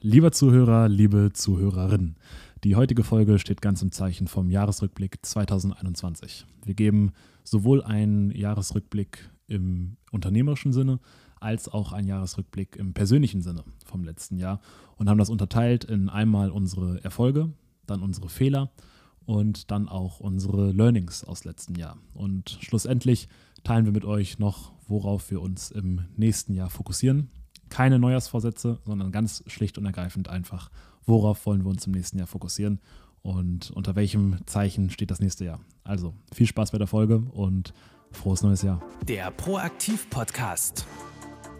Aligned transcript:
Lieber 0.00 0.30
Zuhörer, 0.30 0.88
liebe 0.88 1.32
Zuhörerinnen, 1.32 2.14
die 2.62 2.76
heutige 2.76 3.02
Folge 3.02 3.40
steht 3.40 3.60
ganz 3.60 3.82
im 3.82 3.90
Zeichen 3.90 4.28
vom 4.28 4.48
Jahresrückblick 4.48 5.18
2021. 5.22 6.46
Wir 6.64 6.74
geben 6.74 7.10
sowohl 7.42 7.82
einen 7.82 8.30
Jahresrückblick 8.30 9.28
im 9.48 9.96
unternehmerischen 10.12 10.72
Sinne 10.72 11.00
als 11.40 11.68
auch 11.68 11.92
einen 11.92 12.06
Jahresrückblick 12.06 12.76
im 12.76 12.94
persönlichen 12.94 13.42
Sinne 13.42 13.64
vom 13.84 14.04
letzten 14.04 14.36
Jahr 14.36 14.60
und 14.98 15.08
haben 15.08 15.18
das 15.18 15.30
unterteilt 15.30 15.82
in 15.82 16.08
einmal 16.08 16.52
unsere 16.52 17.02
Erfolge, 17.02 17.50
dann 17.86 18.00
unsere 18.00 18.28
Fehler 18.28 18.70
und 19.26 19.72
dann 19.72 19.88
auch 19.88 20.20
unsere 20.20 20.70
Learnings 20.70 21.24
aus 21.24 21.44
letztem 21.44 21.74
Jahr. 21.74 21.98
Und 22.14 22.56
schlussendlich 22.60 23.26
teilen 23.64 23.84
wir 23.84 23.92
mit 23.92 24.04
euch 24.04 24.38
noch, 24.38 24.70
worauf 24.86 25.32
wir 25.32 25.42
uns 25.42 25.72
im 25.72 26.02
nächsten 26.16 26.52
Jahr 26.52 26.70
fokussieren 26.70 27.30
keine 27.68 27.98
Neujahrsvorsätze, 27.98 28.78
sondern 28.84 29.12
ganz 29.12 29.42
schlicht 29.46 29.78
und 29.78 29.86
ergreifend 29.86 30.28
einfach, 30.28 30.70
worauf 31.06 31.46
wollen 31.46 31.64
wir 31.64 31.70
uns 31.70 31.86
im 31.86 31.92
nächsten 31.92 32.18
Jahr 32.18 32.26
fokussieren 32.26 32.80
und 33.22 33.70
unter 33.72 33.96
welchem 33.96 34.38
Zeichen 34.46 34.90
steht 34.90 35.10
das 35.10 35.20
nächste 35.20 35.44
Jahr. 35.44 35.60
Also 35.84 36.14
viel 36.32 36.46
Spaß 36.46 36.70
bei 36.70 36.78
der 36.78 36.86
Folge 36.86 37.18
und 37.32 37.72
frohes 38.12 38.42
neues 38.42 38.62
Jahr. 38.62 38.82
Der 39.06 39.30
Proaktiv-Podcast. 39.30 40.86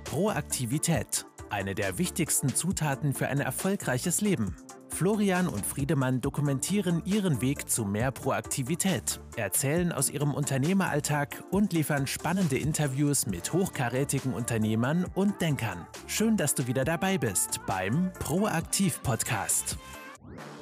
Proaktivität, 0.05 1.27
eine 1.51 1.75
der 1.75 1.99
wichtigsten 1.99 2.55
Zutaten 2.55 3.13
für 3.13 3.29
ein 3.29 3.41
erfolgreiches 3.41 4.21
Leben. 4.21 4.55
Florian 4.91 5.47
und 5.47 5.65
Friedemann 5.65 6.21
dokumentieren 6.21 7.03
ihren 7.05 7.41
Weg 7.41 7.69
zu 7.71 7.85
mehr 7.85 8.11
Proaktivität, 8.11 9.21
erzählen 9.37 9.93
aus 9.93 10.11
ihrem 10.11 10.35
Unternehmeralltag 10.35 11.45
und 11.51 11.73
liefern 11.73 12.07
spannende 12.07 12.59
Interviews 12.59 13.27
mit 13.27 13.53
hochkarätigen 13.53 14.33
Unternehmern 14.33 15.07
und 15.15 15.41
Denkern. 15.41 15.87
Schön, 16.07 16.37
dass 16.37 16.55
du 16.55 16.67
wieder 16.67 16.85
dabei 16.85 17.17
bist 17.17 17.61
beim 17.67 18.11
Proaktiv 18.19 19.01
Podcast. 19.03 19.79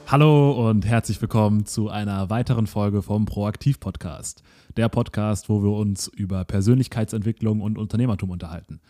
Hallo 0.07 0.69
und 0.69 0.85
herzlich 0.85 1.21
willkommen 1.21 1.65
zu 1.65 1.89
einer 1.89 2.29
weiteren 2.29 2.67
Folge 2.67 3.03
vom 3.03 3.25
Proaktiv 3.25 3.81
Podcast. 3.81 4.43
Der 4.77 4.89
Podcast, 4.89 5.49
wo 5.49 5.63
wir 5.63 5.73
uns 5.73 6.09
über 6.09 6.45
Persönlichkeitsentwicklung 6.45 7.61
und 7.61 7.79
Unternehmertum 7.79 8.31
unterhalten. 8.31 8.81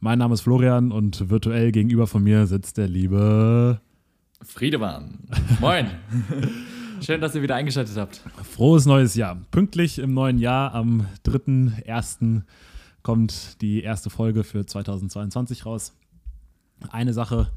Mein 0.00 0.18
Name 0.18 0.34
ist 0.34 0.40
Florian 0.40 0.92
und 0.92 1.30
virtuell 1.30 1.72
gegenüber 1.72 2.06
von 2.06 2.24
mir 2.24 2.46
sitzt 2.46 2.78
der 2.78 2.88
liebe 2.88 3.80
Friedemann. 4.44 5.18
Moin. 5.60 5.86
Schön, 7.00 7.20
dass 7.20 7.34
ihr 7.34 7.42
wieder 7.42 7.56
eingeschaltet 7.56 7.96
habt. 7.96 8.22
Frohes 8.42 8.86
neues 8.86 9.14
Jahr. 9.14 9.36
Pünktlich 9.50 9.98
im 9.98 10.14
neuen 10.14 10.38
Jahr 10.38 10.74
am 10.74 11.06
3.1. 11.26 12.42
kommt 13.02 13.60
die 13.60 13.82
erste 13.82 14.10
Folge 14.10 14.44
für 14.44 14.64
2022 14.64 15.66
raus. 15.66 15.94
Eine 16.90 17.12
Sache, 17.12 17.50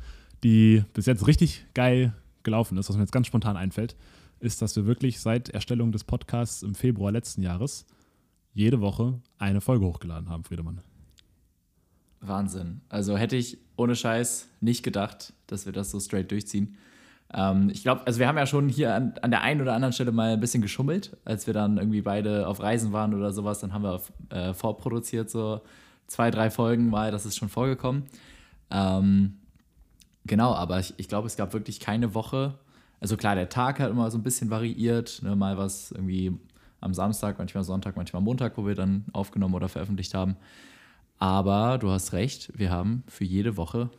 die 0.43 0.83
bis 0.93 1.05
jetzt 1.05 1.27
richtig 1.27 1.65
geil 1.73 2.13
gelaufen 2.43 2.77
ist, 2.77 2.89
was 2.89 2.95
mir 2.95 3.03
jetzt 3.03 3.11
ganz 3.11 3.27
spontan 3.27 3.57
einfällt, 3.57 3.95
ist, 4.39 4.61
dass 4.61 4.75
wir 4.75 4.85
wirklich 4.85 5.19
seit 5.19 5.49
Erstellung 5.49 5.91
des 5.91 6.03
Podcasts 6.03 6.63
im 6.63 6.75
Februar 6.75 7.11
letzten 7.11 7.41
Jahres 7.41 7.85
jede 8.53 8.81
Woche 8.81 9.19
eine 9.37 9.61
Folge 9.61 9.85
hochgeladen 9.85 10.29
haben, 10.29 10.43
Friedemann. 10.43 10.81
Wahnsinn. 12.21 12.81
Also 12.89 13.17
hätte 13.17 13.35
ich 13.35 13.57
ohne 13.75 13.95
Scheiß 13.95 14.49
nicht 14.61 14.83
gedacht, 14.83 15.33
dass 15.47 15.65
wir 15.65 15.73
das 15.73 15.91
so 15.91 15.99
straight 15.99 16.31
durchziehen. 16.31 16.77
Ähm, 17.33 17.69
ich 17.69 17.83
glaube, 17.83 18.05
also 18.05 18.19
wir 18.19 18.27
haben 18.27 18.37
ja 18.37 18.45
schon 18.45 18.69
hier 18.69 18.93
an, 18.93 19.13
an, 19.21 19.31
der 19.31 19.41
einen 19.41 19.61
oder 19.61 19.73
anderen 19.73 19.93
Stelle 19.93 20.11
mal 20.11 20.33
ein 20.33 20.39
bisschen 20.39 20.61
geschummelt, 20.61 21.15
als 21.25 21.45
wir 21.47 21.53
dann 21.53 21.77
irgendwie 21.77 22.01
beide 22.01 22.47
auf 22.47 22.61
Reisen 22.61 22.93
waren 22.93 23.13
oder 23.13 23.31
sowas. 23.31 23.59
Dann 23.59 23.73
haben 23.73 23.83
wir 23.83 24.01
äh, 24.29 24.53
vorproduziert 24.53 25.29
so 25.29 25.61
zwei, 26.07 26.31
drei 26.31 26.49
Folgen 26.49 26.89
mal, 26.89 27.11
das 27.11 27.25
ist 27.25 27.37
schon 27.37 27.49
vorgekommen. 27.49 28.03
Ähm, 28.71 29.37
genau, 30.25 30.53
aber 30.53 30.79
ich, 30.79 30.93
ich 30.97 31.07
glaube, 31.07 31.27
es 31.27 31.35
gab 31.35 31.53
wirklich 31.53 31.79
keine 31.79 32.13
Woche. 32.13 32.55
Also 32.99 33.17
klar, 33.17 33.35
der 33.35 33.49
Tag 33.49 33.79
hat 33.79 33.91
immer 33.91 34.09
so 34.09 34.17
ein 34.17 34.23
bisschen 34.23 34.49
variiert. 34.49 35.21
Ne? 35.21 35.35
Mal 35.35 35.57
was 35.57 35.91
irgendwie 35.91 36.37
am 36.79 36.93
Samstag, 36.93 37.37
manchmal 37.37 37.63
Sonntag, 37.63 37.95
manchmal 37.95 38.21
Montag, 38.21 38.57
wo 38.57 38.65
wir 38.65 38.75
dann 38.75 39.05
aufgenommen 39.13 39.55
oder 39.55 39.69
veröffentlicht 39.69 40.13
haben. 40.13 40.37
Aber 41.19 41.77
du 41.77 41.89
hast 41.89 42.13
recht, 42.13 42.51
wir 42.55 42.69
haben 42.71 43.03
für 43.07 43.23
jede 43.23 43.57
Woche 43.57 43.89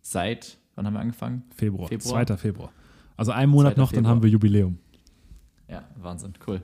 seit, 0.00 0.56
wann 0.74 0.86
haben 0.86 0.94
wir 0.94 1.00
angefangen? 1.00 1.42
Februar, 1.54 1.88
Februar? 1.88 2.26
2. 2.26 2.36
Februar. 2.36 2.72
Also 3.16 3.32
einen 3.32 3.50
Monat 3.50 3.76
noch, 3.76 3.90
Februar. 3.90 4.02
dann 4.02 4.10
haben 4.10 4.22
wir 4.22 4.30
Jubiläum. 4.30 4.78
Ja, 5.68 5.84
Wahnsinn, 5.96 6.32
cool. 6.46 6.62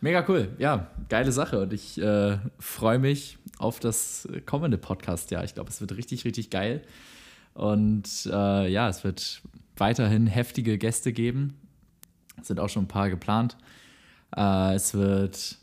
Mega 0.00 0.24
cool, 0.28 0.48
ja, 0.58 0.88
geile 1.08 1.30
Sache 1.30 1.60
und 1.60 1.72
ich 1.72 2.00
äh, 2.00 2.38
freue 2.58 2.98
mich 2.98 3.38
auf 3.58 3.78
das 3.78 4.28
kommende 4.46 4.78
Podcast. 4.78 5.30
Ja, 5.30 5.44
ich 5.44 5.54
glaube, 5.54 5.70
es 5.70 5.80
wird 5.80 5.96
richtig, 5.96 6.24
richtig 6.24 6.50
geil. 6.50 6.82
Und 7.54 8.26
äh, 8.26 8.68
ja, 8.68 8.88
es 8.88 9.04
wird 9.04 9.42
weiterhin 9.76 10.26
heftige 10.26 10.78
Gäste 10.78 11.12
geben. 11.12 11.54
Es 12.40 12.48
sind 12.48 12.58
auch 12.58 12.68
schon 12.68 12.84
ein 12.84 12.88
paar 12.88 13.10
geplant. 13.10 13.56
Äh, 14.36 14.74
es 14.74 14.94
wird 14.94 15.58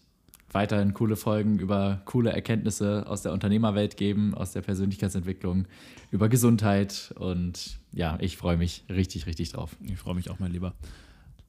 weiterhin 0.51 0.93
coole 0.93 1.15
Folgen 1.15 1.59
über 1.59 2.01
coole 2.05 2.31
Erkenntnisse 2.31 3.05
aus 3.07 3.21
der 3.21 3.33
Unternehmerwelt 3.33 3.97
geben, 3.97 4.33
aus 4.33 4.51
der 4.51 4.61
Persönlichkeitsentwicklung, 4.61 5.67
über 6.11 6.29
Gesundheit. 6.29 7.13
Und 7.17 7.79
ja, 7.93 8.17
ich 8.19 8.37
freue 8.37 8.57
mich 8.57 8.83
richtig, 8.89 9.25
richtig 9.25 9.51
drauf. 9.51 9.75
Ich 9.81 9.97
freue 9.97 10.15
mich 10.15 10.29
auch, 10.29 10.39
mein 10.39 10.51
Lieber. 10.51 10.73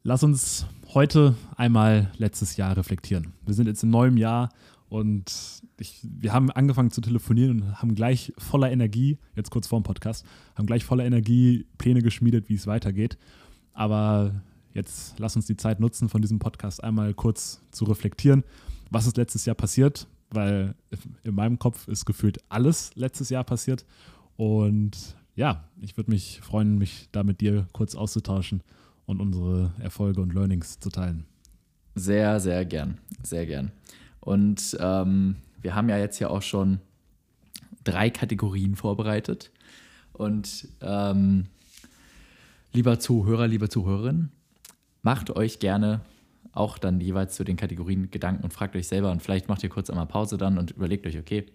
Lass 0.03 0.22
uns 0.22 0.66
heute 0.94 1.34
einmal 1.56 2.11
letztes 2.16 2.56
Jahr 2.56 2.77
reflektieren. 2.77 3.34
Wir 3.44 3.55
sind 3.55 3.66
jetzt 3.66 3.83
im 3.83 3.91
neuen 3.91 4.16
Jahr 4.16 4.50
und 4.88 5.62
ich, 5.78 6.00
wir 6.03 6.32
haben 6.32 6.50
angefangen 6.50 6.91
zu 6.91 7.00
telefonieren 7.00 7.62
und 7.62 7.82
haben 7.82 7.94
gleich 7.94 8.32
voller 8.38 8.71
Energie, 8.71 9.19
jetzt 9.37 9.50
kurz 9.50 9.67
vor 9.67 9.78
dem 9.78 9.84
Podcast, 9.84 10.27
haben 10.55 10.67
gleich 10.67 10.84
voller 10.84 11.05
Energie 11.05 11.67
Pläne 11.78 12.03
geschmiedet, 12.03 12.49
wie 12.49 12.55
es 12.55 12.67
weitergeht. 12.67 13.19
Aber 13.72 14.43
jetzt 14.72 15.19
lass 15.19 15.37
uns 15.37 15.47
die 15.47 15.56
Zeit 15.56 15.81
nutzen, 15.81 16.09
von 16.09 16.22
diesem 16.22 16.38
Podcast 16.38 16.82
einmal 16.82 17.15
kurz 17.15 17.62
zu 17.71 17.84
reflektieren 17.84 18.43
was 18.90 19.06
ist 19.06 19.16
letztes 19.16 19.46
Jahr 19.46 19.56
passiert, 19.56 20.06
weil 20.30 20.74
in 21.24 21.34
meinem 21.34 21.58
Kopf 21.58 21.88
ist 21.88 22.04
gefühlt 22.04 22.38
alles 22.48 22.94
letztes 22.94 23.30
Jahr 23.30 23.44
passiert. 23.44 23.84
Und 24.36 25.16
ja, 25.34 25.64
ich 25.80 25.96
würde 25.96 26.10
mich 26.10 26.40
freuen, 26.40 26.78
mich 26.78 27.08
da 27.12 27.22
mit 27.22 27.40
dir 27.40 27.66
kurz 27.72 27.94
auszutauschen 27.94 28.62
und 29.06 29.20
unsere 29.20 29.72
Erfolge 29.78 30.20
und 30.20 30.34
Learnings 30.34 30.78
zu 30.78 30.90
teilen. 30.90 31.24
Sehr, 31.94 32.40
sehr 32.40 32.64
gern, 32.64 32.98
sehr 33.22 33.46
gern. 33.46 33.72
Und 34.20 34.76
ähm, 34.80 35.36
wir 35.60 35.74
haben 35.74 35.88
ja 35.88 35.98
jetzt 35.98 36.18
ja 36.18 36.28
auch 36.28 36.42
schon 36.42 36.80
drei 37.84 38.10
Kategorien 38.10 38.76
vorbereitet. 38.76 39.50
Und 40.12 40.68
ähm, 40.80 41.46
lieber 42.72 42.98
Zuhörer, 43.00 43.48
liebe 43.48 43.68
Zuhörerin, 43.68 44.30
macht 45.02 45.30
euch 45.30 45.58
gerne 45.58 46.02
auch 46.53 46.78
dann 46.78 47.00
jeweils 47.00 47.34
zu 47.37 47.44
den 47.44 47.56
Kategorien 47.56 48.11
Gedanken 48.11 48.44
und 48.44 48.53
fragt 48.53 48.75
euch 48.77 48.88
selber 48.88 49.11
und 49.11 49.22
vielleicht 49.22 49.49
macht 49.49 49.62
ihr 49.62 49.69
kurz 49.69 49.91
einmal 49.91 50.06
Pause 50.06 50.37
dann 50.37 50.59
und 50.59 50.72
überlegt 50.72 51.06
euch, 51.06 51.19
okay, 51.19 51.47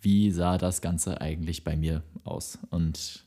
wie 0.00 0.30
sah 0.32 0.58
das 0.58 0.80
Ganze 0.80 1.20
eigentlich 1.20 1.62
bei 1.64 1.76
mir 1.76 2.02
aus? 2.24 2.58
Und 2.70 3.24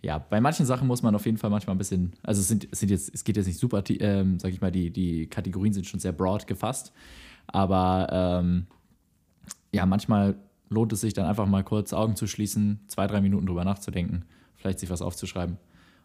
ja, 0.00 0.18
bei 0.18 0.40
manchen 0.40 0.64
Sachen 0.64 0.86
muss 0.86 1.02
man 1.02 1.14
auf 1.14 1.26
jeden 1.26 1.38
Fall 1.38 1.50
manchmal 1.50 1.74
ein 1.74 1.78
bisschen, 1.78 2.12
also 2.22 2.40
es, 2.40 2.48
sind, 2.48 2.68
es, 2.70 2.80
sind 2.80 2.90
jetzt, 2.90 3.12
es 3.14 3.24
geht 3.24 3.36
jetzt 3.36 3.46
nicht 3.46 3.58
super, 3.58 3.82
ähm, 3.88 4.38
sag 4.38 4.52
ich 4.52 4.60
mal, 4.60 4.70
die, 4.70 4.90
die 4.90 5.26
Kategorien 5.26 5.72
sind 5.72 5.86
schon 5.86 6.00
sehr 6.00 6.12
broad 6.12 6.46
gefasst, 6.46 6.92
aber 7.46 8.08
ähm, 8.10 8.66
ja, 9.72 9.84
manchmal 9.86 10.36
lohnt 10.70 10.92
es 10.92 11.00
sich 11.00 11.14
dann 11.14 11.26
einfach 11.26 11.46
mal 11.46 11.64
kurz 11.64 11.92
Augen 11.92 12.16
zu 12.16 12.26
schließen, 12.26 12.80
zwei, 12.86 13.06
drei 13.06 13.20
Minuten 13.20 13.46
drüber 13.46 13.64
nachzudenken, 13.64 14.24
vielleicht 14.56 14.78
sich 14.78 14.88
was 14.88 15.02
aufzuschreiben 15.02 15.58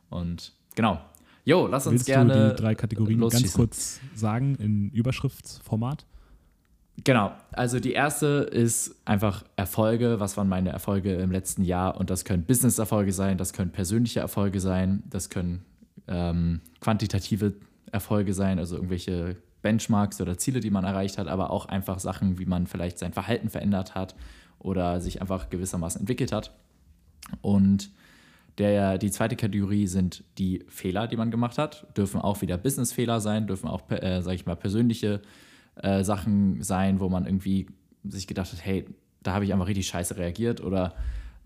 und 0.10 0.54
genau, 0.76 1.00
Jo, 1.46 1.68
lass 1.68 1.88
uns 1.88 1.94
Willst 1.94 2.06
gerne. 2.06 2.34
Du 2.34 2.56
die 2.56 2.62
drei 2.62 2.76
Kategorien 2.76 3.20
ganz 3.20 3.54
kurz 3.54 4.00
sagen 4.16 4.56
in 4.56 4.90
Überschriftsformat? 4.92 6.06
Genau, 7.04 7.32
also 7.52 7.80
die 7.80 7.94
erste 7.94 8.28
ist 8.52 8.96
einfach 9.04 9.44
Erfolge. 9.56 10.20
Was 10.20 10.38
waren 10.38 10.48
meine 10.48 10.70
Erfolge 10.70 11.16
im 11.16 11.32
letzten 11.32 11.64
Jahr? 11.64 11.98
Und 11.98 12.10
das 12.10 12.24
können 12.24 12.44
Business-Erfolge 12.44 13.12
sein, 13.12 13.38
das 13.38 13.52
können 13.52 13.72
persönliche 13.72 14.20
Erfolge 14.20 14.60
sein, 14.60 15.04
das 15.10 15.30
können 15.30 15.66
ähm, 16.08 16.62
quantitative 16.82 17.54
Erfolge 17.92 18.34
sein, 18.34 18.60
also 18.60 18.76
irgendwelche 18.76 19.38
Benchmarks 19.64 20.22
oder 20.22 20.38
Ziele, 20.38 20.60
die 20.60 20.70
man 20.70 20.84
erreicht 20.84 21.18
hat, 21.18 21.28
aber 21.28 21.50
auch 21.50 21.66
einfach 21.66 22.00
Sachen, 22.00 22.38
wie 22.38 22.46
man 22.46 22.68
vielleicht 22.68 23.00
sein 23.00 23.14
Verhalten 23.14 23.50
verändert 23.50 23.96
hat 23.96 24.16
oder 24.60 25.02
sich 25.02 25.20
einfach 25.22 25.50
gewissermaßen 25.50 26.02
entwickelt 26.02 26.32
hat. 26.32 26.52
Und 27.42 27.90
der, 28.58 28.98
die 28.98 29.12
zweite 29.12 29.36
Kategorie 29.36 29.88
sind 29.88 30.24
die 30.38 30.64
Fehler, 30.68 31.08
die 31.08 31.18
man 31.18 31.32
gemacht 31.32 31.58
hat. 31.58 31.88
Dürfen 31.98 32.22
auch 32.22 32.42
wieder 32.42 32.58
Business-Fehler 32.58 33.20
sein, 33.20 33.48
dürfen 33.48 33.68
auch, 33.68 33.90
äh, 33.90 34.22
sage 34.22 34.36
ich 34.36 34.46
mal, 34.46 34.56
persönliche 34.56 35.22
äh, 35.76 36.04
Sachen 36.04 36.62
sein, 36.62 37.00
wo 37.00 37.10
man 37.10 37.26
irgendwie 37.26 37.68
sich 38.04 38.28
gedacht 38.28 38.52
hat, 38.52 38.64
hey, 38.64 38.86
da 39.24 39.34
habe 39.34 39.46
ich 39.46 39.54
einfach 39.54 39.68
richtig 39.68 39.88
scheiße 39.88 40.18
reagiert 40.18 40.62
oder 40.62 40.94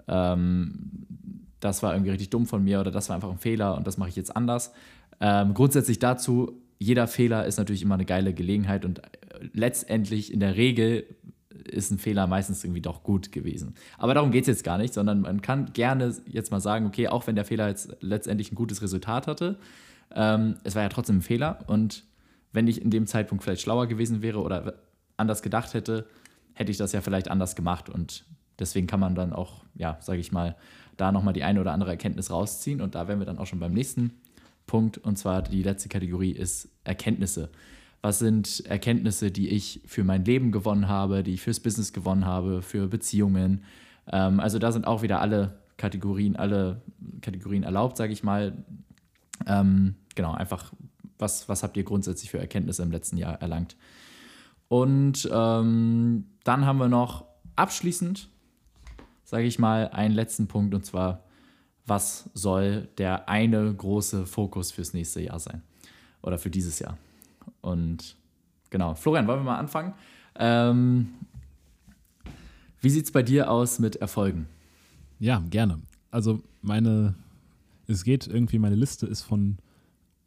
ähm, 0.07 1.05
das 1.59 1.81
war 1.83 1.93
irgendwie 1.93 2.11
richtig 2.11 2.29
dumm 2.29 2.45
von 2.45 2.63
mir 2.63 2.79
oder 2.79 2.91
das 2.91 3.09
war 3.09 3.15
einfach 3.15 3.31
ein 3.31 3.37
Fehler 3.37 3.75
und 3.75 3.87
das 3.87 3.97
mache 3.97 4.09
ich 4.09 4.15
jetzt 4.15 4.35
anders. 4.35 4.73
Ähm, 5.19 5.53
grundsätzlich 5.53 5.99
dazu, 5.99 6.61
jeder 6.79 7.07
Fehler 7.07 7.45
ist 7.45 7.57
natürlich 7.57 7.81
immer 7.81 7.95
eine 7.95 8.05
geile 8.05 8.33
Gelegenheit 8.33 8.85
und 8.85 8.99
äh, 8.99 9.03
letztendlich 9.53 10.33
in 10.33 10.39
der 10.39 10.55
Regel 10.55 11.05
ist 11.65 11.91
ein 11.91 11.97
Fehler 11.97 12.27
meistens 12.27 12.63
irgendwie 12.63 12.81
doch 12.81 13.03
gut 13.03 13.31
gewesen. 13.31 13.75
Aber 13.97 14.13
darum 14.13 14.31
geht 14.31 14.43
es 14.43 14.47
jetzt 14.47 14.63
gar 14.63 14.77
nicht, 14.77 14.93
sondern 14.93 15.21
man 15.21 15.41
kann 15.41 15.73
gerne 15.73 16.15
jetzt 16.25 16.51
mal 16.51 16.59
sagen, 16.59 16.85
okay, 16.85 17.07
auch 17.07 17.27
wenn 17.27 17.35
der 17.35 17.45
Fehler 17.45 17.67
jetzt 17.67 17.95
letztendlich 18.01 18.51
ein 18.51 18.55
gutes 18.55 18.81
Resultat 18.81 19.27
hatte, 19.27 19.57
ähm, 20.15 20.57
es 20.63 20.75
war 20.75 20.83
ja 20.83 20.89
trotzdem 20.89 21.17
ein 21.17 21.21
Fehler 21.21 21.59
und 21.67 22.05
wenn 22.53 22.67
ich 22.67 22.81
in 22.81 22.89
dem 22.89 23.07
Zeitpunkt 23.07 23.43
vielleicht 23.43 23.61
schlauer 23.61 23.87
gewesen 23.87 24.21
wäre 24.21 24.41
oder 24.41 24.75
anders 25.17 25.41
gedacht 25.41 25.73
hätte, 25.73 26.07
hätte 26.53 26.71
ich 26.71 26.77
das 26.77 26.91
ja 26.91 27.01
vielleicht 27.01 27.29
anders 27.29 27.55
gemacht 27.55 27.89
und 27.89 28.25
deswegen 28.57 28.87
kann 28.87 28.99
man 28.99 29.15
dann 29.15 29.33
auch, 29.33 29.63
ja, 29.75 29.97
sage 30.01 30.19
ich 30.19 30.31
mal, 30.31 30.55
da 30.95 31.11
nochmal 31.11 31.33
die 31.33 31.43
eine 31.43 31.61
oder 31.61 31.73
andere 31.73 31.91
Erkenntnis 31.91 32.31
rausziehen 32.31 32.81
und 32.81 32.95
da 32.95 33.07
wären 33.07 33.19
wir 33.19 33.25
dann 33.25 33.37
auch 33.37 33.45
schon 33.45 33.59
beim 33.59 33.73
nächsten 33.73 34.11
Punkt 34.65 34.97
und 34.97 35.17
zwar 35.17 35.41
die 35.41 35.63
letzte 35.63 35.89
Kategorie 35.89 36.31
ist 36.31 36.69
Erkenntnisse. 36.83 37.49
Was 38.01 38.19
sind 38.19 38.65
Erkenntnisse, 38.65 39.31
die 39.31 39.49
ich 39.49 39.81
für 39.85 40.03
mein 40.03 40.23
Leben 40.23 40.51
gewonnen 40.51 40.87
habe, 40.87 41.23
die 41.23 41.33
ich 41.33 41.41
fürs 41.41 41.59
Business 41.59 41.93
gewonnen 41.93 42.25
habe, 42.25 42.61
für 42.61 42.87
Beziehungen? 42.87 43.63
Ähm, 44.11 44.39
also 44.39 44.59
da 44.59 44.71
sind 44.71 44.85
auch 44.85 45.01
wieder 45.01 45.19
alle 45.19 45.59
Kategorien, 45.77 46.35
alle 46.35 46.81
Kategorien 47.21 47.63
erlaubt, 47.63 47.97
sage 47.97 48.13
ich 48.13 48.23
mal. 48.23 48.63
Ähm, 49.45 49.95
genau, 50.15 50.33
einfach, 50.33 50.73
was, 51.17 51.49
was 51.49 51.63
habt 51.63 51.77
ihr 51.77 51.83
grundsätzlich 51.83 52.31
für 52.31 52.39
Erkenntnisse 52.39 52.83
im 52.83 52.91
letzten 52.91 53.17
Jahr 53.17 53.41
erlangt? 53.41 53.75
Und 54.67 55.29
ähm, 55.31 56.25
dann 56.43 56.65
haben 56.65 56.77
wir 56.77 56.89
noch 56.89 57.25
abschließend, 57.55 58.29
sage 59.23 59.45
ich 59.45 59.59
mal, 59.59 59.89
einen 59.89 60.13
letzten 60.13 60.47
Punkt 60.47 60.73
und 60.73 60.85
zwar, 60.85 61.23
was 61.85 62.29
soll 62.33 62.89
der 62.97 63.29
eine 63.29 63.73
große 63.73 64.25
Fokus 64.25 64.71
fürs 64.71 64.93
nächste 64.93 65.21
Jahr 65.21 65.39
sein? 65.39 65.61
Oder 66.21 66.37
für 66.37 66.49
dieses 66.49 66.79
Jahr? 66.79 66.97
Und 67.61 68.15
genau, 68.69 68.95
Florian, 68.95 69.27
wollen 69.27 69.39
wir 69.39 69.45
mal 69.45 69.57
anfangen? 69.57 69.93
Ähm, 70.35 71.09
wie 72.81 72.89
sieht 72.89 73.05
es 73.05 73.11
bei 73.11 73.23
dir 73.23 73.51
aus 73.51 73.79
mit 73.79 73.97
Erfolgen? 73.97 74.47
Ja, 75.19 75.43
gerne. 75.49 75.81
Also 76.11 76.41
meine, 76.61 77.15
es 77.87 78.03
geht 78.03 78.27
irgendwie, 78.27 78.59
meine 78.59 78.75
Liste 78.75 79.07
ist 79.07 79.23
von, 79.23 79.57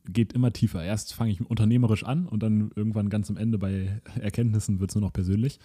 geht 0.09 0.33
immer 0.33 0.53
tiefer. 0.53 0.83
Erst 0.83 1.15
fange 1.15 1.31
ich 1.31 1.41
unternehmerisch 1.49 2.05
an 2.05 2.27
und 2.27 2.43
dann 2.43 2.73
irgendwann 2.75 3.09
ganz 3.09 3.31
am 3.31 3.37
Ende 3.37 3.59
bei 3.59 4.01
Erkenntnissen 4.21 4.81
wird 4.81 4.91
es 4.91 4.97
nur 4.97 5.03
noch 5.03 5.13
persönlich. 5.13 5.59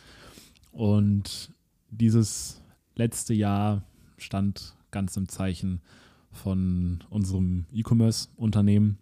Und 0.72 1.51
dieses 1.90 2.62
letzte 2.96 3.34
Jahr 3.34 3.84
stand 4.18 4.75
ganz 4.92 5.18
im 5.18 5.28
Zeichen 5.28 5.81
von 6.31 7.04
unserem 7.10 7.66
E-Commerce-Unternehmen 7.74 8.98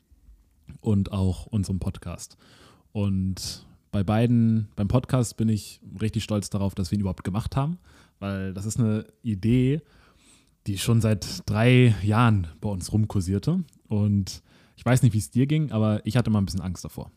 und 0.81 1.11
auch 1.11 1.45
unserem 1.47 1.79
Podcast. 1.79 2.37
Und 2.91 3.65
bei 3.91 4.03
beiden, 4.03 4.69
beim 4.75 4.87
Podcast 4.87 5.37
bin 5.37 5.49
ich 5.49 5.79
richtig 6.01 6.23
stolz 6.23 6.49
darauf, 6.49 6.75
dass 6.75 6.91
wir 6.91 6.97
ihn 6.97 7.01
überhaupt 7.01 7.23
gemacht 7.23 7.55
haben, 7.55 7.77
weil 8.19 8.53
das 8.53 8.65
ist 8.65 8.79
eine 8.79 9.05
Idee, 9.21 9.81
die 10.67 10.77
schon 10.77 11.01
seit 11.01 11.47
drei 11.49 11.95
Jahren 12.03 12.47
bei 12.61 12.69
uns 12.69 12.91
rumkursierte. 12.91 13.63
Und 13.87 14.41
ich 14.75 14.85
weiß 14.85 15.03
nicht, 15.03 15.13
wie 15.13 15.19
es 15.19 15.29
dir 15.29 15.45
ging, 15.45 15.71
aber 15.71 16.05
ich 16.05 16.17
hatte 16.17 16.29
mal 16.29 16.39
ein 16.39 16.45
bisschen 16.45 16.61
Angst 16.61 16.83
davor. 16.83 17.11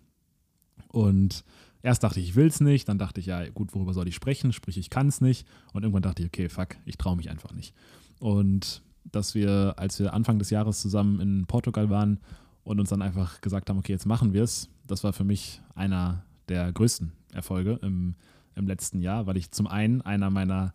Und 0.88 1.44
erst 1.82 2.02
dachte 2.02 2.20
ich, 2.20 2.31
ich 2.31 2.34
will 2.34 2.46
es 2.46 2.60
nicht, 2.60 2.88
dann 2.88 2.98
dachte 2.98 3.20
ich, 3.20 3.26
ja, 3.26 3.48
gut, 3.50 3.75
worüber 3.75 3.94
soll 3.94 4.08
ich 4.08 4.14
sprechen? 4.14 4.52
Sprich, 4.52 4.76
ich 4.76 4.90
kann 4.90 5.08
es 5.08 5.20
nicht. 5.20 5.46
Und 5.72 5.82
irgendwann 5.82 6.02
dachte 6.02 6.22
ich, 6.22 6.28
okay, 6.28 6.48
fuck, 6.48 6.76
ich 6.84 6.98
traue 6.98 7.16
mich 7.16 7.31
einfach 7.31 7.52
nicht. 7.52 7.75
Und 8.19 8.82
dass 9.04 9.34
wir, 9.34 9.75
als 9.76 9.98
wir 9.98 10.12
Anfang 10.12 10.38
des 10.38 10.50
Jahres 10.50 10.81
zusammen 10.81 11.20
in 11.20 11.46
Portugal 11.46 11.90
waren 11.90 12.20
und 12.67 12.81
uns 12.81 12.91
dann 12.91 13.01
einfach 13.01 13.41
gesagt 13.41 13.71
haben, 13.71 13.79
okay, 13.79 13.93
jetzt 13.93 14.07
machen 14.07 14.33
wir 14.33 14.43
es. 14.43 14.69
Das 14.89 15.05
war 15.05 15.13
für 15.13 15.23
mich 15.23 15.63
einer 15.77 16.25
der 16.49 16.73
größten 16.73 17.13
Erfolge 17.33 17.79
im, 17.81 18.17
im 18.57 18.67
letzten 18.67 18.99
Jahr, 18.99 19.27
weil 19.29 19.37
ich 19.37 19.53
zum 19.53 19.69
einen 19.69 20.03
einer 20.03 20.31
meiner 20.31 20.75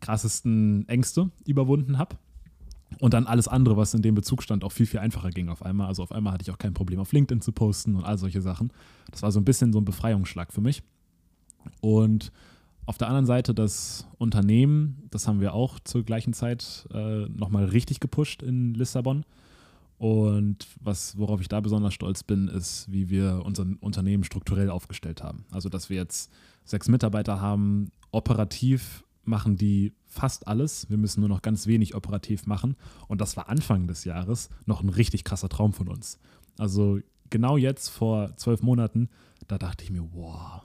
krassesten 0.00 0.88
Ängste 0.88 1.30
überwunden 1.46 1.96
habe 1.96 2.16
und 2.98 3.14
dann 3.14 3.26
alles 3.26 3.46
andere, 3.46 3.76
was 3.76 3.94
in 3.94 4.02
dem 4.02 4.16
Bezug 4.16 4.42
stand, 4.42 4.64
auch 4.64 4.72
viel, 4.72 4.86
viel 4.86 4.98
einfacher 4.98 5.30
ging 5.30 5.48
auf 5.48 5.64
einmal. 5.64 5.86
Also 5.86 6.02
auf 6.02 6.10
einmal 6.10 6.32
hatte 6.32 6.42
ich 6.42 6.50
auch 6.50 6.58
kein 6.58 6.74
Problem, 6.74 6.98
auf 6.98 7.12
LinkedIn 7.12 7.40
zu 7.40 7.52
posten 7.52 7.94
und 7.94 8.02
all 8.02 8.18
solche 8.18 8.42
Sachen. 8.42 8.72
Das 9.12 9.22
war 9.22 9.30
so 9.30 9.38
ein 9.38 9.44
bisschen 9.44 9.72
so 9.72 9.80
ein 9.80 9.84
Befreiungsschlag 9.84 10.52
für 10.52 10.60
mich. 10.60 10.82
Und 11.80 12.32
auf 12.84 12.98
der 12.98 13.06
anderen 13.06 13.26
Seite 13.26 13.54
das 13.54 14.08
Unternehmen, 14.18 15.04
das 15.10 15.28
haben 15.28 15.40
wir 15.40 15.54
auch 15.54 15.78
zur 15.78 16.02
gleichen 16.02 16.32
Zeit 16.32 16.88
äh, 16.92 17.28
nochmal 17.28 17.66
richtig 17.66 18.00
gepusht 18.00 18.42
in 18.42 18.74
Lissabon. 18.74 19.24
Und 20.02 20.66
was, 20.80 21.16
worauf 21.16 21.40
ich 21.40 21.46
da 21.46 21.60
besonders 21.60 21.94
stolz 21.94 22.24
bin, 22.24 22.48
ist, 22.48 22.90
wie 22.90 23.08
wir 23.08 23.42
unser 23.44 23.64
Unternehmen 23.78 24.24
strukturell 24.24 24.68
aufgestellt 24.68 25.22
haben. 25.22 25.44
Also, 25.52 25.68
dass 25.68 25.90
wir 25.90 25.96
jetzt 25.96 26.32
sechs 26.64 26.88
Mitarbeiter 26.88 27.40
haben, 27.40 27.92
operativ 28.10 29.04
machen 29.22 29.56
die 29.56 29.92
fast 30.08 30.48
alles. 30.48 30.90
Wir 30.90 30.96
müssen 30.96 31.20
nur 31.20 31.28
noch 31.28 31.40
ganz 31.40 31.68
wenig 31.68 31.94
operativ 31.94 32.46
machen. 32.46 32.74
Und 33.06 33.20
das 33.20 33.36
war 33.36 33.48
Anfang 33.48 33.86
des 33.86 34.02
Jahres 34.02 34.50
noch 34.66 34.82
ein 34.82 34.88
richtig 34.88 35.22
krasser 35.22 35.48
Traum 35.48 35.72
von 35.72 35.86
uns. 35.86 36.18
Also 36.58 36.98
genau 37.30 37.56
jetzt 37.56 37.88
vor 37.88 38.36
zwölf 38.36 38.60
Monaten, 38.60 39.08
da 39.46 39.56
dachte 39.56 39.84
ich 39.84 39.92
mir, 39.92 40.02
wow, 40.14 40.62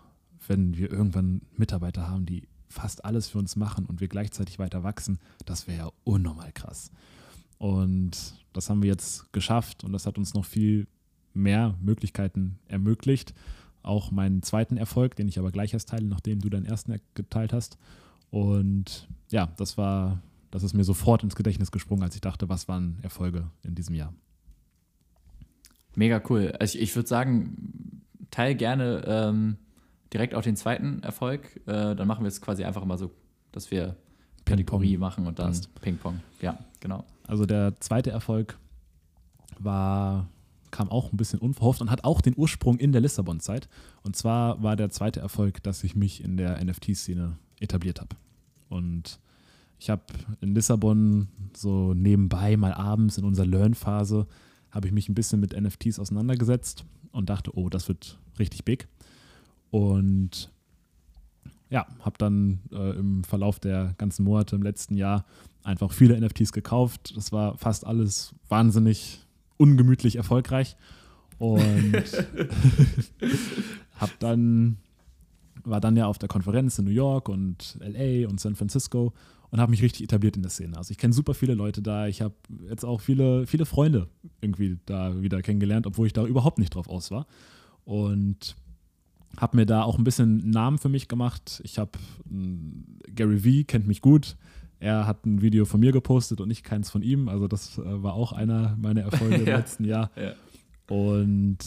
wenn 0.48 0.78
wir 0.78 0.92
irgendwann 0.92 1.44
Mitarbeiter 1.56 2.10
haben, 2.10 2.26
die 2.26 2.48
fast 2.70 3.06
alles 3.06 3.28
für 3.28 3.38
uns 3.38 3.56
machen 3.56 3.86
und 3.86 4.02
wir 4.02 4.08
gleichzeitig 4.08 4.58
weiter 4.58 4.82
wachsen, 4.82 5.20
das 5.46 5.68
wäre 5.68 5.78
ja 5.78 5.92
unnormal 6.06 6.52
krass. 6.54 6.90
Und 7.58 8.36
das 8.54 8.70
haben 8.70 8.82
wir 8.82 8.90
jetzt 8.90 9.32
geschafft 9.34 9.84
und 9.84 9.94
das 9.94 10.06
hat 10.06 10.18
uns 10.18 10.34
noch 10.34 10.46
viel 10.46 10.88
mehr 11.34 11.76
Möglichkeiten 11.82 12.60
ermöglicht. 12.68 13.34
Auch 13.84 14.12
meinen 14.12 14.42
zweiten 14.44 14.78
Erfolg, 14.78 15.16
den 15.16 15.28
ich 15.28 15.40
aber 15.40 15.52
gleich 15.52 15.74
erst 15.74 15.90
teile, 15.90 16.08
nachdem 16.08 16.40
du 16.40 16.50
deinen 16.50 16.66
ersten 16.66 17.00
geteilt 17.14 17.54
hast. 17.54 17.78
Und 18.30 19.08
ja, 19.32 19.54
das 19.58 19.78
war, 19.78 20.22
das 20.52 20.64
ist 20.64 20.74
mir 20.74 20.84
sofort 20.84 21.24
ins 21.24 21.36
Gedächtnis 21.36 21.72
gesprungen, 21.72 22.04
als 22.04 22.16
ich 22.16 22.22
dachte, 22.22 22.50
was 22.50 22.68
waren 22.68 22.98
Erfolge 23.02 23.50
in 23.64 23.76
diesem 23.76 23.96
Jahr. 23.96 24.14
Mega 25.96 26.22
cool. 26.30 26.54
Also 26.60 26.78
ich, 26.78 26.84
ich 26.84 26.96
würde 26.96 27.08
sagen, 27.08 28.04
teile 28.30 28.56
gerne 28.56 29.04
ähm, 29.08 29.58
direkt 30.14 30.36
auch 30.36 30.42
den 30.42 30.56
zweiten 30.56 31.02
Erfolg. 31.02 31.62
Äh, 31.66 31.96
dann 31.96 32.08
machen 32.08 32.24
wir 32.24 32.28
es 32.28 32.42
quasi 32.42 32.64
einfach 32.64 32.86
mal 32.86 32.98
so, 32.98 33.12
dass 33.52 33.72
wir 33.72 33.96
Kategorie 34.48 34.98
machen 34.98 35.28
und 35.28 35.40
dann 35.40 35.56
Ping-Pong. 35.82 36.20
Ja, 36.42 36.58
genau. 36.80 37.06
Also 37.28 37.46
der 37.46 37.80
zweite 37.80 38.12
Erfolg 38.12 38.58
war, 39.60 40.28
kam 40.72 40.90
auch 40.90 41.12
ein 41.12 41.18
bisschen 41.18 41.40
unverhofft 41.40 41.82
und 41.82 41.92
hat 41.92 42.04
auch 42.04 42.22
den 42.22 42.34
Ursprung 42.38 42.78
in 42.78 42.92
der 42.92 43.02
Lissabon-Zeit. 43.02 43.68
Und 44.04 44.16
zwar 44.16 44.62
war 44.64 44.76
der 44.76 44.90
zweite 44.90 45.20
Erfolg, 45.20 45.62
dass 45.64 45.84
ich 45.84 45.96
mich 45.96 46.24
in 46.24 46.38
der 46.38 46.64
NFT-Szene 46.64 47.38
etabliert 47.60 48.00
habe. 48.00 48.16
Und 48.70 49.20
ich 49.80 49.90
habe 49.90 50.04
in 50.42 50.56
Lissabon 50.56 51.28
so 51.56 51.94
nebenbei 51.94 52.58
mal 52.58 52.74
abends 52.74 53.18
in 53.18 53.26
unserer 53.26 53.46
Learn-Phase 53.46 54.28
habe 54.72 54.88
ich 54.88 54.94
mich 54.94 55.10
ein 55.10 55.16
bisschen 55.16 55.40
mit 55.40 55.60
NFTs 55.60 56.00
auseinandergesetzt 56.00 56.86
und 57.12 57.30
dachte, 57.30 57.58
oh, 57.58 57.70
das 57.70 57.88
wird 57.88 58.20
richtig 58.38 58.66
big. 58.66 58.88
Und 59.72 60.52
ja, 61.70 61.86
habe 62.00 62.18
dann 62.18 62.60
äh, 62.72 62.98
im 62.98 63.24
Verlauf 63.24 63.60
der 63.60 63.94
ganzen 63.98 64.24
Monate 64.24 64.56
im 64.56 64.64
letzten 64.64 64.96
Jahr 64.96 65.26
einfach 65.64 65.92
viele 65.92 66.20
NFTs 66.20 66.54
gekauft. 66.54 67.16
Das 67.16 67.32
war 67.32 67.58
fast 67.58 67.86
alles 67.86 68.34
wahnsinnig 68.48 69.26
ungemütlich 69.58 70.16
erfolgreich. 70.16 70.78
Und 71.40 71.94
habe 73.96 74.12
dann, 74.20 74.78
war 75.64 75.82
dann 75.82 75.98
ja 75.98 76.08
auf 76.08 76.18
der 76.18 76.30
Konferenz 76.30 76.80
in 76.80 76.86
New 76.86 76.92
York 76.92 77.30
und 77.30 77.78
LA 77.82 78.30
und 78.30 78.40
San 78.40 78.56
Francisco 78.56 79.14
und 79.50 79.60
habe 79.60 79.72
mich 79.72 79.82
richtig 79.82 80.04
etabliert 80.04 80.36
in 80.36 80.42
der 80.42 80.52
Szene. 80.52 80.78
Also 80.78 80.92
ich 80.92 80.98
kenne 80.98 81.14
super 81.14 81.34
viele 81.34 81.54
Leute 81.54 81.82
da. 81.82 82.08
Ich 82.08 82.22
habe 82.22 82.36
jetzt 82.70 82.86
auch 82.86 83.02
viele, 83.02 83.46
viele 83.46 83.66
Freunde 83.66 84.08
irgendwie 84.42 84.78
da 84.86 85.22
wieder 85.22 85.42
kennengelernt, 85.42 85.88
obwohl 85.88 86.08
ich 86.08 86.14
da 86.14 86.26
überhaupt 86.26 86.60
nicht 86.60 86.76
drauf 86.76 86.90
aus 86.90 87.12
war. 87.12 87.28
Und 87.86 88.56
habe 89.36 89.58
mir 89.58 89.66
da 89.66 89.84
auch 89.84 89.98
ein 89.98 90.04
bisschen 90.04 90.42
einen 90.42 90.50
Namen 90.52 90.78
für 90.78 90.90
mich 90.90 91.08
gemacht. 91.08 91.62
Ich 91.64 91.78
habe 91.78 91.92
Gary 93.14 93.44
Vee 93.44 93.64
kennt 93.64 93.88
mich 93.88 94.02
gut. 94.02 94.38
Er 94.80 95.08
hat 95.08 95.26
ein 95.26 95.42
Video 95.42 95.66
von 95.66 95.80
mir 95.80 95.92
gepostet 95.92 96.40
und 96.40 96.52
ich 96.52 96.64
keins 96.64 96.90
von 96.90 97.02
ihm. 97.02 97.30
Also 97.30 97.48
das 97.48 97.78
äh, 97.78 98.04
war 98.04 98.14
auch 98.14 98.32
einer 98.32 98.76
meiner 98.80 99.02
Erfolge 99.02 99.36
im 99.38 99.48
ja. 99.48 99.58
letzten 99.58 99.84
Jahr. 99.84 100.12
Ja. 100.16 100.34
Und 100.96 101.58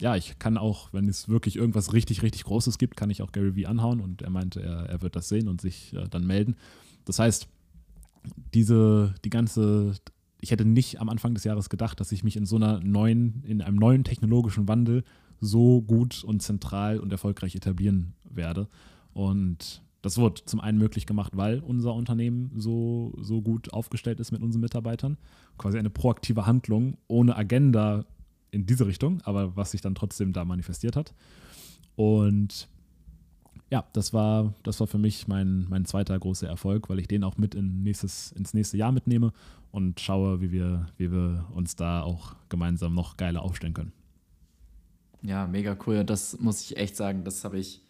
ja, 0.00 0.16
ich 0.16 0.38
kann 0.38 0.58
auch, 0.58 0.92
wenn 0.92 1.08
es 1.08 1.28
wirklich 1.28 1.56
irgendwas 1.56 1.92
richtig, 1.92 2.22
richtig 2.22 2.44
Großes 2.44 2.78
gibt, 2.78 2.96
kann 2.96 3.10
ich 3.10 3.22
auch 3.22 3.32
Gary 3.32 3.56
Vee 3.56 3.66
anhauen 3.66 4.00
und 4.00 4.20
er 4.22 4.30
meinte, 4.30 4.60
er, 4.60 4.86
er 4.88 5.00
wird 5.00 5.16
das 5.16 5.28
sehen 5.28 5.48
und 5.48 5.60
sich 5.60 5.94
äh, 5.94 6.08
dann 6.08 6.26
melden. 6.26 6.56
Das 7.04 7.18
heißt, 7.18 7.48
diese, 8.52 9.14
die 9.24 9.30
ganze, 9.30 9.94
ich 10.40 10.50
hätte 10.50 10.64
nicht 10.64 11.00
am 11.00 11.08
Anfang 11.08 11.34
des 11.34 11.44
Jahres 11.44 11.70
gedacht, 11.70 12.00
dass 12.00 12.12
ich 12.12 12.24
mich 12.24 12.36
in 12.36 12.46
so 12.46 12.56
einer 12.56 12.80
neuen, 12.80 13.42
in 13.44 13.62
einem 13.62 13.76
neuen 13.76 14.04
technologischen 14.04 14.68
Wandel 14.68 15.04
so 15.42 15.82
gut 15.82 16.22
und 16.22 16.40
zentral 16.40 17.00
und 17.00 17.12
erfolgreich 17.12 17.54
etablieren 17.56 18.14
werde. 18.24 18.68
Und 19.12 19.82
das 20.00 20.16
wurde 20.16 20.44
zum 20.44 20.60
einen 20.60 20.78
möglich 20.78 21.04
gemacht, 21.04 21.36
weil 21.36 21.58
unser 21.58 21.94
Unternehmen 21.94 22.52
so, 22.54 23.12
so 23.20 23.42
gut 23.42 23.72
aufgestellt 23.72 24.20
ist 24.20 24.30
mit 24.30 24.40
unseren 24.40 24.60
Mitarbeitern. 24.60 25.18
Quasi 25.58 25.78
eine 25.78 25.90
proaktive 25.90 26.46
Handlung 26.46 26.96
ohne 27.08 27.36
Agenda 27.36 28.06
in 28.52 28.66
diese 28.66 28.86
Richtung, 28.86 29.20
aber 29.22 29.56
was 29.56 29.72
sich 29.72 29.80
dann 29.80 29.96
trotzdem 29.96 30.32
da 30.32 30.44
manifestiert 30.44 30.94
hat. 30.94 31.12
Und 31.96 32.68
ja, 33.68 33.84
das 33.94 34.12
war, 34.12 34.54
das 34.62 34.78
war 34.78 34.86
für 34.86 34.98
mich 34.98 35.26
mein, 35.26 35.66
mein 35.68 35.86
zweiter 35.86 36.18
großer 36.18 36.46
Erfolg, 36.46 36.88
weil 36.88 37.00
ich 37.00 37.08
den 37.08 37.24
auch 37.24 37.36
mit 37.36 37.54
in 37.56 37.82
nächstes, 37.82 38.30
ins 38.32 38.54
nächste 38.54 38.76
Jahr 38.76 38.92
mitnehme 38.92 39.32
und 39.72 39.98
schaue, 39.98 40.40
wie 40.40 40.52
wir, 40.52 40.86
wie 40.98 41.10
wir 41.10 41.46
uns 41.52 41.74
da 41.74 42.02
auch 42.02 42.36
gemeinsam 42.48 42.94
noch 42.94 43.16
geiler 43.16 43.42
aufstellen 43.42 43.74
können. 43.74 43.92
Ja, 45.22 45.46
mega 45.46 45.76
cool. 45.86 46.04
Das 46.04 46.38
muss 46.40 46.60
ich 46.62 46.76
echt 46.76 46.96
sagen, 46.96 47.24
das 47.24 47.44
habe 47.44 47.58
ich. 47.58 47.80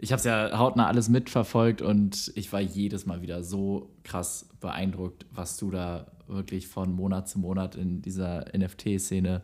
Ich 0.00 0.12
habe 0.12 0.18
es 0.18 0.24
ja 0.24 0.56
hautnah 0.56 0.86
alles 0.86 1.08
mitverfolgt 1.08 1.82
und 1.82 2.30
ich 2.36 2.52
war 2.52 2.60
jedes 2.60 3.04
Mal 3.04 3.20
wieder 3.20 3.42
so 3.42 3.90
krass 4.04 4.48
beeindruckt, 4.60 5.26
was 5.32 5.56
du 5.56 5.72
da 5.72 6.06
wirklich 6.28 6.68
von 6.68 6.92
Monat 6.92 7.28
zu 7.28 7.40
Monat 7.40 7.74
in 7.74 8.00
dieser 8.00 8.44
NFT-Szene 8.56 9.42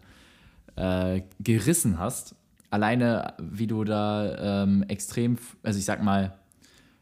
äh, 0.77 1.23
gerissen 1.41 1.99
hast. 1.99 2.37
Alleine, 2.71 3.35
wie 3.41 3.67
du 3.67 3.83
da 3.83 4.63
ähm, 4.63 4.85
extrem, 4.85 5.39
also 5.65 5.79
ich 5.79 5.85
sag 5.85 6.05
mal, 6.05 6.39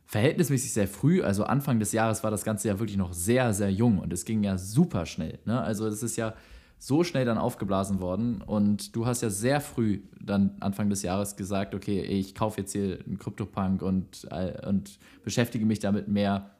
verhältnismäßig 0.06 0.72
sehr 0.72 0.88
früh, 0.88 1.22
also 1.22 1.44
Anfang 1.44 1.78
des 1.78 1.92
Jahres 1.92 2.22
war 2.22 2.30
das 2.30 2.44
Ganze 2.44 2.68
ja 2.68 2.78
wirklich 2.78 2.98
noch 2.98 3.12
sehr, 3.12 3.52
sehr 3.54 3.72
jung 3.72 3.98
und 3.98 4.12
es 4.12 4.24
ging 4.24 4.42
ja 4.42 4.58
super 4.58 5.06
schnell. 5.06 5.38
Ne? 5.44 5.60
Also 5.60 5.86
es 5.86 6.02
ist 6.02 6.16
ja 6.16 6.34
so 6.82 7.04
schnell 7.04 7.24
dann 7.24 7.38
aufgeblasen 7.38 8.00
worden 8.00 8.42
und 8.42 8.96
du 8.96 9.06
hast 9.06 9.22
ja 9.22 9.30
sehr 9.30 9.60
früh 9.60 10.00
dann 10.20 10.56
Anfang 10.58 10.90
des 10.90 11.02
Jahres 11.02 11.36
gesagt, 11.36 11.76
okay, 11.76 12.00
ich 12.00 12.34
kaufe 12.34 12.60
jetzt 12.60 12.72
hier 12.72 12.98
einen 13.06 13.18
CryptoPunk 13.20 13.82
und, 13.82 14.26
äh, 14.32 14.66
und 14.66 14.98
beschäftige 15.22 15.64
mich 15.64 15.78
damit 15.78 16.08
mehr. 16.08 16.50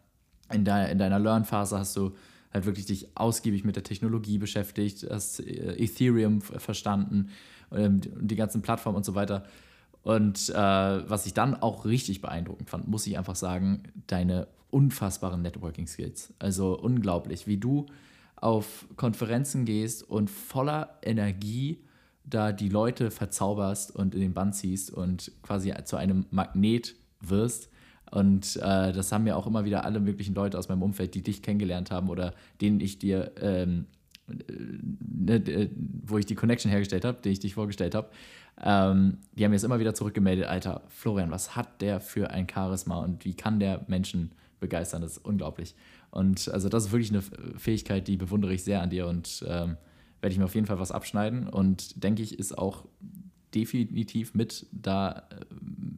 In, 0.48 0.64
de, 0.64 0.92
in 0.92 0.98
deiner 0.98 1.18
Learn-Phase 1.18 1.76
hast 1.76 1.96
du 1.96 2.12
halt 2.52 2.66
wirklich 2.66 2.86
dich 2.86 3.08
ausgiebig 3.16 3.64
mit 3.64 3.74
der 3.74 3.82
Technologie 3.82 4.38
beschäftigt, 4.38 5.04
hast 5.10 5.40
äh, 5.40 5.74
Ethereum 5.82 6.40
verstanden 6.40 7.30
ähm, 7.72 8.00
und 8.14 8.30
die 8.30 8.36
ganzen 8.36 8.62
Plattformen 8.62 8.98
und 8.98 9.04
so 9.04 9.16
weiter. 9.16 9.42
Und 10.04 10.50
äh, 10.50 10.54
was 10.54 11.26
ich 11.26 11.34
dann 11.34 11.56
auch 11.56 11.84
richtig 11.84 12.20
beeindruckend 12.20 12.70
fand, 12.70 12.86
muss 12.86 13.08
ich 13.08 13.18
einfach 13.18 13.34
sagen, 13.34 13.82
deine 14.06 14.46
unfassbaren 14.70 15.42
Networking-Skills. 15.42 16.34
Also 16.38 16.78
unglaublich, 16.78 17.48
wie 17.48 17.56
du 17.56 17.86
auf 18.42 18.86
Konferenzen 18.96 19.64
gehst 19.64 20.02
und 20.02 20.28
voller 20.28 20.98
Energie 21.02 21.78
da 22.24 22.52
die 22.52 22.68
Leute 22.68 23.10
verzauberst 23.10 23.94
und 23.94 24.14
in 24.14 24.20
den 24.20 24.34
Bann 24.34 24.52
ziehst 24.52 24.90
und 24.90 25.32
quasi 25.42 25.72
zu 25.84 25.96
einem 25.96 26.26
Magnet 26.30 26.94
wirst. 27.20 27.68
Und 28.10 28.56
äh, 28.56 28.92
das 28.92 29.12
haben 29.12 29.26
ja 29.26 29.36
auch 29.36 29.46
immer 29.46 29.64
wieder 29.64 29.84
alle 29.84 30.00
möglichen 30.00 30.34
Leute 30.34 30.58
aus 30.58 30.68
meinem 30.68 30.82
Umfeld, 30.82 31.14
die 31.14 31.22
dich 31.22 31.42
kennengelernt 31.42 31.90
haben 31.90 32.08
oder 32.08 32.34
denen 32.60 32.80
ich 32.80 32.98
dir, 32.98 33.32
ähm, 33.40 33.86
äh, 34.28 34.34
ne, 35.00 35.34
äh, 35.36 35.70
wo 36.04 36.18
ich 36.18 36.26
die 36.26 36.34
Connection 36.34 36.70
hergestellt 36.70 37.04
habe, 37.04 37.22
den 37.22 37.32
ich 37.32 37.40
dich 37.40 37.54
vorgestellt 37.54 37.94
habe, 37.94 38.10
ähm, 38.60 39.18
die 39.32 39.44
haben 39.44 39.50
mir 39.50 39.56
jetzt 39.56 39.64
immer 39.64 39.80
wieder 39.80 39.94
zurückgemeldet, 39.94 40.46
Alter, 40.46 40.82
Florian, 40.88 41.30
was 41.30 41.56
hat 41.56 41.80
der 41.80 42.00
für 42.00 42.30
ein 42.30 42.46
Charisma 42.52 42.98
und 42.98 43.24
wie 43.24 43.34
kann 43.34 43.60
der 43.60 43.84
Menschen 43.86 44.32
begeistern? 44.60 45.00
Das 45.00 45.12
ist 45.12 45.24
unglaublich. 45.24 45.74
Und 46.12 46.48
also 46.48 46.68
das 46.68 46.86
ist 46.86 46.92
wirklich 46.92 47.10
eine 47.10 47.22
Fähigkeit, 47.56 48.06
die 48.06 48.18
bewundere 48.18 48.52
ich 48.52 48.62
sehr 48.62 48.82
an 48.82 48.90
dir 48.90 49.08
und 49.08 49.44
ähm, 49.48 49.76
werde 50.20 50.32
ich 50.32 50.38
mir 50.38 50.44
auf 50.44 50.54
jeden 50.54 50.66
Fall 50.66 50.78
was 50.78 50.92
abschneiden 50.92 51.48
und 51.48 52.04
denke 52.04 52.22
ich, 52.22 52.38
ist 52.38 52.56
auch 52.56 52.84
definitiv 53.54 54.34
mit 54.34 54.66
da, 54.72 55.24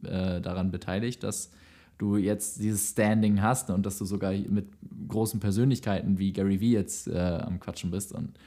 äh, 0.03 0.39
daran 0.39 0.71
beteiligt, 0.71 1.21
dass 1.23 1.51
du 1.97 2.15
jetzt 2.15 2.61
dieses 2.61 2.91
Standing 2.91 3.41
hast 3.41 3.69
und 3.69 3.85
dass 3.85 3.97
du 3.97 4.05
sogar 4.05 4.31
mit 4.31 4.67
großen 5.07 5.39
Persönlichkeiten 5.39 6.17
wie 6.17 6.31
Gary 6.31 6.61
Vee 6.61 6.71
jetzt 6.71 7.07
äh, 7.07 7.17
am 7.17 7.59
Quatschen 7.59 7.91
bist. 7.91 8.13
Und 8.13 8.37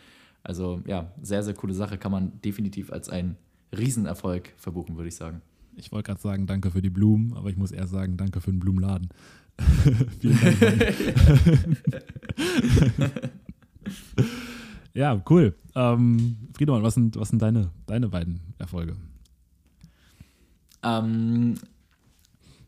also 0.43 0.81
ja, 0.87 1.13
sehr, 1.23 1.43
sehr 1.43 1.55
coole 1.55 1.75
Sache, 1.75 1.99
kann 1.99 2.13
man 2.13 2.41
definitiv 2.43 2.91
als 2.91 3.11
einen 3.11 3.37
Riesenerfolg 3.77 4.55
verbuchen, 4.57 4.97
würde 4.97 5.09
ich 5.09 5.17
sagen. 5.17 5.43
Ich 5.77 5.93
wollte 5.93 6.09
gerade 6.09 6.21
sagen, 6.21 6.47
danke 6.47 6.71
für 6.71 6.83
die 6.83 6.91
Blumen, 6.91 7.35
aber 7.35 7.51
ich 7.51 7.57
muss 7.57 7.73
eher 7.73 7.87
sagen, 7.87 8.17
danke 8.17 8.41
für 8.41 8.51
den 8.51 8.59
Blumenladen. 8.59 9.11
Vielen 10.21 10.39
Dank. 10.41 11.77
ja, 14.95 15.23
cool. 15.29 15.55
Ähm, 15.75 16.37
Friedemann, 16.55 16.83
was 16.83 16.95
sind, 16.95 17.17
was 17.17 17.29
sind 17.31 17.41
deine, 17.41 17.71
deine 17.87 18.09
beiden 18.09 18.41
Erfolge? 18.59 18.97
Ähm, 20.83 21.55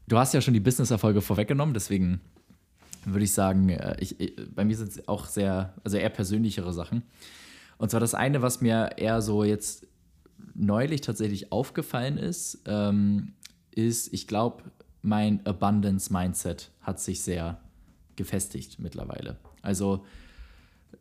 du 0.09 0.19
hast 0.19 0.35
ja 0.35 0.41
schon 0.41 0.55
die 0.55 0.61
Business-Erfolge 0.61 1.21
vorweggenommen, 1.21 1.75
deswegen 1.75 2.21
würde 3.05 3.25
ich 3.25 3.33
sagen, 3.33 3.69
äh, 3.71 3.97
ich, 4.01 4.21
ich, 4.21 4.35
bei 4.55 4.65
mir 4.65 4.77
sind 4.77 4.91
es 4.91 5.09
auch 5.09 5.27
sehr, 5.27 5.75
also 5.85 5.97
eher 5.97 6.11
persönlichere 6.11 6.73
Sachen. 6.73 7.03
Und 7.79 7.91
zwar 7.91 8.01
das 8.01 8.15
eine, 8.15 8.43
was 8.43 8.61
mir 8.61 8.91
eher 8.97 9.23
so 9.23 9.45
jetzt 9.45 9.87
neulich 10.55 11.01
tatsächlich 11.01 11.53
aufgefallen 11.53 12.19
ist, 12.19 12.63
ähm, 12.67 13.33
ist, 13.71 14.13
ich 14.13 14.27
glaube, 14.27 14.65
mein 15.03 15.45
Abundance 15.47 16.13
Mindset 16.13 16.71
hat 16.81 17.01
sich 17.01 17.23
sehr 17.23 17.61
gefestigt 18.17 18.79
mittlerweile. 18.79 19.37
Also 19.63 20.05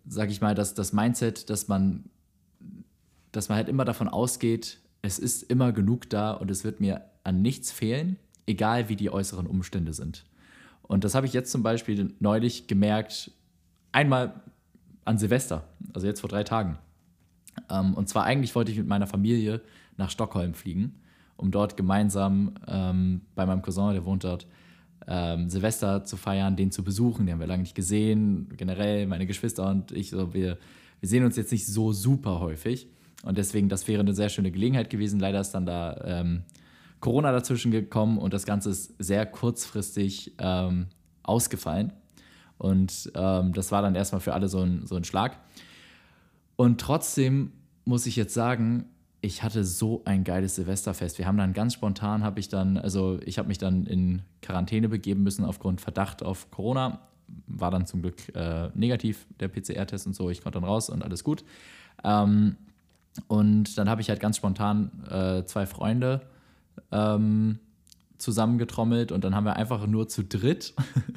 sage 0.07 0.31
ich 0.31 0.41
mal, 0.41 0.55
dass 0.55 0.73
das 0.73 0.93
Mindset, 0.93 1.49
dass 1.49 1.67
man, 1.67 2.05
dass 3.31 3.49
man 3.49 3.57
halt 3.57 3.69
immer 3.69 3.85
davon 3.85 4.07
ausgeht, 4.07 4.79
es 5.01 5.19
ist 5.19 5.43
immer 5.43 5.71
genug 5.71 6.09
da 6.09 6.31
und 6.31 6.51
es 6.51 6.63
wird 6.63 6.79
mir 6.79 7.01
an 7.23 7.41
nichts 7.41 7.71
fehlen, 7.71 8.17
egal 8.47 8.89
wie 8.89 8.95
die 8.95 9.11
äußeren 9.11 9.47
Umstände 9.47 9.93
sind. 9.93 10.25
Und 10.83 11.03
das 11.03 11.15
habe 11.15 11.27
ich 11.27 11.33
jetzt 11.33 11.51
zum 11.51 11.63
Beispiel 11.63 12.13
neulich 12.19 12.67
gemerkt, 12.67 13.31
einmal 13.91 14.41
an 15.05 15.17
Silvester, 15.17 15.67
also 15.93 16.07
jetzt 16.07 16.21
vor 16.21 16.29
drei 16.29 16.43
Tagen. 16.43 16.77
Ähm, 17.69 17.93
und 17.93 18.09
zwar 18.09 18.23
eigentlich 18.23 18.55
wollte 18.55 18.71
ich 18.71 18.77
mit 18.77 18.87
meiner 18.87 19.07
Familie 19.07 19.61
nach 19.97 20.09
Stockholm 20.09 20.53
fliegen 20.53 20.99
um 21.39 21.51
dort 21.51 21.77
gemeinsam 21.77 22.53
ähm, 22.67 23.21
bei 23.33 23.45
meinem 23.45 23.61
Cousin, 23.61 23.93
der 23.93 24.05
wohnt 24.05 24.23
dort, 24.25 24.45
ähm, 25.07 25.49
Silvester 25.49 26.03
zu 26.03 26.17
feiern, 26.17 26.55
den 26.55 26.71
zu 26.71 26.83
besuchen. 26.83 27.25
Den 27.25 27.33
haben 27.33 27.39
wir 27.39 27.47
lange 27.47 27.63
nicht 27.63 27.75
gesehen. 27.75 28.49
Generell 28.57 29.07
meine 29.07 29.25
Geschwister 29.25 29.67
und 29.69 29.91
ich, 29.91 30.09
so, 30.09 30.33
wir, 30.33 30.57
wir 30.99 31.09
sehen 31.09 31.23
uns 31.23 31.37
jetzt 31.37 31.51
nicht 31.51 31.65
so 31.65 31.93
super 31.93 32.41
häufig. 32.41 32.87
Und 33.23 33.37
deswegen, 33.37 33.69
das 33.69 33.87
wäre 33.87 34.01
eine 34.01 34.13
sehr 34.13 34.29
schöne 34.29 34.51
Gelegenheit 34.51 34.89
gewesen. 34.89 35.19
Leider 35.19 35.39
ist 35.39 35.51
dann 35.51 35.65
da 35.65 35.99
ähm, 36.03 36.43
Corona 36.99 37.31
dazwischen 37.31 37.71
gekommen 37.71 38.17
und 38.17 38.33
das 38.33 38.45
Ganze 38.45 38.69
ist 38.69 38.93
sehr 38.99 39.25
kurzfristig 39.25 40.35
ähm, 40.37 40.87
ausgefallen. 41.23 41.93
Und 42.57 43.11
ähm, 43.15 43.53
das 43.53 43.71
war 43.71 43.81
dann 43.81 43.95
erstmal 43.95 44.19
für 44.19 44.33
alle 44.33 44.49
so 44.49 44.61
ein, 44.61 44.85
so 44.85 44.95
ein 44.95 45.05
Schlag. 45.05 45.39
Und 46.57 46.81
trotzdem 46.81 47.53
muss 47.85 48.05
ich 48.05 48.17
jetzt 48.17 48.33
sagen, 48.33 48.85
ich 49.21 49.43
hatte 49.43 49.65
so 49.65 50.01
ein 50.05 50.23
geiles 50.23 50.55
Silvesterfest. 50.55 51.17
Wir 51.17 51.27
haben 51.27 51.37
dann 51.37 51.53
ganz 51.53 51.73
spontan, 51.73 52.23
habe 52.23 52.39
ich 52.39 52.47
dann, 52.47 52.77
also 52.77 53.19
ich 53.25 53.37
habe 53.37 53.47
mich 53.47 53.57
dann 53.57 53.85
in 53.85 54.21
Quarantäne 54.41 54.87
begeben 54.87 55.23
müssen 55.23 55.43
aufgrund 55.43 55.81
Verdacht 55.81 56.23
auf 56.23 56.49
Corona. 56.51 57.01
War 57.47 57.69
dann 57.69 57.85
zum 57.85 58.01
Glück 58.01 58.33
äh, 58.35 58.69
negativ, 58.73 59.27
der 59.39 59.49
PCR-Test 59.49 60.07
und 60.07 60.15
so. 60.15 60.29
Ich 60.29 60.41
konnte 60.41 60.59
dann 60.59 60.67
raus 60.67 60.89
und 60.89 61.03
alles 61.03 61.23
gut. 61.23 61.43
Ähm, 62.03 62.55
und 63.27 63.77
dann 63.77 63.89
habe 63.89 64.01
ich 64.01 64.09
halt 64.09 64.19
ganz 64.19 64.37
spontan 64.37 64.91
äh, 65.09 65.45
zwei 65.45 65.65
Freunde 65.65 66.21
ähm, 66.91 67.59
zusammengetrommelt 68.17 69.11
und 69.11 69.23
dann 69.23 69.35
haben 69.35 69.45
wir 69.45 69.55
einfach 69.55 69.85
nur 69.85 70.07
zu 70.07 70.23
dritt 70.23 70.73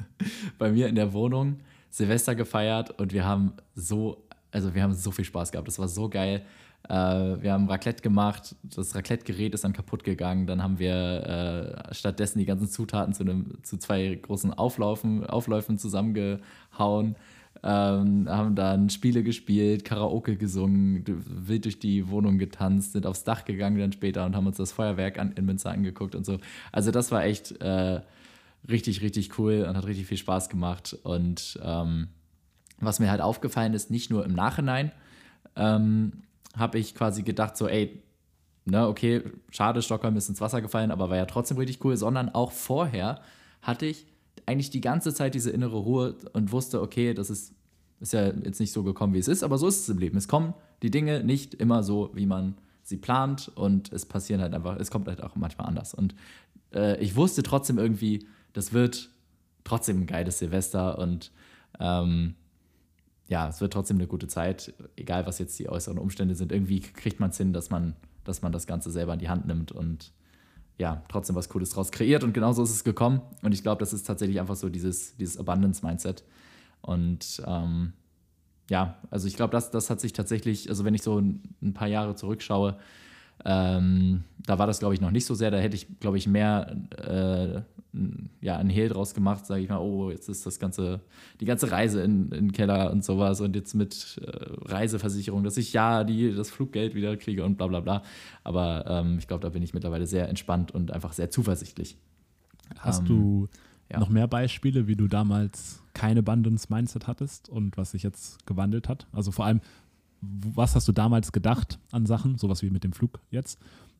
bei 0.57 0.71
mir 0.71 0.87
in 0.87 0.95
der 0.95 1.13
Wohnung 1.13 1.59
Silvester 1.89 2.35
gefeiert 2.35 2.99
und 2.99 3.13
wir 3.13 3.23
haben 3.23 3.53
so, 3.75 4.25
also 4.51 4.73
wir 4.73 4.83
haben 4.83 4.93
so 4.93 5.11
viel 5.11 5.25
Spaß 5.25 5.51
gehabt. 5.51 5.67
Das 5.67 5.79
war 5.79 5.87
so 5.87 6.09
geil. 6.09 6.45
Äh, 6.89 6.93
wir 6.93 7.53
haben 7.53 7.69
Raclette 7.69 8.01
gemacht, 8.01 8.55
das 8.63 8.95
Raclette-Gerät 8.95 9.53
ist 9.53 9.63
dann 9.63 9.73
kaputt 9.73 10.03
gegangen. 10.03 10.47
Dann 10.47 10.61
haben 10.61 10.79
wir 10.79 11.85
äh, 11.89 11.93
stattdessen 11.93 12.39
die 12.39 12.45
ganzen 12.45 12.67
Zutaten 12.67 13.13
zu, 13.13 13.23
einem, 13.23 13.63
zu 13.63 13.77
zwei 13.77 14.15
großen 14.15 14.53
Auflaufen, 14.53 15.25
Aufläufen 15.25 15.77
zusammengehauen. 15.77 17.15
Ähm, 17.65 18.27
haben 18.27 18.55
dann 18.55 18.89
Spiele 18.89 19.23
gespielt, 19.23 19.85
Karaoke 19.85 20.35
gesungen, 20.35 21.05
wild 21.07 21.63
durch 21.63 21.79
die 21.79 22.09
Wohnung 22.09 22.37
getanzt, 22.37 22.91
sind 22.91 23.05
aufs 23.05 23.23
Dach 23.23 23.45
gegangen 23.45 23.79
dann 23.79 23.93
später 23.93 24.25
und 24.25 24.35
haben 24.35 24.47
uns 24.47 24.57
das 24.57 24.73
Feuerwerk 24.73 25.17
an, 25.17 25.31
in 25.33 25.45
Münster 25.45 25.71
angeguckt 25.71 26.15
und 26.15 26.25
so. 26.25 26.39
Also 26.73 26.91
das 26.91 27.11
war 27.11 27.23
echt 27.23 27.61
äh, 27.61 28.01
richtig, 28.67 29.01
richtig 29.01 29.39
cool 29.39 29.65
und 29.67 29.77
hat 29.77 29.85
richtig 29.85 30.07
viel 30.07 30.17
Spaß 30.17 30.49
gemacht. 30.49 30.97
Und 31.03 31.57
ähm, 31.63 32.07
was 32.79 32.99
mir 32.99 33.09
halt 33.09 33.21
aufgefallen 33.21 33.73
ist, 33.73 33.91
nicht 33.91 34.09
nur 34.09 34.25
im 34.25 34.33
Nachhinein, 34.33 34.91
ähm, 35.55 36.23
habe 36.55 36.79
ich 36.79 36.95
quasi 36.95 37.23
gedacht, 37.23 37.57
so, 37.57 37.67
ey, 37.67 38.01
ne, 38.65 38.87
okay, 38.87 39.23
schade, 39.49 39.81
Stockholm 39.81 40.15
ist 40.17 40.29
ins 40.29 40.41
Wasser 40.41 40.61
gefallen, 40.61 40.91
aber 40.91 41.09
war 41.09 41.17
ja 41.17 41.25
trotzdem 41.25 41.57
richtig 41.57 41.83
cool, 41.83 41.97
sondern 41.97 42.29
auch 42.29 42.51
vorher 42.51 43.21
hatte 43.61 43.85
ich 43.85 44.05
eigentlich 44.45 44.69
die 44.69 44.81
ganze 44.81 45.13
Zeit 45.13 45.35
diese 45.35 45.51
innere 45.51 45.77
Ruhe 45.77 46.15
und 46.33 46.51
wusste, 46.51 46.81
okay, 46.81 47.13
das 47.13 47.29
ist, 47.29 47.53
ist 47.99 48.13
ja 48.13 48.27
jetzt 48.27 48.59
nicht 48.59 48.73
so 48.73 48.83
gekommen, 48.83 49.13
wie 49.13 49.19
es 49.19 49.27
ist, 49.27 49.43
aber 49.43 49.57
so 49.57 49.67
ist 49.67 49.81
es 49.81 49.89
im 49.89 49.97
Leben. 49.97 50.17
Es 50.17 50.27
kommen 50.27 50.53
die 50.81 50.91
Dinge 50.91 51.23
nicht 51.23 51.53
immer 51.53 51.83
so, 51.83 52.11
wie 52.13 52.25
man 52.25 52.55
sie 52.83 52.97
plant 52.97 53.51
und 53.55 53.91
es 53.93 54.05
passieren 54.05 54.41
halt 54.41 54.53
einfach, 54.53 54.77
es 54.77 54.91
kommt 54.91 55.07
halt 55.07 55.23
auch 55.23 55.35
manchmal 55.35 55.67
anders. 55.67 55.93
Und 55.93 56.13
äh, 56.73 57.01
ich 57.01 57.15
wusste 57.15 57.41
trotzdem 57.43 57.77
irgendwie, 57.77 58.27
das 58.51 58.73
wird 58.73 59.09
trotzdem 59.63 60.01
ein 60.01 60.07
geiles 60.07 60.39
Silvester 60.39 60.99
und 60.99 61.31
ähm, 61.79 62.35
ja, 63.33 63.47
es 63.47 63.61
wird 63.61 63.73
trotzdem 63.73 63.97
eine 63.97 64.05
gute 64.05 64.27
Zeit, 64.27 64.75
egal 64.95 65.25
was 65.25 65.39
jetzt 65.39 65.57
die 65.57 65.67
äußeren 65.67 65.97
Umstände 65.97 66.35
sind. 66.35 66.51
Irgendwie 66.51 66.81
kriegt 66.81 67.19
man 67.19 67.31
es 67.31 67.37
hin, 67.37 67.51
dass 67.51 67.71
man, 67.71 67.95
dass 68.25 68.43
man 68.43 68.51
das 68.51 68.67
Ganze 68.67 68.91
selber 68.91 69.13
in 69.13 69.19
die 69.19 69.27
Hand 69.27 69.47
nimmt 69.47 69.71
und 69.71 70.13
ja, 70.77 71.01
trotzdem 71.09 71.35
was 71.35 71.49
Cooles 71.49 71.71
draus 71.71 71.91
kreiert 71.91 72.23
und 72.23 72.33
genauso 72.33 72.61
ist 72.61 72.69
es 72.69 72.83
gekommen. 72.83 73.21
Und 73.41 73.51
ich 73.51 73.63
glaube, 73.63 73.79
das 73.79 73.91
ist 73.91 74.05
tatsächlich 74.05 74.39
einfach 74.39 74.55
so 74.55 74.69
dieses, 74.69 75.17
dieses 75.17 75.39
Abundance-Mindset. 75.39 76.23
Und 76.81 77.41
ähm, 77.47 77.93
ja, 78.69 78.99
also 79.09 79.27
ich 79.27 79.35
glaube, 79.35 79.51
das, 79.51 79.71
das 79.71 79.89
hat 79.89 79.99
sich 79.99 80.13
tatsächlich, 80.13 80.69
also 80.69 80.85
wenn 80.85 80.93
ich 80.93 81.01
so 81.01 81.17
ein, 81.17 81.73
paar 81.73 81.87
Jahre 81.87 82.13
zurückschaue, 82.13 82.77
ähm, 83.45 84.23
da 84.45 84.59
war 84.59 84.67
das, 84.67 84.79
glaube 84.79 84.93
ich, 84.93 85.01
noch 85.01 85.11
nicht 85.11 85.25
so 85.25 85.35
sehr. 85.35 85.51
Da 85.51 85.57
hätte 85.57 85.75
ich, 85.75 85.99
glaube 85.99 86.17
ich, 86.17 86.27
mehr 86.27 86.75
äh, 86.97 87.61
ja, 88.41 88.57
einen 88.57 88.69
Hehl 88.69 88.89
draus 88.89 89.13
gemacht, 89.13 89.45
sage 89.45 89.61
ich 89.61 89.69
mal, 89.69 89.77
oh, 89.77 90.09
jetzt 90.09 90.27
ist 90.27 90.45
das 90.45 90.59
ganze, 90.59 91.01
die 91.39 91.45
ganze 91.45 91.71
Reise 91.71 92.01
in, 92.01 92.31
in 92.31 92.47
den 92.47 92.51
Keller 92.51 92.91
und 92.91 93.03
sowas 93.03 93.39
und 93.39 93.55
jetzt 93.55 93.75
mit 93.75 94.19
äh, 94.25 94.31
Reiseversicherung, 94.71 95.43
dass 95.43 95.57
ich 95.57 95.73
ja 95.73 96.03
die, 96.03 96.33
das 96.33 96.49
Fluggeld 96.49 96.95
wieder 96.95 97.15
kriege 97.17 97.43
und 97.45 97.57
bla 97.57 97.67
bla 97.67 97.81
bla. 97.81 98.03
Aber 98.43 98.85
ähm, 98.87 99.17
ich 99.19 99.27
glaube, 99.27 99.41
da 99.41 99.49
bin 99.49 99.61
ich 99.61 99.73
mittlerweile 99.73 100.07
sehr 100.07 100.27
entspannt 100.27 100.71
und 100.71 100.91
einfach 100.91 101.13
sehr 101.13 101.29
zuversichtlich. 101.29 101.97
Hast 102.79 103.01
ähm, 103.01 103.05
du 103.05 103.49
ja. 103.91 103.99
noch 103.99 104.09
mehr 104.09 104.27
Beispiele, 104.27 104.87
wie 104.87 104.95
du 104.95 105.07
damals 105.07 105.83
keine 105.93 106.19
Abundance-Mindset 106.19 107.05
hattest 107.05 107.49
und 107.49 107.77
was 107.77 107.91
sich 107.91 108.01
jetzt 108.01 108.45
gewandelt 108.47 108.89
hat? 108.89 109.07
Also 109.11 109.31
vor 109.31 109.45
allem, 109.45 109.61
was 110.55 110.75
hast 110.75 110.87
du 110.87 110.91
damals 110.91 111.31
gedacht 111.31 111.79
an 111.91 112.05
Sachen, 112.05 112.37
sowas 112.37 112.61
wie 112.61 112.69
mit 112.69 112.83
dem 112.83 112.93
Flug 112.93 113.19
jetzt, 113.31 113.59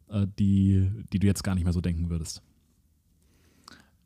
äh, 0.09 0.27
die, 0.39 0.89
die 1.11 1.19
du 1.19 1.27
jetzt 1.27 1.43
gar 1.43 1.55
nicht 1.55 1.63
mehr 1.63 1.73
so 1.73 1.81
denken 1.81 2.09
würdest? 2.09 2.41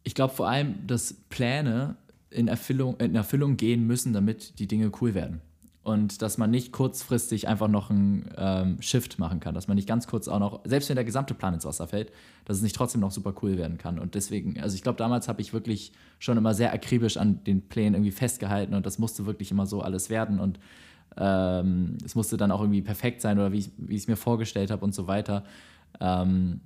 ich 0.08 0.16
glaube 0.16 0.34
vor 0.34 0.48
allem, 0.48 0.88
dass 0.88 1.14
Pläne 1.28 1.98
in 2.30 2.48
Erfüllung, 2.48 2.96
in 2.98 3.14
Erfüllung 3.14 3.58
gehen 3.58 3.86
müssen, 3.86 4.14
damit 4.14 4.58
die 4.58 4.66
Dinge 4.66 4.90
cool 5.02 5.14
werden. 5.14 5.42
Und 5.84 6.22
dass 6.22 6.38
man 6.38 6.50
nicht 6.50 6.72
kurzfristig 6.72 7.50
einfach 7.50 7.68
noch 7.68 7.90
einen 7.90 8.30
ähm, 8.38 8.82
Shift 8.82 9.20
machen 9.20 9.42
kann, 9.42 9.54
dass 9.54 9.68
man 9.68 9.76
nicht 9.76 9.88
ganz 9.88 10.08
kurz 10.08 10.30
auch 10.30 10.40
noch, 10.40 10.62
selbst 10.64 10.88
wenn 10.88 10.96
der 10.96 11.04
gesamte 11.04 11.34
Plan 11.34 11.54
ins 11.54 11.66
Wasser 11.66 11.90
fällt, 11.90 12.14
dass 12.46 12.56
es 12.56 12.64
nicht 12.64 12.76
trotzdem 12.76 13.02
noch 13.02 13.12
super 13.12 13.34
cool 13.42 13.58
werden 13.58 13.78
kann. 13.78 14.00
Und 14.00 14.16
deswegen, 14.16 14.58
also 14.62 14.76
ich 14.76 14.82
glaube, 14.82 14.98
damals 14.98 15.28
habe 15.28 15.42
ich 15.42 15.52
wirklich 15.52 15.92
schon 16.20 16.38
immer 16.38 16.54
sehr 16.54 16.74
akribisch 16.74 17.18
an 17.18 17.44
den 17.44 17.68
Plänen 17.68 17.96
irgendwie 17.96 18.12
festgehalten 18.12 18.76
und 18.76 18.86
das 18.86 19.00
musste 19.00 19.26
wirklich 19.26 19.52
immer 19.52 19.66
so 19.66 19.82
alles 19.82 20.10
werden 20.10 20.40
und 20.40 20.58
ähm, 21.18 21.98
es 22.06 22.16
musste 22.16 22.38
dann 22.38 22.52
auch 22.52 22.62
irgendwie 22.62 22.82
perfekt 22.82 23.22
sein 23.22 23.40
oder 23.40 23.52
wie 23.52 23.60
ich 23.60 23.72
es 23.90 24.08
mir 24.08 24.16
vorgestellt 24.16 24.72
habe 24.72 24.84
und 24.86 24.94
so 24.94 25.08
weiter. 25.08 25.44
Ähm, 26.00 26.62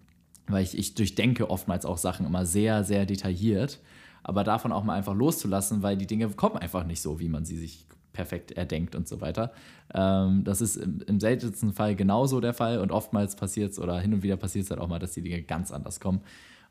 weil 0.47 0.63
ich, 0.63 0.77
ich 0.77 0.95
durchdenke 0.95 1.49
oftmals 1.49 1.85
auch 1.85 1.97
Sachen 1.97 2.25
immer 2.25 2.45
sehr, 2.45 2.83
sehr 2.83 3.05
detailliert. 3.05 3.79
Aber 4.23 4.43
davon 4.43 4.71
auch 4.71 4.83
mal 4.83 4.95
einfach 4.95 5.15
loszulassen, 5.15 5.81
weil 5.81 5.97
die 5.97 6.07
Dinge 6.07 6.27
kommen 6.29 6.57
einfach 6.57 6.83
nicht 6.83 7.01
so, 7.01 7.19
wie 7.19 7.29
man 7.29 7.45
sie 7.45 7.57
sich 7.57 7.87
perfekt 8.13 8.51
erdenkt 8.51 8.95
und 8.95 9.07
so 9.07 9.21
weiter. 9.21 9.51
Ähm, 9.93 10.43
das 10.43 10.61
ist 10.61 10.75
im, 10.75 11.01
im, 11.07 11.19
seltensten 11.19 11.73
Fall 11.73 11.95
genauso 11.95 12.41
der 12.41 12.53
Fall 12.53 12.79
und 12.79 12.91
oftmals 12.91 13.35
passiert 13.35 13.71
es 13.71 13.79
oder 13.79 13.99
hin 13.99 14.13
und 14.13 14.21
wieder 14.21 14.37
passiert 14.37 14.65
es 14.65 14.71
halt 14.71 14.81
auch 14.81 14.87
mal, 14.87 14.99
dass 14.99 15.13
die 15.13 15.21
Dinge 15.21 15.41
ganz 15.41 15.71
anders 15.71 15.99
kommen. 15.99 16.21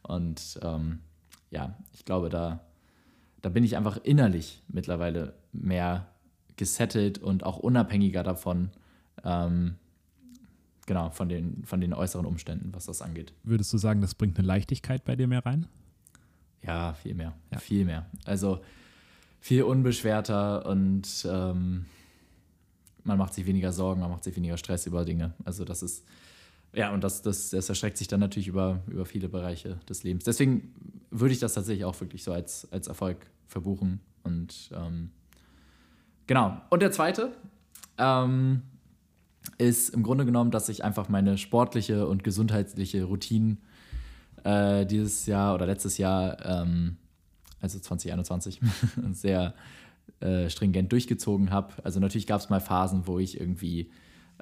Und 0.02 0.60
ähm, 0.62 1.00
ja, 1.50 1.76
ich 1.92 2.04
glaube, 2.04 2.28
da, 2.28 2.60
da 3.42 3.48
bin 3.48 3.64
ich 3.64 3.76
einfach 3.76 3.98
innerlich 4.02 4.62
mittlerweile 4.68 5.34
mehr 5.52 6.09
gesettelt 6.60 7.16
und 7.18 7.42
auch 7.42 7.56
unabhängiger 7.56 8.22
davon, 8.22 8.70
ähm, 9.24 9.76
genau, 10.86 11.08
von 11.08 11.30
den, 11.30 11.64
von 11.64 11.80
den 11.80 11.94
äußeren 11.94 12.26
Umständen, 12.26 12.74
was 12.74 12.84
das 12.84 13.00
angeht. 13.00 13.32
Würdest 13.44 13.72
du 13.72 13.78
sagen, 13.78 14.02
das 14.02 14.14
bringt 14.14 14.38
eine 14.38 14.46
Leichtigkeit 14.46 15.02
bei 15.04 15.16
dir 15.16 15.26
mehr 15.26 15.44
rein? 15.44 15.66
Ja, 16.62 16.92
viel 16.92 17.14
mehr. 17.14 17.32
Ja. 17.50 17.58
Viel 17.58 17.86
mehr. 17.86 18.10
Also 18.26 18.60
viel 19.40 19.62
unbeschwerter 19.62 20.66
und 20.66 21.26
ähm, 21.26 21.86
man 23.04 23.16
macht 23.16 23.32
sich 23.32 23.46
weniger 23.46 23.72
Sorgen, 23.72 24.02
man 24.02 24.10
macht 24.10 24.24
sich 24.24 24.36
weniger 24.36 24.58
Stress 24.58 24.84
über 24.86 25.06
Dinge. 25.06 25.32
Also 25.46 25.64
das 25.64 25.82
ist, 25.82 26.04
ja, 26.74 26.92
und 26.92 27.02
das, 27.02 27.22
das, 27.22 27.48
das 27.48 27.70
erstreckt 27.70 27.96
sich 27.96 28.08
dann 28.08 28.20
natürlich 28.20 28.48
über, 28.48 28.82
über 28.86 29.06
viele 29.06 29.30
Bereiche 29.30 29.80
des 29.88 30.02
Lebens. 30.02 30.24
Deswegen 30.24 30.74
würde 31.10 31.32
ich 31.32 31.40
das 31.40 31.54
tatsächlich 31.54 31.86
auch 31.86 31.98
wirklich 32.02 32.22
so 32.22 32.34
als, 32.34 32.70
als 32.70 32.86
Erfolg 32.86 33.30
verbuchen. 33.46 34.00
Und 34.22 34.70
ähm, 34.74 35.10
genau. 36.30 36.60
Und 36.70 36.80
der 36.80 36.92
zweite, 36.92 37.32
ähm, 37.98 38.62
ist 39.58 39.90
im 39.90 40.04
Grunde 40.04 40.24
genommen, 40.24 40.52
dass 40.52 40.68
ich 40.68 40.84
einfach 40.84 41.08
meine 41.08 41.36
sportliche 41.38 42.06
und 42.06 42.22
gesundheitliche 42.22 43.02
Routine 43.02 43.56
äh, 44.44 44.86
dieses 44.86 45.26
Jahr 45.26 45.56
oder 45.56 45.66
letztes 45.66 45.98
Jahr, 45.98 46.38
ähm, 46.46 46.98
also 47.60 47.80
2021, 47.80 48.60
sehr 49.12 49.54
äh, 50.20 50.48
stringent 50.48 50.92
durchgezogen 50.92 51.50
habe. 51.50 51.74
Also 51.82 51.98
natürlich 51.98 52.28
gab 52.28 52.40
es 52.40 52.48
mal 52.48 52.60
Phasen, 52.60 53.08
wo 53.08 53.18
ich 53.18 53.40
irgendwie 53.40 53.90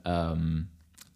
ähm, 0.05 0.69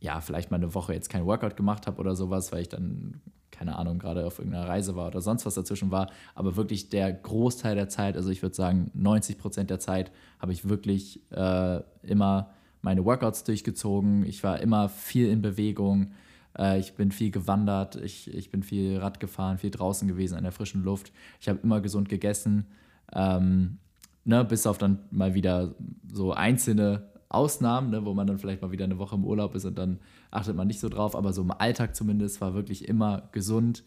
ja, 0.02 0.20
vielleicht 0.20 0.50
mal 0.50 0.56
eine 0.56 0.74
Woche 0.74 0.92
jetzt 0.92 1.08
kein 1.08 1.26
Workout 1.26 1.56
gemacht 1.56 1.86
habe 1.86 2.00
oder 2.00 2.16
sowas, 2.16 2.50
weil 2.50 2.62
ich 2.62 2.68
dann, 2.68 3.20
keine 3.52 3.76
Ahnung, 3.76 4.00
gerade 4.00 4.26
auf 4.26 4.40
irgendeiner 4.40 4.68
Reise 4.68 4.96
war 4.96 5.06
oder 5.06 5.20
sonst 5.20 5.46
was 5.46 5.54
dazwischen 5.54 5.92
war. 5.92 6.10
Aber 6.34 6.56
wirklich 6.56 6.88
der 6.88 7.12
Großteil 7.12 7.76
der 7.76 7.88
Zeit, 7.88 8.16
also 8.16 8.28
ich 8.30 8.42
würde 8.42 8.56
sagen 8.56 8.90
90 8.94 9.38
Prozent 9.38 9.70
der 9.70 9.78
Zeit, 9.78 10.10
habe 10.40 10.52
ich 10.52 10.68
wirklich 10.68 11.22
äh, 11.30 11.80
immer 12.02 12.50
meine 12.80 13.04
Workouts 13.04 13.44
durchgezogen. 13.44 14.26
Ich 14.26 14.42
war 14.42 14.60
immer 14.60 14.88
viel 14.88 15.28
in 15.28 15.40
Bewegung. 15.40 16.10
Äh, 16.58 16.80
ich 16.80 16.94
bin 16.94 17.12
viel 17.12 17.30
gewandert. 17.30 17.94
Ich, 17.94 18.34
ich 18.34 18.50
bin 18.50 18.64
viel 18.64 18.98
Rad 18.98 19.20
gefahren, 19.20 19.58
viel 19.58 19.70
draußen 19.70 20.08
gewesen 20.08 20.36
an 20.36 20.42
der 20.42 20.52
frischen 20.52 20.82
Luft. 20.82 21.12
Ich 21.40 21.48
habe 21.48 21.60
immer 21.62 21.80
gesund 21.80 22.08
gegessen. 22.08 22.66
Ähm, 23.14 23.78
ne, 24.24 24.44
bis 24.44 24.66
auf 24.66 24.78
dann 24.78 24.98
mal 25.12 25.34
wieder 25.34 25.76
so 26.12 26.32
einzelne 26.32 27.11
Ausnahmen, 27.32 27.90
ne, 27.90 28.04
wo 28.04 28.14
man 28.14 28.26
dann 28.26 28.38
vielleicht 28.38 28.62
mal 28.62 28.72
wieder 28.72 28.84
eine 28.84 28.98
Woche 28.98 29.16
im 29.16 29.24
Urlaub 29.24 29.54
ist 29.54 29.64
und 29.64 29.78
dann 29.78 29.98
achtet 30.30 30.56
man 30.56 30.66
nicht 30.66 30.80
so 30.80 30.88
drauf. 30.88 31.16
Aber 31.16 31.32
so 31.32 31.42
im 31.42 31.50
Alltag 31.50 31.94
zumindest 31.96 32.40
war 32.40 32.54
wirklich 32.54 32.88
immer 32.88 33.28
gesund. 33.32 33.84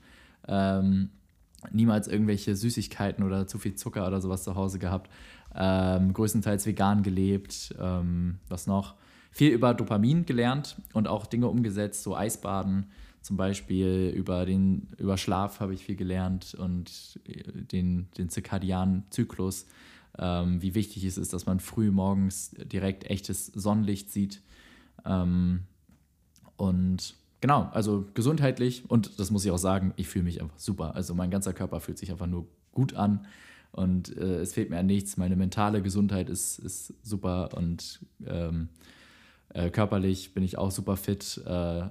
Ähm, 0.47 1.09
niemals 1.71 2.07
irgendwelche 2.07 2.55
Süßigkeiten 2.55 3.23
oder 3.23 3.47
zu 3.47 3.57
viel 3.57 3.75
Zucker 3.75 4.05
oder 4.05 4.21
sowas 4.21 4.43
zu 4.43 4.55
Hause 4.55 4.79
gehabt 4.79 5.09
ähm, 5.55 6.13
größtenteils 6.13 6.65
vegan 6.65 7.03
gelebt, 7.03 7.73
ähm, 7.79 8.39
was 8.49 8.67
noch? 8.67 8.95
Viel 9.31 9.51
über 9.51 9.73
Dopamin 9.73 10.25
gelernt 10.25 10.77
und 10.93 11.07
auch 11.07 11.25
Dinge 11.25 11.47
umgesetzt, 11.47 12.03
so 12.03 12.15
Eisbaden 12.15 12.87
zum 13.21 13.37
Beispiel, 13.37 14.13
über, 14.15 14.45
den, 14.45 14.87
über 14.97 15.17
Schlaf 15.17 15.59
habe 15.59 15.73
ich 15.73 15.83
viel 15.83 15.95
gelernt 15.95 16.53
und 16.53 17.19
äh, 17.25 17.43
den, 17.51 18.07
den 18.17 18.29
zirkadianen 18.29 19.05
Zyklus, 19.09 19.65
ähm, 20.17 20.61
wie 20.61 20.75
wichtig 20.75 21.03
es 21.03 21.17
ist, 21.17 21.33
dass 21.33 21.45
man 21.45 21.59
früh 21.59 21.91
morgens 21.91 22.51
direkt 22.51 23.09
echtes 23.09 23.47
Sonnenlicht 23.47 24.11
sieht. 24.11 24.41
Ähm, 25.05 25.61
und 26.57 27.15
genau, 27.41 27.69
also 27.73 28.05
gesundheitlich 28.13 28.83
und 28.89 29.19
das 29.19 29.31
muss 29.31 29.45
ich 29.45 29.51
auch 29.51 29.57
sagen, 29.57 29.93
ich 29.97 30.07
fühle 30.07 30.25
mich 30.25 30.41
einfach 30.41 30.59
super. 30.59 30.95
Also 30.95 31.13
mein 31.15 31.31
ganzer 31.31 31.53
Körper 31.53 31.79
fühlt 31.79 31.97
sich 31.97 32.11
einfach 32.11 32.27
nur 32.27 32.47
gut 32.71 32.93
an. 32.93 33.25
Und 33.71 34.15
äh, 34.15 34.39
es 34.39 34.53
fehlt 34.53 34.69
mir 34.69 34.79
an 34.79 34.85
nichts. 34.85 35.17
Meine 35.17 35.35
mentale 35.35 35.81
Gesundheit 35.81 36.29
ist, 36.29 36.59
ist 36.59 36.93
super 37.03 37.49
und 37.55 37.99
ähm, 38.25 38.69
äh, 39.49 39.69
körperlich 39.69 40.33
bin 40.33 40.43
ich 40.43 40.57
auch 40.57 40.71
super 40.71 40.95
fit. 40.95 41.41
Äh, 41.45 41.83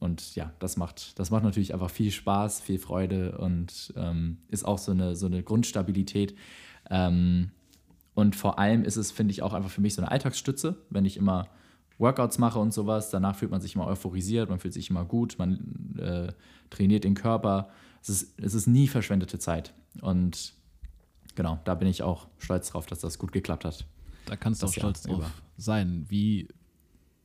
und 0.00 0.34
ja, 0.34 0.52
das 0.58 0.76
macht, 0.76 1.18
das 1.18 1.30
macht 1.30 1.44
natürlich 1.44 1.72
einfach 1.72 1.88
viel 1.88 2.10
Spaß, 2.10 2.60
viel 2.60 2.78
Freude 2.78 3.38
und 3.38 3.94
ähm, 3.96 4.36
ist 4.48 4.64
auch 4.64 4.76
so 4.76 4.92
eine, 4.92 5.16
so 5.16 5.24
eine 5.24 5.42
Grundstabilität. 5.42 6.34
Ähm, 6.90 7.50
und 8.14 8.36
vor 8.36 8.58
allem 8.58 8.84
ist 8.84 8.96
es, 8.96 9.10
finde 9.10 9.32
ich, 9.32 9.42
auch 9.42 9.52
einfach 9.52 9.70
für 9.70 9.80
mich 9.80 9.94
so 9.94 10.02
eine 10.02 10.10
Alltagsstütze, 10.10 10.76
wenn 10.90 11.04
ich 11.04 11.16
immer 11.16 11.48
Workouts 11.98 12.38
mache 12.38 12.58
und 12.58 12.72
sowas. 12.72 13.10
Danach 13.10 13.36
fühlt 13.36 13.50
man 13.50 13.60
sich 13.60 13.74
immer 13.74 13.86
euphorisiert, 13.86 14.48
man 14.48 14.58
fühlt 14.58 14.74
sich 14.74 14.90
immer 14.90 15.04
gut, 15.04 15.36
man 15.38 15.96
äh, 15.98 16.32
trainiert 16.70 17.04
den 17.04 17.14
Körper. 17.14 17.70
Es 18.02 18.08
ist, 18.08 18.40
es 18.40 18.54
ist 18.54 18.66
nie 18.66 18.88
verschwendete 18.88 19.38
Zeit. 19.38 19.74
Und 20.00 20.54
genau, 21.34 21.58
da 21.64 21.74
bin 21.74 21.88
ich 21.88 22.02
auch 22.02 22.28
stolz 22.38 22.70
drauf, 22.70 22.86
dass 22.86 23.00
das 23.00 23.18
gut 23.18 23.32
geklappt 23.32 23.64
hat. 23.64 23.86
Da 24.26 24.36
kannst 24.36 24.62
du 24.62 24.66
auch 24.66 24.72
stolz 24.72 25.02
drauf 25.02 25.18
über. 25.18 25.30
sein, 25.56 26.06
wie, 26.08 26.48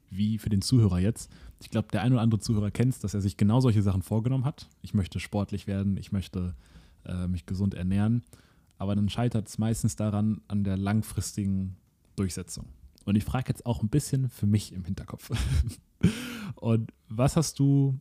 wie 0.09 0.37
für 0.37 0.49
den 0.49 0.61
Zuhörer 0.61 0.99
jetzt. 0.99 1.31
Ich 1.61 1.69
glaube, 1.69 1.89
der 1.91 2.01
ein 2.03 2.13
oder 2.13 2.21
andere 2.21 2.39
Zuhörer 2.39 2.71
kennt 2.71 3.03
dass 3.03 3.13
er 3.13 3.21
sich 3.21 3.37
genau 3.37 3.59
solche 3.59 3.81
Sachen 3.81 4.01
vorgenommen 4.01 4.45
hat. 4.45 4.69
Ich 4.81 4.93
möchte 4.93 5.19
sportlich 5.19 5.67
werden, 5.67 5.97
ich 5.97 6.11
möchte 6.11 6.55
äh, 7.05 7.27
mich 7.27 7.45
gesund 7.45 7.73
ernähren. 7.73 8.23
Aber 8.79 8.95
dann 8.95 9.09
scheitert 9.09 9.47
es 9.49 9.57
meistens 9.57 9.97
daran, 9.97 10.41
an 10.47 10.63
der 10.63 10.77
langfristigen 10.77 11.75
Durchsetzung. 12.15 12.65
Und 13.05 13.15
ich 13.15 13.25
frage 13.25 13.49
jetzt 13.49 13.65
auch 13.65 13.83
ein 13.83 13.89
bisschen 13.89 14.29
für 14.29 14.47
mich 14.47 14.73
im 14.73 14.85
Hinterkopf. 14.85 15.29
Und 16.55 16.91
was 17.09 17.35
hast 17.35 17.59
du, 17.59 17.99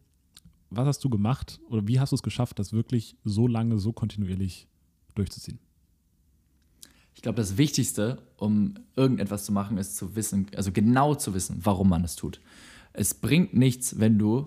was 0.70 0.86
hast 0.86 1.04
du 1.04 1.10
gemacht 1.10 1.60
oder 1.68 1.86
wie 1.88 1.98
hast 1.98 2.12
du 2.12 2.16
es 2.16 2.22
geschafft, 2.22 2.58
das 2.60 2.72
wirklich 2.72 3.16
so 3.24 3.48
lange, 3.48 3.78
so 3.78 3.92
kontinuierlich 3.92 4.68
durchzuziehen? 5.14 5.58
Ich 7.14 7.22
glaube, 7.22 7.36
das 7.36 7.56
Wichtigste, 7.56 8.22
um 8.36 8.74
irgendetwas 8.94 9.44
zu 9.44 9.50
machen, 9.50 9.78
ist 9.78 9.96
zu 9.96 10.14
wissen, 10.14 10.46
also 10.54 10.70
genau 10.70 11.16
zu 11.16 11.34
wissen, 11.34 11.58
warum 11.64 11.88
man 11.88 12.04
es 12.04 12.14
tut. 12.14 12.40
Es 12.92 13.14
bringt 13.14 13.52
nichts, 13.52 13.98
wenn 13.98 14.16
du, 14.16 14.46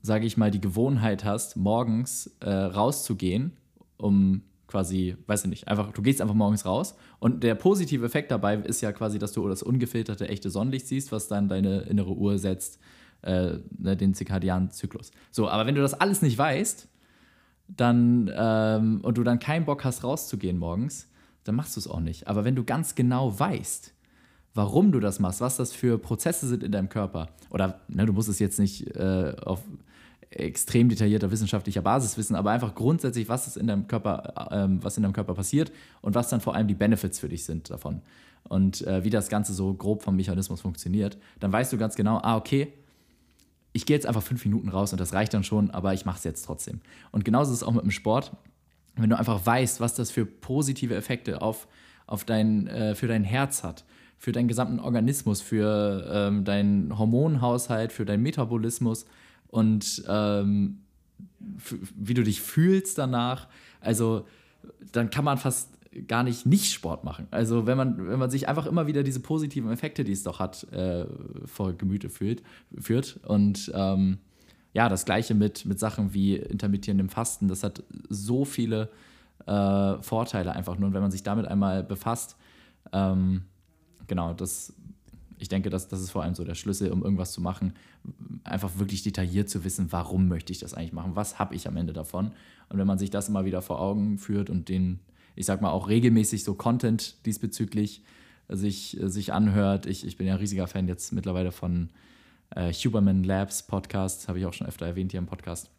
sage 0.00 0.24
ich 0.24 0.38
mal, 0.38 0.50
die 0.50 0.60
Gewohnheit 0.60 1.26
hast, 1.26 1.56
morgens 1.56 2.28
äh, 2.40 2.50
rauszugehen, 2.50 3.52
um 3.98 4.42
quasi, 4.72 5.16
weiß 5.26 5.44
ich 5.44 5.50
nicht, 5.50 5.68
einfach, 5.68 5.92
du 5.92 6.00
gehst 6.00 6.22
einfach 6.22 6.34
morgens 6.34 6.64
raus 6.64 6.96
und 7.18 7.44
der 7.44 7.54
positive 7.54 8.04
Effekt 8.06 8.30
dabei 8.30 8.56
ist 8.56 8.80
ja 8.80 8.90
quasi, 8.90 9.18
dass 9.18 9.32
du 9.32 9.46
das 9.46 9.62
ungefilterte 9.62 10.28
echte 10.28 10.48
Sonnenlicht 10.48 10.86
siehst, 10.86 11.12
was 11.12 11.28
dann 11.28 11.48
deine 11.48 11.82
innere 11.82 12.12
Uhr 12.12 12.38
setzt, 12.38 12.80
äh, 13.20 13.58
ne, 13.78 13.96
den 13.96 14.14
zirkadianen 14.14 14.70
Zyklus. 14.70 15.10
So, 15.30 15.48
aber 15.48 15.66
wenn 15.66 15.74
du 15.74 15.82
das 15.82 15.92
alles 15.92 16.22
nicht 16.22 16.38
weißt, 16.38 16.88
dann 17.68 18.30
ähm, 18.34 19.00
und 19.02 19.18
du 19.18 19.22
dann 19.22 19.38
keinen 19.38 19.66
Bock 19.66 19.84
hast, 19.84 20.04
rauszugehen 20.04 20.58
morgens, 20.58 21.08
dann 21.44 21.54
machst 21.54 21.76
du 21.76 21.80
es 21.80 21.86
auch 21.86 22.00
nicht. 22.00 22.26
Aber 22.26 22.44
wenn 22.44 22.56
du 22.56 22.64
ganz 22.64 22.94
genau 22.94 23.38
weißt, 23.38 23.92
warum 24.54 24.90
du 24.90 25.00
das 25.00 25.20
machst, 25.20 25.42
was 25.42 25.58
das 25.58 25.72
für 25.72 25.98
Prozesse 25.98 26.48
sind 26.48 26.62
in 26.62 26.72
deinem 26.72 26.88
Körper, 26.88 27.28
oder 27.50 27.82
ne, 27.88 28.06
du 28.06 28.14
musst 28.14 28.30
es 28.30 28.38
jetzt 28.38 28.58
nicht 28.58 28.96
äh, 28.96 29.36
auf 29.44 29.60
extrem 30.38 30.88
detaillierter 30.88 31.30
wissenschaftlicher 31.30 31.82
Basis 31.82 32.16
wissen, 32.16 32.36
aber 32.36 32.50
einfach 32.50 32.74
grundsätzlich, 32.74 33.28
was 33.28 33.46
ist 33.46 33.56
in 33.56 33.66
deinem 33.66 33.86
Körper, 33.86 34.48
ähm, 34.50 34.78
was 34.82 34.96
in 34.96 35.02
deinem 35.02 35.12
Körper 35.12 35.34
passiert 35.34 35.72
und 36.00 36.14
was 36.14 36.28
dann 36.28 36.40
vor 36.40 36.54
allem 36.54 36.68
die 36.68 36.74
Benefits 36.74 37.18
für 37.18 37.28
dich 37.28 37.44
sind 37.44 37.70
davon 37.70 38.02
und 38.44 38.86
äh, 38.86 39.04
wie 39.04 39.10
das 39.10 39.28
Ganze 39.28 39.54
so 39.54 39.72
grob 39.74 40.02
vom 40.02 40.16
Mechanismus 40.16 40.60
funktioniert, 40.60 41.18
dann 41.40 41.52
weißt 41.52 41.72
du 41.72 41.78
ganz 41.78 41.94
genau, 41.94 42.18
ah, 42.22 42.36
okay, 42.36 42.72
ich 43.72 43.86
gehe 43.86 43.96
jetzt 43.96 44.06
einfach 44.06 44.22
fünf 44.22 44.44
Minuten 44.44 44.68
raus 44.68 44.92
und 44.92 45.00
das 45.00 45.12
reicht 45.14 45.32
dann 45.32 45.44
schon, 45.44 45.70
aber 45.70 45.94
ich 45.94 46.04
mache 46.04 46.18
es 46.18 46.24
jetzt 46.24 46.44
trotzdem. 46.44 46.80
Und 47.10 47.24
genauso 47.24 47.52
ist 47.52 47.58
es 47.58 47.62
auch 47.62 47.72
mit 47.72 47.82
dem 47.82 47.90
Sport. 47.90 48.32
Wenn 48.96 49.08
du 49.08 49.18
einfach 49.18 49.44
weißt, 49.44 49.80
was 49.80 49.94
das 49.94 50.10
für 50.10 50.26
positive 50.26 50.94
Effekte 50.94 51.40
auf, 51.40 51.66
auf 52.06 52.24
dein, 52.24 52.66
äh, 52.66 52.94
für 52.94 53.08
dein 53.08 53.24
Herz 53.24 53.64
hat, 53.64 53.84
für 54.18 54.32
deinen 54.32 54.48
gesamten 54.48 54.78
Organismus, 54.78 55.40
für 55.40 56.06
ähm, 56.12 56.44
deinen 56.44 56.98
Hormonhaushalt, 56.98 57.92
für 57.92 58.04
deinen 58.04 58.22
Metabolismus 58.22 59.06
und 59.52 60.02
ähm, 60.08 60.78
wie 61.94 62.14
du 62.14 62.24
dich 62.24 62.40
fühlst 62.40 62.96
danach. 62.96 63.48
Also 63.80 64.26
dann 64.92 65.10
kann 65.10 65.24
man 65.24 65.36
fast 65.36 65.68
gar 66.08 66.22
nicht 66.22 66.46
nicht 66.46 66.72
Sport 66.72 67.04
machen. 67.04 67.26
Also 67.30 67.66
wenn 67.66 67.76
man, 67.76 68.08
wenn 68.08 68.18
man 68.18 68.30
sich 68.30 68.48
einfach 68.48 68.64
immer 68.64 68.86
wieder 68.86 69.02
diese 69.02 69.20
positiven 69.20 69.70
Effekte, 69.70 70.04
die 70.04 70.12
es 70.12 70.22
doch 70.22 70.40
hat, 70.40 70.64
äh, 70.72 71.04
vor 71.44 71.74
Gemüte 71.74 72.08
fühlt, 72.08 72.42
führt. 72.78 73.20
Und 73.26 73.70
ähm, 73.74 74.18
ja, 74.72 74.88
das 74.88 75.04
gleiche 75.04 75.34
mit, 75.34 75.66
mit 75.66 75.78
Sachen 75.78 76.14
wie 76.14 76.36
intermittierendem 76.36 77.10
Fasten. 77.10 77.46
Das 77.48 77.62
hat 77.62 77.82
so 78.08 78.46
viele 78.46 78.88
äh, 79.46 80.00
Vorteile 80.00 80.54
einfach 80.54 80.78
nur. 80.78 80.88
Und 80.88 80.94
wenn 80.94 81.02
man 81.02 81.10
sich 81.10 81.22
damit 81.22 81.44
einmal 81.46 81.82
befasst, 81.82 82.36
ähm, 82.94 83.42
genau, 84.06 84.32
das, 84.32 84.72
ich 85.42 85.48
denke, 85.48 85.70
das, 85.70 85.88
das 85.88 86.00
ist 86.00 86.10
vor 86.10 86.22
allem 86.22 86.34
so 86.34 86.44
der 86.44 86.54
Schlüssel, 86.54 86.90
um 86.90 87.02
irgendwas 87.02 87.32
zu 87.32 87.40
machen. 87.40 87.74
Einfach 88.44 88.78
wirklich 88.78 89.02
detailliert 89.02 89.50
zu 89.50 89.64
wissen, 89.64 89.90
warum 89.90 90.28
möchte 90.28 90.52
ich 90.52 90.58
das 90.58 90.74
eigentlich 90.74 90.92
machen? 90.92 91.16
Was 91.16 91.38
habe 91.38 91.54
ich 91.54 91.68
am 91.68 91.76
Ende 91.76 91.92
davon? 91.92 92.32
Und 92.68 92.78
wenn 92.78 92.86
man 92.86 92.98
sich 92.98 93.10
das 93.10 93.28
immer 93.28 93.44
wieder 93.44 93.60
vor 93.60 93.80
Augen 93.80 94.18
führt 94.18 94.48
und 94.48 94.68
den 94.68 95.00
ich 95.34 95.46
sag 95.46 95.60
mal, 95.60 95.70
auch 95.70 95.88
regelmäßig 95.88 96.44
so 96.44 96.54
Content 96.54 97.24
diesbezüglich 97.26 98.02
sich, 98.48 98.98
sich 99.00 99.32
anhört. 99.32 99.86
Ich, 99.86 100.06
ich 100.06 100.16
bin 100.16 100.26
ja 100.26 100.34
ein 100.34 100.40
riesiger 100.40 100.66
Fan 100.66 100.88
jetzt 100.88 101.12
mittlerweile 101.12 101.52
von 101.52 101.90
äh, 102.50 102.72
Huberman 102.72 103.24
Labs 103.24 103.62
Podcast, 103.62 104.28
habe 104.28 104.38
ich 104.38 104.46
auch 104.46 104.52
schon 104.52 104.66
öfter 104.66 104.86
erwähnt 104.86 105.12
hier 105.12 105.18
im 105.18 105.26
Podcast. 105.26 105.70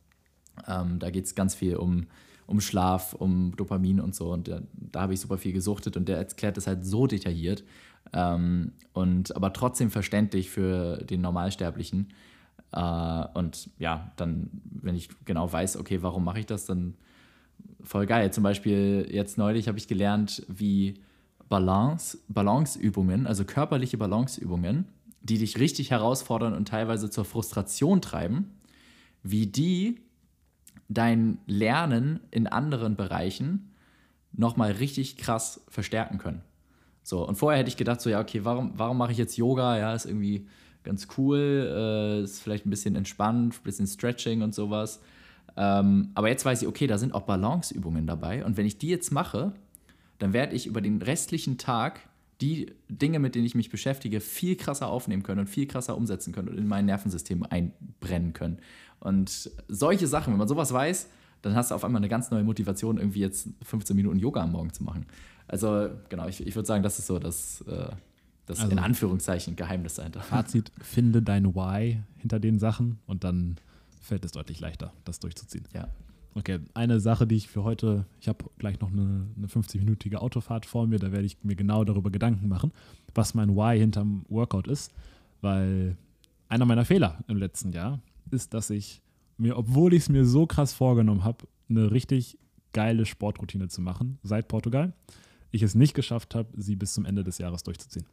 Ähm, 0.68 1.00
da 1.00 1.10
geht 1.10 1.26
es 1.26 1.36
ganz 1.36 1.56
viel 1.56 1.76
um, 1.76 2.08
um 2.48 2.62
Schlaf, 2.62 3.14
um 3.14 3.56
Dopamin 3.56 4.00
und 4.00 4.16
so. 4.16 4.32
Und 4.32 4.48
da, 4.48 4.62
da 4.74 5.02
habe 5.02 5.14
ich 5.14 5.20
super 5.20 5.38
viel 5.38 5.54
gesuchtet 5.54 5.98
und 5.98 6.08
der 6.08 6.18
erklärt 6.18 6.58
das 6.58 6.68
halt 6.68 6.86
so 6.86 7.06
detailliert 7.06 7.64
ähm, 8.12 8.74
und 8.94 9.36
aber 9.36 9.54
trotzdem 9.54 9.92
verständlich 9.92 10.50
für 10.50 10.98
den 10.98 11.22
Normalsterblichen. 11.22 12.10
Äh, 12.72 13.26
und 13.34 13.70
ja, 13.80 14.12
dann, 14.16 14.50
wenn 14.66 14.96
ich 14.96 15.10
genau 15.26 15.52
weiß, 15.52 15.78
okay, 15.78 16.02
warum 16.02 16.24
mache 16.24 16.40
ich 16.40 16.46
das, 16.46 16.66
dann 16.66 16.96
voll 17.84 18.06
geil. 18.06 18.32
Zum 18.34 18.44
Beispiel 18.44 19.08
jetzt 19.10 19.38
neulich 19.38 19.68
habe 19.68 19.78
ich 19.78 19.88
gelernt, 19.88 20.46
wie 20.48 21.02
Balance, 21.50 22.18
Balanceübungen, 22.28 23.28
also 23.28 23.46
körperliche 23.46 23.98
Balanceübungen, 23.98 24.86
die 25.22 25.38
dich 25.38 25.60
richtig 25.60 25.92
herausfordern 25.92 26.54
und 26.54 26.68
teilweise 26.68 27.10
zur 27.10 27.26
Frustration 27.26 28.02
treiben, 28.02 28.52
wie 29.22 29.48
die 29.48 30.02
dein 30.90 31.38
Lernen 31.46 32.20
in 32.32 32.48
anderen 32.48 32.96
Bereichen 32.96 33.72
nochmal 34.32 34.72
richtig 34.72 35.18
krass 35.18 35.64
verstärken 35.70 36.18
können. 36.18 36.42
So, 37.04 37.28
und 37.28 37.36
vorher 37.36 37.60
hätte 37.60 37.70
ich 37.70 37.78
gedacht, 37.78 38.02
so, 38.02 38.10
ja, 38.10 38.22
okay, 38.22 38.42
warum, 38.44 38.72
warum 38.76 38.98
mache 38.98 39.12
ich 39.12 39.18
jetzt 39.18 39.38
Yoga? 39.38 39.78
Ja, 39.78 39.94
ist 39.94 40.06
irgendwie 40.06 40.48
ganz 40.84 41.08
cool, 41.18 41.38
äh, 41.40 42.24
ist 42.24 42.42
vielleicht 42.42 42.66
ein 42.66 42.70
bisschen 42.70 42.96
entspannt, 42.96 43.56
ein 43.56 43.64
bisschen 43.64 43.88
Stretching 43.88 44.42
und 44.42 44.56
sowas. 44.56 45.02
Ähm, 45.56 46.10
aber 46.16 46.30
jetzt 46.30 46.46
weiß 46.46 46.62
ich, 46.62 46.68
okay, 46.68 46.88
da 46.88 46.98
sind 46.98 47.14
auch 47.14 47.24
Balanceübungen 47.24 48.08
dabei. 48.08 48.44
Und 48.46 48.58
wenn 48.58 48.66
ich 48.66 48.78
die 48.78 48.88
jetzt 48.88 49.12
mache, 49.12 49.54
dann 50.20 50.34
werde 50.34 50.56
ich 50.56 50.66
über 50.66 50.82
den 50.82 51.02
restlichen 51.02 51.58
Tag 51.58 52.00
die 52.42 52.74
Dinge, 52.90 53.20
mit 53.20 53.36
denen 53.36 53.46
ich 53.46 53.56
mich 53.56 53.70
beschäftige, 53.70 54.20
viel 54.20 54.56
krasser 54.56 54.88
aufnehmen 54.88 55.24
können 55.24 55.42
und 55.42 55.48
viel 55.48 55.68
krasser 55.68 55.96
umsetzen 55.96 56.34
können 56.34 56.50
und 56.50 56.58
in 56.58 56.68
mein 56.68 56.86
Nervensystem 56.86 57.44
einbrennen 57.44 58.34
können. 58.34 58.58
Und 59.00 59.52
solche 59.68 60.08
Sachen, 60.08 60.34
wenn 60.34 60.40
man 60.40 60.48
sowas 60.48 60.74
weiß, 60.74 61.10
dann 61.42 61.56
hast 61.56 61.72
du 61.72 61.76
auf 61.76 61.84
einmal 61.84 62.00
eine 62.00 62.10
ganz 62.10 62.32
neue 62.32 62.44
Motivation, 62.44 62.98
irgendwie 62.98 63.20
jetzt 63.20 63.50
15 63.64 63.96
Minuten 63.96 64.18
Yoga 64.18 64.42
am 64.42 64.54
Morgen 64.54 64.74
zu 64.74 64.84
machen. 64.84 65.06
Also, 65.48 65.90
genau, 66.10 66.28
ich, 66.28 66.46
ich 66.46 66.56
würde 66.56 66.68
sagen, 66.68 66.84
das 66.84 67.00
ist 67.00 67.08
so 67.08 67.20
das, 67.20 67.62
äh, 67.62 67.90
das 68.46 68.60
also, 68.60 68.72
in 68.72 68.80
Anführungszeichen 68.80 69.56
Geheimnis 69.56 69.96
dahinter. 69.96 70.22
Fazit: 70.22 70.72
Finde 70.82 71.22
dein 71.22 71.54
Why 71.56 72.02
hinter 72.18 72.40
den 72.40 72.60
Sachen 72.60 73.00
und 73.06 73.24
dann 73.24 73.58
fällt 74.02 74.26
es 74.26 74.32
deutlich 74.32 74.60
leichter, 74.60 74.94
das 75.06 75.20
durchzuziehen. 75.20 75.68
Ja. 75.74 75.88
Okay, 76.36 76.60
eine 76.74 77.00
Sache, 77.00 77.28
die 77.28 77.36
ich 77.36 77.48
für 77.48 77.64
heute, 77.64 78.06
ich 78.20 78.28
habe 78.28 78.46
gleich 78.58 78.80
noch 78.80 78.92
eine, 78.92 79.28
eine 79.38 79.48
50-minütige 79.48 80.16
Autofahrt 80.16 80.66
vor 80.66 80.88
mir, 80.88 80.98
da 80.98 81.12
werde 81.12 81.26
ich 81.26 81.38
mir 81.44 81.56
genau 81.56 81.84
darüber 81.84 82.10
Gedanken 82.10 82.48
machen, 82.48 82.72
was 83.14 83.36
mein 83.36 83.56
Why 83.56 83.78
hinterm 83.78 84.26
Workout 84.30 84.68
ist, 84.68 84.92
weil 85.42 85.96
einer 86.50 86.66
meiner 86.66 86.86
Fehler 86.86 87.20
im 87.28 87.38
letzten 87.38 87.72
Jahr 87.72 88.00
ist, 88.32 88.54
dass 88.56 88.72
ich 88.72 89.02
mir, 89.38 89.58
obwohl 89.58 89.94
ich 89.94 90.04
es 90.04 90.10
mir 90.10 90.26
so 90.26 90.48
krass 90.48 90.74
vorgenommen 90.74 91.24
habe, 91.24 91.46
eine 91.70 91.92
richtig 91.92 92.38
geile 92.74 93.06
Sportroutine 93.06 93.68
zu 93.68 93.82
machen 93.82 94.18
seit 94.24 94.48
Portugal, 94.48 94.94
ich 95.54 95.62
es 95.62 95.76
nicht 95.76 95.94
geschafft 95.94 96.36
habe, 96.36 96.50
sie 96.58 96.76
bis 96.76 96.94
zum 96.94 97.06
Ende 97.06 97.24
des 97.24 97.38
Jahres 97.38 97.64
durchzuziehen. 97.64 98.06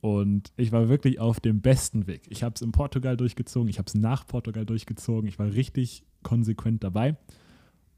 Und 0.00 0.52
ich 0.56 0.72
war 0.72 0.88
wirklich 0.88 1.20
auf 1.20 1.38
dem 1.38 1.60
besten 1.60 2.08
Weg. 2.08 2.22
Ich 2.28 2.42
habe 2.42 2.54
es 2.56 2.62
in 2.62 2.72
Portugal 2.72 3.16
durchgezogen, 3.16 3.68
ich 3.68 3.78
habe 3.78 3.86
es 3.86 3.94
nach 3.94 4.26
Portugal 4.26 4.66
durchgezogen, 4.66 5.28
ich 5.28 5.38
war 5.38 5.52
richtig 5.52 6.02
konsequent 6.24 6.82
dabei. 6.82 7.16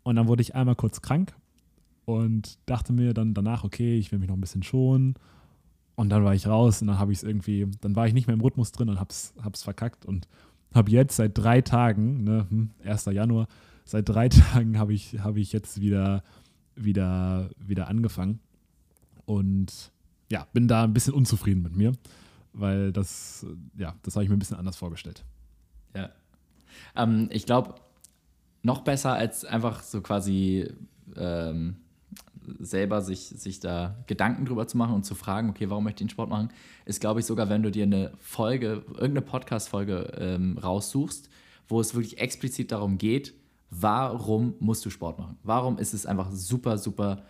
Und 0.02 0.16
dann 0.16 0.28
wurde 0.28 0.42
ich 0.42 0.54
einmal 0.54 0.76
kurz 0.76 1.00
krank 1.00 1.34
und 2.04 2.58
dachte 2.66 2.92
mir 2.92 3.14
dann 3.14 3.32
danach, 3.32 3.64
okay, 3.64 3.96
ich 3.96 4.12
will 4.12 4.18
mich 4.18 4.28
noch 4.28 4.36
ein 4.36 4.40
bisschen 4.40 4.62
schonen. 4.62 5.14
Und 5.94 6.10
dann 6.10 6.24
war 6.24 6.34
ich 6.34 6.46
raus 6.46 6.82
und 6.82 6.88
dann 6.88 6.98
habe 6.98 7.12
ich 7.12 7.18
es 7.18 7.24
irgendwie, 7.24 7.68
dann 7.80 7.96
war 7.96 8.06
ich 8.06 8.12
nicht 8.12 8.26
mehr 8.26 8.34
im 8.34 8.40
Rhythmus 8.40 8.72
drin 8.72 8.90
und 8.90 8.98
habe 8.98 9.10
es 9.10 9.62
verkackt 9.62 10.04
und 10.04 10.28
habe 10.74 10.90
jetzt 10.90 11.16
seit 11.16 11.38
drei 11.38 11.60
Tagen, 11.60 12.24
ne, 12.24 12.68
1. 12.84 13.06
Hm, 13.06 13.12
Januar, 13.12 13.46
seit 13.84 14.08
drei 14.08 14.28
Tagen 14.30 14.78
habe 14.78 14.92
ich, 14.92 15.20
hab 15.20 15.36
ich 15.36 15.52
jetzt 15.52 15.80
wieder, 15.80 16.22
wieder, 16.74 17.48
wieder 17.58 17.88
angefangen. 17.88 18.40
Und 19.26 19.92
ja, 20.30 20.46
bin 20.52 20.68
da 20.68 20.84
ein 20.84 20.92
bisschen 20.92 21.14
unzufrieden 21.14 21.62
mit 21.62 21.76
mir, 21.76 21.92
weil 22.52 22.92
das, 22.92 23.46
ja, 23.76 23.94
das 24.02 24.16
habe 24.16 24.24
ich 24.24 24.30
mir 24.30 24.36
ein 24.36 24.40
bisschen 24.40 24.56
anders 24.56 24.76
vorgestellt. 24.76 25.24
Ja. 25.94 26.10
Ähm, 26.96 27.28
ich 27.30 27.46
glaube, 27.46 27.74
noch 28.62 28.80
besser 28.82 29.12
als 29.12 29.44
einfach 29.44 29.82
so 29.82 30.00
quasi 30.00 30.72
ähm, 31.16 31.76
selber 32.58 33.00
sich, 33.00 33.28
sich 33.28 33.60
da 33.60 33.96
Gedanken 34.06 34.44
drüber 34.44 34.66
zu 34.66 34.76
machen 34.76 34.94
und 34.94 35.04
zu 35.04 35.14
fragen, 35.14 35.50
okay, 35.50 35.70
warum 35.70 35.84
möchte 35.84 36.02
ich 36.02 36.08
den 36.08 36.10
Sport 36.10 36.30
machen, 36.30 36.50
ist, 36.84 37.00
glaube 37.00 37.20
ich, 37.20 37.26
sogar, 37.26 37.48
wenn 37.48 37.62
du 37.62 37.70
dir 37.70 37.84
eine 37.84 38.12
Folge, 38.18 38.84
irgendeine 38.88 39.22
Podcast-Folge 39.22 40.12
ähm, 40.18 40.58
raussuchst, 40.58 41.28
wo 41.68 41.80
es 41.80 41.94
wirklich 41.94 42.18
explizit 42.18 42.72
darum 42.72 42.98
geht, 42.98 43.34
warum 43.70 44.54
musst 44.60 44.84
du 44.84 44.90
Sport 44.90 45.18
machen? 45.18 45.38
Warum 45.42 45.78
ist 45.78 45.94
es 45.94 46.06
einfach 46.06 46.30
super, 46.32 46.78
super 46.78 47.24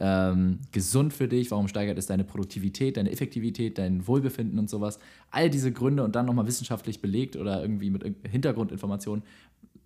ähm, 0.00 0.60
gesund 0.72 1.12
für 1.12 1.28
dich, 1.28 1.50
warum 1.50 1.68
steigert 1.68 1.98
es 1.98 2.06
deine 2.06 2.24
Produktivität, 2.24 2.96
deine 2.96 3.10
Effektivität, 3.10 3.78
dein 3.78 4.06
Wohlbefinden 4.06 4.58
und 4.58 4.70
sowas. 4.70 4.98
All 5.30 5.50
diese 5.50 5.72
Gründe 5.72 6.04
und 6.04 6.16
dann 6.16 6.26
nochmal 6.26 6.46
wissenschaftlich 6.46 7.00
belegt 7.00 7.36
oder 7.36 7.60
irgendwie 7.62 7.90
mit 7.90 8.04
Hintergrundinformationen. 8.28 9.24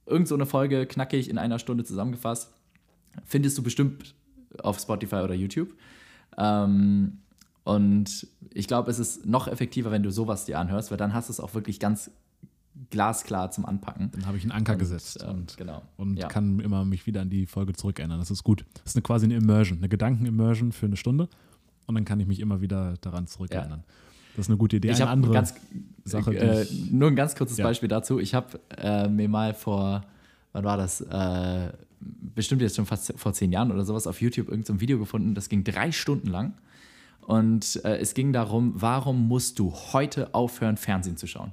Irgend 0.07 0.29
so 0.29 0.35
eine 0.35 0.47
Folge 0.47 0.87
knackig 0.87 1.29
in 1.29 1.39
einer 1.39 1.59
Stunde 1.59 1.85
zusammengefasst. 1.85 2.53
Findest 3.25 3.59
du 3.59 3.63
bestimmt 3.63 4.15
auf 4.59 4.79
Spotify 4.79 5.17
oder 5.17 5.35
YouTube. 5.35 5.75
Ähm, 6.37 7.19
und 7.65 8.29
ich 8.55 8.69
glaube, 8.69 8.91
es 8.91 8.99
ist 8.99 9.27
noch 9.27 9.49
effektiver, 9.49 9.91
wenn 9.91 10.03
du 10.03 10.11
sowas 10.11 10.45
dir 10.45 10.59
anhörst, 10.59 10.91
weil 10.91 10.99
dann 10.99 11.15
hast 11.15 11.29
du 11.29 11.33
es 11.33 11.41
auch 11.41 11.55
wirklich 11.55 11.81
ganz 11.81 12.11
glasklar 12.91 13.51
zum 13.51 13.67
Anpacken. 13.67 14.11
Dann 14.13 14.27
habe 14.27 14.37
ich 14.37 14.43
einen 14.43 14.53
Anker 14.53 14.75
und, 14.75 14.79
gesetzt 14.79 15.23
äh, 15.23 15.27
und, 15.27 15.57
genau. 15.57 15.83
und 15.97 16.17
ja. 16.17 16.29
kann 16.29 16.61
immer 16.61 16.85
mich 16.85 17.07
wieder 17.07 17.23
an 17.23 17.31
die 17.31 17.47
Folge 17.47 17.73
zurückerinnern. 17.73 18.19
Das 18.19 18.31
ist 18.31 18.45
gut. 18.45 18.65
Das 18.75 18.93
ist 18.93 18.97
eine, 18.97 19.03
quasi 19.03 19.27
eine 19.27 19.37
Immersion, 19.37 19.79
eine 19.79 19.89
Gedanken-Immersion 19.89 20.73
für 20.73 20.87
eine 20.87 20.97
Stunde 20.97 21.29
und 21.87 21.95
dann 21.95 22.05
kann 22.05 22.21
ich 22.21 22.27
mich 22.27 22.41
immer 22.41 22.61
wieder 22.61 22.95
daran 23.01 23.27
zurückerinnern. 23.27 23.81
Ja. 23.81 23.95
Das 24.37 24.47
ist 24.47 24.51
eine 24.51 24.59
gute 24.59 24.77
Idee. 24.77 24.91
Ich 24.91 25.01
eine 25.01 25.11
andere 25.11 25.33
ganz, 25.33 25.55
Sache. 26.05 26.37
Äh, 26.37 26.67
nur 26.91 27.09
ein 27.09 27.17
ganz 27.17 27.35
kurzes 27.35 27.57
ja. 27.57 27.65
Beispiel 27.65 27.89
dazu. 27.89 28.19
Ich 28.19 28.35
habe 28.35 28.61
äh, 28.77 29.09
mir 29.09 29.29
mal 29.31 29.55
vor, 29.55 30.05
wann 30.53 30.65
war 30.65 30.77
das? 30.77 31.01
Äh, 31.01 31.73
bestimmt 32.01 32.61
jetzt 32.61 32.77
schon 32.77 32.85
fast 32.85 33.15
vor 33.17 33.33
zehn 33.33 33.51
Jahren 33.51 33.73
oder 33.73 33.85
sowas 33.85 34.07
auf 34.07 34.21
YouTube 34.21 34.49
irgendein 34.49 34.77
so 34.77 34.81
Video 34.81 34.99
gefunden. 34.99 35.35
Das 35.35 35.49
ging 35.49 35.65
drei 35.65 35.91
Stunden 35.91 36.29
lang. 36.29 36.53
Und 37.23 37.81
äh, 37.85 37.97
es 37.97 38.13
ging 38.13 38.33
darum, 38.35 38.75
warum 38.77 39.27
musst 39.27 39.59
du 39.59 39.73
heute 39.73 40.35
aufhören, 40.35 40.77
Fernsehen 40.77 41.17
zu 41.17 41.27
schauen? 41.27 41.53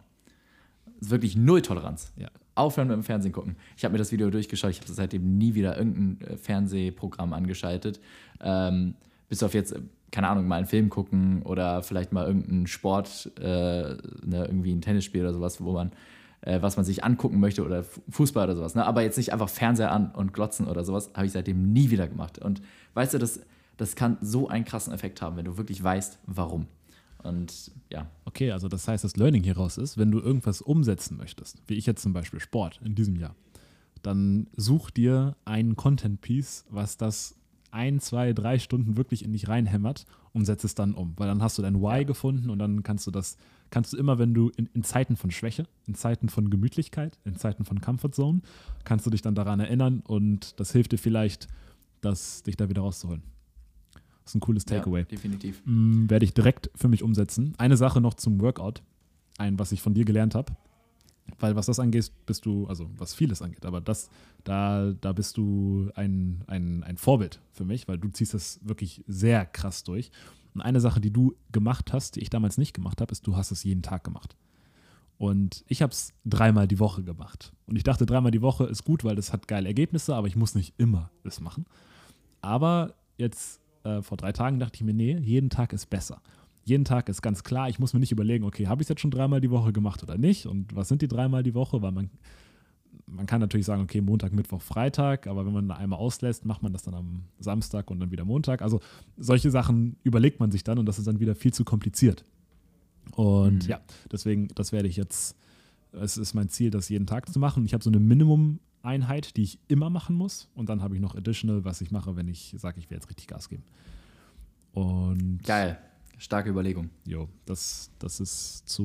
Ist 1.00 1.12
wirklich 1.12 1.36
null 1.36 1.62
Toleranz. 1.62 2.14
Ja. 2.16 2.30
Aufhören 2.56 2.88
mit 2.88 2.96
dem 2.96 3.04
Fernsehen 3.04 3.32
gucken. 3.32 3.56
Ich 3.78 3.84
habe 3.84 3.94
mir 3.94 3.98
das 3.98 4.12
Video 4.12 4.30
durchgeschaut, 4.30 4.72
ich 4.72 4.82
habe 4.82 4.92
seitdem 4.92 5.38
nie 5.38 5.56
wieder 5.56 5.78
irgendein 5.78 6.28
äh, 6.28 6.38
Fernsehprogramm 6.38 7.34
angeschaltet. 7.34 8.00
Ähm, 8.42 8.96
bis 9.28 9.42
auf 9.42 9.54
jetzt, 9.54 9.72
äh, 9.72 9.82
keine 10.12 10.28
Ahnung, 10.28 10.48
mal 10.48 10.58
einen 10.58 10.68
Film 10.68 10.90
gucken 10.90 11.42
oder 11.42 11.82
vielleicht 11.82 12.12
mal 12.12 12.28
irgendeinen 12.28 12.68
Sport, 12.68 13.32
äh, 13.40 13.42
ne, 13.42 14.46
irgendwie 14.46 14.74
ein 14.74 14.82
Tennisspiel 14.82 15.22
oder 15.22 15.34
sowas, 15.34 15.64
wo 15.64 15.74
man, 15.74 15.92
äh, 16.42 16.62
was 16.62 16.76
man 16.76 16.86
sich 16.86 17.04
angucken 17.04 17.40
möchte 17.40 17.66
oder 17.66 17.84
Fußball 18.10 18.46
oder 18.46 18.56
sowas. 18.56 18.76
Ne? 18.76 18.86
Aber 18.86 19.02
jetzt 19.02 19.18
nicht 19.18 19.34
einfach 19.34 19.50
Fernseher 19.50 19.92
an 19.92 20.12
und 20.12 20.34
glotzen 20.34 20.68
oder 20.68 20.84
sowas, 20.84 21.10
habe 21.16 21.26
ich 21.26 21.32
seitdem 21.32 21.74
nie 21.74 21.90
wieder 21.90 22.08
gemacht. 22.08 22.38
Und 22.38 22.62
weißt 22.94 23.16
du, 23.16 23.18
das, 23.18 23.40
das 23.78 23.96
kann 23.96 24.18
so 24.22 24.48
einen 24.48 24.66
krassen 24.66 24.94
Effekt 24.94 25.22
haben, 25.24 25.38
wenn 25.38 25.46
du 25.46 25.58
wirklich 25.58 25.84
weißt, 25.84 26.20
warum. 26.28 26.68
Und 27.24 27.72
ja. 27.90 28.10
Okay, 28.26 28.52
also 28.52 28.68
das 28.68 28.88
heißt, 28.88 29.04
das 29.04 29.16
Learning 29.16 29.44
hieraus 29.44 29.78
ist, 29.78 29.98
wenn 29.98 30.12
du 30.12 30.20
irgendwas 30.20 30.62
umsetzen 30.62 31.18
möchtest, 31.18 31.62
wie 31.68 31.76
ich 31.76 31.86
jetzt 31.86 32.02
zum 32.02 32.14
Beispiel 32.14 32.40
Sport 32.40 32.80
in 32.84 32.96
diesem 32.96 33.16
Jahr, 33.16 33.36
dann 34.02 34.48
such 34.58 34.92
dir 34.92 35.36
einen 35.46 35.76
Content-Piece, 35.76 36.66
was 36.70 36.98
das 36.98 37.36
ein, 37.72 38.00
zwei, 38.00 38.34
drei 38.34 38.60
Stunden 38.60 38.98
wirklich 38.98 39.24
in 39.24 39.34
dich 39.34 39.48
reinhämmert 39.48 40.06
und 40.32 40.46
setz 40.46 40.64
es 40.64 40.76
dann 40.76 40.94
um. 40.94 41.14
Weil 41.18 41.28
dann 41.28 41.42
hast 41.42 41.58
du 41.58 41.62
dein 41.62 41.82
Why 41.82 42.06
gefunden 42.06 42.50
und 42.50 42.60
dann 42.60 42.84
kannst 42.84 43.08
du 43.08 43.12
das, 43.12 43.38
kannst 43.72 43.94
du 43.94 43.98
immer, 43.98 44.20
wenn 44.20 44.34
du 44.34 44.52
in, 44.58 44.68
in 44.74 44.84
Zeiten 44.84 45.16
von 45.16 45.32
Schwäche, 45.32 45.66
in 45.88 45.96
Zeiten 45.96 46.30
von 46.30 46.50
Gemütlichkeit, 46.50 47.18
in 47.26 47.36
Zeiten 47.36 47.66
von 47.66 47.82
Comfort 47.82 48.12
Zone, 48.12 48.42
kannst 48.84 49.06
du 49.06 49.10
dich 49.10 49.22
dann 49.22 49.34
daran 49.34 49.60
erinnern 49.60 50.02
und 50.06 50.60
das 50.60 50.72
hilft 50.72 50.92
dir 50.92 51.00
vielleicht, 51.00 51.48
das, 52.02 52.44
dich 52.44 52.58
da 52.58 52.70
wieder 52.70 52.82
rauszuholen. 52.82 53.24
Das 54.24 54.32
ist 54.32 54.36
ein 54.36 54.40
cooles 54.40 54.66
Takeaway. 54.66 55.02
Ja, 55.02 55.06
definitiv. 55.06 55.62
Mm, 55.66 56.10
werde 56.10 56.26
ich 56.26 56.34
direkt 56.34 56.70
für 56.76 56.88
mich 56.88 57.04
umsetzen. 57.04 57.54
Eine 57.58 57.78
Sache 57.78 58.00
noch 58.00 58.14
zum 58.14 58.40
Workout, 58.40 58.82
ein, 59.38 59.60
was 59.60 59.72
ich 59.72 59.82
von 59.82 59.94
dir 59.94 60.06
gelernt 60.06 60.36
habe. 60.36 60.54
Weil 61.40 61.56
was 61.56 61.66
das 61.68 61.80
angeht, 61.80 62.12
bist 62.26 62.46
du, 62.46 62.68
also 62.68 62.90
was 62.98 63.14
vieles 63.14 63.42
angeht, 63.42 63.66
aber 63.66 63.80
das, 63.80 64.10
da, 64.44 64.94
da 65.00 65.14
bist 65.14 65.38
du 65.38 65.90
ein, 65.96 66.44
ein, 66.48 66.84
ein 66.84 66.98
Vorbild 66.98 67.40
für 67.54 67.64
mich, 67.64 67.88
weil 67.88 67.98
du 67.98 68.10
ziehst 68.10 68.34
das 68.34 68.60
wirklich 68.62 69.04
sehr 69.08 69.46
krass 69.46 69.84
durch. 69.84 70.12
Und 70.54 70.62
eine 70.62 70.82
Sache, 70.82 71.00
die 71.00 71.12
du 71.12 71.34
gemacht 71.52 71.94
hast, 71.94 72.18
die 72.18 72.20
ich 72.20 72.30
damals 72.30 72.58
nicht 72.58 72.74
gemacht 72.74 73.02
habe, 73.02 73.12
ist, 73.12 73.26
du 73.26 73.36
hast 73.36 73.52
es 73.52 73.64
jeden 73.64 73.82
Tag 73.82 74.04
gemacht. 74.04 74.36
Und 75.18 75.64
ich 75.68 75.82
habe 75.82 75.92
es 75.92 76.14
dreimal 76.26 76.68
die 76.68 76.80
Woche 76.80 77.04
gemacht. 77.04 77.54
Und 77.66 77.78
ich 77.78 77.84
dachte, 77.84 78.06
dreimal 78.06 78.32
die 78.32 78.42
Woche 78.42 78.66
ist 78.66 78.84
gut, 78.84 79.04
weil 79.04 79.16
das 79.16 79.32
hat 79.32 79.48
geile 79.48 79.68
Ergebnisse, 79.68 80.16
aber 80.16 80.28
ich 80.28 80.36
muss 80.36 80.56
nicht 80.56 80.74
immer 80.78 81.12
das 81.24 81.40
machen. 81.40 81.66
Aber 82.42 82.96
jetzt 83.18 83.62
äh, 83.84 84.02
vor 84.02 84.18
drei 84.18 84.32
Tagen 84.32 84.60
dachte 84.60 84.76
ich 84.76 84.84
mir, 84.84 84.94
nee, 84.94 85.18
jeden 85.18 85.50
Tag 85.50 85.74
ist 85.74 85.90
besser. 85.90 86.22
Jeden 86.66 86.86
Tag 86.86 87.10
ist 87.10 87.22
ganz 87.22 87.44
klar, 87.44 87.70
ich 87.70 87.80
muss 87.80 87.94
mir 87.94 88.00
nicht 88.00 88.12
überlegen, 88.12 88.46
okay, 88.46 88.68
habe 88.68 88.82
ich 88.82 88.86
es 88.86 88.90
jetzt 88.90 89.02
schon 89.02 89.12
dreimal 89.12 89.42
die 89.42 89.52
Woche 89.52 89.74
gemacht 89.74 90.02
oder 90.02 90.18
nicht? 90.18 90.46
Und 90.46 90.74
was 90.76 90.88
sind 90.88 91.02
die 91.02 91.10
dreimal 91.10 91.44
die 91.44 91.54
Woche? 91.54 91.82
Weil 91.82 91.92
man, 91.92 92.10
man 93.06 93.26
kann 93.26 93.42
natürlich 93.42 93.66
sagen, 93.66 93.82
okay, 93.82 94.00
Montag, 94.00 94.32
Mittwoch, 94.32 94.62
Freitag, 94.62 95.28
aber 95.28 95.46
wenn 95.46 95.52
man 95.52 95.68
da 95.68 95.76
einmal 95.76 96.00
auslässt, 96.00 96.46
macht 96.46 96.64
man 96.64 96.72
das 96.72 96.84
dann 96.84 96.94
am 96.94 97.24
Samstag 97.40 97.92
und 97.92 98.00
dann 98.00 98.12
wieder 98.12 98.24
Montag. 98.24 98.62
Also 98.62 98.80
solche 99.18 99.52
Sachen 99.52 99.98
überlegt 100.04 100.40
man 100.40 100.52
sich 100.52 100.64
dann 100.64 100.80
und 100.80 100.86
das 100.86 101.00
ist 101.00 101.08
dann 101.08 101.20
wieder 101.20 101.36
viel 101.36 101.54
zu 101.54 101.66
kompliziert. 101.66 102.24
Und 103.12 103.64
mhm. 103.64 103.70
ja, 103.70 103.82
deswegen, 104.10 104.48
das 104.56 104.72
werde 104.72 104.88
ich 104.88 104.96
jetzt, 104.96 105.36
es 105.92 106.18
ist 106.18 106.34
mein 106.34 106.48
Ziel, 106.48 106.72
das 106.72 106.88
jeden 106.88 107.08
Tag 107.08 107.32
zu 107.32 107.40
machen. 107.40 107.66
Ich 107.66 107.74
habe 107.74 107.84
so 107.84 107.90
eine 107.90 108.00
Minimum- 108.00 108.60
Einheit, 108.84 109.38
die 109.38 109.44
ich 109.44 109.60
immer 109.68 109.90
machen 109.90 110.16
muss. 110.16 110.50
Und 110.54 110.70
dann 110.70 110.82
habe 110.82 110.96
ich 110.96 111.02
noch 111.02 111.16
Additional, 111.16 111.66
was 111.66 111.82
ich 111.82 111.92
mache, 111.92 112.16
wenn 112.16 112.28
ich 112.28 112.56
sage, 112.58 112.80
ich 112.80 112.90
will 112.90 112.98
jetzt 112.98 113.10
richtig 113.10 113.28
Gas 113.28 113.50
geben. 113.50 113.64
Und 114.74 115.44
Geil. 115.44 115.80
Starke 116.18 116.50
Überlegung. 116.50 116.90
Jo, 117.06 117.28
das, 117.46 117.92
das 118.00 118.20
ist 118.20 118.68
zu 118.68 118.84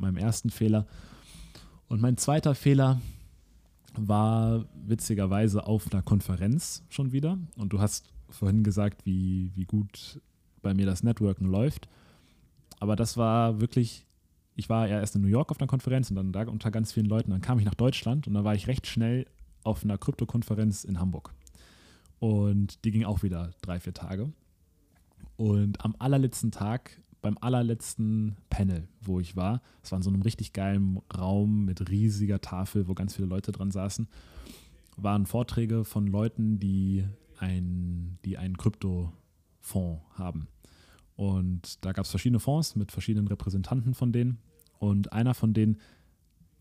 meinem 0.00 0.16
ersten 0.16 0.50
Fehler. 0.50 0.86
Und 1.88 2.00
mein 2.00 2.16
zweiter 2.16 2.54
Fehler 2.54 3.00
war 3.94 4.64
witzigerweise 4.86 5.66
auf 5.66 5.92
einer 5.92 6.02
Konferenz 6.02 6.82
schon 6.88 7.12
wieder. 7.12 7.38
Und 7.56 7.72
du 7.72 7.80
hast 7.80 8.12
vorhin 8.30 8.64
gesagt, 8.64 9.04
wie, 9.04 9.52
wie 9.54 9.64
gut 9.64 10.20
bei 10.62 10.74
mir 10.74 10.86
das 10.86 11.02
Networken 11.02 11.46
läuft. 11.46 11.88
Aber 12.80 12.96
das 12.96 13.16
war 13.16 13.60
wirklich 13.60 14.06
ich 14.54 14.68
war 14.68 14.88
ja 14.88 15.00
erst 15.00 15.16
in 15.16 15.22
New 15.22 15.28
York 15.28 15.50
auf 15.50 15.60
einer 15.60 15.66
Konferenz 15.66 16.10
und 16.10 16.16
dann 16.16 16.32
da 16.32 16.42
unter 16.42 16.70
ganz 16.70 16.92
vielen 16.92 17.06
Leuten. 17.06 17.30
Dann 17.30 17.40
kam 17.40 17.58
ich 17.58 17.64
nach 17.64 17.74
Deutschland 17.74 18.26
und 18.26 18.34
dann 18.34 18.44
war 18.44 18.54
ich 18.54 18.66
recht 18.66 18.86
schnell 18.86 19.26
auf 19.64 19.84
einer 19.84 19.98
Krypto-Konferenz 19.98 20.84
in 20.84 21.00
Hamburg. 21.00 21.32
Und 22.18 22.84
die 22.84 22.90
ging 22.90 23.04
auch 23.04 23.22
wieder 23.22 23.50
drei, 23.62 23.80
vier 23.80 23.94
Tage. 23.94 24.32
Und 25.36 25.84
am 25.84 25.96
allerletzten 25.98 26.50
Tag, 26.50 27.00
beim 27.20 27.38
allerletzten 27.40 28.36
Panel, 28.50 28.88
wo 29.00 29.20
ich 29.20 29.36
war, 29.36 29.62
es 29.82 29.90
war 29.90 29.98
in 29.98 30.02
so 30.02 30.10
einem 30.10 30.22
richtig 30.22 30.52
geilen 30.52 31.00
Raum 31.16 31.64
mit 31.64 31.88
riesiger 31.90 32.40
Tafel, 32.40 32.88
wo 32.88 32.94
ganz 32.94 33.14
viele 33.16 33.28
Leute 33.28 33.52
dran 33.52 33.70
saßen, 33.70 34.08
waren 34.96 35.26
Vorträge 35.26 35.84
von 35.84 36.06
Leuten, 36.06 36.58
die, 36.58 37.04
ein, 37.38 38.18
die 38.24 38.36
einen 38.36 38.56
Kryptofonds 38.56 40.02
haben. 40.14 40.48
Und 41.16 41.84
da 41.84 41.92
gab 41.92 42.04
es 42.04 42.10
verschiedene 42.10 42.40
Fonds 42.40 42.76
mit 42.76 42.92
verschiedenen 42.92 43.28
Repräsentanten 43.28 43.94
von 43.94 44.12
denen. 44.12 44.38
Und 44.78 45.12
einer 45.12 45.34
von 45.34 45.54
denen, 45.54 45.78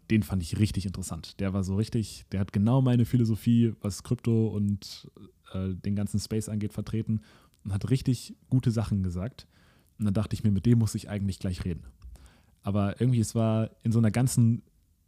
den 0.09 0.23
fand 0.23 0.43
ich 0.43 0.59
richtig 0.59 0.85
interessant. 0.85 1.39
Der 1.39 1.53
war 1.53 1.63
so 1.63 1.75
richtig, 1.75 2.25
der 2.31 2.39
hat 2.39 2.53
genau 2.53 2.81
meine 2.81 3.05
Philosophie, 3.05 3.73
was 3.81 4.03
Krypto 4.03 4.47
und 4.47 5.09
äh, 5.53 5.73
den 5.73 5.95
ganzen 5.95 6.19
Space 6.19 6.49
angeht, 6.49 6.73
vertreten 6.73 7.21
und 7.63 7.73
hat 7.73 7.89
richtig 7.89 8.35
gute 8.49 8.71
Sachen 8.71 9.03
gesagt. 9.03 9.47
Und 9.97 10.05
dann 10.05 10.13
dachte 10.13 10.33
ich 10.33 10.43
mir, 10.43 10.51
mit 10.51 10.65
dem 10.65 10.79
muss 10.79 10.95
ich 10.95 11.09
eigentlich 11.09 11.39
gleich 11.39 11.63
reden. 11.63 11.83
Aber 12.63 12.99
irgendwie, 12.99 13.19
es 13.19 13.35
war 13.35 13.71
in 13.83 13.91
so 13.91 13.99
einer 13.99 14.11
ganzen, 14.11 14.63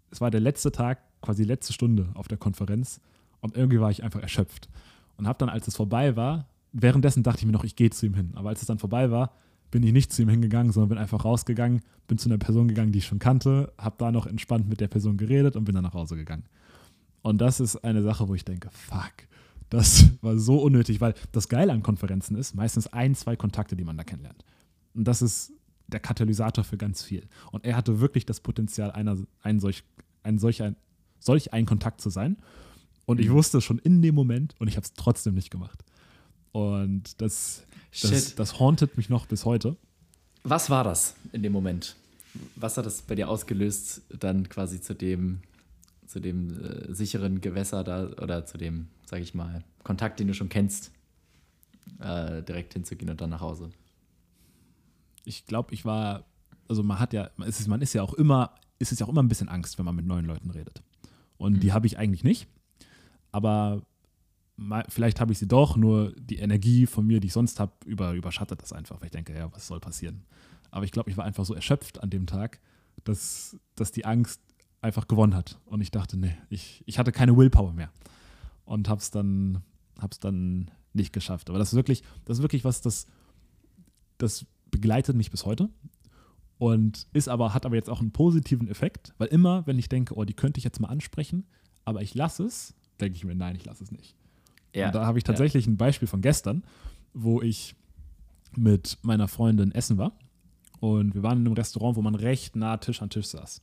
es 0.10 0.22
war 0.22 0.32
der 0.32 0.40
letzte 0.40 0.72
Tag, 0.72 1.00
quasi 1.22 1.44
letzte 1.44 1.74
Stunde 1.74 2.10
auf 2.16 2.28
der 2.28 2.38
Konferenz 2.38 3.00
und 3.42 3.56
irgendwie 3.56 3.80
war 3.80 3.92
ich 3.92 4.04
einfach 4.04 4.22
erschöpft. 4.22 4.70
Und 5.18 5.28
habe 5.28 5.38
dann, 5.38 5.50
als 5.50 5.68
es 5.68 5.76
vorbei 5.76 6.16
war, 6.16 6.48
währenddessen 6.74 7.24
dachte 7.24 7.40
ich 7.40 7.46
mir 7.46 7.52
noch, 7.52 7.64
ich 7.64 7.76
gehe 7.76 7.90
zu 7.90 8.06
ihm 8.06 8.16
hin. 8.16 8.32
Aber 8.36 8.50
als 8.50 8.62
es 8.62 8.68
dann 8.68 8.80
vorbei 8.80 9.12
war, 9.12 9.32
bin 9.72 9.84
ich 9.84 9.94
nicht 9.94 10.12
zu 10.12 10.22
ihm 10.22 10.30
hingegangen, 10.30 10.72
sondern 10.72 10.90
bin 10.90 10.98
einfach 10.98 11.26
rausgegangen, 11.26 11.82
bin 12.08 12.18
zu 12.18 12.30
einer 12.30 12.38
Person 12.38 12.68
gegangen, 12.68 12.92
die 12.92 13.00
ich 13.00 13.06
schon 13.06 13.20
kannte, 13.20 13.72
habe 13.78 13.96
da 13.98 14.12
noch 14.12 14.28
entspannt 14.28 14.68
mit 14.68 14.80
der 14.80 14.88
Person 14.88 15.18
geredet 15.18 15.56
und 15.56 15.66
bin 15.66 15.74
dann 15.74 15.84
nach 15.84 15.94
Hause 15.94 16.16
gegangen. 16.16 16.44
Und 17.22 17.40
das 17.40 17.60
ist 17.60 17.78
eine 17.78 18.04
Sache, 18.04 18.28
wo 18.28 18.36
ich 18.36 18.44
denke, 18.44 18.70
fuck, 18.72 19.14
das 19.70 20.12
war 20.22 20.38
so 20.38 20.62
unnötig, 20.62 21.02
weil 21.02 21.16
das 21.32 21.50
Geile 21.50 21.72
an 21.72 21.82
Konferenzen 21.82 22.36
ist, 22.36 22.54
meistens 22.54 22.88
ein, 22.88 23.16
zwei 23.16 23.36
Kontakte, 23.36 23.76
die 23.76 23.84
man 23.84 23.98
da 23.98 24.04
kennenlernt. 24.04 24.44
Und 24.94 25.06
das 25.08 25.22
ist 25.22 25.54
der 25.88 26.00
Katalysator 26.00 26.64
für 26.64 26.78
ganz 26.78 27.02
viel. 27.02 27.28
Und 27.52 27.66
er 27.66 27.76
hatte 27.76 28.00
wirklich 28.00 28.26
das 28.26 28.40
Potenzial, 28.40 28.92
einer, 28.92 29.18
ein 29.42 29.60
solch, 29.60 29.84
ein 30.22 30.38
solch, 30.38 30.62
ein, 30.62 30.76
solch 31.20 31.54
ein 31.54 31.66
Kontakt 31.66 32.02
zu 32.02 32.10
sein. 32.10 32.38
Und 33.06 33.20
ich 33.20 33.30
mhm. 33.30 33.34
wusste 33.34 33.58
es 33.58 33.64
schon 33.64 33.80
in 33.80 34.02
dem 34.02 34.16
Moment 34.16 34.56
und 34.60 34.68
ich 34.68 34.76
habe 34.76 34.86
es 34.86 34.94
trotzdem 34.94 35.34
nicht 35.34 35.50
gemacht. 35.50 35.84
Und 36.54 37.20
das, 37.20 37.64
das, 38.02 38.36
das 38.36 38.60
hauntet 38.60 38.96
mich 38.96 39.10
noch 39.10 39.26
bis 39.26 39.44
heute. 39.44 39.76
Was 40.44 40.70
war 40.70 40.84
das 40.84 41.16
in 41.34 41.44
dem 41.44 41.52
Moment? 41.52 41.96
Was 42.56 42.78
hat 42.78 42.86
das 42.86 43.02
bei 43.02 43.16
dir 43.16 43.28
ausgelöst, 43.28 44.04
dann 44.10 44.48
quasi 44.50 44.80
zu 44.80 44.94
dem, 44.94 45.42
zu 46.08 46.20
dem 46.20 46.64
äh, 46.64 46.94
sicheren 46.94 47.42
Gewässer 47.42 47.84
da 47.84 48.08
oder 48.22 48.46
zu 48.46 48.58
dem, 48.58 48.88
sag 49.06 49.22
ich 49.22 49.34
mal, 49.34 49.64
Kontakt, 49.84 50.20
den 50.20 50.28
du 50.28 50.34
schon 50.34 50.50
kennst, 50.50 50.92
äh, 52.00 52.44
direkt 52.44 52.74
hinzugehen 52.74 53.10
und 53.10 53.20
dann 53.20 53.32
nach 53.32 53.42
Hause? 53.42 53.72
Ich 55.26 55.48
glaube, 55.48 55.74
ich 55.74 55.86
war, 55.86 56.26
also 56.68 56.84
man 56.84 57.00
hat 57.00 57.14
ja, 57.14 57.32
es 57.46 57.60
ist, 57.60 57.68
man 57.68 57.82
ist 57.82 57.94
ja 57.94 58.04
auch 58.04 58.14
immer, 58.14 58.54
ist 58.78 58.92
es 58.92 59.00
ja 59.00 59.08
auch 59.08 59.10
immer 59.10 59.24
ein 59.24 59.30
bisschen 59.30 59.50
Angst, 59.50 59.80
wenn 59.80 59.86
man 59.86 59.96
mit 59.96 60.06
neuen 60.06 60.26
Leuten 60.26 60.52
redet. 60.52 60.84
Und 61.38 61.54
mhm. 61.54 61.60
die 61.62 61.74
habe 61.74 61.88
ich 61.88 61.98
eigentlich 61.98 62.24
nicht. 62.24 62.48
Aber 63.32 63.82
vielleicht 64.90 65.20
habe 65.20 65.32
ich 65.32 65.40
sie 65.40 65.48
doch, 65.48 65.76
nur 65.76 66.14
die 66.14 66.38
Energie 66.38 66.86
von 66.86 67.06
mir, 67.06 67.20
die 67.20 67.28
ich 67.28 67.34
sonst 67.34 67.60
habe, 67.60 67.74
über, 67.86 68.14
überschattet 68.14 68.62
das 68.62 68.74
einfach, 68.74 69.02
weil 69.02 69.08
ich 69.08 69.12
denke, 69.12 69.36
ja, 69.36 69.52
was 69.52 69.68
soll 69.68 69.80
passieren? 69.80 70.24
Aber 70.72 70.86
ich 70.86 70.92
glaube, 70.92 71.10
ich 71.10 71.18
war 71.18 71.26
einfach 71.26 71.46
so 71.46 71.54
erschöpft 71.54 72.02
an 72.02 72.10
dem 72.10 72.26
Tag, 72.26 72.60
dass, 73.04 73.58
dass 73.76 73.92
die 73.92 74.06
Angst 74.06 74.42
einfach 74.82 75.08
gewonnen 75.08 75.36
hat. 75.36 75.60
Und 75.66 75.82
ich 75.82 75.92
dachte, 75.92 76.18
nee, 76.18 76.36
ich, 76.50 76.84
ich 76.86 77.00
hatte 77.00 77.12
keine 77.12 77.36
Willpower 77.38 77.74
mehr. 77.74 77.92
Und 78.66 78.90
habe 78.90 79.00
es 79.00 79.12
dann, 79.12 79.64
hab's 80.00 80.20
dann 80.20 80.72
nicht 80.94 81.14
geschafft. 81.14 81.50
Aber 81.50 81.60
das 81.60 81.70
ist 81.70 81.76
wirklich, 81.76 82.04
das 82.26 82.38
ist 82.38 82.42
wirklich 82.42 82.64
was, 82.64 82.82
das, 82.82 83.08
das 84.18 84.46
begleitet 84.72 85.16
mich 85.16 85.32
bis 85.32 85.46
heute. 85.46 85.70
Und 86.58 87.08
ist 87.14 87.28
aber, 87.28 87.54
hat 87.54 87.66
aber 87.66 87.76
jetzt 87.76 87.90
auch 87.90 88.00
einen 88.00 88.12
positiven 88.12 88.68
Effekt, 88.68 89.14
weil 89.18 89.28
immer, 89.30 89.66
wenn 89.68 89.80
ich 89.80 89.90
denke, 89.90 90.16
oh, 90.16 90.24
die 90.24 90.36
könnte 90.36 90.60
ich 90.60 90.64
jetzt 90.64 90.80
mal 90.80 90.88
ansprechen, 90.88 91.46
aber 91.84 92.02
ich 92.02 92.14
lasse 92.14 92.44
es, 92.44 92.74
denke 93.02 93.18
ich 93.18 93.26
mir, 93.26 93.36
nein, 93.36 93.56
ich 93.56 93.66
lasse 93.66 93.84
es 93.84 93.92
nicht. 93.92 94.16
Ja. 94.74 94.88
Und 94.88 94.96
da 94.96 95.06
habe 95.06 95.18
ich 95.18 95.24
tatsächlich 95.24 95.66
ja. 95.66 95.72
ein 95.72 95.78
Beispiel 95.78 96.08
von 96.08 96.22
gestern, 96.22 96.64
wo 97.14 97.42
ich 97.42 97.76
mit 98.56 98.98
meiner 99.02 99.28
Freundin 99.28 99.72
essen 99.72 99.98
war. 99.98 100.18
Und 100.80 101.16
wir 101.16 101.24
waren 101.24 101.40
in 101.40 101.46
einem 101.46 101.54
Restaurant, 101.56 101.96
wo 101.96 102.02
man 102.02 102.16
recht 102.16 102.56
nah 102.56 102.78
Tisch 102.78 103.02
an 103.02 103.10
Tisch 103.10 103.28
saß. 103.28 103.62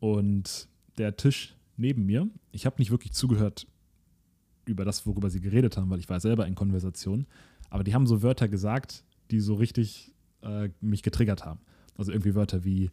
Und 0.00 0.68
der 0.98 1.16
Tisch 1.16 1.56
neben 1.76 2.04
mir, 2.06 2.28
ich 2.52 2.66
habe 2.66 2.76
nicht 2.78 2.90
wirklich 2.90 3.12
zugehört 3.12 3.66
über 4.66 4.84
das, 4.84 5.06
worüber 5.06 5.30
sie 5.30 5.40
geredet 5.40 5.76
haben, 5.76 5.90
weil 5.90 5.98
ich 5.98 6.08
war 6.08 6.20
selber 6.20 6.46
in 6.46 6.54
Konversation. 6.54 7.26
Aber 7.70 7.84
die 7.84 7.94
haben 7.94 8.06
so 8.06 8.22
Wörter 8.22 8.48
gesagt, 8.48 9.04
die 9.30 9.40
so 9.40 9.54
richtig 9.54 10.12
äh, 10.42 10.68
mich 10.80 11.02
getriggert 11.02 11.44
haben. 11.44 11.60
Also 11.96 12.12
irgendwie 12.12 12.34
Wörter 12.34 12.64
wie 12.64 12.90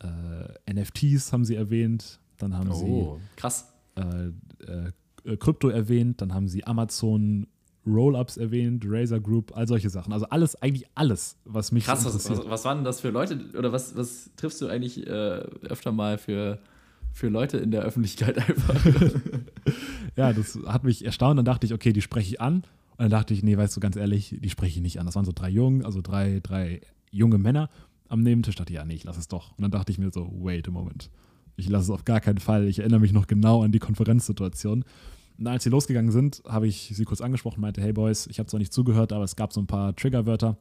äh, 0.00 0.72
NFTs 0.72 1.32
haben 1.32 1.44
sie 1.44 1.54
erwähnt, 1.56 2.20
dann 2.36 2.56
haben 2.56 2.70
Oh, 2.70 3.18
sie 3.18 3.36
krass. 3.36 3.72
äh, 3.96 4.28
äh, 4.64 4.92
Krypto 5.38 5.68
erwähnt, 5.68 6.20
dann 6.20 6.34
haben 6.34 6.48
sie 6.48 6.64
Amazon 6.66 7.46
Roll-Ups 7.86 8.36
erwähnt, 8.36 8.84
Razer 8.86 9.20
Group, 9.20 9.56
all 9.56 9.66
solche 9.66 9.88
Sachen. 9.90 10.12
Also 10.12 10.26
alles, 10.26 10.60
eigentlich 10.62 10.86
alles, 10.94 11.36
was 11.44 11.72
mich 11.72 11.84
Krass, 11.84 12.02
so 12.02 12.08
interessiert. 12.08 12.38
was, 12.40 12.48
was 12.48 12.64
waren 12.64 12.84
das 12.84 13.00
für 13.00 13.10
Leute 13.10 13.40
oder 13.56 13.72
was, 13.72 13.96
was 13.96 14.30
triffst 14.36 14.60
du 14.60 14.68
eigentlich 14.68 15.06
äh, 15.06 15.10
öfter 15.10 15.90
mal 15.92 16.18
für, 16.18 16.58
für 17.12 17.28
Leute 17.28 17.56
in 17.58 17.70
der 17.70 17.82
Öffentlichkeit 17.82 18.38
einfach? 18.38 18.84
Ja, 20.16 20.32
das 20.32 20.58
hat 20.66 20.82
mich 20.82 21.04
erstaunt. 21.04 21.38
Dann 21.38 21.44
dachte 21.44 21.64
ich, 21.64 21.72
okay, 21.72 21.92
die 21.92 22.02
spreche 22.02 22.28
ich 22.28 22.40
an. 22.40 22.56
Und 22.56 22.64
dann 22.98 23.10
dachte 23.10 23.32
ich, 23.32 23.44
nee, 23.44 23.56
weißt 23.56 23.76
du, 23.76 23.80
ganz 23.80 23.94
ehrlich, 23.94 24.36
die 24.40 24.50
spreche 24.50 24.78
ich 24.78 24.82
nicht 24.82 24.98
an. 24.98 25.06
Das 25.06 25.14
waren 25.14 25.24
so 25.24 25.30
drei 25.32 25.48
Jungen, 25.48 25.84
also 25.84 26.00
drei, 26.02 26.40
drei 26.42 26.80
junge 27.12 27.38
Männer 27.38 27.70
am 28.08 28.22
Nebentisch. 28.22 28.56
Dachte 28.56 28.72
ich, 28.72 28.76
ja, 28.76 28.84
nee, 28.84 28.94
ich 28.94 29.04
lasse 29.04 29.20
es 29.20 29.28
doch. 29.28 29.52
Und 29.52 29.62
dann 29.62 29.70
dachte 29.70 29.92
ich 29.92 29.98
mir 29.98 30.10
so, 30.10 30.28
wait 30.40 30.66
a 30.66 30.72
moment. 30.72 31.08
Ich 31.58 31.68
lasse 31.68 31.84
es 31.84 31.90
auf 31.90 32.04
gar 32.04 32.20
keinen 32.20 32.38
Fall. 32.38 32.68
Ich 32.68 32.78
erinnere 32.78 33.00
mich 33.00 33.12
noch 33.12 33.26
genau 33.26 33.64
an 33.64 33.72
die 33.72 33.80
Konferenzsituation. 33.80 34.84
Und 35.38 35.46
als 35.48 35.64
sie 35.64 35.70
losgegangen 35.70 36.12
sind, 36.12 36.40
habe 36.46 36.68
ich 36.68 36.92
sie 36.94 37.04
kurz 37.04 37.20
angesprochen, 37.20 37.60
meinte, 37.60 37.82
hey 37.82 37.92
Boys, 37.92 38.28
ich 38.28 38.38
habe 38.38 38.48
zwar 38.48 38.58
nicht 38.58 38.72
zugehört, 38.72 39.12
aber 39.12 39.24
es 39.24 39.34
gab 39.34 39.52
so 39.52 39.60
ein 39.60 39.66
paar 39.66 39.94
Triggerwörter. 39.94 40.56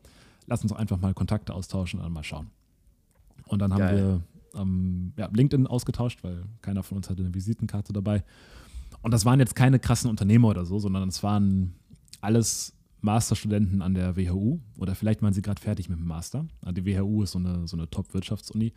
Lass 0.48 0.64
uns 0.64 0.72
doch 0.72 0.80
einfach 0.80 1.00
mal 1.00 1.14
Kontakte 1.14 1.54
austauschen 1.54 2.00
und 2.00 2.04
dann 2.04 2.14
mal 2.14 2.24
schauen. 2.24 2.50
Und 3.46 3.60
dann 3.60 3.74
haben 3.74 3.80
Geil. 3.80 4.22
wir 4.54 4.62
ähm, 4.62 5.14
ja, 5.18 5.30
LinkedIn 5.32 5.68
ausgetauscht, 5.68 6.24
weil 6.24 6.44
keiner 6.62 6.82
von 6.82 6.98
uns 6.98 7.10
hatte 7.10 7.22
eine 7.22 7.34
Visitenkarte 7.34 7.94
dabei. 7.94 8.24
Und 9.04 9.12
das 9.14 9.24
waren 9.24 9.40
jetzt 9.40 9.56
keine 9.56 9.78
krassen 9.78 10.10
Unternehmer 10.10 10.48
oder 10.48 10.66
so, 10.66 10.80
sondern 10.80 11.08
es 11.10 11.22
waren 11.22 11.76
alles 12.22 12.74
Masterstudenten 13.02 13.84
an 13.84 13.94
der 13.94 14.18
WHU 14.18 14.60
oder 14.80 14.96
vielleicht 14.96 15.22
waren 15.22 15.34
sie 15.34 15.44
gerade 15.44 15.62
fertig 15.62 15.90
mit 15.90 16.00
dem 16.00 16.08
Master. 16.08 16.48
Die 16.72 16.86
WHU 16.86 17.22
ist 17.22 17.32
so 17.32 17.40
eine, 17.40 17.68
so 17.68 17.78
eine 17.78 17.88
Top-Wirtschaftsuni 17.88 18.74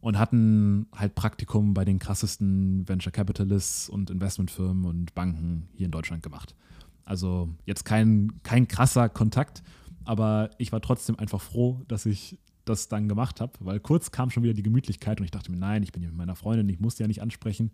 und 0.00 0.18
hatten 0.18 0.86
halt 0.94 1.14
Praktikum 1.14 1.74
bei 1.74 1.84
den 1.84 1.98
krassesten 1.98 2.88
Venture 2.88 3.12
Capitalists 3.12 3.88
und 3.88 4.10
Investmentfirmen 4.10 4.84
und 4.84 5.14
Banken 5.14 5.68
hier 5.74 5.86
in 5.86 5.92
Deutschland 5.92 6.22
gemacht. 6.22 6.54
Also 7.04 7.48
jetzt 7.64 7.84
kein, 7.84 8.40
kein 8.42 8.68
krasser 8.68 9.08
Kontakt, 9.08 9.62
aber 10.04 10.50
ich 10.58 10.72
war 10.72 10.80
trotzdem 10.80 11.18
einfach 11.18 11.40
froh, 11.40 11.82
dass 11.88 12.06
ich 12.06 12.38
das 12.64 12.88
dann 12.88 13.08
gemacht 13.08 13.40
habe, 13.40 13.52
weil 13.60 13.80
kurz 13.80 14.10
kam 14.10 14.30
schon 14.30 14.42
wieder 14.42 14.54
die 14.54 14.62
Gemütlichkeit 14.62 15.20
und 15.20 15.24
ich 15.24 15.30
dachte 15.30 15.50
mir, 15.50 15.56
nein, 15.56 15.82
ich 15.82 15.92
bin 15.92 16.02
hier 16.02 16.10
mit 16.10 16.18
meiner 16.18 16.36
Freundin, 16.36 16.68
ich 16.68 16.80
muss 16.80 16.96
die 16.96 17.02
ja 17.02 17.08
nicht 17.08 17.22
ansprechen. 17.22 17.70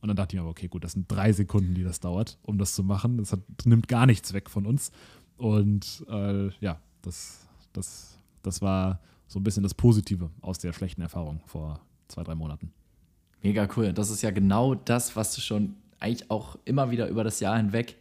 Und 0.00 0.08
dann 0.08 0.16
dachte 0.16 0.36
ich 0.36 0.42
mir 0.42 0.48
okay, 0.48 0.68
gut, 0.68 0.84
das 0.84 0.92
sind 0.92 1.10
drei 1.10 1.32
Sekunden, 1.32 1.74
die 1.74 1.82
das 1.82 2.00
dauert, 2.00 2.38
um 2.42 2.58
das 2.58 2.74
zu 2.74 2.84
machen. 2.84 3.18
Das 3.18 3.32
hat, 3.32 3.40
nimmt 3.64 3.88
gar 3.88 4.06
nichts 4.06 4.32
weg 4.34 4.50
von 4.50 4.66
uns. 4.66 4.92
Und 5.36 6.04
äh, 6.08 6.48
ja, 6.60 6.78
das, 7.02 7.46
das, 7.72 8.18
das 8.42 8.60
war 8.60 9.00
so 9.26 9.38
ein 9.40 9.42
bisschen 9.44 9.62
das 9.62 9.74
Positive 9.74 10.30
aus 10.40 10.58
der 10.58 10.72
schlechten 10.72 11.02
Erfahrung 11.02 11.40
vor 11.46 11.80
zwei, 12.08 12.22
drei 12.22 12.34
Monaten. 12.34 12.72
Mega 13.42 13.68
cool. 13.76 13.92
Das 13.92 14.10
ist 14.10 14.22
ja 14.22 14.30
genau 14.30 14.74
das, 14.74 15.16
was 15.16 15.34
du 15.34 15.40
schon 15.40 15.76
eigentlich 16.00 16.30
auch 16.30 16.56
immer 16.64 16.90
wieder 16.90 17.08
über 17.08 17.24
das 17.24 17.40
Jahr 17.40 17.56
hinweg 17.56 17.96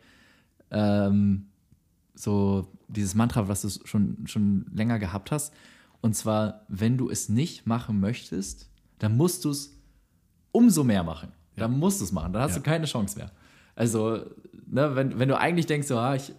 ähm, 0.72 1.46
so 2.16 2.68
dieses 2.88 3.16
Mantra, 3.16 3.48
was 3.48 3.62
du 3.62 3.70
schon, 3.86 4.18
schon 4.28 4.66
länger 4.74 5.00
gehabt 5.00 5.32
hast. 5.32 5.54
Und 6.02 6.16
zwar, 6.16 6.62
wenn 6.68 6.98
du 6.98 7.10
es 7.10 7.30
nicht 7.30 7.66
machen 7.66 8.00
möchtest, 8.00 8.70
dann 9.00 9.18
musst 9.18 9.46
du 9.46 9.50
es 9.52 9.76
umso 10.52 10.84
mehr 10.84 11.04
machen. 11.04 11.32
Dann 11.56 11.78
musst 11.78 12.02
du 12.02 12.06
es 12.06 12.12
machen. 12.12 12.34
Dann 12.34 12.42
hast 12.44 12.52
Ja. 12.52 12.58
du 12.58 12.64
keine 12.64 12.86
Chance 12.86 13.18
mehr. 13.18 13.32
Also, 13.76 14.26
ne, 14.68 14.96
wenn, 14.96 15.18
wenn 15.20 15.30
du 15.30 15.38
eigentlich 15.38 15.66
denkst, 15.66 15.88
so, 15.88 15.98
ah, 15.98 16.16
ich, 16.16 16.34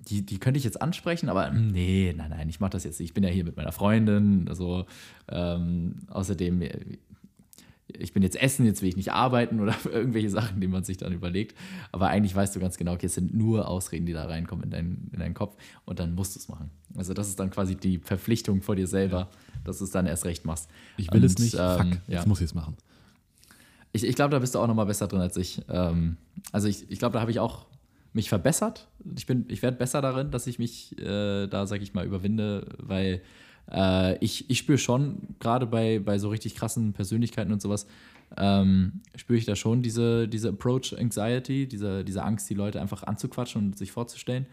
die, 0.00 0.24
die 0.24 0.38
könnte 0.38 0.58
ich 0.58 0.64
jetzt 0.64 0.80
ansprechen, 0.80 1.28
aber 1.28 1.50
nee, 1.50 2.14
nein, 2.16 2.30
nein, 2.30 2.48
ich 2.48 2.60
mache 2.60 2.70
das 2.70 2.84
jetzt 2.84 2.98
nicht. 3.00 3.10
Ich 3.10 3.14
bin 3.14 3.24
ja 3.24 3.30
hier 3.30 3.44
mit 3.44 3.56
meiner 3.56 3.72
Freundin. 3.72 4.46
Also, 4.48 4.86
ähm, 5.28 5.96
außerdem, 6.08 6.62
äh, 6.62 6.78
ich 7.88 8.12
bin 8.12 8.22
jetzt 8.22 8.40
essen, 8.40 8.66
jetzt 8.66 8.82
will 8.82 8.88
ich 8.88 8.96
nicht 8.96 9.12
arbeiten 9.12 9.60
oder 9.60 9.74
irgendwelche 9.90 10.30
Sachen, 10.30 10.60
die 10.60 10.66
man 10.66 10.84
sich 10.84 10.98
dann 10.98 11.12
überlegt. 11.12 11.56
Aber 11.92 12.08
eigentlich 12.08 12.34
weißt 12.34 12.54
du 12.54 12.60
ganz 12.60 12.76
genau, 12.76 12.92
okay, 12.92 13.06
es 13.06 13.14
sind 13.14 13.34
nur 13.34 13.68
Ausreden, 13.68 14.06
die 14.06 14.12
da 14.12 14.26
reinkommen 14.26 14.64
in, 14.64 14.70
dein, 14.70 15.10
in 15.12 15.18
deinen 15.20 15.34
Kopf 15.34 15.56
und 15.84 15.98
dann 15.98 16.14
musst 16.14 16.34
du 16.34 16.38
es 16.38 16.48
machen. 16.48 16.70
Also 16.96 17.14
das 17.14 17.28
ist 17.28 17.40
dann 17.40 17.50
quasi 17.50 17.76
die 17.76 17.98
Verpflichtung 17.98 18.62
vor 18.62 18.76
dir 18.76 18.86
selber, 18.86 19.28
dass 19.64 19.78
du 19.78 19.84
es 19.84 19.90
dann 19.90 20.06
erst 20.06 20.24
recht 20.24 20.44
machst. 20.44 20.68
Ich 20.96 21.12
will 21.12 21.20
Und, 21.20 21.26
es 21.26 21.38
nicht, 21.38 21.54
ähm, 21.58 21.76
fuck, 21.76 22.00
ja. 22.06 22.18
jetzt 22.18 22.26
muss 22.26 22.40
ich 22.40 22.46
es 22.46 22.54
machen. 22.54 22.76
Ich, 23.92 24.04
ich 24.04 24.14
glaube, 24.14 24.30
da 24.30 24.38
bist 24.38 24.54
du 24.54 24.58
auch 24.58 24.66
noch 24.66 24.74
mal 24.74 24.84
besser 24.84 25.08
drin 25.08 25.20
als 25.20 25.36
ich. 25.36 25.62
Ähm, 25.68 26.18
also 26.52 26.68
ich, 26.68 26.90
ich 26.90 26.98
glaube, 26.98 27.14
da 27.14 27.20
habe 27.20 27.30
ich 27.30 27.40
auch 27.40 27.66
mich 28.12 28.28
verbessert. 28.28 28.88
Ich, 29.16 29.28
ich 29.48 29.62
werde 29.62 29.76
besser 29.76 30.00
darin, 30.00 30.30
dass 30.30 30.46
ich 30.46 30.58
mich 30.58 30.98
äh, 30.98 31.46
da, 31.46 31.66
sag 31.66 31.82
ich 31.82 31.94
mal, 31.94 32.06
überwinde, 32.06 32.66
weil 32.78 33.22
äh, 33.70 34.16
ich, 34.24 34.48
ich 34.50 34.58
spüre 34.58 34.78
schon, 34.78 35.36
gerade 35.40 35.66
bei, 35.66 35.98
bei 35.98 36.18
so 36.18 36.28
richtig 36.28 36.54
krassen 36.54 36.92
Persönlichkeiten 36.92 37.52
und 37.52 37.62
sowas, 37.62 37.86
ähm, 38.36 39.00
spüre 39.14 39.38
ich 39.38 39.46
da 39.46 39.56
schon 39.56 39.82
diese, 39.82 40.28
diese 40.28 40.50
Approach 40.50 40.94
Anxiety, 40.98 41.66
diese, 41.66 42.04
diese 42.04 42.22
Angst, 42.22 42.48
die 42.50 42.54
Leute 42.54 42.80
einfach 42.80 43.02
anzuquatschen 43.02 43.66
und 43.66 43.78
sich 43.78 43.92
vorzustellen. 43.92 44.46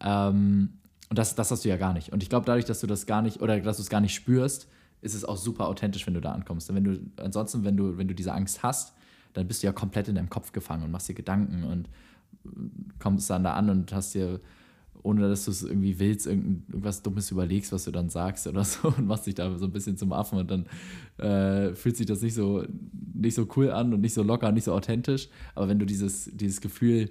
Ähm, 0.00 0.74
und 1.08 1.18
das, 1.18 1.34
das 1.34 1.50
hast 1.50 1.64
du 1.64 1.68
ja 1.68 1.76
gar 1.76 1.92
nicht. 1.92 2.12
Und 2.12 2.22
ich 2.22 2.28
glaube, 2.28 2.46
dadurch, 2.46 2.64
dass 2.64 2.80
du 2.80 2.86
das 2.86 3.06
gar 3.06 3.22
nicht 3.22 3.40
oder 3.40 3.58
dass 3.60 3.76
du 3.76 3.82
es 3.82 3.88
gar 3.88 4.00
nicht 4.00 4.14
spürst, 4.14 4.68
ist 5.02 5.14
es 5.14 5.24
auch 5.24 5.36
super 5.36 5.68
authentisch, 5.68 6.06
wenn 6.06 6.14
du 6.14 6.20
da 6.20 6.32
ankommst. 6.32 6.68
Und 6.68 6.76
wenn 6.76 6.84
du, 6.84 7.00
ansonsten, 7.22 7.64
wenn 7.64 7.76
du, 7.76 7.96
wenn 7.96 8.08
du 8.08 8.14
diese 8.14 8.32
Angst 8.32 8.62
hast, 8.62 8.94
dann 9.34 9.46
bist 9.46 9.62
du 9.62 9.66
ja 9.66 9.72
komplett 9.72 10.08
in 10.08 10.14
deinem 10.14 10.30
Kopf 10.30 10.52
gefangen 10.52 10.82
und 10.82 10.90
machst 10.90 11.08
dir 11.08 11.14
Gedanken 11.14 11.62
und 11.64 11.88
kommst 12.98 13.28
dann 13.30 13.44
da 13.44 13.54
an 13.54 13.70
und 13.70 13.92
hast 13.92 14.14
dir, 14.14 14.40
ohne 15.02 15.28
dass 15.28 15.44
du 15.44 15.50
es 15.52 15.62
irgendwie 15.62 15.98
willst, 15.98 16.26
irgend- 16.26 16.68
irgendwas 16.68 17.02
Dummes 17.02 17.30
überlegst, 17.30 17.72
was 17.72 17.84
du 17.84 17.90
dann 17.92 18.08
sagst 18.08 18.46
oder 18.46 18.64
so 18.64 18.88
und 18.88 19.06
machst 19.06 19.26
dich 19.26 19.34
da 19.34 19.56
so 19.58 19.66
ein 19.66 19.72
bisschen 19.72 19.96
zum 19.96 20.12
Affen 20.12 20.38
und 20.38 20.50
dann 20.50 20.66
äh, 21.18 21.74
fühlt 21.74 21.96
sich 21.96 22.06
das 22.06 22.22
nicht 22.22 22.34
so, 22.34 22.64
nicht 23.14 23.34
so 23.34 23.46
cool 23.56 23.70
an 23.70 23.92
und 23.94 24.00
nicht 24.00 24.14
so 24.14 24.22
locker 24.22 24.48
und 24.48 24.54
nicht 24.54 24.64
so 24.64 24.72
authentisch. 24.72 25.28
Aber 25.54 25.68
wenn 25.68 25.78
du 25.78 25.86
dieses, 25.86 26.30
dieses 26.32 26.60
Gefühl, 26.60 27.10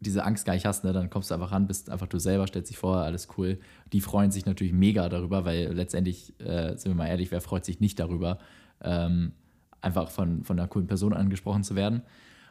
diese 0.00 0.24
Angst 0.24 0.44
gar 0.44 0.52
nicht 0.52 0.66
hast, 0.66 0.84
ne, 0.84 0.92
dann 0.92 1.08
kommst 1.08 1.30
du 1.30 1.34
einfach 1.34 1.52
ran, 1.52 1.66
bist 1.66 1.88
einfach 1.88 2.06
du 2.06 2.18
selber, 2.18 2.46
stellst 2.46 2.70
dich 2.70 2.76
vor, 2.76 2.98
alles 2.98 3.28
cool. 3.38 3.58
Die 3.92 4.02
freuen 4.02 4.30
sich 4.30 4.44
natürlich 4.44 4.74
mega 4.74 5.08
darüber, 5.08 5.46
weil 5.46 5.72
letztendlich, 5.72 6.38
äh, 6.40 6.76
sind 6.76 6.92
wir 6.92 6.94
mal 6.94 7.06
ehrlich, 7.06 7.30
wer 7.30 7.40
freut 7.40 7.64
sich 7.64 7.80
nicht 7.80 7.98
darüber, 7.98 8.38
ähm, 8.82 9.32
einfach 9.80 10.10
von, 10.10 10.44
von 10.44 10.58
einer 10.58 10.68
coolen 10.68 10.86
Person 10.86 11.14
angesprochen 11.14 11.64
zu 11.64 11.74
werden. 11.74 12.02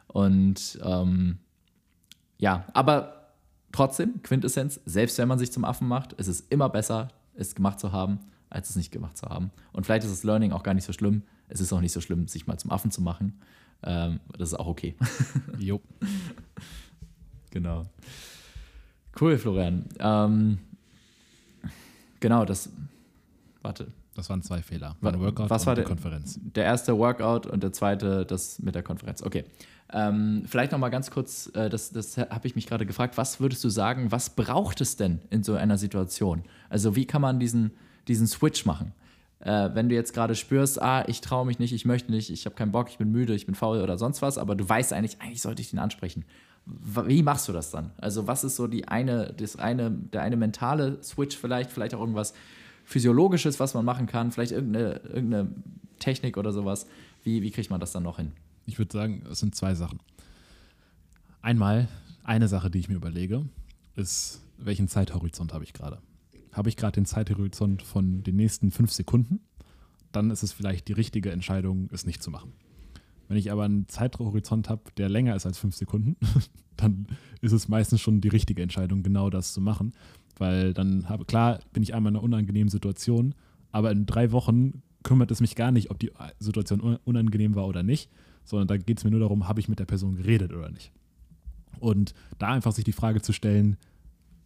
Und 0.08 0.78
ähm, 0.82 1.38
ja, 2.38 2.64
aber 2.72 3.30
trotzdem, 3.72 4.22
Quintessenz, 4.22 4.80
selbst 4.86 5.18
wenn 5.18 5.28
man 5.28 5.38
sich 5.38 5.52
zum 5.52 5.64
Affen 5.64 5.88
macht, 5.88 6.12
ist 6.14 6.26
es 6.28 6.40
immer 6.40 6.68
besser, 6.68 7.08
es 7.34 7.54
gemacht 7.54 7.80
zu 7.80 7.92
haben, 7.92 8.20
als 8.50 8.70
es 8.70 8.76
nicht 8.76 8.92
gemacht 8.92 9.16
zu 9.16 9.26
haben. 9.28 9.50
Und 9.72 9.84
vielleicht 9.84 10.04
ist 10.04 10.12
das 10.12 10.22
Learning 10.24 10.52
auch 10.52 10.62
gar 10.62 10.74
nicht 10.74 10.84
so 10.84 10.92
schlimm. 10.92 11.22
Es 11.48 11.60
ist 11.60 11.72
auch 11.72 11.80
nicht 11.80 11.92
so 11.92 12.00
schlimm, 12.00 12.28
sich 12.28 12.46
mal 12.46 12.58
zum 12.58 12.70
Affen 12.70 12.90
zu 12.90 13.02
machen. 13.02 13.40
Ähm, 13.82 14.20
das 14.38 14.50
ist 14.52 14.54
auch 14.58 14.66
okay. 14.66 14.94
Jo. 15.58 15.80
Genau. 17.50 17.84
Cool, 19.20 19.38
Florian. 19.38 19.84
Ähm, 19.98 20.58
genau, 22.20 22.44
das. 22.44 22.70
Warte. 23.62 23.92
Das 24.14 24.30
waren 24.30 24.42
zwei 24.42 24.62
Fehler. 24.62 24.96
Mein 25.00 25.18
Workout 25.20 25.50
was 25.50 25.62
und 25.62 25.66
war 25.66 25.74
der- 25.74 25.84
Konferenz. 25.84 26.38
Der 26.54 26.64
erste 26.64 26.96
Workout 26.96 27.46
und 27.46 27.62
der 27.64 27.72
zweite 27.72 28.24
das 28.24 28.60
mit 28.60 28.74
der 28.76 28.82
Konferenz. 28.84 29.22
Okay. 29.22 29.44
Ähm, 29.96 30.42
vielleicht 30.46 30.72
noch 30.72 30.78
mal 30.80 30.88
ganz 30.88 31.12
kurz, 31.12 31.52
äh, 31.54 31.70
das, 31.70 31.92
das 31.92 32.18
habe 32.18 32.48
ich 32.48 32.56
mich 32.56 32.66
gerade 32.66 32.84
gefragt, 32.84 33.16
was 33.16 33.38
würdest 33.38 33.62
du 33.62 33.68
sagen, 33.68 34.10
was 34.10 34.30
braucht 34.30 34.80
es 34.80 34.96
denn 34.96 35.20
in 35.30 35.44
so 35.44 35.54
einer 35.54 35.78
Situation? 35.78 36.42
Also 36.68 36.96
wie 36.96 37.06
kann 37.06 37.22
man 37.22 37.38
diesen, 37.38 37.70
diesen 38.08 38.26
Switch 38.26 38.66
machen? 38.66 38.92
Äh, 39.38 39.70
wenn 39.74 39.88
du 39.88 39.94
jetzt 39.94 40.12
gerade 40.12 40.34
spürst, 40.34 40.82
ah, 40.82 41.04
ich 41.06 41.20
traue 41.20 41.46
mich 41.46 41.60
nicht, 41.60 41.72
ich 41.72 41.84
möchte 41.84 42.10
nicht, 42.10 42.30
ich 42.30 42.44
habe 42.44 42.56
keinen 42.56 42.72
Bock, 42.72 42.88
ich 42.90 42.98
bin 42.98 43.12
müde, 43.12 43.36
ich 43.36 43.46
bin 43.46 43.54
faul 43.54 43.80
oder 43.80 43.96
sonst 43.96 44.20
was, 44.20 44.36
aber 44.36 44.56
du 44.56 44.68
weißt 44.68 44.92
eigentlich, 44.92 45.20
eigentlich 45.20 45.42
sollte 45.42 45.62
ich 45.62 45.70
den 45.70 45.78
ansprechen. 45.78 46.24
Wie 46.66 47.22
machst 47.22 47.46
du 47.46 47.52
das 47.52 47.70
dann? 47.70 47.92
Also 47.96 48.26
was 48.26 48.42
ist 48.42 48.56
so 48.56 48.66
die 48.66 48.88
eine, 48.88 49.32
das 49.36 49.54
eine, 49.56 49.92
der 49.92 50.22
eine 50.22 50.36
mentale 50.36 51.00
Switch 51.04 51.36
vielleicht, 51.36 51.70
vielleicht 51.70 51.94
auch 51.94 52.00
irgendwas 52.00 52.34
Physiologisches, 52.84 53.60
was 53.60 53.74
man 53.74 53.84
machen 53.84 54.08
kann, 54.08 54.32
vielleicht 54.32 54.52
irgendeine, 54.52 55.00
irgendeine 55.04 55.48
Technik 56.00 56.36
oder 56.36 56.52
sowas. 56.52 56.86
Wie, 57.22 57.42
wie 57.42 57.52
kriegt 57.52 57.70
man 57.70 57.80
das 57.80 57.92
dann 57.92 58.02
noch 58.02 58.16
hin? 58.16 58.32
Ich 58.66 58.78
würde 58.78 58.92
sagen, 58.92 59.22
es 59.30 59.40
sind 59.40 59.54
zwei 59.54 59.74
Sachen. 59.74 59.98
Einmal, 61.42 61.88
eine 62.22 62.48
Sache, 62.48 62.70
die 62.70 62.78
ich 62.78 62.88
mir 62.88 62.94
überlege, 62.96 63.44
ist, 63.96 64.40
welchen 64.58 64.88
Zeithorizont 64.88 65.52
habe 65.52 65.64
ich 65.64 65.72
gerade? 65.72 65.98
Habe 66.52 66.68
ich 66.68 66.76
gerade 66.76 66.94
den 66.94 67.06
Zeithorizont 67.06 67.82
von 67.82 68.22
den 68.22 68.36
nächsten 68.36 68.70
fünf 68.70 68.92
Sekunden? 68.92 69.40
Dann 70.12 70.30
ist 70.30 70.42
es 70.42 70.52
vielleicht 70.52 70.88
die 70.88 70.92
richtige 70.92 71.32
Entscheidung, 71.32 71.88
es 71.92 72.06
nicht 72.06 72.22
zu 72.22 72.30
machen. 72.30 72.52
Wenn 73.28 73.36
ich 73.36 73.50
aber 73.50 73.64
einen 73.64 73.88
Zeithorizont 73.88 74.68
habe, 74.68 74.82
der 74.96 75.08
länger 75.08 75.34
ist 75.34 75.46
als 75.46 75.58
fünf 75.58 75.74
Sekunden, 75.74 76.16
dann 76.76 77.06
ist 77.40 77.52
es 77.52 77.68
meistens 77.68 78.00
schon 78.00 78.20
die 78.20 78.28
richtige 78.28 78.62
Entscheidung, 78.62 79.02
genau 79.02 79.30
das 79.30 79.52
zu 79.52 79.60
machen. 79.60 79.92
Weil 80.36 80.72
dann 80.74 81.08
habe, 81.08 81.24
klar, 81.24 81.60
bin 81.72 81.82
ich 81.82 81.94
einmal 81.94 82.10
in 82.12 82.16
einer 82.16 82.24
unangenehmen 82.24 82.68
Situation, 82.68 83.34
aber 83.72 83.90
in 83.90 84.06
drei 84.06 84.30
Wochen 84.32 84.82
kümmert 85.02 85.30
es 85.30 85.40
mich 85.40 85.54
gar 85.56 85.70
nicht, 85.72 85.90
ob 85.90 85.98
die 85.98 86.12
Situation 86.38 86.80
un- 86.80 86.98
unangenehm 87.04 87.54
war 87.54 87.66
oder 87.66 87.82
nicht, 87.82 88.10
sondern 88.44 88.68
da 88.68 88.76
geht 88.76 88.98
es 88.98 89.04
mir 89.04 89.10
nur 89.10 89.20
darum, 89.20 89.48
habe 89.48 89.60
ich 89.60 89.68
mit 89.68 89.78
der 89.78 89.86
Person 89.86 90.16
geredet 90.16 90.52
oder 90.52 90.70
nicht. 90.70 90.92
Und 91.80 92.14
da 92.38 92.48
einfach 92.48 92.72
sich 92.72 92.84
die 92.84 92.92
Frage 92.92 93.20
zu 93.20 93.32
stellen, 93.32 93.76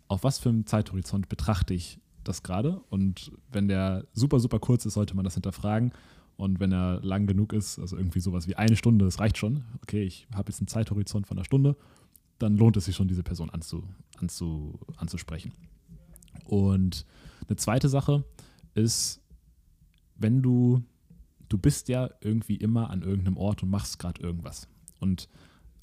auf 0.09 0.25
was 0.25 0.39
für 0.39 0.49
einem 0.49 0.67
Zeithorizont 0.67 1.29
betrachte 1.29 1.75
ich 1.75 1.99
das 2.25 2.43
gerade. 2.43 2.81
Und 2.91 3.33
wenn 3.51 3.69
der 3.69 4.07
super, 4.13 4.41
super 4.41 4.59
kurz 4.59 4.87
ist, 4.87 4.95
sollte 4.95 5.15
man 5.15 5.25
das 5.25 5.35
hinterfragen. 5.35 5.93
Und 6.37 6.61
wenn 6.61 6.73
er 6.73 7.01
lang 7.03 7.27
genug 7.27 7.53
ist, 7.53 7.79
also 7.79 7.97
irgendwie 7.97 8.21
sowas 8.21 8.47
wie 8.47 8.55
eine 8.55 8.77
Stunde, 8.77 9.05
das 9.05 9.19
reicht 9.19 9.39
schon. 9.39 9.65
Okay, 9.83 10.05
ich 10.05 10.29
habe 10.33 10.51
jetzt 10.51 10.61
einen 10.61 10.69
Zeithorizont 10.69 11.27
von 11.27 11.37
einer 11.37 11.45
Stunde, 11.45 11.77
dann 12.39 12.57
lohnt 12.57 12.77
es 12.77 12.85
sich 12.85 12.95
schon, 12.95 13.09
diese 13.09 13.25
Person 13.25 13.51
anzu, 13.51 13.83
anzu, 14.19 14.79
anzusprechen. 14.97 15.53
Und 16.45 17.05
eine 17.49 17.57
zweite 17.57 17.89
Sache 17.89 18.25
ist, 18.75 19.21
wenn 20.17 20.43
du, 20.43 20.83
du 21.49 21.59
bist 21.59 21.89
ja 21.89 22.11
irgendwie 22.21 22.57
immer 22.57 22.91
an 22.91 23.03
irgendeinem 23.03 23.37
Ort 23.37 23.63
und 23.63 23.71
machst 23.71 23.99
gerade 23.99 24.21
irgendwas. 24.23 24.69
Und 25.01 25.29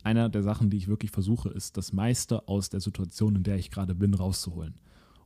einer 0.03 0.29
der 0.29 0.43
Sachen, 0.43 0.69
die 0.69 0.77
ich 0.77 0.87
wirklich 0.87 1.11
versuche, 1.11 1.49
ist, 1.49 1.77
das 1.77 1.93
meiste 1.93 2.47
aus 2.47 2.69
der 2.69 2.79
Situation, 2.79 3.35
in 3.35 3.43
der 3.43 3.57
ich 3.57 3.71
gerade 3.71 3.95
bin, 3.95 4.13
rauszuholen. 4.13 4.75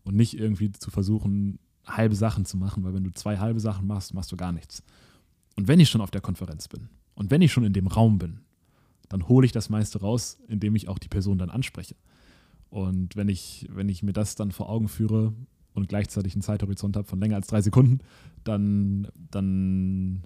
Und 0.03 0.15
nicht 0.15 0.39
irgendwie 0.39 0.71
zu 0.71 0.89
versuchen, 0.91 1.59
halbe 1.85 2.15
Sachen 2.15 2.45
zu 2.45 2.57
machen, 2.57 2.83
weil 2.83 2.93
wenn 2.93 3.03
du 3.03 3.11
zwei 3.11 3.37
halbe 3.37 3.59
Sachen 3.59 3.87
machst, 3.87 4.13
machst 4.13 4.31
du 4.31 4.37
gar 4.37 4.51
nichts. 4.51 4.83
Und 5.55 5.67
wenn 5.67 5.79
ich 5.79 5.89
schon 5.89 6.01
auf 6.01 6.11
der 6.11 6.21
Konferenz 6.21 6.67
bin 6.67 6.89
und 7.15 7.31
wenn 7.31 7.41
ich 7.41 7.51
schon 7.51 7.65
in 7.65 7.73
dem 7.73 7.87
Raum 7.87 8.17
bin, 8.17 8.39
dann 9.09 9.27
hole 9.27 9.45
ich 9.45 9.51
das 9.51 9.69
meiste 9.69 9.99
raus, 9.99 10.39
indem 10.47 10.75
ich 10.75 10.87
auch 10.87 10.99
die 10.99 11.09
Person 11.09 11.37
dann 11.37 11.49
anspreche. 11.49 11.95
Und 12.69 13.15
wenn 13.15 13.27
ich, 13.27 13.67
wenn 13.71 13.89
ich 13.89 14.03
mir 14.03 14.13
das 14.13 14.35
dann 14.35 14.51
vor 14.51 14.69
Augen 14.69 14.87
führe 14.87 15.33
und 15.79 15.89
gleichzeitig 15.89 16.33
einen 16.33 16.41
Zeithorizont 16.41 16.95
habe 16.95 17.07
von 17.07 17.19
länger 17.19 17.35
als 17.35 17.47
drei 17.47 17.61
Sekunden, 17.61 17.99
dann, 18.43 19.07
dann 19.31 20.23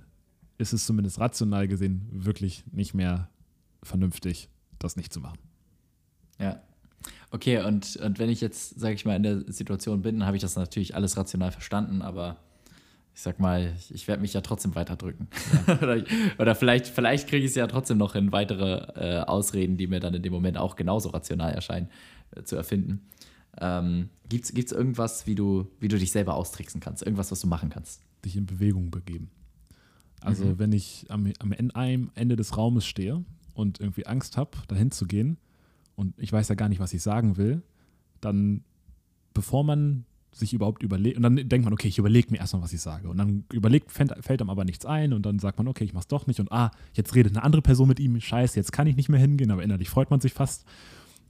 ist 0.57 0.73
es 0.73 0.85
zumindest 0.85 1.19
rational 1.19 1.67
gesehen 1.67 2.07
wirklich 2.11 2.63
nicht 2.71 2.93
mehr 2.93 3.29
vernünftig, 3.81 4.49
das 4.79 4.95
nicht 4.95 5.13
zu 5.13 5.19
machen. 5.19 5.39
Ja. 6.39 6.61
Okay, 7.31 7.61
und, 7.61 7.97
und 7.97 8.19
wenn 8.19 8.29
ich 8.29 8.41
jetzt, 8.41 8.79
sage 8.79 8.95
ich 8.95 9.05
mal, 9.05 9.15
in 9.15 9.23
der 9.23 9.51
Situation 9.51 10.01
bin, 10.01 10.19
dann 10.19 10.25
habe 10.25 10.37
ich 10.37 10.41
das 10.41 10.55
natürlich 10.55 10.95
alles 10.95 11.17
rational 11.17 11.51
verstanden, 11.51 12.01
aber 12.01 12.37
ich 13.15 13.21
sag 13.21 13.39
mal, 13.39 13.73
ich, 13.77 13.93
ich 13.93 14.07
werde 14.07 14.21
mich 14.21 14.33
ja 14.33 14.41
trotzdem 14.41 14.73
weiterdrücken. 14.75 15.27
Ja. 15.67 15.77
oder, 15.81 16.03
oder, 16.39 16.55
vielleicht, 16.55 16.87
vielleicht 16.87 17.27
kriege 17.27 17.45
ich 17.45 17.51
es 17.51 17.55
ja 17.55 17.67
trotzdem 17.67 17.97
noch 17.97 18.15
in 18.15 18.31
weitere 18.31 18.87
äh, 18.95 19.21
Ausreden, 19.21 19.77
die 19.77 19.87
mir 19.87 19.99
dann 19.99 20.13
in 20.13 20.23
dem 20.23 20.33
Moment 20.33 20.57
auch 20.57 20.75
genauso 20.75 21.09
rational 21.09 21.53
erscheinen, 21.53 21.89
äh, 22.35 22.43
zu 22.43 22.55
erfinden. 22.55 23.01
Ähm, 23.59 24.09
Gibt 24.29 24.45
es 24.55 24.71
irgendwas, 24.71 25.27
wie 25.27 25.35
du, 25.35 25.67
wie 25.79 25.87
du 25.87 25.97
dich 25.97 26.11
selber 26.11 26.35
austricksen 26.35 26.81
kannst? 26.81 27.03
Irgendwas, 27.03 27.31
was 27.31 27.41
du 27.41 27.47
machen 27.47 27.69
kannst? 27.69 28.01
Dich 28.25 28.35
in 28.35 28.45
Bewegung 28.45 28.89
begeben. 28.89 29.29
Also, 30.21 30.45
mhm. 30.45 30.59
wenn 30.59 30.71
ich 30.71 31.05
am, 31.09 31.31
am 31.39 32.11
Ende 32.15 32.35
des 32.35 32.57
Raumes 32.57 32.85
stehe 32.85 33.23
und 33.53 33.79
irgendwie 33.79 34.05
Angst 34.05 34.37
habe, 34.37 34.51
dahin 34.67 34.91
zu 34.91 35.05
gehen 35.05 35.37
und 35.95 36.17
ich 36.17 36.31
weiß 36.31 36.49
ja 36.49 36.55
gar 36.55 36.69
nicht, 36.69 36.79
was 36.79 36.93
ich 36.93 37.03
sagen 37.03 37.37
will, 37.37 37.61
dann, 38.21 38.63
bevor 39.33 39.63
man 39.63 40.05
sich 40.31 40.53
überhaupt 40.53 40.81
überlegt, 40.81 41.17
und 41.17 41.23
dann 41.23 41.35
denkt 41.35 41.63
man, 41.63 41.73
okay, 41.73 41.87
ich 41.87 41.99
überlege 41.99 42.31
mir 42.31 42.37
erstmal, 42.37 42.63
was 42.63 42.73
ich 42.73 42.81
sage. 42.81 43.07
Und 43.07 43.17
dann 43.17 43.45
überlegt, 43.51 43.91
fällt, 43.91 44.13
fällt 44.25 44.41
einem 44.41 44.49
aber 44.49 44.65
nichts 44.65 44.85
ein 44.85 45.13
und 45.13 45.25
dann 45.25 45.37
sagt 45.39 45.57
man, 45.59 45.67
okay, 45.67 45.83
ich 45.83 45.93
mach's 45.93 46.07
doch 46.07 46.25
nicht. 46.25 46.39
Und 46.39 46.51
ah, 46.51 46.71
jetzt 46.93 47.13
redet 47.13 47.35
eine 47.35 47.43
andere 47.43 47.61
Person 47.61 47.87
mit 47.87 47.99
ihm, 47.99 48.19
scheiße, 48.19 48.55
jetzt 48.55 48.71
kann 48.71 48.87
ich 48.87 48.95
nicht 48.95 49.09
mehr 49.09 49.19
hingehen, 49.19 49.51
aber 49.51 49.63
innerlich 49.63 49.89
freut 49.89 50.09
man 50.09 50.21
sich 50.21 50.33
fast. 50.33 50.65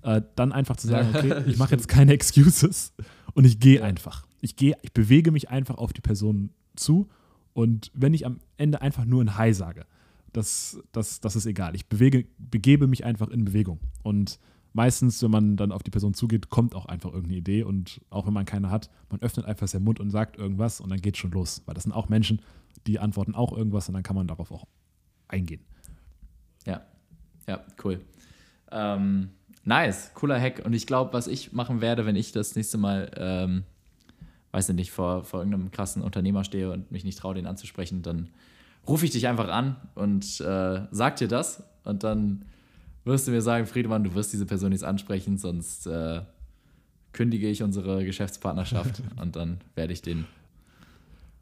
Äh, 0.04 0.22
dann 0.36 0.52
einfach 0.52 0.76
zu 0.76 0.88
sagen, 0.88 1.10
okay, 1.16 1.44
ich 1.48 1.58
mache 1.58 1.72
jetzt 1.72 1.88
keine 1.88 2.14
Excuses 2.14 2.94
und 3.34 3.46
ich 3.46 3.60
gehe 3.60 3.84
einfach. 3.84 4.26
Ich 4.42 4.56
gehe, 4.56 4.76
ich 4.82 4.92
bewege 4.92 5.32
mich 5.32 5.50
einfach 5.50 5.78
auf 5.78 5.94
die 5.94 6.02
Person 6.02 6.52
zu 6.76 7.10
und 7.54 7.92
wenn 7.94 8.14
ich 8.14 8.26
am 8.26 8.40
Ende 8.58 8.82
einfach 8.82 9.06
nur 9.06 9.24
ein 9.24 9.38
Hi 9.38 9.54
sage, 9.54 9.86
das, 10.34 10.82
das, 10.92 11.20
das 11.22 11.36
ist 11.36 11.46
egal. 11.46 11.76
Ich 11.76 11.88
bewege, 11.88 12.26
begebe 12.38 12.88
mich 12.88 13.06
einfach 13.06 13.30
in 13.30 13.46
Bewegung. 13.46 13.80
Und 14.02 14.40
meistens, 14.74 15.22
wenn 15.22 15.32
man 15.32 15.56
dann 15.56 15.72
auf 15.72 15.84
die 15.84 15.92
Person 15.92 16.14
zugeht, 16.14 16.50
kommt 16.50 16.76
auch 16.76 16.88
einfach 16.88 17.12
irgendeine 17.12 17.38
Idee 17.38 17.64
und 17.64 18.02
auch 18.10 18.26
wenn 18.26 18.34
man 18.34 18.46
keine 18.46 18.72
hat, 18.72 18.90
man 19.10 19.22
öffnet 19.22 19.46
einfach 19.46 19.68
seinen 19.68 19.84
Mund 19.84 20.00
und 20.00 20.10
sagt 20.10 20.38
irgendwas 20.38 20.82
und 20.82 20.90
dann 20.90 21.00
geht 21.00 21.18
schon 21.18 21.32
los, 21.32 21.62
weil 21.66 21.76
das 21.76 21.84
sind 21.84 21.94
auch 21.94 22.10
Menschen, 22.10 22.42
die 22.88 23.00
antworten 23.00 23.36
auch 23.36 23.56
irgendwas 23.56 23.88
und 23.88 23.94
dann 23.94 24.04
kann 24.04 24.16
man 24.16 24.28
darauf 24.28 24.52
auch 24.52 24.66
eingehen. 25.28 25.62
Ja, 26.66 26.82
ja, 27.48 27.64
cool. 27.84 28.02
Ähm, 28.72 29.30
nice, 29.64 30.12
cooler 30.14 30.40
Hack. 30.40 30.64
Und 30.66 30.74
ich 30.74 30.88
glaube, 30.88 31.14
was 31.14 31.28
ich 31.28 31.54
machen 31.54 31.82
werde, 31.82 32.06
wenn 32.06 32.16
ich 32.16 32.32
das 32.32 32.56
nächste 32.56 32.78
Mal, 32.78 33.12
ähm, 33.18 33.64
weiß 34.52 34.70
ich 34.70 34.76
nicht, 34.76 34.92
vor, 34.92 35.24
vor 35.24 35.40
irgendeinem 35.40 35.72
krassen 35.72 36.02
Unternehmer 36.02 36.44
stehe 36.44 36.72
und 36.72 36.92
mich 36.92 37.04
nicht 37.04 37.20
traue, 37.20 37.36
den 37.36 37.48
anzusprechen, 37.48 38.02
dann 38.02 38.30
rufe 38.88 39.06
ich 39.06 39.12
dich 39.12 39.28
einfach 39.28 39.50
an 39.50 39.78
und 39.96 40.42
äh, 40.42 40.82
sag 40.92 41.16
dir 41.16 41.28
das 41.28 41.64
und 41.84 42.04
dann 42.04 42.46
wirst 43.06 43.28
du 43.28 43.32
mir 43.32 43.42
sagen, 43.42 43.66
Friedemann, 43.66 44.04
du 44.04 44.14
wirst 44.14 44.34
diese 44.34 44.46
Person 44.46 44.72
nicht 44.72 44.84
ansprechen, 44.84 45.38
sonst 45.38 45.88
äh, 45.88 46.22
kündige 47.12 47.48
ich 47.48 47.64
unsere 47.64 48.06
Geschäftspartnerschaft 48.06 49.02
und 49.22 49.36
dann 49.36 49.62
werde 49.76 49.94
ich 49.94 50.02
den 50.02 50.26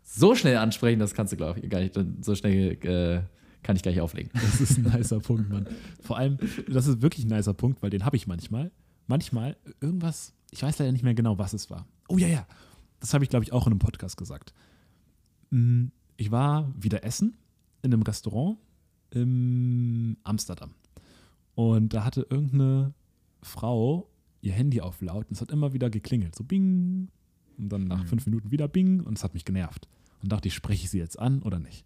so 0.04 0.36
schnell 0.36 0.58
ansprechen, 0.58 1.00
das 1.00 1.14
kannst 1.14 1.34
du, 1.34 1.38
glaube 1.38 1.60
ich, 1.60 1.70
gar 1.70 1.80
nicht, 1.80 1.98
so 2.22 2.36
schnell 2.36 2.74
äh, 2.86 3.22
kann 3.64 3.76
ich 3.76 3.84
gleich 3.84 4.00
auflegen. 4.02 4.32
Das 4.42 4.62
ist 4.62 4.78
ein 4.78 4.84
nicer 4.84 5.20
Punkt, 5.20 5.50
Mann. 5.50 5.68
Vor 6.02 6.18
allem, 6.18 6.38
das 6.68 6.88
ist 6.88 7.02
wirklich 7.02 7.26
ein 7.26 7.30
nicer 7.30 7.54
Punkt, 7.54 7.82
weil 7.82 7.90
den 7.90 8.06
habe 8.06 8.16
ich 8.16 8.28
manchmal. 8.28 8.72
Manchmal 9.08 9.58
irgendwas, 9.82 10.34
ich 10.52 10.64
weiß 10.64 10.80
leider 10.80 10.92
nicht 10.92 11.04
mehr 11.04 11.14
genau, 11.14 11.38
was 11.38 11.54
es 11.54 11.70
war. 11.70 11.86
Oh 12.08 12.18
ja, 12.18 12.28
ja, 12.28 12.48
das 13.00 13.14
habe 13.14 13.24
ich, 13.24 13.30
glaube 13.30 13.44
ich, 13.44 13.52
auch 13.52 13.68
in 13.68 13.74
einem 13.74 13.80
Podcast 13.80 14.18
gesagt. 14.18 14.54
Mm, 15.50 15.88
ich 16.18 16.32
war 16.32 16.72
wieder 16.78 17.04
essen 17.04 17.38
in 17.82 17.94
einem 17.94 18.04
Restaurant 18.04 18.58
in 19.12 20.18
Amsterdam. 20.24 20.74
Und 21.56 21.94
da 21.94 22.06
hatte 22.06 22.26
irgendeine 22.30 22.94
Frau 23.42 24.08
ihr 24.42 24.54
Handy 24.54 24.82
auf 24.82 25.02
laut 25.02 25.28
und 25.28 25.34
es 25.34 25.42
hat 25.42 25.52
immer 25.52 25.74
wieder 25.74 25.90
geklingelt. 25.90 26.36
So 26.36 26.44
bing. 26.44 27.10
Und 27.58 27.70
dann 27.70 27.86
nach 27.86 28.04
mhm. 28.04 28.08
fünf 28.08 28.26
Minuten 28.26 28.52
wieder 28.52 28.68
bing 28.68 29.02
und 29.02 29.18
es 29.18 29.24
hat 29.24 29.34
mich 29.34 29.46
genervt. 29.46 29.88
Und 30.24 30.32
dachte 30.32 30.48
ich, 30.48 30.54
spreche 30.54 30.84
ich 30.86 30.90
sie 30.90 31.00
jetzt 31.00 31.20
an 31.20 31.42
oder 31.42 31.60
nicht? 31.60 31.86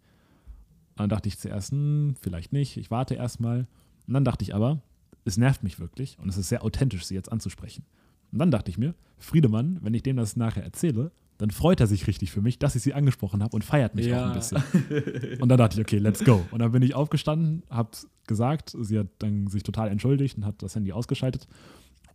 Und 0.96 1.02
dann 1.02 1.10
dachte 1.10 1.28
ich 1.28 1.38
zuerst, 1.38 1.72
hm, 1.72 2.16
vielleicht 2.22 2.54
nicht, 2.54 2.78
ich 2.78 2.90
warte 2.90 3.16
erstmal. 3.16 3.68
Und 4.08 4.14
dann 4.14 4.24
dachte 4.24 4.44
ich 4.44 4.56
aber, 4.56 4.82
es 5.26 5.38
nervt 5.38 5.64
mich 5.64 5.80
wirklich 5.80 6.18
und 6.20 6.30
es 6.30 6.38
ist 6.38 6.50
sehr 6.50 6.64
authentisch, 6.64 7.06
sie 7.06 7.16
jetzt 7.16 7.32
anzusprechen. 7.32 7.84
Und 8.32 8.40
dann 8.40 8.52
dachte 8.52 8.70
ich 8.70 8.78
mir, 8.78 8.94
Friedemann, 9.18 9.80
wenn 9.82 9.94
ich 9.94 10.04
dem 10.04 10.18
das 10.18 10.36
nachher 10.36 10.64
erzähle, 10.64 11.12
dann 11.38 11.52
freut 11.52 11.82
er 11.82 11.88
sich 11.88 12.08
richtig 12.08 12.32
für 12.32 12.42
mich, 12.42 12.60
dass 12.60 12.76
ich 12.76 12.84
sie 12.84 12.94
angesprochen 12.94 13.44
habe 13.44 13.54
und 13.56 13.64
feiert 13.64 13.94
mich 13.96 14.06
ja. 14.06 14.22
auch 14.22 14.28
ein 14.30 14.34
bisschen. 14.34 15.42
Und 15.42 15.50
dann 15.50 15.58
dachte 15.58 15.76
ich, 15.76 15.86
okay, 15.86 15.98
let's 15.98 16.24
go. 16.24 16.46
Und 16.52 16.60
dann 16.60 16.72
bin 16.72 16.82
ich 16.82 16.96
aufgestanden, 16.96 17.64
habe 17.70 17.90
gesagt, 18.26 18.76
sie 18.80 19.00
hat 19.00 19.08
dann 19.20 19.48
sich 19.48 19.64
total 19.64 19.90
entschuldigt 19.90 20.38
und 20.38 20.46
hat 20.46 20.62
das 20.62 20.76
Handy 20.76 20.94
ausgeschaltet. 20.94 21.48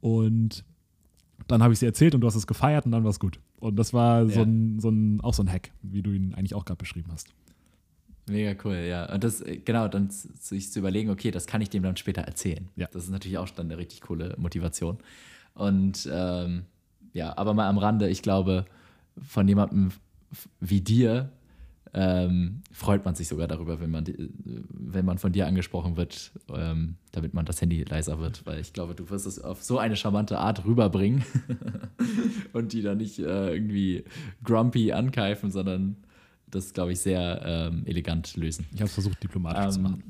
Und 0.00 0.64
dann 1.48 1.62
habe 1.62 1.72
ich 1.72 1.78
sie 1.78 1.86
erzählt 1.86 2.14
und 2.14 2.22
du 2.22 2.26
hast 2.26 2.34
es 2.34 2.46
gefeiert 2.46 2.86
und 2.86 2.92
dann 2.92 3.04
war 3.04 3.10
es 3.10 3.20
gut. 3.20 3.40
Und 3.58 3.76
das 3.76 3.92
war 3.92 4.22
ja. 4.22 4.28
so, 4.28 4.42
ein, 4.42 4.78
so 4.80 4.88
ein, 4.88 5.20
auch 5.20 5.34
so 5.34 5.42
ein 5.42 5.50
Hack, 5.50 5.70
wie 5.82 6.02
du 6.02 6.12
ihn 6.12 6.34
eigentlich 6.34 6.54
auch 6.54 6.64
gerade 6.64 6.78
beschrieben 6.78 7.10
hast. 7.12 7.28
Mega 8.30 8.54
cool, 8.64 8.76
ja. 8.76 9.12
Und 9.12 9.24
das, 9.24 9.42
genau, 9.64 9.88
dann 9.88 10.08
sich 10.10 10.70
zu 10.70 10.78
überlegen, 10.78 11.10
okay, 11.10 11.32
das 11.32 11.46
kann 11.46 11.60
ich 11.60 11.68
dem 11.68 11.82
dann 11.82 11.96
später 11.96 12.22
erzählen. 12.22 12.68
Ja. 12.76 12.88
Das 12.92 13.04
ist 13.04 13.10
natürlich 13.10 13.38
auch 13.38 13.48
dann 13.50 13.66
eine 13.66 13.76
richtig 13.76 14.02
coole 14.02 14.34
Motivation. 14.38 14.98
Und 15.54 16.08
ähm, 16.12 16.62
ja, 17.12 17.36
aber 17.36 17.54
mal 17.54 17.68
am 17.68 17.78
Rande, 17.78 18.08
ich 18.08 18.22
glaube, 18.22 18.66
von 19.20 19.48
jemandem 19.48 19.90
wie 20.60 20.80
dir 20.80 21.30
ähm, 21.92 22.62
freut 22.70 23.04
man 23.04 23.16
sich 23.16 23.26
sogar 23.26 23.48
darüber, 23.48 23.80
wenn 23.80 23.90
man, 23.90 24.04
wenn 24.44 25.04
man 25.04 25.18
von 25.18 25.32
dir 25.32 25.48
angesprochen 25.48 25.96
wird, 25.96 26.30
ähm, 26.54 26.94
damit 27.10 27.34
man 27.34 27.46
das 27.46 27.60
Handy 27.60 27.82
leiser 27.82 28.20
wird, 28.20 28.46
weil 28.46 28.60
ich 28.60 28.72
glaube, 28.72 28.94
du 28.94 29.10
wirst 29.10 29.26
es 29.26 29.40
auf 29.40 29.64
so 29.64 29.78
eine 29.78 29.96
charmante 29.96 30.38
Art 30.38 30.64
rüberbringen 30.64 31.24
und 32.52 32.72
die 32.72 32.82
dann 32.82 32.98
nicht 32.98 33.18
äh, 33.18 33.54
irgendwie 33.54 34.04
grumpy 34.44 34.92
ankeifen, 34.92 35.50
sondern 35.50 35.96
das, 36.50 36.72
glaube 36.72 36.92
ich, 36.92 37.00
sehr 37.00 37.42
ähm, 37.44 37.84
elegant 37.86 38.36
lösen. 38.36 38.66
Ich 38.72 38.80
habe 38.80 38.86
es 38.86 38.94
versucht, 38.94 39.22
diplomatisch 39.22 39.74
zu 39.74 39.78
ähm, 39.78 39.82
machen. 39.82 40.02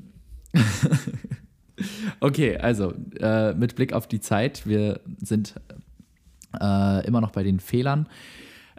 okay, 2.19 2.57
also 2.57 2.93
äh, 3.19 3.53
mit 3.53 3.75
Blick 3.75 3.93
auf 3.93 4.07
die 4.07 4.19
Zeit, 4.19 4.65
wir 4.67 5.01
sind 5.19 5.55
äh, 6.59 7.05
immer 7.05 7.21
noch 7.21 7.31
bei 7.31 7.43
den 7.43 7.59
Fehlern. 7.59 8.07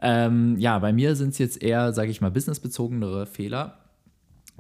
Ähm, 0.01 0.59
ja, 0.59 0.79
bei 0.79 0.93
mir 0.93 1.15
sind 1.15 1.31
es 1.31 1.39
jetzt 1.39 1.63
eher, 1.63 1.93
sage 1.93 2.11
ich 2.11 2.21
mal, 2.21 2.31
businessbezogenere 2.31 3.27
Fehler. 3.27 3.79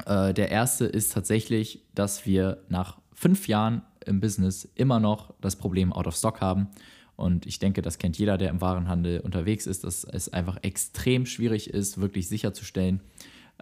Äh, 0.06 0.32
der 0.34 0.50
erste 0.50 0.84
ist 0.84 1.12
tatsächlich, 1.12 1.84
dass 1.94 2.26
wir 2.26 2.58
nach 2.68 2.98
fünf 3.12 3.48
Jahren 3.48 3.82
im 4.06 4.20
Business 4.20 4.68
immer 4.74 5.00
noch 5.00 5.34
das 5.40 5.56
Problem 5.56 5.92
Out 5.92 6.06
of 6.06 6.16
Stock 6.16 6.40
haben. 6.40 6.68
Und 7.16 7.46
ich 7.46 7.58
denke, 7.58 7.82
das 7.82 7.98
kennt 7.98 8.18
jeder, 8.18 8.38
der 8.38 8.50
im 8.50 8.60
Warenhandel 8.60 9.20
unterwegs 9.20 9.66
ist, 9.66 9.84
dass 9.84 10.04
es 10.04 10.32
einfach 10.32 10.58
extrem 10.62 11.26
schwierig 11.26 11.70
ist, 11.70 12.00
wirklich 12.00 12.28
sicherzustellen, 12.28 13.00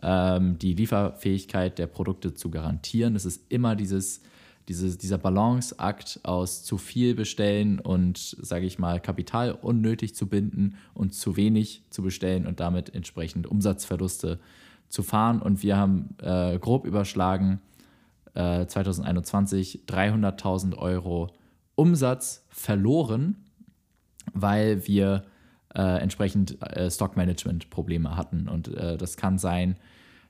ähm, 0.03 0.59
die 0.59 0.75
Lieferfähigkeit 0.75 1.79
der 1.79 1.87
Produkte 1.87 2.35
zu 2.35 2.51
garantieren. 2.51 3.17
Es 3.17 3.25
ist 3.25 3.51
immer 3.51 3.77
dieses 3.77 4.23
diese, 4.71 4.97
dieser 4.97 5.19
Balanceakt 5.19 6.21
aus 6.23 6.63
zu 6.63 6.79
viel 6.79 7.17
bestellen 7.17 7.81
und, 7.81 8.37
sage 8.41 8.67
ich 8.67 8.79
mal, 8.79 9.01
Kapital 9.01 9.51
unnötig 9.51 10.15
zu 10.15 10.29
binden 10.29 10.77
und 10.95 11.13
zu 11.13 11.37
wenig 11.37 11.83
zu 11.91 12.03
bestellen 12.03 12.47
und 12.47 12.61
damit 12.61 12.95
entsprechend 12.95 13.49
Umsatzverluste 13.49 14.39
zu 14.89 15.03
fahren. 15.03 15.43
Und 15.43 15.65
wir 15.65 15.77
haben 15.77 16.15
äh, 16.23 16.57
grob 16.61 16.87
überschlagen 16.87 17.61
äh, 18.35 18.65
2021 18.65 19.87
300.000 19.89 20.77
Euro 20.77 21.33
Umsatz 21.81 22.45
verloren, 22.51 23.37
weil 24.35 24.87
wir 24.87 25.25
äh, 25.75 26.03
entsprechend 26.03 26.61
äh, 26.63 26.91
Stockmanagement-Probleme 26.91 28.19
hatten. 28.19 28.51
Und 28.51 28.69
äh, 28.69 28.99
das 28.99 29.17
kann 29.17 29.39
sein, 29.39 29.77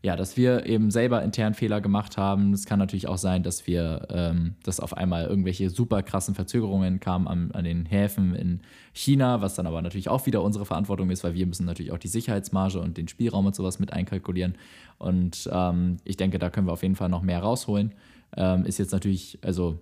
ja, 0.00 0.14
dass 0.14 0.36
wir 0.36 0.64
eben 0.64 0.92
selber 0.92 1.24
intern 1.24 1.54
Fehler 1.54 1.80
gemacht 1.80 2.16
haben. 2.16 2.52
Es 2.52 2.66
kann 2.66 2.78
natürlich 2.78 3.08
auch 3.08 3.18
sein, 3.18 3.42
dass 3.42 3.66
wir, 3.66 4.06
ähm, 4.10 4.54
dass 4.62 4.78
auf 4.78 4.96
einmal 4.96 5.26
irgendwelche 5.26 5.70
super 5.70 6.04
krassen 6.04 6.36
Verzögerungen 6.36 7.00
kamen 7.00 7.26
an, 7.26 7.50
an, 7.50 7.64
den 7.64 7.84
Häfen 7.84 8.36
in 8.36 8.60
China, 8.92 9.40
was 9.40 9.56
dann 9.56 9.66
aber 9.66 9.82
natürlich 9.82 10.08
auch 10.08 10.26
wieder 10.26 10.42
unsere 10.42 10.66
Verantwortung 10.66 11.10
ist, 11.10 11.24
weil 11.24 11.34
wir 11.34 11.46
müssen 11.46 11.66
natürlich 11.66 11.90
auch 11.90 11.98
die 11.98 12.06
Sicherheitsmarge 12.06 12.78
und 12.78 12.96
den 12.96 13.08
Spielraum 13.08 13.46
und 13.46 13.56
sowas 13.56 13.80
mit 13.80 13.92
einkalkulieren. 13.92 14.54
Und 14.98 15.50
ähm, 15.52 15.96
ich 16.04 16.16
denke, 16.16 16.38
da 16.38 16.48
können 16.48 16.68
wir 16.68 16.74
auf 16.74 16.84
jeden 16.84 16.96
Fall 16.96 17.08
noch 17.08 17.22
mehr 17.22 17.40
rausholen. 17.40 17.92
Ähm, 18.36 18.64
ist 18.66 18.78
jetzt 18.78 18.92
natürlich, 18.92 19.40
also 19.42 19.80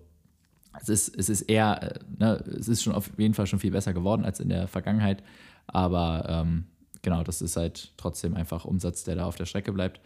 es 0.80 0.88
ist, 0.88 1.16
es 1.16 1.28
ist 1.28 1.42
eher, 1.42 1.82
äh, 1.82 1.98
ne, 2.18 2.42
es 2.58 2.68
ist 2.68 2.82
schon 2.82 2.94
auf 2.94 3.10
jeden 3.18 3.34
Fall 3.34 3.46
schon 3.46 3.58
viel 3.58 3.70
besser 3.70 3.92
geworden 3.92 4.24
als 4.24 4.40
in 4.40 4.48
der 4.48 4.68
Vergangenheit, 4.68 5.22
aber 5.66 6.26
ähm, 6.28 6.64
genau, 7.02 7.22
das 7.22 7.42
ist 7.42 7.56
halt 7.56 7.92
trotzdem 7.96 8.34
einfach 8.34 8.64
Umsatz, 8.64 9.04
der 9.04 9.16
da 9.16 9.26
auf 9.26 9.36
der 9.36 9.46
Strecke 9.46 9.72
bleibt. 9.72 10.00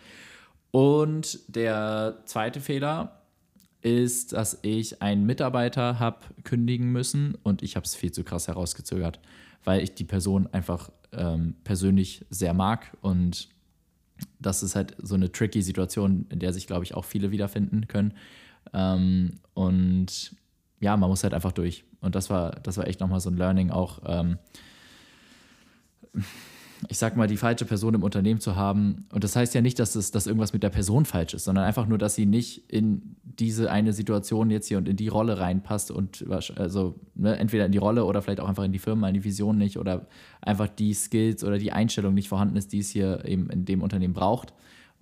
Und 0.70 1.41
der 1.49 2.18
zweite 2.25 2.61
Fehler 2.61 3.23
ist, 3.83 4.33
dass 4.33 4.59
ich 4.62 5.03
einen 5.03 5.27
Mitarbeiter 5.27 5.99
habe 5.99 6.20
kündigen 6.45 6.91
müssen 6.93 7.37
und 7.43 7.62
ich 7.62 7.77
habe 7.77 7.85
es 7.85 7.95
viel 7.95 8.12
zu 8.12 8.25
krass 8.25 8.49
herausgezögert, 8.49 9.20
weil 9.64 9.83
ich 9.83 9.95
die 9.95 10.05
Person 10.05 10.47
einfach 10.53 10.91
ähm, 11.12 11.57
persönlich 11.64 12.25
sehr 12.31 12.55
mag 12.55 12.97
und 13.01 13.49
das 14.39 14.62
ist 14.62 14.77
halt 14.77 14.97
so 15.03 15.14
eine 15.14 15.33
tricky 15.33 15.62
Situation, 15.62 16.27
in 16.31 16.39
der 16.39 16.53
sich, 16.53 16.66
glaube 16.66 16.85
ich, 16.85 16.95
auch 16.95 17.05
viele 17.05 17.31
wiederfinden 17.31 17.89
können. 17.89 18.14
Ähm, 18.73 19.41
und 19.55 20.37
ja, 20.83 20.97
man 20.97 21.09
muss 21.09 21.22
halt 21.22 21.33
einfach 21.33 21.53
durch. 21.53 21.85
Und 22.01 22.14
das 22.16 22.28
war, 22.28 22.51
das 22.62 22.76
war 22.76 22.89
echt 22.89 23.01
nochmal 23.01 23.20
so 23.20 23.30
ein 23.30 23.37
Learning 23.37 23.70
auch. 23.70 24.01
Ähm, 24.05 24.39
ich 26.89 26.99
sag 26.99 27.16
mal, 27.16 27.28
die 27.28 27.37
falsche 27.37 27.64
Person 27.64 27.95
im 27.95 28.03
Unternehmen 28.03 28.41
zu 28.41 28.57
haben. 28.57 29.07
Und 29.12 29.22
das 29.22 29.37
heißt 29.37 29.55
ja 29.55 29.61
nicht, 29.61 29.78
dass, 29.78 29.95
es, 29.95 30.11
dass 30.11 30.26
irgendwas 30.26 30.53
mit 30.53 30.64
der 30.64 30.70
Person 30.70 31.05
falsch 31.05 31.35
ist, 31.35 31.45
sondern 31.45 31.64
einfach 31.64 31.87
nur, 31.87 31.99
dass 31.99 32.16
sie 32.16 32.26
nicht 32.26 32.68
in 32.68 33.14
diese 33.22 33.70
eine 33.70 33.93
Situation 33.93 34.51
jetzt 34.51 34.66
hier 34.66 34.78
und 34.78 34.89
in 34.89 34.97
die 34.97 35.07
Rolle 35.07 35.39
reinpasst 35.39 35.93
und 35.93 36.26
also 36.57 36.99
ne, 37.14 37.39
entweder 37.39 37.66
in 37.66 37.72
die 37.72 37.78
Rolle 37.78 38.05
oder 38.05 38.20
vielleicht 38.20 38.41
auch 38.41 38.49
einfach 38.49 38.64
in 38.64 38.72
die 38.72 38.80
Firma, 38.80 39.07
in 39.07 39.14
die 39.14 39.22
Vision 39.22 39.57
nicht 39.57 39.78
oder 39.78 40.09
einfach 40.41 40.66
die 40.66 40.93
Skills 40.93 41.45
oder 41.45 41.59
die 41.59 41.70
Einstellung 41.70 42.14
nicht 42.14 42.28
vorhanden 42.28 42.57
ist, 42.57 42.72
die 42.72 42.80
es 42.80 42.91
hier 42.91 43.24
eben 43.24 43.49
in 43.51 43.64
dem 43.64 43.83
Unternehmen 43.83 44.14
braucht. 44.14 44.53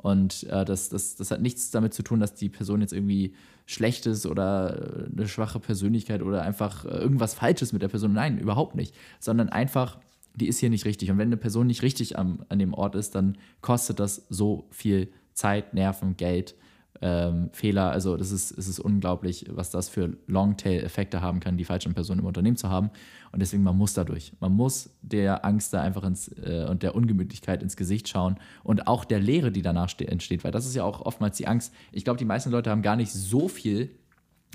Und 0.02 0.44
äh, 0.44 0.64
das, 0.64 0.88
das, 0.88 1.16
das 1.16 1.30
hat 1.30 1.40
nichts 1.40 1.70
damit 1.70 1.94
zu 1.94 2.02
tun, 2.02 2.20
dass 2.20 2.34
die 2.34 2.48
Person 2.48 2.80
jetzt 2.80 2.92
irgendwie 2.92 3.34
schlecht 3.66 4.06
ist 4.06 4.26
oder 4.26 5.06
eine 5.14 5.28
schwache 5.28 5.60
Persönlichkeit 5.60 6.22
oder 6.22 6.42
einfach 6.42 6.84
irgendwas 6.84 7.34
Falsches 7.34 7.72
mit 7.72 7.82
der 7.82 7.88
Person. 7.88 8.12
Nein, 8.12 8.38
überhaupt 8.38 8.74
nicht. 8.74 8.94
Sondern 9.20 9.48
einfach 9.48 9.98
die 10.34 10.48
ist 10.48 10.58
hier 10.58 10.70
nicht 10.70 10.84
richtig. 10.84 11.10
Und 11.10 11.18
wenn 11.18 11.28
eine 11.28 11.36
Person 11.36 11.66
nicht 11.66 11.82
richtig 11.82 12.18
am, 12.18 12.44
an 12.48 12.58
dem 12.58 12.74
Ort 12.74 12.94
ist, 12.94 13.14
dann 13.14 13.36
kostet 13.60 14.00
das 14.00 14.26
so 14.28 14.66
viel 14.70 15.08
Zeit, 15.32 15.74
Nerven, 15.74 16.16
Geld, 16.16 16.54
ähm, 17.02 17.50
Fehler. 17.52 17.90
Also 17.90 18.16
das 18.16 18.30
ist, 18.30 18.50
es 18.56 18.68
ist 18.68 18.78
unglaublich, 18.78 19.46
was 19.50 19.70
das 19.70 19.88
für 19.88 20.16
Longtail-Effekte 20.26 21.20
haben 21.20 21.40
kann, 21.40 21.56
die 21.56 21.64
falschen 21.64 21.94
Personen 21.94 22.20
im 22.20 22.26
Unternehmen 22.26 22.56
zu 22.56 22.68
haben. 22.68 22.90
Und 23.32 23.40
deswegen, 23.40 23.62
man 23.62 23.76
muss 23.76 23.94
dadurch. 23.94 24.32
Man 24.40 24.52
muss 24.52 24.90
der 25.02 25.44
Angst 25.44 25.72
da 25.72 25.80
einfach 25.80 26.04
ins, 26.04 26.28
äh, 26.28 26.66
und 26.68 26.82
der 26.82 26.94
Ungemütlichkeit 26.94 27.62
ins 27.62 27.76
Gesicht 27.76 28.08
schauen 28.08 28.36
und 28.64 28.86
auch 28.86 29.04
der 29.04 29.20
Leere, 29.20 29.50
die 29.50 29.62
danach 29.62 29.90
entsteht. 29.98 30.44
Weil 30.44 30.52
das 30.52 30.66
ist 30.66 30.74
ja 30.74 30.84
auch 30.84 31.00
oftmals 31.00 31.36
die 31.36 31.46
Angst. 31.46 31.72
Ich 31.92 32.04
glaube, 32.04 32.18
die 32.18 32.24
meisten 32.24 32.50
Leute 32.50 32.70
haben 32.70 32.82
gar 32.82 32.96
nicht 32.96 33.12
so 33.12 33.48
viel 33.48 33.90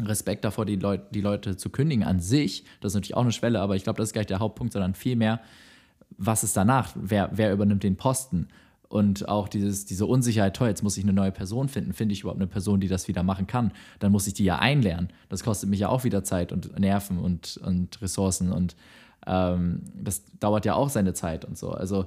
Respekt 0.02 0.44
davor, 0.44 0.66
die, 0.66 0.76
Leut 0.76 1.02
die 1.12 1.22
Leute 1.22 1.56
zu 1.58 1.70
kündigen 1.70 2.04
an 2.04 2.20
sich. 2.20 2.66
Das 2.82 2.92
ist 2.92 2.96
natürlich 2.96 3.16
auch 3.16 3.22
eine 3.22 3.32
Schwelle, 3.32 3.62
aber 3.62 3.76
ich 3.76 3.84
glaube, 3.84 3.98
das 3.98 4.10
ist 4.10 4.14
gar 4.14 4.22
nicht 4.22 4.30
der 4.30 4.40
Hauptpunkt, 4.40 4.74
sondern 4.74 4.94
vielmehr, 4.94 5.40
was 6.18 6.44
ist 6.44 6.56
danach? 6.58 6.92
Wer, 6.96 7.30
wer 7.34 7.54
übernimmt 7.54 7.84
den 7.84 7.96
Posten? 7.96 8.50
Und 8.88 9.28
auch 9.28 9.48
dieses, 9.48 9.86
diese 9.86 10.06
Unsicherheit, 10.06 10.56
toll, 10.56 10.70
jetzt 10.70 10.84
muss 10.84 10.98
ich 10.98 11.04
eine 11.04 11.14
neue 11.14 11.32
Person 11.32 11.68
finden. 11.70 11.94
Finde 11.94 12.14
ich 12.14 12.22
überhaupt 12.22 12.40
eine 12.40 12.48
Person, 12.48 12.80
die 12.80 12.88
das 12.88 13.08
wieder 13.08 13.24
machen 13.24 13.48
kann? 13.48 13.72
Dann 14.00 14.12
muss 14.12 14.28
ich 14.28 14.34
die 14.34 14.44
ja 14.44 14.60
einlernen. 14.60 15.10
Das 15.30 15.44
kostet 15.44 15.70
mich 15.70 15.80
ja 15.80 15.90
auch 15.90 16.04
wieder 16.04 16.24
Zeit 16.24 16.52
und 16.52 16.78
Nerven 16.80 17.18
und, 17.18 17.58
und 17.58 18.02
Ressourcen. 18.02 18.52
Und 18.52 18.76
ähm, 19.26 19.82
das 19.96 20.24
dauert 20.40 20.66
ja 20.66 20.76
auch 20.76 20.90
seine 20.90 21.14
Zeit 21.14 21.46
und 21.46 21.58
so. 21.58 21.72
Also 21.72 22.06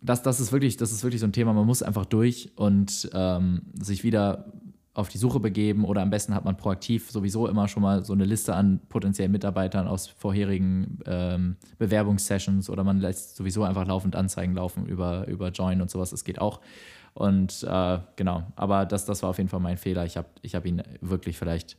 das, 0.00 0.22
das, 0.22 0.40
ist 0.40 0.52
wirklich, 0.52 0.76
das 0.76 0.92
ist 0.92 1.02
wirklich 1.02 1.20
so 1.20 1.26
ein 1.26 1.32
Thema, 1.32 1.52
man 1.52 1.66
muss 1.66 1.82
einfach 1.82 2.06
durch 2.06 2.50
und 2.56 3.10
ähm, 3.12 3.62
sich 3.80 4.04
wieder 4.04 4.46
auf 4.94 5.08
die 5.08 5.18
Suche 5.18 5.40
begeben 5.40 5.84
oder 5.84 6.02
am 6.02 6.10
besten 6.10 6.34
hat 6.34 6.44
man 6.44 6.56
proaktiv 6.56 7.10
sowieso 7.10 7.48
immer 7.48 7.66
schon 7.66 7.82
mal 7.82 8.04
so 8.04 8.12
eine 8.12 8.26
Liste 8.26 8.54
an 8.54 8.80
potenziellen 8.90 9.32
Mitarbeitern 9.32 9.88
aus 9.88 10.06
vorherigen 10.06 10.98
ähm, 11.06 11.56
Bewerbungssessions 11.78 12.68
oder 12.68 12.84
man 12.84 12.98
lässt 12.98 13.36
sowieso 13.36 13.64
einfach 13.64 13.86
laufend 13.86 14.16
Anzeigen 14.16 14.54
laufen 14.54 14.84
über, 14.84 15.26
über 15.28 15.48
Join 15.48 15.80
und 15.80 15.90
sowas. 15.90 16.10
Das 16.10 16.24
geht 16.24 16.40
auch. 16.40 16.60
Und 17.14 17.62
äh, 17.66 17.98
genau, 18.16 18.46
aber 18.54 18.84
das, 18.84 19.06
das 19.06 19.22
war 19.22 19.30
auf 19.30 19.38
jeden 19.38 19.48
Fall 19.48 19.60
mein 19.60 19.78
Fehler. 19.78 20.04
Ich 20.04 20.18
habe 20.18 20.28
ich 20.42 20.54
hab 20.54 20.66
ihn 20.66 20.82
wirklich 21.00 21.38
vielleicht 21.38 21.78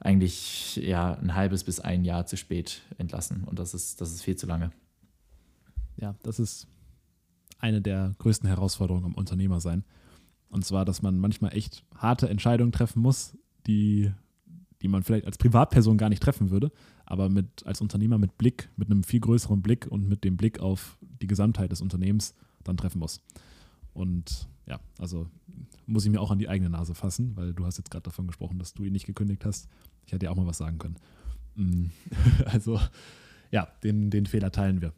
eigentlich 0.00 0.76
ja 0.76 1.14
ein 1.14 1.36
halbes 1.36 1.62
bis 1.62 1.78
ein 1.78 2.04
Jahr 2.04 2.26
zu 2.26 2.36
spät 2.36 2.82
entlassen 2.98 3.44
und 3.44 3.58
das 3.58 3.72
ist, 3.74 4.00
das 4.00 4.10
ist 4.10 4.22
viel 4.22 4.34
zu 4.34 4.46
lange. 4.46 4.72
Ja, 5.96 6.16
das 6.22 6.40
ist 6.40 6.66
eine 7.60 7.80
der 7.80 8.14
größten 8.18 8.48
Herausforderungen 8.48 9.04
am 9.04 9.14
Unternehmer 9.14 9.60
sein 9.60 9.84
und 10.50 10.64
zwar, 10.64 10.84
dass 10.84 11.02
man 11.02 11.18
manchmal 11.18 11.56
echt 11.56 11.84
harte 11.94 12.28
Entscheidungen 12.28 12.72
treffen 12.72 13.00
muss, 13.00 13.36
die, 13.66 14.10
die 14.82 14.88
man 14.88 15.02
vielleicht 15.02 15.26
als 15.26 15.38
Privatperson 15.38 15.96
gar 15.96 16.08
nicht 16.08 16.22
treffen 16.22 16.50
würde, 16.50 16.72
aber 17.06 17.28
mit, 17.28 17.66
als 17.66 17.80
Unternehmer 17.80 18.18
mit 18.18 18.36
Blick, 18.36 18.68
mit 18.76 18.90
einem 18.90 19.04
viel 19.04 19.20
größeren 19.20 19.62
Blick 19.62 19.86
und 19.86 20.08
mit 20.08 20.24
dem 20.24 20.36
Blick 20.36 20.60
auf 20.60 20.98
die 21.00 21.26
Gesamtheit 21.26 21.70
des 21.70 21.80
Unternehmens 21.80 22.34
dann 22.64 22.76
treffen 22.76 22.98
muss. 22.98 23.20
Und 23.94 24.48
ja, 24.66 24.80
also 24.98 25.28
muss 25.86 26.04
ich 26.04 26.10
mir 26.10 26.20
auch 26.20 26.30
an 26.30 26.38
die 26.38 26.48
eigene 26.48 26.70
Nase 26.70 26.94
fassen, 26.94 27.36
weil 27.36 27.52
du 27.52 27.64
hast 27.64 27.78
jetzt 27.78 27.90
gerade 27.90 28.04
davon 28.04 28.26
gesprochen, 28.26 28.58
dass 28.58 28.74
du 28.74 28.84
ihn 28.84 28.92
nicht 28.92 29.06
gekündigt 29.06 29.44
hast. 29.44 29.68
Ich 30.06 30.12
hätte 30.12 30.26
ja 30.26 30.32
auch 30.32 30.36
mal 30.36 30.46
was 30.46 30.58
sagen 30.58 30.78
können. 30.78 30.96
Mm, 31.54 31.86
also 32.46 32.80
ja, 33.50 33.68
den, 33.82 34.10
den 34.10 34.26
Fehler 34.26 34.50
teilen 34.52 34.80
wir. 34.80 34.92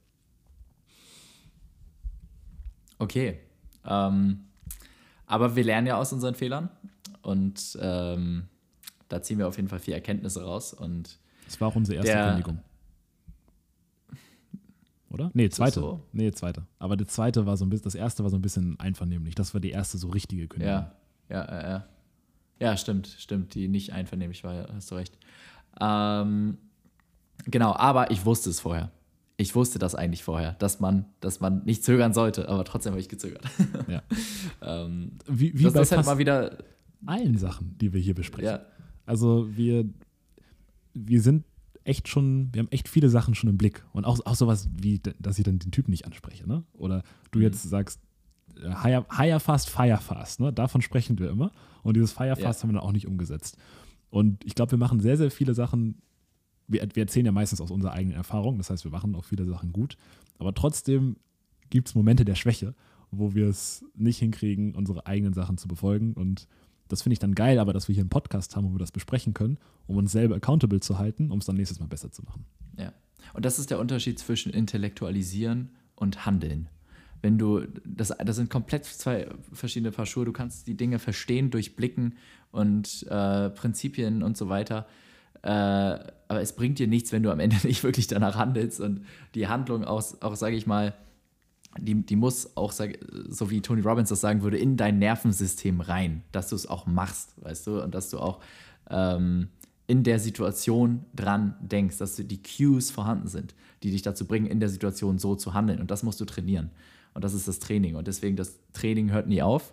Okay. 2.98 3.38
Ähm, 3.84 4.44
aber 5.32 5.56
wir 5.56 5.64
lernen 5.64 5.86
ja 5.86 5.96
aus 5.96 6.12
unseren 6.12 6.34
Fehlern 6.34 6.68
und 7.22 7.78
ähm, 7.80 8.44
da 9.08 9.22
ziehen 9.22 9.38
wir 9.38 9.48
auf 9.48 9.56
jeden 9.56 9.68
Fall 9.70 9.78
viel 9.78 9.94
Erkenntnisse 9.94 10.44
raus. 10.44 10.74
Und 10.74 11.18
das 11.46 11.58
war 11.58 11.68
auch 11.68 11.74
unsere 11.74 11.96
erste 11.96 12.12
der, 12.12 12.28
Kündigung. 12.28 12.58
Oder? 15.08 15.30
Nee, 15.32 15.48
zweite. 15.48 15.80
So? 15.80 16.02
Nee, 16.12 16.32
zweite. 16.32 16.66
Aber 16.78 16.98
der 16.98 17.08
zweite 17.08 17.46
war 17.46 17.56
so 17.56 17.64
ein 17.64 17.70
bisschen, 17.70 17.84
das 17.84 17.94
erste 17.94 18.24
war 18.24 18.30
so 18.30 18.36
ein 18.36 18.42
bisschen 18.42 18.78
einvernehmlich. 18.78 19.34
Das 19.34 19.54
war 19.54 19.60
die 19.62 19.70
erste 19.70 19.96
so 19.96 20.10
richtige 20.10 20.48
Kündigung. 20.48 20.74
Ja, 20.74 20.92
ja, 21.30 21.50
ja. 21.50 21.68
Ja, 21.70 21.86
ja 22.60 22.76
stimmt, 22.76 23.06
stimmt, 23.18 23.54
die 23.54 23.68
nicht 23.68 23.94
einvernehmlich 23.94 24.44
war, 24.44 24.68
hast 24.74 24.90
du 24.90 24.96
recht. 24.96 25.16
Ähm, 25.80 26.58
genau, 27.46 27.72
aber 27.74 28.10
ich 28.10 28.26
wusste 28.26 28.50
es 28.50 28.60
vorher 28.60 28.90
ich 29.42 29.54
wusste 29.54 29.78
das 29.78 29.94
eigentlich 29.94 30.22
vorher, 30.22 30.52
dass 30.54 30.80
man, 30.80 31.06
dass 31.20 31.40
man 31.40 31.64
nicht 31.64 31.84
zögern 31.84 32.14
sollte, 32.14 32.48
aber 32.48 32.64
trotzdem 32.64 32.92
habe 32.92 33.00
ich 33.00 33.08
gezögert. 33.08 33.44
Ja. 33.88 34.02
ähm, 34.62 35.18
wie 35.26 35.58
wie 35.58 35.64
das 35.64 35.74
bei 35.74 35.82
ist 35.82 35.92
halt 35.92 36.06
mal 36.06 36.18
wieder 36.18 36.58
allen 37.04 37.36
Sachen, 37.36 37.76
die 37.78 37.92
wir 37.92 38.00
hier 38.00 38.14
besprechen. 38.14 38.46
Ja. 38.46 38.66
Also 39.04 39.48
wir, 39.54 39.84
wir 40.94 41.20
sind 41.20 41.44
echt 41.84 42.08
schon, 42.08 42.50
wir 42.52 42.60
haben 42.60 42.70
echt 42.70 42.88
viele 42.88 43.08
Sachen 43.08 43.34
schon 43.34 43.50
im 43.50 43.58
Blick. 43.58 43.84
Und 43.92 44.04
auch, 44.04 44.24
auch 44.24 44.36
sowas 44.36 44.68
wie, 44.76 45.00
dass 45.18 45.38
ich 45.38 45.44
dann 45.44 45.58
den 45.58 45.72
Typen 45.72 45.90
nicht 45.90 46.06
anspreche, 46.06 46.48
ne? 46.48 46.62
Oder 46.72 47.02
du 47.32 47.40
mhm. 47.40 47.44
jetzt 47.44 47.62
sagst, 47.62 48.00
äh, 48.56 48.70
hire, 48.82 49.04
hire 49.10 49.40
fast, 49.40 49.68
fire 49.68 49.98
fast, 49.98 50.40
ne? 50.40 50.52
Davon 50.52 50.80
sprechen 50.80 51.18
wir 51.18 51.30
immer. 51.30 51.50
Und 51.82 51.96
dieses 51.96 52.12
Fire 52.12 52.36
fast 52.36 52.60
ja. 52.60 52.62
haben 52.62 52.70
wir 52.70 52.78
dann 52.78 52.88
auch 52.88 52.92
nicht 52.92 53.08
umgesetzt. 53.08 53.56
Und 54.10 54.44
ich 54.44 54.54
glaube, 54.54 54.70
wir 54.70 54.78
machen 54.78 55.00
sehr, 55.00 55.16
sehr 55.16 55.30
viele 55.30 55.54
Sachen 55.54 56.00
wir, 56.72 56.86
wir 56.94 57.02
erzählen 57.02 57.26
ja 57.26 57.32
meistens 57.32 57.60
aus 57.60 57.70
unserer 57.70 57.92
eigenen 57.92 58.16
Erfahrung, 58.16 58.58
das 58.58 58.70
heißt, 58.70 58.84
wir 58.84 58.90
machen 58.90 59.14
auch 59.14 59.24
viele 59.24 59.46
Sachen 59.46 59.72
gut, 59.72 59.96
aber 60.38 60.54
trotzdem 60.54 61.16
gibt 61.70 61.88
es 61.88 61.94
Momente 61.94 62.24
der 62.24 62.34
Schwäche, 62.34 62.74
wo 63.10 63.34
wir 63.34 63.48
es 63.48 63.84
nicht 63.94 64.18
hinkriegen, 64.18 64.74
unsere 64.74 65.06
eigenen 65.06 65.34
Sachen 65.34 65.58
zu 65.58 65.68
befolgen 65.68 66.14
und 66.14 66.48
das 66.88 67.02
finde 67.02 67.14
ich 67.14 67.18
dann 67.18 67.34
geil, 67.34 67.58
aber 67.58 67.72
dass 67.72 67.88
wir 67.88 67.94
hier 67.94 68.02
einen 68.02 68.10
Podcast 68.10 68.54
haben, 68.54 68.68
wo 68.68 68.74
wir 68.74 68.78
das 68.78 68.92
besprechen 68.92 69.32
können, 69.32 69.58
um 69.86 69.96
uns 69.96 70.12
selber 70.12 70.36
accountable 70.36 70.80
zu 70.80 70.98
halten, 70.98 71.30
um 71.30 71.38
es 71.38 71.46
dann 71.46 71.56
nächstes 71.56 71.80
Mal 71.80 71.86
besser 71.86 72.10
zu 72.10 72.22
machen. 72.22 72.44
Ja. 72.76 72.92
Und 73.32 73.44
das 73.44 73.58
ist 73.58 73.70
der 73.70 73.78
Unterschied 73.78 74.18
zwischen 74.18 74.52
Intellektualisieren 74.52 75.70
und 75.94 76.26
Handeln. 76.26 76.68
Wenn 77.22 77.38
du, 77.38 77.60
das, 77.86 78.08
das 78.08 78.36
sind 78.36 78.50
komplett 78.50 78.84
zwei 78.84 79.28
verschiedene 79.52 79.92
Paar 79.92 80.06
Schuhe. 80.06 80.24
Du 80.24 80.32
kannst 80.32 80.66
die 80.66 80.76
Dinge 80.76 80.98
verstehen, 80.98 81.50
durchblicken 81.50 82.16
und 82.50 83.06
äh, 83.08 83.48
Prinzipien 83.50 84.22
und 84.22 84.36
so 84.36 84.48
weiter. 84.48 84.86
Äh, 85.42 85.48
aber 85.48 86.40
es 86.40 86.54
bringt 86.54 86.78
dir 86.78 86.88
nichts, 86.88 87.12
wenn 87.12 87.22
du 87.22 87.30
am 87.30 87.40
Ende 87.40 87.56
nicht 87.64 87.82
wirklich 87.82 88.06
danach 88.06 88.36
handelst 88.36 88.80
und 88.80 89.04
die 89.34 89.48
Handlung 89.48 89.84
auch, 89.84 90.02
auch 90.20 90.36
sage 90.36 90.56
ich 90.56 90.66
mal, 90.66 90.94
die, 91.78 91.94
die 91.94 92.16
muss 92.16 92.56
auch, 92.56 92.72
so 92.72 93.50
wie 93.50 93.62
Tony 93.62 93.80
Robbins 93.80 94.10
das 94.10 94.20
sagen 94.20 94.42
würde, 94.42 94.58
in 94.58 94.76
dein 94.76 94.98
Nervensystem 94.98 95.80
rein, 95.80 96.22
dass 96.30 96.48
du 96.48 96.56
es 96.56 96.66
auch 96.66 96.86
machst, 96.86 97.34
weißt 97.42 97.66
du, 97.66 97.82
und 97.82 97.94
dass 97.94 98.10
du 98.10 98.18
auch 98.18 98.40
ähm, 98.90 99.48
in 99.86 100.04
der 100.04 100.18
Situation 100.18 101.04
dran 101.14 101.54
denkst, 101.60 101.98
dass 101.98 102.16
die 102.16 102.40
Cues 102.42 102.90
vorhanden 102.90 103.28
sind, 103.28 103.54
die 103.82 103.90
dich 103.90 104.02
dazu 104.02 104.26
bringen, 104.26 104.46
in 104.46 104.60
der 104.60 104.68
Situation 104.68 105.18
so 105.18 105.34
zu 105.34 105.54
handeln. 105.54 105.80
Und 105.80 105.90
das 105.90 106.02
musst 106.02 106.20
du 106.20 106.24
trainieren. 106.24 106.70
Und 107.14 107.24
das 107.24 107.34
ist 107.34 107.48
das 107.48 107.58
Training. 107.58 107.96
Und 107.96 108.06
deswegen, 108.06 108.36
das 108.36 108.58
Training 108.72 109.10
hört 109.10 109.26
nie 109.26 109.42
auf. 109.42 109.72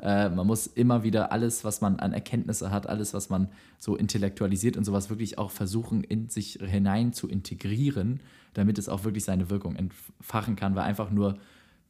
Äh, 0.00 0.28
man 0.28 0.46
muss 0.46 0.66
immer 0.66 1.02
wieder 1.02 1.32
alles, 1.32 1.64
was 1.64 1.80
man 1.80 1.98
an 1.98 2.12
Erkenntnisse 2.12 2.70
hat, 2.70 2.88
alles, 2.88 3.14
was 3.14 3.30
man 3.30 3.48
so 3.78 3.96
intellektualisiert 3.96 4.76
und 4.76 4.84
sowas 4.84 5.10
wirklich 5.10 5.38
auch 5.38 5.50
versuchen, 5.50 6.04
in 6.04 6.28
sich 6.28 6.58
hinein 6.62 7.12
zu 7.12 7.28
integrieren, 7.28 8.20
damit 8.54 8.78
es 8.78 8.88
auch 8.88 9.04
wirklich 9.04 9.24
seine 9.24 9.50
Wirkung 9.50 9.76
entfachen 9.76 10.56
kann. 10.56 10.76
Weil 10.76 10.84
einfach 10.84 11.10
nur 11.10 11.38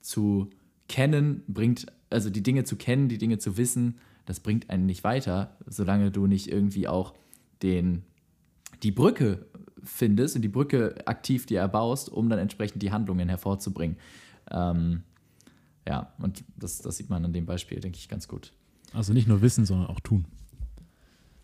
zu 0.00 0.50
kennen 0.88 1.42
bringt, 1.48 1.86
also 2.10 2.30
die 2.30 2.42
Dinge 2.42 2.64
zu 2.64 2.76
kennen, 2.76 3.08
die 3.08 3.18
Dinge 3.18 3.38
zu 3.38 3.56
wissen, 3.56 3.98
das 4.24 4.40
bringt 4.40 4.70
einen 4.70 4.86
nicht 4.86 5.04
weiter, 5.04 5.56
solange 5.66 6.10
du 6.10 6.26
nicht 6.26 6.48
irgendwie 6.48 6.88
auch 6.88 7.14
den, 7.62 8.02
die 8.82 8.90
Brücke 8.90 9.46
findest 9.82 10.36
und 10.36 10.42
die 10.42 10.48
Brücke 10.48 10.96
aktiv 11.06 11.46
dir 11.46 11.60
erbaust, 11.60 12.10
um 12.10 12.28
dann 12.28 12.38
entsprechend 12.38 12.82
die 12.82 12.92
Handlungen 12.92 13.28
hervorzubringen. 13.28 13.96
Ähm, 14.50 15.02
ja, 15.88 16.12
und 16.18 16.44
das, 16.54 16.82
das 16.82 16.98
sieht 16.98 17.08
man 17.08 17.24
an 17.24 17.32
dem 17.32 17.46
Beispiel, 17.46 17.80
denke 17.80 17.96
ich, 17.96 18.10
ganz 18.10 18.28
gut. 18.28 18.52
Also 18.92 19.14
nicht 19.14 19.26
nur 19.26 19.40
wissen, 19.40 19.64
sondern 19.64 19.88
auch 19.88 20.00
tun. 20.00 20.26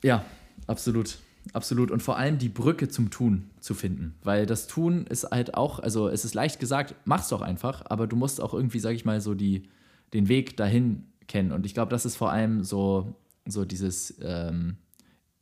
Ja, 0.02 0.22
absolut. 0.66 1.16
Absolut. 1.54 1.90
Und 1.90 2.02
vor 2.02 2.18
allem 2.18 2.36
die 2.36 2.50
Brücke 2.50 2.88
zum 2.88 3.10
Tun 3.10 3.50
zu 3.60 3.72
finden. 3.72 4.14
Weil 4.22 4.44
das 4.44 4.66
Tun 4.66 5.06
ist 5.06 5.30
halt 5.30 5.54
auch, 5.54 5.78
also 5.78 6.08
es 6.08 6.26
ist 6.26 6.34
leicht 6.34 6.60
gesagt, 6.60 6.94
mach's 7.06 7.28
doch 7.28 7.40
einfach, 7.40 7.84
aber 7.86 8.06
du 8.06 8.16
musst 8.16 8.38
auch 8.38 8.52
irgendwie, 8.52 8.80
sag 8.80 8.94
ich 8.94 9.06
mal, 9.06 9.22
so 9.22 9.34
die, 9.34 9.68
den 10.12 10.28
Weg 10.28 10.58
dahin 10.58 11.06
kennen. 11.26 11.50
Und 11.50 11.64
ich 11.64 11.72
glaube, 11.72 11.90
das 11.90 12.04
ist 12.04 12.16
vor 12.16 12.30
allem 12.30 12.64
so, 12.64 13.14
so 13.46 13.64
dieses 13.64 14.14
ähm, 14.20 14.76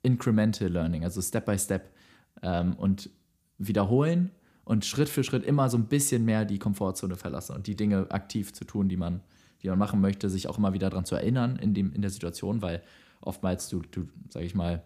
Incremental 0.03 0.69
Learning, 0.69 1.03
also 1.03 1.21
Step 1.21 1.47
by 1.47 1.59
Step 1.59 1.91
ähm, 2.43 2.75
und 2.75 3.11
wiederholen 3.59 4.31
und 4.65 4.85
Schritt 4.85 5.09
für 5.09 5.25
Schritt 5.25 5.45
immer 5.45 5.69
so 5.69 5.77
ein 5.77 5.87
bisschen 5.87 6.25
mehr 6.25 6.45
die 6.45 6.59
Komfortzone 6.59 7.17
verlassen 7.17 7.57
und 7.57 7.67
die 7.67 7.77
Dinge 7.77 8.11
aktiv 8.11 8.53
zu 8.53 8.65
tun, 8.65 8.89
die 8.89 8.97
man, 8.97 9.21
die 9.63 9.69
man 9.69 9.79
machen 9.79 10.01
möchte, 10.01 10.31
sich 10.31 10.49
auch 10.49 10.59
immer 10.59 10.73
wieder 10.73 10.91
daran 10.91 11.05
zu 11.05 11.15
erinnern 11.15 11.57
in, 11.57 11.75
dem, 11.75 11.93
in 11.93 12.03
der 12.03 12.11
Situation, 12.11 12.63
weil 12.63 12.83
oftmals 13.21 13.69
du, 13.69 13.83
du 13.91 14.09
sag 14.31 14.43
ich 14.43 14.55
mal, 14.55 14.83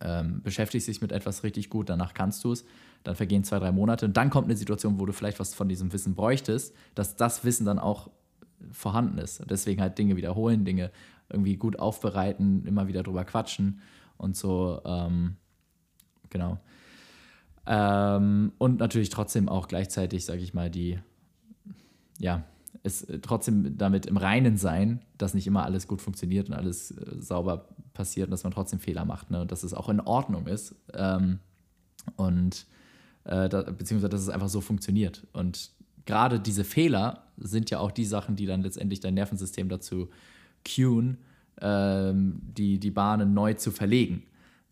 ähm, 0.00 0.42
beschäftigst 0.42 0.88
dich 0.88 1.00
mit 1.00 1.12
etwas 1.12 1.42
richtig 1.42 1.70
gut, 1.70 1.88
danach 1.88 2.14
kannst 2.14 2.44
du 2.44 2.52
es, 2.52 2.64
dann 3.02 3.16
vergehen 3.16 3.44
zwei, 3.44 3.58
drei 3.58 3.72
Monate 3.72 4.06
und 4.06 4.16
dann 4.16 4.30
kommt 4.30 4.46
eine 4.46 4.56
Situation, 4.56 5.00
wo 5.00 5.06
du 5.06 5.12
vielleicht 5.12 5.40
was 5.40 5.54
von 5.54 5.68
diesem 5.68 5.92
Wissen 5.92 6.14
bräuchtest, 6.14 6.74
dass 6.94 7.16
das 7.16 7.44
Wissen 7.44 7.64
dann 7.64 7.78
auch 7.78 8.10
vorhanden 8.70 9.18
ist. 9.18 9.42
Deswegen 9.48 9.80
halt 9.80 9.96
Dinge 9.98 10.16
wiederholen, 10.16 10.64
Dinge 10.64 10.90
irgendwie 11.30 11.56
gut 11.56 11.78
aufbereiten, 11.78 12.66
immer 12.66 12.88
wieder 12.88 13.02
drüber 13.02 13.24
quatschen 13.24 13.80
und 14.18 14.36
so, 14.36 14.82
ähm, 14.84 15.36
genau. 16.28 16.58
Ähm, 17.66 18.52
und 18.58 18.78
natürlich 18.78 19.10
trotzdem 19.10 19.48
auch 19.48 19.68
gleichzeitig, 19.68 20.24
sage 20.24 20.40
ich 20.40 20.54
mal, 20.54 20.70
die, 20.70 20.98
ja, 22.18 22.44
es 22.82 23.06
trotzdem 23.22 23.76
damit 23.76 24.06
im 24.06 24.16
Reinen 24.16 24.56
sein, 24.56 25.02
dass 25.18 25.34
nicht 25.34 25.46
immer 25.46 25.64
alles 25.64 25.86
gut 25.86 26.00
funktioniert 26.00 26.48
und 26.48 26.54
alles 26.54 26.92
äh, 26.92 27.20
sauber 27.20 27.68
passiert 27.92 28.28
und 28.28 28.30
dass 28.32 28.44
man 28.44 28.52
trotzdem 28.52 28.80
Fehler 28.80 29.04
macht 29.04 29.30
ne? 29.30 29.42
und 29.42 29.52
dass 29.52 29.64
es 29.64 29.74
auch 29.74 29.88
in 29.88 30.00
Ordnung 30.00 30.46
ist 30.46 30.74
ähm, 30.94 31.40
und 32.16 32.66
äh, 33.24 33.48
da, 33.48 33.62
beziehungsweise 33.62 34.08
dass 34.08 34.22
es 34.22 34.28
einfach 34.28 34.48
so 34.48 34.60
funktioniert. 34.60 35.26
Und 35.32 35.70
gerade 36.06 36.40
diese 36.40 36.64
Fehler 36.64 37.24
sind 37.36 37.70
ja 37.70 37.80
auch 37.80 37.90
die 37.90 38.04
Sachen, 38.04 38.36
die 38.36 38.46
dann 38.46 38.62
letztendlich 38.62 39.00
dein 39.00 39.14
Nervensystem 39.14 39.68
dazu 39.68 40.08
cuen, 40.64 41.18
ähm, 41.60 42.40
die, 42.42 42.78
die 42.78 42.90
Bahnen 42.90 43.34
neu 43.34 43.54
zu 43.54 43.70
verlegen. 43.70 44.22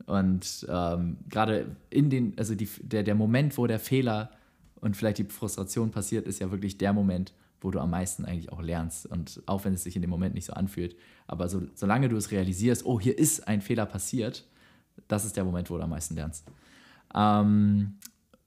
Und 0.09 0.67
ähm, 0.71 1.19
gerade 1.29 1.77
in 1.91 2.09
den, 2.09 2.33
also 2.39 2.55
die, 2.55 2.67
der, 2.81 3.03
der 3.03 3.15
Moment, 3.15 3.59
wo 3.59 3.67
der 3.67 3.79
Fehler 3.79 4.31
und 4.77 4.97
vielleicht 4.97 5.19
die 5.19 5.25
Frustration 5.25 5.91
passiert, 5.91 6.27
ist 6.27 6.39
ja 6.39 6.51
wirklich 6.51 6.79
der 6.79 6.95
Moment, 6.95 7.35
wo 7.61 7.71
du 7.71 7.79
am 7.79 7.91
meisten 7.91 8.25
eigentlich 8.25 8.51
auch 8.51 8.63
lernst. 8.63 9.05
Und 9.05 9.43
auch 9.45 9.67
wenn 9.67 9.75
es 9.75 9.83
sich 9.83 9.97
in 9.97 10.01
dem 10.01 10.11
Moment 10.11 10.35
nicht 10.35 10.47
so 10.47 10.55
anfühlt. 10.55 10.97
Aber 11.27 11.51
so, 11.51 11.61
solange 11.75 12.09
du 12.09 12.17
es 12.17 12.31
realisierst, 12.31 12.87
oh, 12.87 12.99
hier 12.99 13.19
ist 13.19 13.47
ein 13.49 13.61
Fehler 13.61 13.85
passiert, 13.85 14.47
das 15.09 15.27
ist 15.27 15.37
der 15.37 15.45
Moment, 15.45 15.69
wo 15.69 15.77
du 15.77 15.83
am 15.83 15.91
meisten 15.91 16.15
lernst. 16.15 16.47
Ähm, 17.15 17.99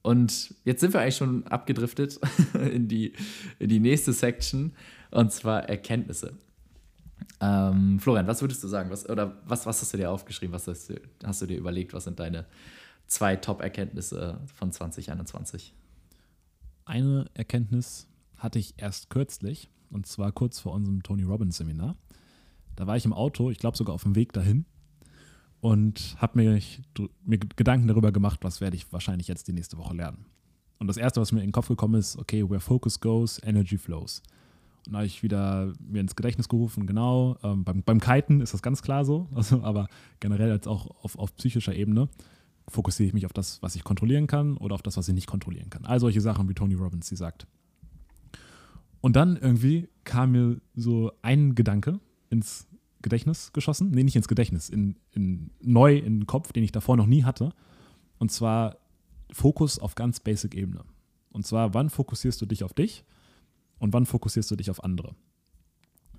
und 0.01 0.55
jetzt 0.66 0.82
sind 0.82 0.95
wir 0.95 1.01
eigentlich 1.01 1.18
schon 1.18 1.45
abgedriftet 1.45 2.20
in 2.74 2.88
die, 2.88 3.14
in 3.59 3.70
die 3.70 3.80
nächste 3.80 4.14
Section, 4.14 4.74
und 5.12 5.32
zwar 5.32 5.70
Erkenntnisse. 5.70 6.34
Ähm, 7.39 7.99
Florian, 7.99 8.28
was 8.28 8.41
würdest 8.41 8.63
du 8.63 8.67
sagen? 8.67 8.89
Was, 8.89 9.09
oder 9.09 9.38
was, 9.45 9.65
was 9.65 9.82
hast 9.82 9.93
du 9.93 9.97
dir 9.97 10.11
aufgeschrieben? 10.11 10.53
Was 10.53 10.67
hast 10.67 10.89
du, 10.89 10.95
hast 11.24 11.41
du 11.41 11.45
dir 11.45 11.57
überlegt? 11.57 11.93
Was 11.93 12.05
sind 12.05 12.19
deine 12.19 12.45
zwei 13.07 13.36
Top-Erkenntnisse 13.36 14.39
von 14.53 14.72
2021? 14.72 15.74
Eine 16.86 17.26
Erkenntnis 17.34 18.07
hatte 18.38 18.59
ich 18.59 18.74
erst 18.78 19.09
kürzlich, 19.09 19.69
und 19.89 20.07
zwar 20.07 20.32
kurz 20.32 20.59
vor 20.59 20.74
unserem 20.74 21.03
Tony 21.03 21.24
Robbins 21.24 21.57
Seminar. 21.57 21.95
Da 22.76 22.88
war 22.88 22.97
ich 22.97 23.05
im 23.05 23.13
Auto, 23.13 23.51
ich 23.51 23.59
glaube 23.59 23.78
sogar 23.78 23.93
auf 23.93 24.03
dem 24.03 24.15
Weg 24.15 24.34
dahin, 24.34 24.65
und 25.59 26.15
habe 26.17 26.39
mir, 26.39 26.59
mir 27.24 27.38
Gedanken 27.38 27.88
darüber 27.88 28.11
gemacht, 28.11 28.39
was 28.43 28.61
werde 28.61 28.76
ich 28.76 28.91
wahrscheinlich 28.91 29.28
jetzt 29.28 29.47
die 29.47 29.53
nächste 29.53 29.78
Woche 29.78 29.95
lernen. 29.95 30.26
Und 30.80 30.88
das 30.88 30.97
Erste, 30.97 31.22
was 31.22 31.32
mir 31.32 31.41
in 31.41 31.47
den 31.47 31.51
Kopf 31.51 31.67
gekommen 31.67 31.95
ist, 31.95 32.17
okay, 32.17 32.49
where 32.49 32.59
focus 32.59 32.99
goes, 32.99 33.39
energy 33.43 33.78
flows. 33.78 34.24
Und 34.88 34.95
habe 34.95 35.05
ich 35.05 35.21
wieder 35.21 35.73
mir 35.79 36.01
ins 36.01 36.15
Gedächtnis 36.15 36.49
gerufen, 36.49 36.88
genau, 36.88 37.38
ähm, 37.43 37.63
beim, 37.63 37.84
beim 37.84 37.99
Kiten 37.99 38.41
ist 38.41 38.53
das 38.53 38.61
ganz 38.61 38.82
klar 38.82 39.05
so, 39.05 39.29
also, 39.36 39.63
aber 39.63 39.88
generell 40.19 40.51
als 40.51 40.67
auch 40.67 41.03
auf, 41.03 41.17
auf 41.17 41.36
psychischer 41.36 41.75
Ebene 41.75 42.09
fokussiere 42.67 43.07
ich 43.07 43.13
mich 43.13 43.25
auf 43.25 43.34
das, 43.34 43.61
was 43.61 43.75
ich 43.75 43.84
kontrollieren 43.84 44.27
kann 44.27 44.57
oder 44.57 44.75
auf 44.75 44.82
das, 44.82 44.97
was 44.97 45.07
ich 45.07 45.13
nicht 45.13 45.27
kontrollieren 45.27 45.69
kann. 45.69 45.86
All 45.86 45.99
solche 45.99 46.21
Sachen, 46.21 46.47
wie 46.49 46.53
Tony 46.53 46.75
Robbins 46.75 47.07
sie 47.07 47.15
sagt. 47.15 47.47
Und 49.01 49.15
dann 49.15 49.36
irgendwie 49.36 49.89
kam 50.03 50.32
mir 50.32 50.61
so 50.75 51.11
ein 51.21 51.55
Gedanke 51.55 51.99
ins 52.29 52.67
Gedächtnis 53.01 53.51
geschossen. 53.51 53.91
Nee, 53.91 54.03
nicht 54.03 54.15
ins 54.15 54.27
Gedächtnis, 54.27 54.69
in, 54.69 54.95
in, 55.11 55.51
neu 55.59 55.97
in 55.97 56.19
den 56.19 56.27
Kopf, 56.27 56.53
den 56.53 56.63
ich 56.63 56.71
davor 56.71 56.97
noch 56.97 57.07
nie 57.07 57.23
hatte. 57.23 57.51
Und 58.19 58.32
zwar 58.32 58.77
Fokus 59.32 59.79
auf 59.79 59.95
ganz 59.95 60.19
basic 60.19 60.55
Ebene. 60.55 60.84
Und 61.32 61.45
zwar, 61.45 61.73
wann 61.73 61.89
fokussierst 61.89 62.41
du 62.41 62.45
dich 62.45 62.63
auf 62.63 62.73
dich 62.73 63.03
und 63.82 63.93
wann 63.93 64.05
fokussierst 64.05 64.49
du 64.51 64.55
dich 64.55 64.69
auf 64.69 64.84
andere? 64.84 65.15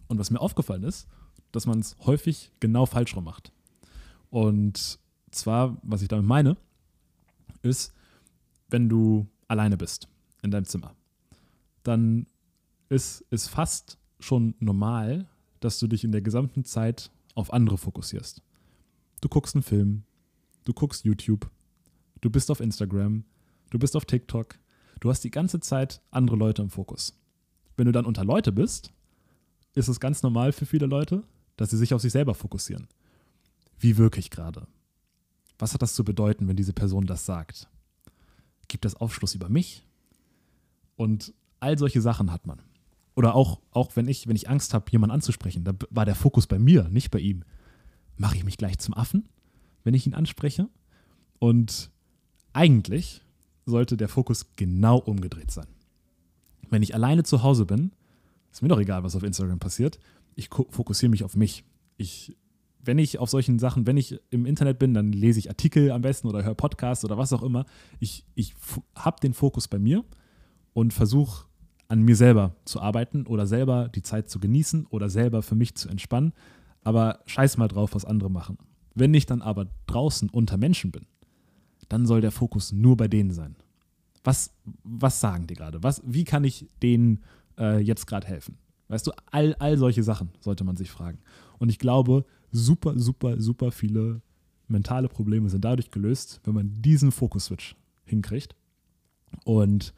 Und 0.08 0.18
was 0.18 0.32
mir 0.32 0.40
aufgefallen 0.40 0.82
ist, 0.82 1.06
dass 1.52 1.64
man 1.64 1.78
es 1.78 1.96
häufig 2.00 2.50
genau 2.58 2.86
falsch 2.86 3.14
rum 3.14 3.22
macht. 3.22 3.52
Und 4.30 4.98
zwar, 5.30 5.78
was 5.84 6.02
ich 6.02 6.08
damit 6.08 6.26
meine, 6.26 6.56
ist, 7.62 7.94
wenn 8.68 8.88
du 8.88 9.28
alleine 9.46 9.76
bist 9.76 10.08
in 10.42 10.50
deinem 10.50 10.64
Zimmer, 10.64 10.96
dann 11.84 12.26
ist 12.88 13.24
es 13.30 13.46
fast 13.46 13.96
schon 14.18 14.56
normal, 14.58 15.28
dass 15.60 15.78
du 15.78 15.86
dich 15.86 16.02
in 16.02 16.10
der 16.10 16.20
gesamten 16.20 16.64
Zeit 16.64 17.12
auf 17.36 17.52
andere 17.52 17.78
fokussierst. 17.78 18.42
Du 19.20 19.28
guckst 19.28 19.54
einen 19.54 19.62
Film, 19.62 20.02
du 20.64 20.72
guckst 20.72 21.04
YouTube, 21.04 21.48
du 22.22 22.28
bist 22.28 22.50
auf 22.50 22.58
Instagram, 22.58 23.24
du 23.70 23.78
bist 23.78 23.94
auf 23.94 24.04
TikTok, 24.04 24.58
du 24.98 25.10
hast 25.10 25.22
die 25.22 25.30
ganze 25.30 25.60
Zeit 25.60 26.02
andere 26.10 26.36
Leute 26.36 26.62
im 26.62 26.70
Fokus. 26.70 27.21
Wenn 27.82 27.86
du 27.86 27.92
dann 27.92 28.06
unter 28.06 28.24
Leute 28.24 28.52
bist, 28.52 28.92
ist 29.74 29.88
es 29.88 29.98
ganz 29.98 30.22
normal 30.22 30.52
für 30.52 30.66
viele 30.66 30.86
Leute, 30.86 31.24
dass 31.56 31.70
sie 31.70 31.76
sich 31.76 31.92
auf 31.92 32.00
sich 32.00 32.12
selber 32.12 32.32
fokussieren. 32.32 32.86
Wie 33.76 33.96
wirke 33.96 34.20
ich 34.20 34.30
gerade? 34.30 34.68
Was 35.58 35.74
hat 35.74 35.82
das 35.82 35.96
zu 35.96 36.04
bedeuten, 36.04 36.46
wenn 36.46 36.54
diese 36.54 36.74
Person 36.74 37.06
das 37.06 37.26
sagt? 37.26 37.68
Gibt 38.68 38.84
das 38.84 38.94
Aufschluss 38.94 39.34
über 39.34 39.48
mich? 39.48 39.84
Und 40.94 41.34
all 41.58 41.76
solche 41.76 42.00
Sachen 42.00 42.30
hat 42.30 42.46
man. 42.46 42.62
Oder 43.16 43.34
auch, 43.34 43.60
auch 43.72 43.96
wenn 43.96 44.06
ich, 44.06 44.28
wenn 44.28 44.36
ich 44.36 44.48
Angst 44.48 44.74
habe, 44.74 44.88
jemanden 44.92 45.14
anzusprechen, 45.14 45.64
da 45.64 45.72
war 45.90 46.04
der 46.04 46.14
Fokus 46.14 46.46
bei 46.46 46.60
mir, 46.60 46.88
nicht 46.88 47.10
bei 47.10 47.18
ihm. 47.18 47.42
Mache 48.16 48.36
ich 48.36 48.44
mich 48.44 48.58
gleich 48.58 48.78
zum 48.78 48.94
Affen, 48.94 49.28
wenn 49.82 49.94
ich 49.94 50.06
ihn 50.06 50.14
anspreche? 50.14 50.68
Und 51.40 51.90
eigentlich 52.52 53.22
sollte 53.66 53.96
der 53.96 54.08
Fokus 54.08 54.54
genau 54.54 54.98
umgedreht 54.98 55.50
sein 55.50 55.66
wenn 56.72 56.82
ich 56.82 56.94
alleine 56.94 57.22
zu 57.22 57.42
Hause 57.42 57.66
bin, 57.66 57.92
ist 58.50 58.62
mir 58.62 58.68
doch 58.68 58.80
egal, 58.80 59.04
was 59.04 59.14
auf 59.14 59.22
Instagram 59.22 59.58
passiert, 59.58 59.98
ich 60.34 60.48
fokussiere 60.48 61.10
mich 61.10 61.24
auf 61.24 61.36
mich. 61.36 61.64
Ich, 61.96 62.36
wenn 62.80 62.98
ich 62.98 63.18
auf 63.18 63.30
solchen 63.30 63.58
Sachen, 63.58 63.86
wenn 63.86 63.96
ich 63.96 64.18
im 64.30 64.46
Internet 64.46 64.78
bin, 64.78 64.94
dann 64.94 65.12
lese 65.12 65.38
ich 65.38 65.48
Artikel 65.48 65.90
am 65.90 66.02
besten 66.02 66.28
oder 66.28 66.42
höre 66.42 66.54
Podcasts 66.54 67.04
oder 67.04 67.18
was 67.18 67.32
auch 67.32 67.42
immer. 67.42 67.66
Ich, 68.00 68.24
ich 68.34 68.54
habe 68.96 69.20
den 69.20 69.34
Fokus 69.34 69.68
bei 69.68 69.78
mir 69.78 70.04
und 70.72 70.92
versuche 70.92 71.46
an 71.88 72.00
mir 72.02 72.16
selber 72.16 72.56
zu 72.64 72.80
arbeiten 72.80 73.26
oder 73.26 73.46
selber 73.46 73.88
die 73.88 74.02
Zeit 74.02 74.30
zu 74.30 74.40
genießen 74.40 74.86
oder 74.86 75.10
selber 75.10 75.42
für 75.42 75.54
mich 75.54 75.74
zu 75.74 75.88
entspannen. 75.88 76.32
Aber 76.82 77.20
scheiß 77.26 77.58
mal 77.58 77.68
drauf, 77.68 77.94
was 77.94 78.06
andere 78.06 78.30
machen. 78.30 78.56
Wenn 78.94 79.14
ich 79.14 79.26
dann 79.26 79.42
aber 79.42 79.68
draußen 79.86 80.30
unter 80.30 80.56
Menschen 80.56 80.90
bin, 80.90 81.06
dann 81.88 82.06
soll 82.06 82.22
der 82.22 82.30
Fokus 82.30 82.72
nur 82.72 82.96
bei 82.96 83.08
denen 83.08 83.30
sein. 83.30 83.56
Was, 84.24 84.54
was 84.84 85.20
sagen 85.20 85.46
die 85.46 85.54
gerade? 85.54 85.80
wie 86.04 86.24
kann 86.24 86.44
ich 86.44 86.68
denen 86.82 87.22
äh, 87.58 87.78
jetzt 87.80 88.06
gerade 88.06 88.26
helfen? 88.26 88.58
Weißt 88.88 89.06
du, 89.06 89.12
all, 89.30 89.54
all 89.54 89.78
solche 89.78 90.02
Sachen 90.02 90.30
sollte 90.40 90.64
man 90.64 90.76
sich 90.76 90.90
fragen. 90.90 91.18
Und 91.58 91.70
ich 91.70 91.78
glaube, 91.78 92.24
super, 92.50 92.98
super, 92.98 93.40
super 93.40 93.72
viele 93.72 94.20
mentale 94.68 95.08
Probleme 95.08 95.48
sind 95.48 95.64
dadurch 95.64 95.90
gelöst, 95.90 96.40
wenn 96.44 96.54
man 96.54 96.82
diesen 96.82 97.12
Fokus-Switch 97.12 97.76
hinkriegt. 98.04 98.54
Und 99.44 99.94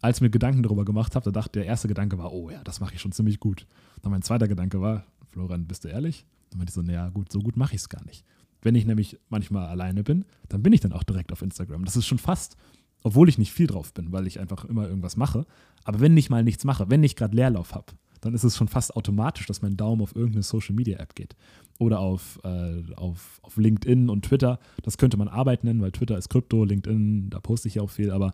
als 0.00 0.18
ich 0.18 0.22
mir 0.22 0.30
Gedanken 0.30 0.62
darüber 0.62 0.84
gemacht 0.84 1.14
habe, 1.14 1.24
da 1.24 1.30
dachte 1.30 1.60
der 1.60 1.66
erste 1.66 1.88
Gedanke 1.88 2.18
war, 2.18 2.32
oh 2.32 2.50
ja, 2.50 2.62
das 2.64 2.80
mache 2.80 2.94
ich 2.94 3.00
schon 3.00 3.12
ziemlich 3.12 3.40
gut. 3.40 3.66
Dann 4.02 4.12
mein 4.12 4.22
zweiter 4.22 4.48
Gedanke 4.48 4.80
war, 4.80 5.06
Florian, 5.30 5.66
bist 5.66 5.84
du 5.84 5.88
ehrlich? 5.88 6.26
Dann 6.50 6.58
meinte 6.58 6.70
ich 6.70 6.74
so, 6.74 6.82
naja, 6.82 7.08
gut, 7.08 7.32
so 7.32 7.38
gut 7.38 7.56
mache 7.56 7.74
ich 7.74 7.80
es 7.80 7.88
gar 7.88 8.04
nicht. 8.04 8.24
Wenn 8.60 8.74
ich 8.74 8.86
nämlich 8.86 9.18
manchmal 9.28 9.66
alleine 9.68 10.04
bin, 10.04 10.24
dann 10.48 10.62
bin 10.62 10.72
ich 10.72 10.80
dann 10.80 10.92
auch 10.92 11.02
direkt 11.02 11.32
auf 11.32 11.42
Instagram. 11.42 11.84
Das 11.84 11.96
ist 11.96 12.06
schon 12.06 12.18
fast, 12.18 12.56
obwohl 13.04 13.28
ich 13.28 13.38
nicht 13.38 13.52
viel 13.52 13.68
drauf 13.68 13.92
bin, 13.92 14.10
weil 14.10 14.26
ich 14.26 14.40
einfach 14.40 14.64
immer 14.64 14.88
irgendwas 14.88 15.16
mache. 15.16 15.46
Aber 15.84 16.00
wenn 16.00 16.16
ich 16.16 16.30
mal 16.30 16.42
nichts 16.42 16.64
mache, 16.64 16.90
wenn 16.90 17.04
ich 17.04 17.14
gerade 17.14 17.36
Leerlauf 17.36 17.74
habe, 17.74 17.92
dann 18.22 18.34
ist 18.34 18.44
es 18.44 18.56
schon 18.56 18.68
fast 18.68 18.96
automatisch, 18.96 19.46
dass 19.46 19.60
mein 19.60 19.76
Daumen 19.76 20.00
auf 20.00 20.16
irgendeine 20.16 20.42
Social 20.42 20.74
Media 20.74 20.98
App 20.98 21.14
geht. 21.14 21.36
Oder 21.78 22.00
auf, 22.00 22.40
äh, 22.44 22.82
auf, 22.96 23.40
auf 23.42 23.58
LinkedIn 23.58 24.08
und 24.08 24.24
Twitter. 24.24 24.58
Das 24.82 24.96
könnte 24.96 25.18
man 25.18 25.28
Arbeit 25.28 25.62
nennen, 25.62 25.82
weil 25.82 25.92
Twitter 25.92 26.16
ist 26.16 26.30
Krypto, 26.30 26.64
LinkedIn, 26.64 27.28
da 27.28 27.40
poste 27.40 27.68
ich 27.68 27.74
ja 27.74 27.82
auch 27.82 27.90
viel, 27.90 28.10
aber 28.10 28.32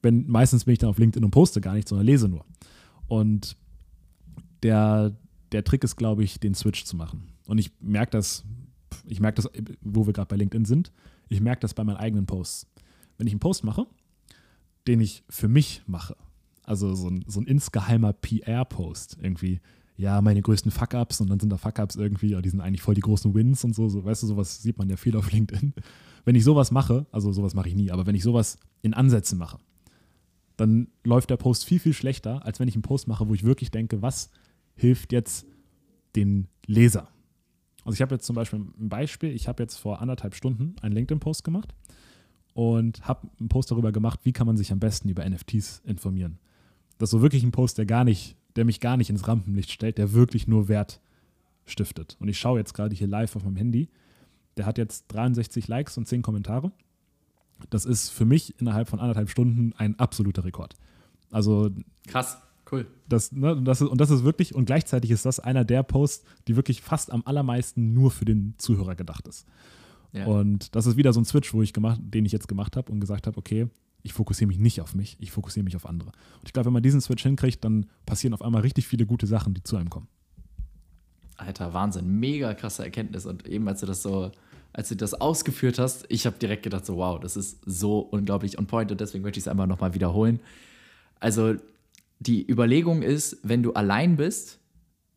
wenn, 0.00 0.28
meistens 0.28 0.64
bin 0.64 0.74
ich 0.74 0.78
dann 0.78 0.90
auf 0.90 0.98
LinkedIn 0.98 1.24
und 1.24 1.32
poste 1.32 1.60
gar 1.60 1.74
nichts, 1.74 1.88
sondern 1.88 2.06
lese 2.06 2.28
nur. 2.28 2.44
Und 3.08 3.56
der, 4.62 5.16
der 5.50 5.64
Trick 5.64 5.82
ist, 5.82 5.96
glaube 5.96 6.22
ich, 6.22 6.38
den 6.38 6.54
Switch 6.54 6.84
zu 6.84 6.96
machen. 6.96 7.24
Und 7.46 7.58
ich 7.58 7.72
merke 7.80 8.12
das, 8.12 8.44
ich 9.06 9.18
merke 9.18 9.42
das, 9.42 9.50
wo 9.80 10.06
wir 10.06 10.12
gerade 10.12 10.28
bei 10.28 10.36
LinkedIn 10.36 10.66
sind, 10.66 10.92
ich 11.28 11.40
merke 11.40 11.60
das 11.60 11.74
bei 11.74 11.82
meinen 11.82 11.96
eigenen 11.96 12.26
Posts. 12.26 12.68
Wenn 13.18 13.26
ich 13.26 13.32
einen 13.32 13.40
Post 13.40 13.64
mache, 13.64 13.86
den 14.86 15.00
ich 15.00 15.24
für 15.28 15.48
mich 15.48 15.82
mache, 15.86 16.16
also 16.62 16.94
so 16.94 17.08
ein, 17.08 17.24
so 17.26 17.40
ein 17.40 17.46
insgeheimer 17.46 18.12
PR-Post, 18.12 19.18
irgendwie, 19.20 19.60
ja, 19.96 20.20
meine 20.20 20.42
größten 20.42 20.70
Fuck-Ups 20.70 21.20
und 21.20 21.30
dann 21.30 21.40
sind 21.40 21.50
da 21.50 21.56
Fuck-Ups 21.56 21.96
irgendwie, 21.96 22.28
ja, 22.28 22.42
die 22.42 22.48
sind 22.48 22.60
eigentlich 22.60 22.82
voll 22.82 22.94
die 22.94 23.00
großen 23.00 23.34
Wins 23.34 23.64
und 23.64 23.74
so, 23.74 23.88
so, 23.88 24.04
weißt 24.04 24.22
du, 24.22 24.26
sowas 24.26 24.62
sieht 24.62 24.78
man 24.78 24.88
ja 24.88 24.96
viel 24.96 25.16
auf 25.16 25.30
LinkedIn. 25.32 25.74
Wenn 26.24 26.34
ich 26.34 26.44
sowas 26.44 26.70
mache, 26.70 27.06
also 27.12 27.32
sowas 27.32 27.54
mache 27.54 27.68
ich 27.68 27.74
nie, 27.74 27.90
aber 27.90 28.06
wenn 28.06 28.14
ich 28.14 28.22
sowas 28.22 28.58
in 28.82 28.94
Ansätzen 28.94 29.38
mache, 29.38 29.58
dann 30.56 30.88
läuft 31.02 31.30
der 31.30 31.36
Post 31.36 31.64
viel, 31.64 31.78
viel 31.78 31.92
schlechter, 31.92 32.44
als 32.44 32.60
wenn 32.60 32.68
ich 32.68 32.74
einen 32.74 32.82
Post 32.82 33.08
mache, 33.08 33.28
wo 33.28 33.34
ich 33.34 33.44
wirklich 33.44 33.70
denke, 33.70 34.02
was 34.02 34.30
hilft 34.76 35.12
jetzt 35.12 35.46
den 36.16 36.48
Leser. 36.66 37.08
Also 37.84 37.94
ich 37.94 38.02
habe 38.02 38.14
jetzt 38.14 38.24
zum 38.24 38.36
Beispiel 38.36 38.60
ein 38.60 38.88
Beispiel, 38.88 39.30
ich 39.30 39.48
habe 39.48 39.62
jetzt 39.62 39.76
vor 39.76 40.00
anderthalb 40.00 40.34
Stunden 40.34 40.76
einen 40.80 40.94
LinkedIn-Post 40.94 41.44
gemacht 41.44 41.74
und 42.54 43.06
habe 43.06 43.28
einen 43.38 43.48
Post 43.48 43.70
darüber 43.70 43.92
gemacht, 43.92 44.20
wie 44.22 44.32
kann 44.32 44.46
man 44.46 44.56
sich 44.56 44.72
am 44.72 44.78
besten 44.78 45.08
über 45.08 45.28
NFTs 45.28 45.82
informieren. 45.84 46.38
Das 46.98 47.08
ist 47.08 47.10
so 47.10 47.22
wirklich 47.22 47.42
ein 47.42 47.50
Post, 47.50 47.78
der 47.78 47.86
gar 47.86 48.04
nicht, 48.04 48.36
der 48.56 48.64
mich 48.64 48.80
gar 48.80 48.96
nicht 48.96 49.10
ins 49.10 49.26
Rampenlicht 49.26 49.70
stellt, 49.70 49.98
der 49.98 50.12
wirklich 50.12 50.46
nur 50.46 50.68
Wert 50.68 51.00
stiftet. 51.66 52.16
Und 52.20 52.28
ich 52.28 52.38
schaue 52.38 52.58
jetzt 52.58 52.72
gerade 52.72 52.94
hier 52.94 53.08
live 53.08 53.34
auf 53.34 53.44
meinem 53.44 53.56
Handy. 53.56 53.88
Der 54.56 54.66
hat 54.66 54.78
jetzt 54.78 55.06
63 55.08 55.66
Likes 55.66 55.98
und 55.98 56.06
10 56.06 56.22
Kommentare. 56.22 56.70
Das 57.70 57.84
ist 57.84 58.10
für 58.10 58.24
mich 58.24 58.58
innerhalb 58.60 58.88
von 58.88 59.00
anderthalb 59.00 59.30
Stunden 59.30 59.72
ein 59.76 59.98
absoluter 59.98 60.44
Rekord. 60.44 60.76
Also 61.32 61.70
krass, 62.06 62.38
cool. 62.70 62.86
Das, 63.08 63.32
ne, 63.32 63.60
das 63.62 63.80
ist, 63.80 63.88
und 63.88 64.00
das 64.00 64.10
ist 64.10 64.22
wirklich, 64.22 64.54
und 64.54 64.66
gleichzeitig 64.66 65.10
ist 65.10 65.24
das 65.24 65.40
einer 65.40 65.64
der 65.64 65.82
Posts, 65.82 66.24
die 66.46 66.54
wirklich 66.54 66.82
fast 66.82 67.10
am 67.10 67.22
allermeisten 67.24 67.94
nur 67.94 68.12
für 68.12 68.24
den 68.24 68.54
Zuhörer 68.58 68.94
gedacht 68.94 69.26
ist. 69.26 69.46
Ja. 70.14 70.26
Und 70.26 70.74
das 70.76 70.86
ist 70.86 70.96
wieder 70.96 71.12
so 71.12 71.20
ein 71.20 71.24
Switch, 71.24 71.52
wo 71.52 71.62
ich 71.62 71.72
gemacht, 71.72 72.00
den 72.02 72.24
ich 72.24 72.32
jetzt 72.32 72.48
gemacht 72.48 72.76
habe 72.76 72.90
und 72.92 73.00
gesagt 73.00 73.26
habe, 73.26 73.36
okay, 73.36 73.66
ich 74.02 74.12
fokussiere 74.12 74.48
mich 74.48 74.58
nicht 74.58 74.80
auf 74.80 74.94
mich, 74.94 75.16
ich 75.18 75.32
fokussiere 75.32 75.64
mich 75.64 75.76
auf 75.76 75.86
andere. 75.86 76.10
Und 76.10 76.46
ich 76.46 76.52
glaube, 76.52 76.66
wenn 76.66 76.72
man 76.72 76.82
diesen 76.82 77.00
Switch 77.00 77.22
hinkriegt, 77.22 77.64
dann 77.64 77.86
passieren 78.06 78.32
auf 78.34 78.42
einmal 78.42 78.62
richtig 78.62 78.86
viele 78.86 79.06
gute 79.06 79.26
Sachen, 79.26 79.54
die 79.54 79.62
zu 79.62 79.76
einem 79.76 79.90
kommen. 79.90 80.08
Alter, 81.36 81.74
Wahnsinn, 81.74 82.20
mega 82.20 82.54
krasse 82.54 82.84
Erkenntnis. 82.84 83.26
Und 83.26 83.48
eben 83.48 83.66
als 83.66 83.80
du 83.80 83.86
das 83.86 84.02
so, 84.02 84.30
als 84.72 84.88
du 84.90 84.96
das 84.96 85.14
ausgeführt 85.14 85.78
hast, 85.78 86.04
ich 86.10 86.26
habe 86.26 86.38
direkt 86.38 86.62
gedacht, 86.62 86.86
so 86.86 86.98
wow, 86.98 87.18
das 87.18 87.36
ist 87.36 87.58
so 87.66 87.98
unglaublich 87.98 88.58
on 88.58 88.66
point 88.66 88.92
und 88.92 89.00
deswegen 89.00 89.24
möchte 89.24 89.38
ich 89.38 89.44
es 89.44 89.48
einfach 89.48 89.66
nochmal 89.66 89.94
wiederholen. 89.94 90.38
Also 91.18 91.54
die 92.20 92.48
Überlegung 92.48 93.02
ist, 93.02 93.38
wenn 93.42 93.62
du 93.62 93.72
allein 93.72 94.16
bist, 94.16 94.60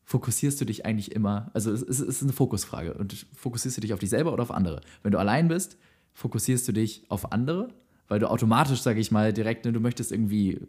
fokussierst 0.08 0.60
du 0.60 0.66
dich 0.66 0.86
eigentlich 0.86 1.12
immer, 1.12 1.52
also 1.54 1.72
es, 1.72 1.84
es 1.84 2.00
ist 2.00 2.24
eine 2.24 2.34
Fokusfrage 2.34 2.96
und 2.96 3.28
fokussierst 3.36 3.78
du 3.78 3.82
dich 3.82 3.94
auf 3.94 4.00
dich 4.00 4.10
selber 4.10 4.34
oder 4.34 4.42
auf 4.42 4.52
andere. 4.52 4.82
Wenn 5.04 5.12
du 5.12 5.20
allein 5.20 5.48
bist, 5.48 5.78
fokussierst 6.14 6.68
du 6.68 6.72
dich 6.72 7.04
auf 7.10 7.32
andere 7.32 7.70
weil 8.08 8.20
du 8.20 8.30
automatisch, 8.30 8.82
sage 8.82 9.00
ich 9.00 9.12
mal, 9.12 9.34
direkt, 9.34 9.66
ne, 9.66 9.74
du 9.74 9.80
möchtest 9.80 10.12
irgendwie 10.12 10.54
äh, 10.54 10.60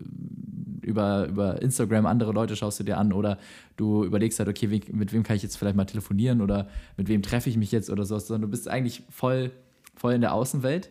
über, 0.82 1.26
über 1.26 1.62
Instagram 1.62 2.06
andere 2.06 2.32
Leute 2.32 2.56
schaust 2.56 2.80
du 2.80 2.84
dir 2.84 2.98
an 2.98 3.12
oder 3.12 3.38
du 3.76 4.04
überlegst 4.04 4.38
halt, 4.38 4.48
okay, 4.48 4.80
mit 4.90 5.12
wem 5.12 5.22
kann 5.22 5.36
ich 5.36 5.42
jetzt 5.42 5.56
vielleicht 5.56 5.76
mal 5.76 5.84
telefonieren 5.84 6.40
oder 6.40 6.68
mit 6.96 7.08
wem 7.08 7.22
treffe 7.22 7.50
ich 7.50 7.56
mich 7.56 7.72
jetzt 7.72 7.90
oder 7.90 8.04
so, 8.04 8.18
sondern 8.18 8.42
du 8.42 8.48
bist 8.48 8.68
eigentlich 8.68 9.02
voll, 9.10 9.50
voll 9.94 10.14
in 10.14 10.20
der 10.20 10.32
Außenwelt. 10.32 10.90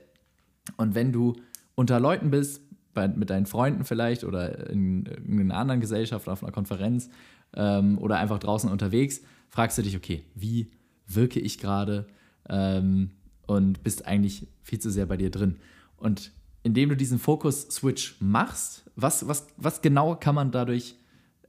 Und 0.78 0.94
wenn 0.94 1.12
du 1.12 1.36
unter 1.76 2.00
Leuten 2.00 2.30
bist, 2.30 2.62
bei, 2.94 3.08
mit 3.08 3.30
deinen 3.30 3.46
Freunden 3.46 3.86
vielleicht 3.86 4.24
oder 4.24 4.70
in, 4.70 5.06
in 5.06 5.40
einer 5.40 5.58
anderen 5.58 5.82
Gesellschaft, 5.82 6.28
auf 6.30 6.44
einer 6.44 6.52
Konferenz 6.52 7.10
ähm, 7.56 7.98
oder 7.98 8.18
einfach 8.18 8.40
draußen 8.40 8.70
unterwegs, 8.70 9.22
fragst 9.50 9.78
du 9.78 9.82
dich, 9.82 9.96
okay, 9.96 10.24
wie 10.36 10.72
wirke 11.08 11.40
ich 11.40 11.58
gerade 11.58 12.08
ähm, 12.50 13.12
und 13.46 13.84
bist 13.84 14.06
eigentlich 14.06 14.48
viel 14.62 14.80
zu 14.80 14.92
sehr 14.92 15.06
bei 15.06 15.18
dir 15.18 15.32
drin. 15.32 15.58
Und 15.96 16.32
indem 16.64 16.90
du 16.90 16.98
diesen 16.98 17.20
Fokus-Switch 17.20 18.18
machst, 18.20 18.90
was, 18.96 19.28
was, 19.28 19.48
was 19.58 19.82
genau 19.82 20.16
kann 20.16 20.36
man 20.36 20.52
dadurch 20.52 20.96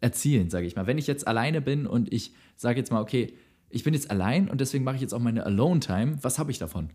erzielen, 0.00 0.48
sage 0.48 0.66
ich 0.66 0.76
mal? 0.76 0.86
Wenn 0.86 0.98
ich 0.98 1.06
jetzt 1.06 1.26
alleine 1.26 1.60
bin 1.60 1.86
und 1.86 2.12
ich 2.12 2.32
sage 2.56 2.78
jetzt 2.78 2.92
mal, 2.92 3.00
okay, 3.00 3.34
ich 3.68 3.84
bin 3.84 3.94
jetzt 3.94 4.10
allein 4.10 4.48
und 4.48 4.60
deswegen 4.60 4.84
mache 4.84 4.96
ich 4.96 5.02
jetzt 5.02 5.12
auch 5.12 5.20
meine 5.20 5.44
Alone-Time, 5.44 6.22
was 6.22 6.38
habe 6.38 6.50
ich 6.50 6.58
davon? 6.58 6.90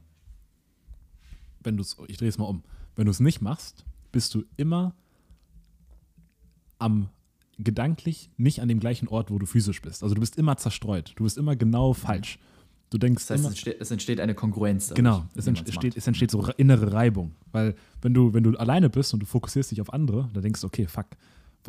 Wenn 1.59 1.77
du 1.77 1.83
ich 2.07 2.17
drehe 2.17 2.29
es 2.29 2.37
mal 2.37 2.45
um. 2.45 2.63
Wenn 2.95 3.05
du 3.05 3.11
es 3.11 3.19
nicht 3.19 3.41
machst, 3.41 3.85
bist 4.11 4.33
du 4.35 4.43
immer 4.57 4.95
am 6.79 7.09
gedanklich 7.57 8.29
nicht 8.37 8.61
an 8.61 8.67
dem 8.67 8.79
gleichen 8.79 9.07
Ort, 9.07 9.31
wo 9.31 9.39
du 9.39 9.45
physisch 9.45 9.81
bist. 9.81 10.03
Also 10.03 10.15
du 10.15 10.21
bist 10.21 10.37
immer 10.37 10.57
zerstreut. 10.57 11.13
Du 11.15 11.23
bist 11.23 11.37
immer 11.37 11.55
genau 11.55 11.93
falsch. 11.93 12.39
Du 12.89 12.97
denkst 12.97 13.25
das 13.27 13.31
heißt, 13.31 13.39
immer, 13.39 13.49
es, 13.49 13.55
entsteht, 13.55 13.81
es 13.81 13.91
entsteht 13.91 14.19
eine 14.19 14.35
Kongruenz. 14.35 14.93
Genau, 14.93 15.25
es 15.35 15.47
entsteht, 15.47 15.97
es 15.97 16.05
entsteht 16.05 16.29
so 16.29 16.45
innere 16.57 16.93
Reibung. 16.93 17.33
Weil 17.51 17.75
wenn 18.01 18.13
du, 18.13 18.33
wenn 18.33 18.43
du 18.43 18.55
alleine 18.57 18.89
bist 18.89 19.13
und 19.13 19.19
du 19.19 19.25
fokussierst 19.25 19.71
dich 19.71 19.81
auf 19.81 19.91
andere, 19.91 20.29
dann 20.33 20.43
denkst 20.43 20.61
du, 20.61 20.67
okay, 20.67 20.85
fuck, 20.87 21.07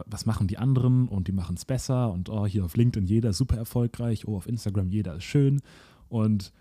was 0.07 0.27
machen 0.27 0.49
die 0.49 0.59
anderen 0.59 1.09
und 1.09 1.29
die 1.29 1.33
machen 1.33 1.57
es 1.57 1.65
besser 1.65 2.11
und 2.13 2.29
oh, 2.29 2.47
hier 2.47 2.65
auf 2.65 2.77
LinkedIn 2.77 3.07
jeder 3.07 3.31
ist 3.31 3.39
super 3.39 3.57
erfolgreich, 3.57 4.27
oh, 4.27 4.37
auf 4.37 4.47
Instagram 4.47 4.89
jeder 4.89 5.17
ist 5.17 5.25
schön 5.25 5.63
und 6.09 6.53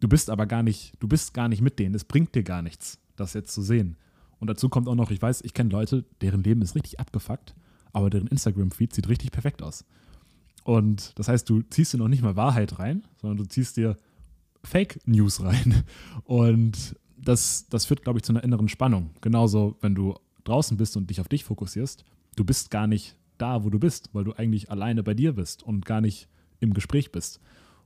du 0.00 0.08
bist 0.08 0.30
aber 0.30 0.46
gar 0.46 0.62
nicht, 0.62 0.92
du 1.00 1.08
bist 1.08 1.34
gar 1.34 1.48
nicht 1.48 1.62
mit 1.62 1.78
denen, 1.78 1.94
es 1.94 2.04
bringt 2.04 2.34
dir 2.34 2.42
gar 2.42 2.62
nichts, 2.62 2.98
das 3.16 3.32
jetzt 3.32 3.52
zu 3.52 3.62
sehen. 3.62 3.96
Und 4.38 4.48
dazu 4.48 4.68
kommt 4.68 4.88
auch 4.88 4.94
noch, 4.94 5.10
ich 5.10 5.22
weiß, 5.22 5.42
ich 5.42 5.54
kenne 5.54 5.70
Leute, 5.70 6.04
deren 6.20 6.42
Leben 6.42 6.62
ist 6.62 6.74
richtig 6.74 7.00
abgefuckt, 7.00 7.54
aber 7.94 8.10
deren 8.10 8.26
Instagram-Feed 8.26 8.92
sieht 8.94 9.08
richtig 9.08 9.32
perfekt 9.32 9.62
aus. 9.62 9.84
Und 10.64 11.18
das 11.18 11.28
heißt, 11.28 11.48
du 11.48 11.62
ziehst 11.62 11.94
dir 11.94 11.98
noch 11.98 12.08
nicht 12.08 12.22
mal 12.22 12.36
Wahrheit 12.36 12.78
rein, 12.78 13.04
sondern 13.20 13.38
du 13.38 13.44
ziehst 13.44 13.76
dir 13.76 13.96
Fake 14.62 14.98
News 15.06 15.42
rein. 15.42 15.84
Und 16.24 16.96
das, 17.16 17.66
das 17.68 17.86
führt, 17.86 18.02
glaube 18.02 18.18
ich, 18.18 18.24
zu 18.24 18.32
einer 18.32 18.44
inneren 18.44 18.68
Spannung. 18.68 19.10
Genauso, 19.20 19.76
wenn 19.80 19.94
du 19.94 20.14
draußen 20.44 20.76
bist 20.76 20.96
und 20.96 21.08
dich 21.08 21.20
auf 21.20 21.28
dich 21.28 21.44
fokussierst, 21.44 22.04
du 22.36 22.44
bist 22.44 22.70
gar 22.70 22.86
nicht 22.86 23.16
da, 23.38 23.64
wo 23.64 23.70
du 23.70 23.78
bist, 23.78 24.10
weil 24.12 24.24
du 24.24 24.32
eigentlich 24.32 24.70
alleine 24.70 25.02
bei 25.02 25.14
dir 25.14 25.32
bist 25.34 25.62
und 25.62 25.84
gar 25.86 26.00
nicht 26.00 26.28
im 26.60 26.74
Gespräch 26.74 27.12
bist. 27.12 27.40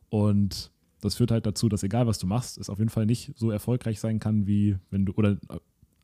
Und 0.08 0.70
das 1.00 1.16
führt 1.16 1.30
halt 1.30 1.46
dazu, 1.46 1.68
dass 1.68 1.82
egal 1.82 2.06
was 2.06 2.18
du 2.18 2.26
machst, 2.26 2.58
es 2.58 2.70
auf 2.70 2.78
jeden 2.78 2.90
Fall 2.90 3.06
nicht 3.06 3.32
so 3.36 3.50
erfolgreich 3.50 4.00
sein 4.00 4.18
kann, 4.18 4.46
wie 4.46 4.76
wenn 4.90 5.06
du, 5.06 5.12
oder 5.12 5.36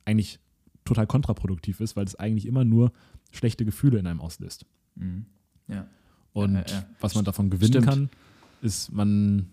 eigentlich 0.04 0.38
total 0.84 1.06
kontraproduktiv 1.06 1.80
ist, 1.80 1.96
weil 1.96 2.04
es 2.04 2.14
eigentlich 2.14 2.46
immer 2.46 2.64
nur 2.64 2.92
schlechte 3.32 3.64
Gefühle 3.64 3.98
in 3.98 4.06
einem 4.06 4.20
auslöst. 4.20 4.66
Mhm. 4.94 5.26
Ja. 5.68 5.86
Und 6.32 6.54
ja, 6.54 6.64
ja, 6.66 6.86
was 7.00 7.14
man 7.14 7.24
davon 7.24 7.50
gewinnen 7.50 7.72
Stimmt. 7.72 7.86
kann, 7.86 8.10
ist, 8.60 8.92
man, 8.92 9.50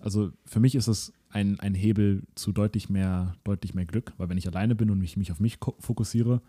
also 0.00 0.32
für 0.44 0.60
mich 0.60 0.74
ist 0.74 0.86
es 0.86 1.12
ein, 1.30 1.58
ein 1.60 1.74
Hebel 1.74 2.24
zu 2.34 2.52
deutlich 2.52 2.88
mehr, 2.88 3.36
deutlich 3.44 3.74
mehr 3.74 3.86
Glück, 3.86 4.12
weil 4.18 4.28
wenn 4.28 4.38
ich 4.38 4.46
alleine 4.46 4.74
bin 4.74 4.90
und 4.90 4.98
mich, 4.98 5.16
mich 5.16 5.32
auf 5.32 5.40
mich 5.40 5.58
fokussiere, 5.78 6.42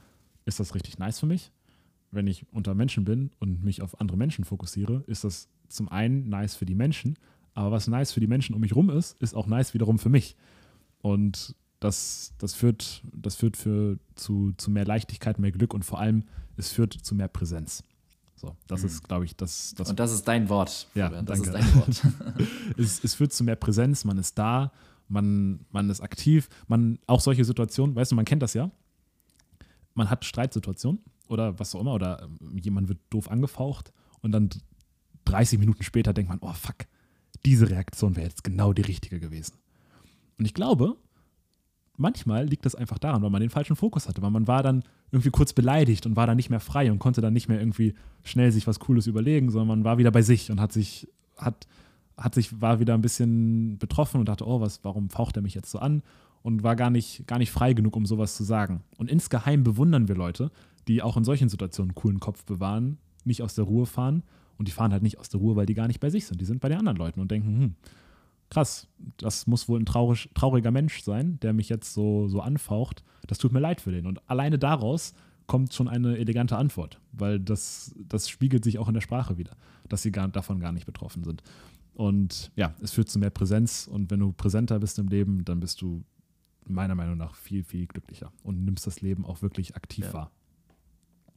ist 0.46 0.60
das 0.60 0.76
richtig 0.76 1.00
nice 1.00 1.20
für 1.20 1.26
mich. 1.26 1.52
Wenn 2.12 2.28
ich 2.28 2.46
unter 2.52 2.76
Menschen 2.76 3.06
bin 3.06 3.32
und 3.40 3.64
mich 3.64 3.82
auf 3.82 4.02
andere 4.02 4.18
Menschen 4.18 4.44
fokussiere, 4.44 5.04
ist 5.08 5.24
das 5.24 5.48
zum 5.70 5.88
einen 5.88 6.28
nice 6.28 6.56
für 6.56 6.66
die 6.66 6.76
Menschen, 6.76 7.18
aber 7.54 7.72
was 7.72 7.88
nice 7.88 8.12
für 8.12 8.20
die 8.20 8.28
Menschen 8.28 8.56
um 8.56 8.62
mich 8.62 8.76
rum 8.76 8.90
ist, 8.90 9.22
ist 9.22 9.36
auch 9.36 9.48
nice 9.48 9.74
wiederum 9.74 10.00
für 10.00 10.10
mich. 10.10 10.36
Und 11.00 11.56
das, 11.82 12.34
das 12.38 12.54
führt, 12.54 13.02
das 13.12 13.36
führt 13.36 13.58
für, 13.58 13.98
zu, 14.16 14.54
zu 14.54 14.72
mehr 14.72 14.86
Leichtigkeit, 14.86 15.40
mehr 15.40 15.52
Glück 15.52 15.74
und 15.74 15.84
vor 15.84 16.00
allem, 16.00 16.24
es 16.56 16.72
führt 16.72 16.94
zu 16.94 17.16
mehr 17.16 17.28
Präsenz. 17.28 17.84
So, 18.36 18.56
das 18.68 18.82
mhm. 18.82 18.88
ist, 18.88 19.04
glaube 19.08 19.26
ich, 19.26 19.36
das, 19.36 19.74
das. 19.76 19.90
Und 19.90 20.00
das 20.00 20.14
ist 20.14 20.28
dein 20.28 20.48
Wort. 20.48 20.88
Ja, 20.94 21.10
das 21.10 21.42
danke. 21.42 21.44
ist 21.44 21.54
dein 21.54 21.76
Wort. 21.76 22.48
es, 22.78 23.04
es 23.04 23.16
führt 23.16 23.34
zu 23.34 23.44
mehr 23.44 23.56
Präsenz, 23.56 24.06
man 24.06 24.20
ist 24.20 24.38
da, 24.38 24.72
man, 25.08 25.66
man 25.72 25.90
ist 25.90 26.02
aktiv, 26.02 26.50
man, 26.68 27.00
auch 27.08 27.20
solche 27.20 27.44
Situationen, 27.44 27.96
weißt 27.96 28.12
du, 28.12 28.16
man 28.16 28.26
kennt 28.26 28.44
das 28.44 28.54
ja. 28.54 28.70
Man 29.96 30.10
hat 30.10 30.24
Streitsituationen 30.24 31.02
oder 31.28 31.58
was 31.60 31.74
auch 31.74 31.82
immer, 31.82 31.96
oder 31.96 32.22
ähm, 32.22 32.58
jemand 32.60 32.90
wird 32.90 33.00
doof 33.10 33.30
angefaucht 33.30 33.92
und 34.22 34.32
dann 34.34 34.50
30 35.26 35.60
Minuten 35.60 35.82
später 35.82 36.14
denkt 36.14 36.30
man, 36.30 36.40
oh 36.42 36.54
fuck, 36.54 36.86
diese 37.44 37.70
Reaktion 37.72 38.16
wäre 38.16 38.28
jetzt 38.28 38.44
genau 38.44 38.72
die 38.72 38.84
richtige 38.84 39.20
gewesen. 39.20 39.56
Und 40.38 40.46
ich 40.46 40.54
glaube, 40.54 40.96
manchmal 42.02 42.46
liegt 42.46 42.66
das 42.66 42.76
einfach 42.76 43.00
daran, 43.00 43.22
weil 43.22 43.30
man 43.30 43.42
den 43.42 43.50
falschen 43.50 43.76
Fokus 43.76 44.08
hatte, 44.08 44.22
weil 44.22 44.32
man 44.32 44.48
war 44.48 44.64
dann 44.64 44.84
irgendwie 45.12 45.30
kurz 45.30 45.54
beleidigt 45.54 46.06
und 46.06 46.16
war 46.16 46.28
dann 46.28 46.36
nicht 46.36 46.50
mehr 46.50 46.60
frei 46.60 46.92
und 46.92 47.00
konnte 47.00 47.22
dann 47.22 47.34
nicht 47.34 47.48
mehr 47.48 47.60
irgendwie 47.60 47.94
schnell 48.24 48.52
sich 48.52 48.68
was 48.68 48.80
Cooles 48.80 49.08
überlegen, 49.08 49.50
sondern 49.50 49.68
man 49.68 49.84
war 49.84 49.98
wieder 49.98 50.12
bei 50.12 50.22
sich 50.22 50.52
und 50.52 50.60
hat 50.60 50.74
sich, 50.74 51.08
hat, 51.38 51.68
hat 52.18 52.36
sich, 52.36 52.62
war 52.62 52.80
wieder 52.80 52.94
ein 52.94 53.02
bisschen 53.02 53.78
betroffen 53.78 54.20
und 54.20 54.28
dachte, 54.28 54.48
oh, 54.48 54.60
was, 54.60 54.84
warum 54.84 55.10
faucht 55.10 55.38
er 55.38 55.42
mich 55.42 55.54
jetzt 55.54 55.72
so 55.72 55.80
an? 55.80 56.04
Und 56.44 56.64
war 56.64 56.76
gar 56.76 56.90
nicht, 56.90 57.28
gar 57.28 57.38
nicht 57.38 57.52
frei 57.52 57.74
genug, 57.74 57.96
um 57.96 58.06
sowas 58.06 58.36
zu 58.36 58.44
sagen. 58.44 58.82
Und 58.98 59.12
insgeheim 59.12 59.64
bewundern 59.64 60.08
wir 60.08 60.16
Leute, 60.16 60.52
die 60.88 61.04
auch 61.04 61.16
in 61.16 61.24
solchen 61.24 61.50
Situationen 61.50 61.92
einen 61.92 61.96
coolen 61.96 62.20
Kopf 62.20 62.44
bewahren, 62.46 62.98
nicht 63.24 63.44
aus 63.44 63.54
der 63.54 63.66
Ruhe 63.66 63.86
fahren. 63.86 64.24
Und 64.58 64.68
die 64.68 64.72
fahren 64.72 64.92
halt 64.92 65.04
nicht 65.04 65.20
aus 65.20 65.30
der 65.30 65.40
Ruhe, 65.40 65.56
weil 65.56 65.66
die 65.68 65.76
gar 65.76 65.88
nicht 65.88 66.00
bei 66.00 66.10
sich 66.10 66.26
sind. 66.26 66.42
Die 66.42 66.46
sind 66.46 66.60
bei 66.60 66.70
den 66.70 66.80
anderen 66.80 66.98
Leuten 66.98 67.20
und 67.20 67.30
denken, 67.30 67.62
hm, 67.62 67.76
krass, 68.52 68.88
das 69.18 69.48
muss 69.48 69.68
wohl 69.68 69.80
ein 69.80 69.86
traurig, 69.86 70.30
trauriger 70.36 70.70
Mensch 70.72 71.02
sein, 71.02 71.40
der 71.40 71.54
mich 71.54 71.70
jetzt 71.70 71.94
so, 71.94 72.28
so 72.28 72.42
anfaucht. 72.42 73.04
Das 73.26 73.40
tut 73.40 73.52
mir 73.52 73.60
leid 73.60 73.82
für 73.82 73.92
den. 73.92 74.06
Und 74.06 74.22
alleine 74.30 74.60
daraus 74.60 75.14
kommt 75.48 75.74
schon 75.74 75.88
eine 75.88 76.18
elegante 76.18 76.58
Antwort, 76.58 77.00
weil 77.14 77.40
das, 77.40 77.96
das 78.08 78.30
spiegelt 78.30 78.64
sich 78.64 78.78
auch 78.78 78.88
in 78.88 78.94
der 78.94 79.02
Sprache 79.02 79.38
wieder, 79.38 79.56
dass 79.90 80.02
sie 80.04 80.12
gar, 80.12 80.28
davon 80.28 80.60
gar 80.60 80.72
nicht 80.72 80.86
betroffen 80.86 81.24
sind. 81.24 81.42
Und 81.94 82.52
ja, 82.56 82.76
es 82.82 82.92
führt 82.92 83.10
zu 83.10 83.20
mehr 83.20 83.30
Präsenz 83.32 83.88
und 83.88 84.12
wenn 84.12 84.20
du 84.20 84.32
präsenter 84.32 84.80
bist 84.80 85.00
im 85.00 85.08
Leben, 85.08 85.44
dann 85.46 85.60
bist 85.60 85.82
du 85.82 86.04
meiner 86.68 86.96
Meinung 86.96 87.18
nach 87.18 87.36
viel, 87.36 87.64
viel 87.64 87.88
glücklicher 87.88 88.32
und 88.44 88.64
nimmst 88.64 88.86
das 88.86 89.02
Leben 89.02 89.26
auch 89.26 89.42
wirklich 89.42 89.76
aktiv 89.76 90.06
Ja. 90.06 90.14
wahr. 90.14 90.32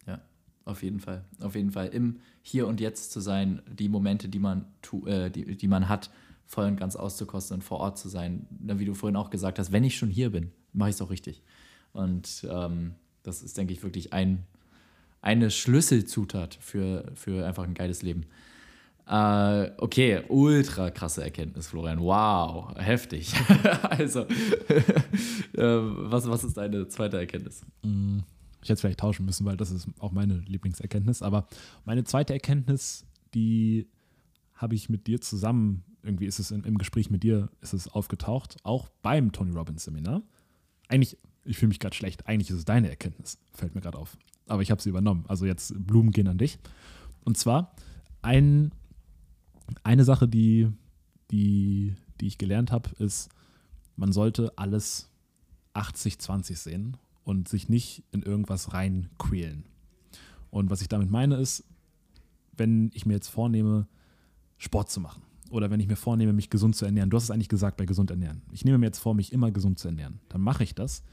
Ja, 0.07 0.21
auf 0.65 0.83
jeden 0.83 1.01
Fall. 1.01 1.25
Auf 1.41 1.55
jeden 1.55 1.71
Fall. 1.71 1.89
Im 1.89 2.19
Hier 2.43 2.67
und 2.67 2.81
Jetzt 2.81 3.13
zu 3.13 3.21
sein, 3.21 3.63
die 3.73 3.89
Momente, 3.89 4.29
die 4.29 4.39
man, 4.39 4.67
tu, 4.83 5.07
äh, 5.07 5.31
die, 5.31 5.57
die 5.57 5.69
man 5.69 5.89
hat, 5.89 6.11
voll 6.47 6.67
und 6.67 6.77
ganz 6.77 6.97
auszukosten 6.97 7.57
und 7.57 7.63
vor 7.63 7.81
Ort 7.81 7.99
zu 7.99 8.09
sein. 8.09 8.47
Wie 8.51 8.85
du 8.85 8.95
vorhin 8.95 9.17
auch 9.17 9.31
gesagt 9.31 9.59
hast, 9.59 9.73
wenn 9.73 9.85
ich 9.85 9.97
schon 9.97 10.11
hier 10.11 10.31
bin, 10.31 10.53
mache 10.73 10.91
ich 10.91 10.97
es 10.97 11.03
auch 11.03 11.11
richtig. 11.11 11.43
Und 11.93 12.47
ähm, 12.51 12.95
das 13.23 13.43
ist, 13.43 13.57
denke 13.57 13.73
ich, 13.73 13.83
wirklich 13.83 14.13
ein, 14.13 14.45
eine 15.23 15.51
Schlüsselzutat 15.51 16.59
für, 16.61 17.11
für 17.15 17.47
einfach 17.47 17.65
ein 17.65 17.75
geiles 17.75 18.03
Leben. 18.03 18.27
Äh, 19.07 19.71
okay, 19.79 20.23
ultra 20.29 20.91
krasse 20.91 21.23
Erkenntnis, 21.23 21.69
Florian. 21.69 22.01
Wow, 22.01 22.75
heftig. 22.77 23.33
also, 23.83 24.21
äh, 24.71 24.77
was, 25.57 26.29
was 26.29 26.45
ist 26.45 26.57
deine 26.57 26.89
zweite 26.89 27.19
Erkenntnis? 27.19 27.65
Ich 27.83 28.71
hätte 28.71 28.75
es 28.75 28.81
vielleicht 28.81 29.01
tauschen 29.01 29.27
müssen, 29.27 29.45
weil 29.45 29.57
das 29.57 29.71
ist 29.71 29.89
auch 29.99 30.13
meine 30.13 30.39
Lieblingserkenntnis. 30.47 31.23
Aber 31.23 31.47
meine 31.85 32.05
zweite 32.05 32.33
Erkenntnis, 32.33 33.05
die 33.35 33.89
habe 34.55 34.75
ich 34.75 34.89
mit 34.89 35.07
dir 35.07 35.21
zusammen, 35.21 35.85
irgendwie 36.05 36.27
ist 36.27 36.39
es 36.39 36.51
in, 36.51 36.65
im 36.65 36.79
Gespräch 36.79 37.11
mit 37.11 37.23
dir, 37.23 37.49
ist 37.61 37.73
es 37.73 37.89
aufgetaucht, 37.89 38.59
auch 38.63 38.89
beim 39.03 39.33
Tony 39.33 39.53
Robbins 39.53 39.85
Seminar. 39.85 40.23
Eigentlich, 40.89 41.19
ich 41.45 41.57
fühle 41.57 41.69
mich 41.69 41.81
gerade 41.81 41.97
schlecht, 41.97 42.27
eigentlich 42.27 42.51
ist 42.51 42.59
es 42.59 42.65
deine 42.65 42.91
Erkenntnis, 42.91 43.39
fällt 43.53 43.75
mir 43.75 43.81
gerade 43.81 43.99
auf. 43.99 44.17
Aber 44.47 44.63
ich 44.63 44.71
habe 44.71 44.83
sie 44.83 44.91
übernommen. 44.91 45.25
Also 45.29 45.47
jetzt 45.47 45.75
Blumen 45.87 46.11
gehen 46.11 46.29
an 46.29 46.39
dich. 46.39 46.59
Und 47.25 47.39
zwar 47.39 47.75
ein, 48.23 48.73
eine 49.83 50.05
Sache, 50.05 50.29
die, 50.29 50.71
die, 51.31 51.95
die 52.21 52.27
ich 52.27 52.39
gelernt 52.39 52.71
habe, 52.71 52.91
ist, 52.99 53.31
man 53.97 54.13
sollte 54.13 54.53
alles 54.57 55.11
80-20 55.75 56.57
sehen 56.57 56.97
und 57.25 57.49
sich 57.49 57.69
nicht 57.69 58.05
in 58.13 58.23
irgendwas 58.23 58.75
reinquälen. 58.75 59.65
Und 60.51 60.71
was 60.71 60.83
ich 60.83 60.89
damit 60.89 61.11
meine 61.11 61.37
ist, 61.37 61.65
wenn 62.57 62.91
ich 62.93 63.07
mir 63.07 63.15
jetzt 63.15 63.29
vornehme, 63.29 63.89
Sport 64.59 64.91
zu 64.91 65.01
machen 65.01 65.24
oder 65.55 65.71
wenn 65.71 65.79
ich 65.79 65.87
mir 65.87 65.97
vornehme, 65.97 66.33
mich 66.33 66.51
gesund 66.51 66.75
zu 66.75 66.85
ernähren, 66.85 67.11
du 67.11 67.17
hast 67.17 67.25
es 67.25 67.31
eigentlich 67.31 67.49
gesagt 67.49 67.77
bei 67.77 67.87
gesund 67.87 68.11
ernähren. 68.11 68.43
Ich 68.51 68.65
nehme 68.65 68.77
mir 68.77 68.87
jetzt 68.87 68.99
vor, 68.99 69.15
mich 69.15 69.33
immer 69.33 69.53
gesund 69.53 69.79
zu 69.79 69.87
ernähren. 69.87 70.19
Dann 70.29 70.41
mache 70.41 70.65
ich 70.65 70.75
das. 70.75 71.05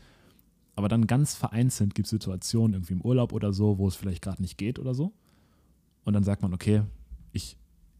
Aber 0.75 0.89
dann 0.89 1.05
ganz 1.05 1.35
vereinzelt 1.35 1.93
gibt 1.93 2.07
es 2.07 2.09
Situationen, 2.09 2.73
irgendwie 2.73 2.93
im 2.93 3.01
Urlaub 3.01 3.33
oder 3.33 3.53
so, 3.53 3.77
wo 3.77 3.87
es 3.87 3.95
vielleicht 3.95 4.23
gerade 4.23 4.41
nicht 4.41 4.57
geht 4.57 4.79
oder 4.79 4.95
so. 4.95 5.13
Und 6.05 6.13
dann 6.13 6.23
sagt 6.23 6.41
man, 6.41 6.55
okay, 6.55 6.81
ich, 7.31 7.55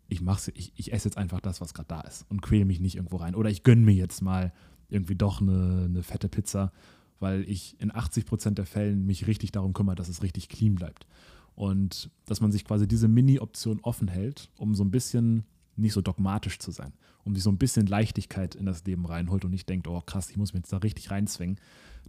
ich, 0.07 0.21
mach's, 0.21 0.47
ich, 0.55 0.73
ich 0.75 0.91
esse 0.91 1.09
jetzt 1.09 1.17
einfach 1.17 1.41
das, 1.41 1.61
was 1.61 1.75
gerade 1.75 1.89
da 1.89 2.01
ist 2.01 2.25
und 2.29 2.41
quäle 2.41 2.65
mich 2.65 2.79
nicht 2.79 2.95
irgendwo 2.95 3.17
rein. 3.17 3.35
Oder 3.35 3.51
ich 3.51 3.61
gönne 3.61 3.85
mir 3.85 3.93
jetzt 3.93 4.21
mal 4.21 4.51
irgendwie 4.89 5.15
doch 5.15 5.41
eine, 5.41 5.85
eine 5.85 6.01
fette 6.01 6.27
Pizza, 6.27 6.71
weil 7.19 7.47
ich 7.47 7.79
in 7.79 7.93
80 7.93 8.25
Prozent 8.25 8.57
der 8.57 8.65
Fällen 8.65 9.05
mich 9.05 9.27
richtig 9.27 9.51
darum 9.51 9.73
kümmere, 9.73 9.95
dass 9.95 10.09
es 10.09 10.23
richtig 10.23 10.49
clean 10.49 10.73
bleibt. 10.73 11.05
Und 11.53 12.09
dass 12.25 12.41
man 12.41 12.51
sich 12.51 12.65
quasi 12.65 12.87
diese 12.87 13.07
Mini-Option 13.07 13.81
offen 13.81 14.07
hält, 14.07 14.49
um 14.57 14.73
so 14.73 14.83
ein 14.83 14.89
bisschen 14.89 15.43
nicht 15.75 15.93
so 15.93 16.01
dogmatisch 16.01 16.59
zu 16.59 16.71
sein, 16.71 16.93
um 17.23 17.33
sich 17.33 17.43
so 17.43 17.49
ein 17.49 17.57
bisschen 17.57 17.87
Leichtigkeit 17.87 18.55
in 18.55 18.65
das 18.65 18.83
Leben 18.85 19.05
reinholt 19.05 19.45
und 19.45 19.51
nicht 19.51 19.69
denkt, 19.69 19.87
oh 19.87 20.01
krass, 20.01 20.29
ich 20.29 20.37
muss 20.37 20.53
mich 20.53 20.61
jetzt 20.61 20.73
da 20.73 20.77
richtig 20.77 21.11
reinzwingen. 21.11 21.59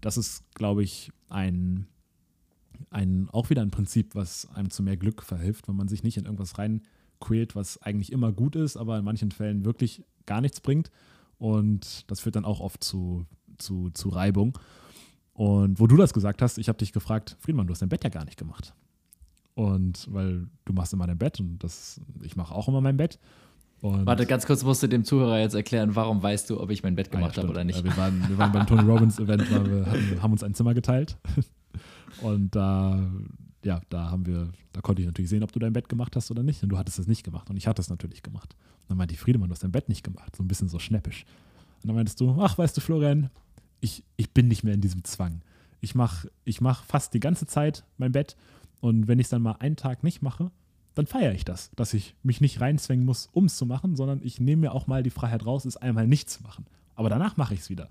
Das 0.00 0.16
ist, 0.16 0.44
glaube 0.54 0.82
ich, 0.82 1.12
ein, 1.28 1.86
ein, 2.90 3.28
auch 3.30 3.50
wieder 3.50 3.62
ein 3.62 3.70
Prinzip, 3.70 4.14
was 4.14 4.48
einem 4.54 4.70
zu 4.70 4.82
mehr 4.82 4.96
Glück 4.96 5.22
verhilft, 5.22 5.68
wenn 5.68 5.76
man 5.76 5.88
sich 5.88 6.02
nicht 6.02 6.16
in 6.16 6.24
irgendwas 6.24 6.58
reinquält, 6.58 7.54
was 7.54 7.80
eigentlich 7.82 8.12
immer 8.12 8.32
gut 8.32 8.56
ist, 8.56 8.76
aber 8.76 8.98
in 8.98 9.04
manchen 9.04 9.30
Fällen 9.30 9.64
wirklich 9.64 10.04
gar 10.26 10.40
nichts 10.40 10.60
bringt. 10.60 10.90
Und 11.38 12.10
das 12.10 12.20
führt 12.20 12.36
dann 12.36 12.44
auch 12.44 12.60
oft 12.60 12.82
zu, 12.84 13.26
zu, 13.58 13.90
zu 13.90 14.08
Reibung. 14.08 14.58
Und 15.34 15.80
wo 15.80 15.86
du 15.86 15.96
das 15.96 16.12
gesagt 16.12 16.42
hast, 16.42 16.58
ich 16.58 16.68
habe 16.68 16.78
dich 16.78 16.92
gefragt, 16.92 17.36
Friedmann, 17.40 17.66
du 17.66 17.72
hast 17.72 17.80
dein 17.82 17.88
Bett 17.88 18.04
ja 18.04 18.10
gar 18.10 18.24
nicht 18.24 18.38
gemacht. 18.38 18.74
Und 19.54 20.06
weil 20.12 20.48
du 20.64 20.72
machst 20.72 20.92
immer 20.92 21.06
dein 21.06 21.18
Bett 21.18 21.40
und 21.40 21.58
das, 21.58 22.00
ich 22.22 22.36
mache 22.36 22.54
auch 22.54 22.68
immer 22.68 22.80
mein 22.80 22.96
Bett. 22.96 23.18
Und 23.82 24.06
Warte, 24.06 24.26
ganz 24.26 24.46
kurz 24.46 24.62
musst 24.62 24.80
du 24.84 24.86
dem 24.86 25.04
Zuhörer 25.04 25.40
jetzt 25.40 25.54
erklären, 25.54 25.96
warum 25.96 26.22
weißt 26.22 26.48
du, 26.48 26.60
ob 26.60 26.70
ich 26.70 26.84
mein 26.84 26.94
Bett 26.94 27.08
Ah 27.08 27.14
ja, 27.14 27.18
gemacht 27.18 27.36
habe 27.36 27.48
oder 27.48 27.64
nicht. 27.64 27.82
Wir, 27.82 27.96
waren, 27.96 28.24
wir 28.28 28.38
waren 28.38 28.52
beim 28.52 28.64
Tony 28.64 28.82
Robbins 28.82 29.18
Event, 29.18 29.50
weil 29.50 29.68
wir 29.68 29.86
hatten, 29.86 30.22
haben 30.22 30.30
uns 30.32 30.44
ein 30.44 30.54
Zimmer 30.54 30.72
geteilt. 30.72 31.18
Und 32.22 32.54
da, 32.54 33.10
ja, 33.64 33.80
da 33.88 34.08
haben 34.08 34.24
wir, 34.24 34.50
da 34.72 34.82
konnte 34.82 35.02
ich 35.02 35.06
natürlich 35.06 35.28
sehen, 35.28 35.42
ob 35.42 35.50
du 35.50 35.58
dein 35.58 35.72
Bett 35.72 35.88
gemacht 35.88 36.14
hast 36.14 36.30
oder 36.30 36.44
nicht. 36.44 36.62
Und 36.62 36.68
du 36.68 36.78
hattest 36.78 37.00
es 37.00 37.08
nicht 37.08 37.24
gemacht. 37.24 37.50
Und 37.50 37.56
ich 37.56 37.66
hatte 37.66 37.82
es 37.82 37.90
natürlich 37.90 38.22
gemacht. 38.22 38.54
Und 38.82 38.90
dann 38.90 38.98
meinte 38.98 39.14
ich, 39.14 39.20
Friedemann, 39.20 39.48
du 39.48 39.52
hast 39.52 39.64
dein 39.64 39.72
Bett 39.72 39.88
nicht 39.88 40.04
gemacht. 40.04 40.36
So 40.36 40.44
ein 40.44 40.48
bisschen 40.48 40.68
so 40.68 40.78
schnäppisch. 40.78 41.24
Und 41.82 41.88
dann 41.88 41.96
meintest 41.96 42.20
du, 42.20 42.36
ach, 42.40 42.56
weißt 42.56 42.76
du, 42.76 42.80
Florian, 42.80 43.30
ich, 43.80 44.04
ich 44.16 44.30
bin 44.30 44.46
nicht 44.46 44.62
mehr 44.62 44.74
in 44.74 44.80
diesem 44.80 45.02
Zwang. 45.02 45.40
Ich 45.80 45.96
mache 45.96 46.30
ich 46.44 46.60
mach 46.60 46.84
fast 46.84 47.14
die 47.14 47.20
ganze 47.20 47.46
Zeit 47.46 47.82
mein 47.98 48.12
Bett. 48.12 48.36
Und 48.80 49.08
wenn 49.08 49.18
ich 49.18 49.26
es 49.26 49.30
dann 49.30 49.42
mal 49.42 49.56
einen 49.58 49.74
Tag 49.74 50.04
nicht 50.04 50.22
mache, 50.22 50.52
dann 50.94 51.06
feiere 51.06 51.32
ich 51.32 51.44
das, 51.44 51.70
dass 51.76 51.94
ich 51.94 52.14
mich 52.22 52.40
nicht 52.40 52.60
reinzwängen 52.60 53.04
muss, 53.04 53.28
um 53.32 53.46
es 53.46 53.56
zu 53.56 53.66
machen, 53.66 53.96
sondern 53.96 54.20
ich 54.22 54.40
nehme 54.40 54.62
mir 54.62 54.72
auch 54.72 54.86
mal 54.86 55.02
die 55.02 55.10
Freiheit 55.10 55.46
raus, 55.46 55.64
es 55.64 55.76
einmal 55.76 56.06
nicht 56.06 56.28
zu 56.28 56.42
machen. 56.42 56.66
Aber 56.94 57.08
danach 57.08 57.36
mache 57.36 57.54
ich 57.54 57.60
es 57.60 57.70
wieder. 57.70 57.88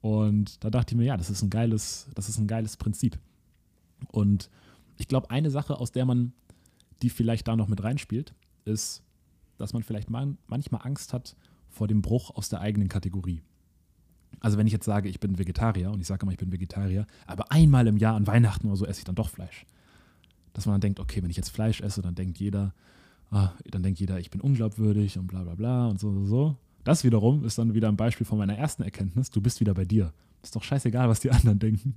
Und 0.00 0.62
da 0.62 0.70
dachte 0.70 0.94
ich 0.94 0.98
mir, 0.98 1.04
ja, 1.04 1.16
das 1.16 1.30
ist 1.30 1.42
ein 1.42 1.50
geiles, 1.50 2.08
das 2.14 2.28
ist 2.28 2.38
ein 2.38 2.46
geiles 2.46 2.76
Prinzip. 2.76 3.18
Und 4.08 4.50
ich 4.96 5.08
glaube, 5.08 5.30
eine 5.30 5.50
Sache, 5.50 5.78
aus 5.78 5.92
der 5.92 6.04
man, 6.04 6.32
die 7.02 7.10
vielleicht 7.10 7.48
da 7.48 7.56
noch 7.56 7.68
mit 7.68 7.82
reinspielt, 7.82 8.34
ist, 8.64 9.02
dass 9.56 9.72
man 9.72 9.82
vielleicht 9.82 10.10
man, 10.10 10.38
manchmal 10.46 10.86
Angst 10.86 11.12
hat 11.12 11.36
vor 11.68 11.88
dem 11.88 12.02
Bruch 12.02 12.34
aus 12.36 12.48
der 12.48 12.60
eigenen 12.60 12.88
Kategorie. 12.88 13.42
Also 14.40 14.58
wenn 14.58 14.66
ich 14.66 14.72
jetzt 14.72 14.84
sage, 14.84 15.08
ich 15.08 15.20
bin 15.20 15.38
Vegetarier 15.38 15.90
und 15.90 16.00
ich 16.00 16.06
sage 16.06 16.22
immer, 16.22 16.32
ich 16.32 16.38
bin 16.38 16.52
Vegetarier, 16.52 17.06
aber 17.26 17.50
einmal 17.50 17.86
im 17.86 17.96
Jahr 17.96 18.14
an 18.14 18.26
Weihnachten 18.26 18.68
oder 18.68 18.76
so 18.76 18.86
esse 18.86 19.00
ich 19.00 19.04
dann 19.04 19.14
doch 19.14 19.30
Fleisch. 19.30 19.66
Dass 20.52 20.66
man 20.66 20.74
dann 20.74 20.80
denkt, 20.80 21.00
okay, 21.00 21.22
wenn 21.22 21.30
ich 21.30 21.36
jetzt 21.36 21.50
Fleisch 21.50 21.80
esse, 21.80 22.02
dann 22.02 22.14
denkt 22.14 22.38
jeder, 22.38 22.74
ah, 23.30 23.50
dann 23.70 23.82
denkt 23.82 24.00
jeder, 24.00 24.18
ich 24.18 24.30
bin 24.30 24.40
unglaubwürdig 24.40 25.18
und 25.18 25.26
bla 25.26 25.42
bla 25.42 25.54
bla 25.54 25.86
und 25.88 26.00
so, 26.00 26.12
so, 26.12 26.24
so. 26.24 26.56
Das 26.84 27.04
wiederum 27.04 27.44
ist 27.44 27.58
dann 27.58 27.74
wieder 27.74 27.88
ein 27.88 27.96
Beispiel 27.96 28.26
von 28.26 28.38
meiner 28.38 28.56
ersten 28.56 28.82
Erkenntnis. 28.82 29.30
Du 29.30 29.40
bist 29.40 29.60
wieder 29.60 29.74
bei 29.74 29.84
dir. 29.84 30.12
Ist 30.42 30.56
doch 30.56 30.62
scheißegal, 30.62 31.08
was 31.08 31.20
die 31.20 31.30
anderen 31.32 31.58
denken. 31.58 31.94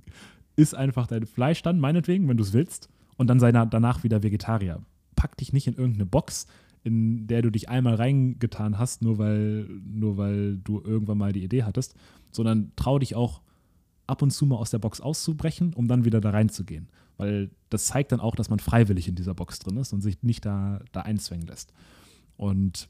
Ist 0.56 0.74
einfach 0.74 1.06
dein 1.06 1.26
Fleisch 1.26 1.62
dann, 1.62 1.80
meinetwegen, 1.80 2.28
wenn 2.28 2.36
du 2.36 2.42
es 2.42 2.52
willst, 2.52 2.88
und 3.16 3.28
dann 3.28 3.40
sei 3.40 3.52
na- 3.52 3.66
danach 3.66 4.04
wieder 4.04 4.22
Vegetarier. 4.22 4.80
Pack 5.16 5.36
dich 5.36 5.52
nicht 5.52 5.66
in 5.66 5.74
irgendeine 5.74 6.06
Box, 6.06 6.46
in 6.84 7.26
der 7.26 7.42
du 7.42 7.50
dich 7.50 7.68
einmal 7.68 7.94
reingetan 7.94 8.78
hast, 8.78 9.02
nur 9.02 9.18
weil, 9.18 9.68
nur 9.84 10.16
weil 10.16 10.58
du 10.58 10.80
irgendwann 10.84 11.18
mal 11.18 11.32
die 11.32 11.44
Idee 11.44 11.62
hattest, 11.62 11.94
sondern 12.32 12.72
trau 12.76 12.98
dich 12.98 13.14
auch 13.14 13.40
ab 14.06 14.20
und 14.20 14.30
zu 14.32 14.46
mal 14.46 14.56
aus 14.56 14.70
der 14.70 14.78
Box 14.80 15.00
auszubrechen, 15.00 15.72
um 15.74 15.86
dann 15.86 16.04
wieder 16.04 16.20
da 16.20 16.30
reinzugehen. 16.30 16.88
Weil 17.22 17.50
das 17.70 17.86
zeigt 17.86 18.10
dann 18.10 18.18
auch, 18.18 18.34
dass 18.34 18.50
man 18.50 18.58
freiwillig 18.58 19.06
in 19.06 19.14
dieser 19.14 19.32
Box 19.32 19.60
drin 19.60 19.76
ist 19.76 19.92
und 19.92 20.00
sich 20.00 20.24
nicht 20.24 20.44
da, 20.44 20.80
da 20.90 21.02
einzwängen 21.02 21.46
lässt. 21.46 21.72
Und 22.36 22.88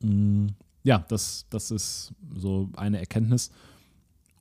mh, 0.00 0.48
ja, 0.82 1.04
das, 1.08 1.46
das 1.48 1.70
ist 1.70 2.12
so 2.34 2.68
eine 2.74 2.98
Erkenntnis. 2.98 3.52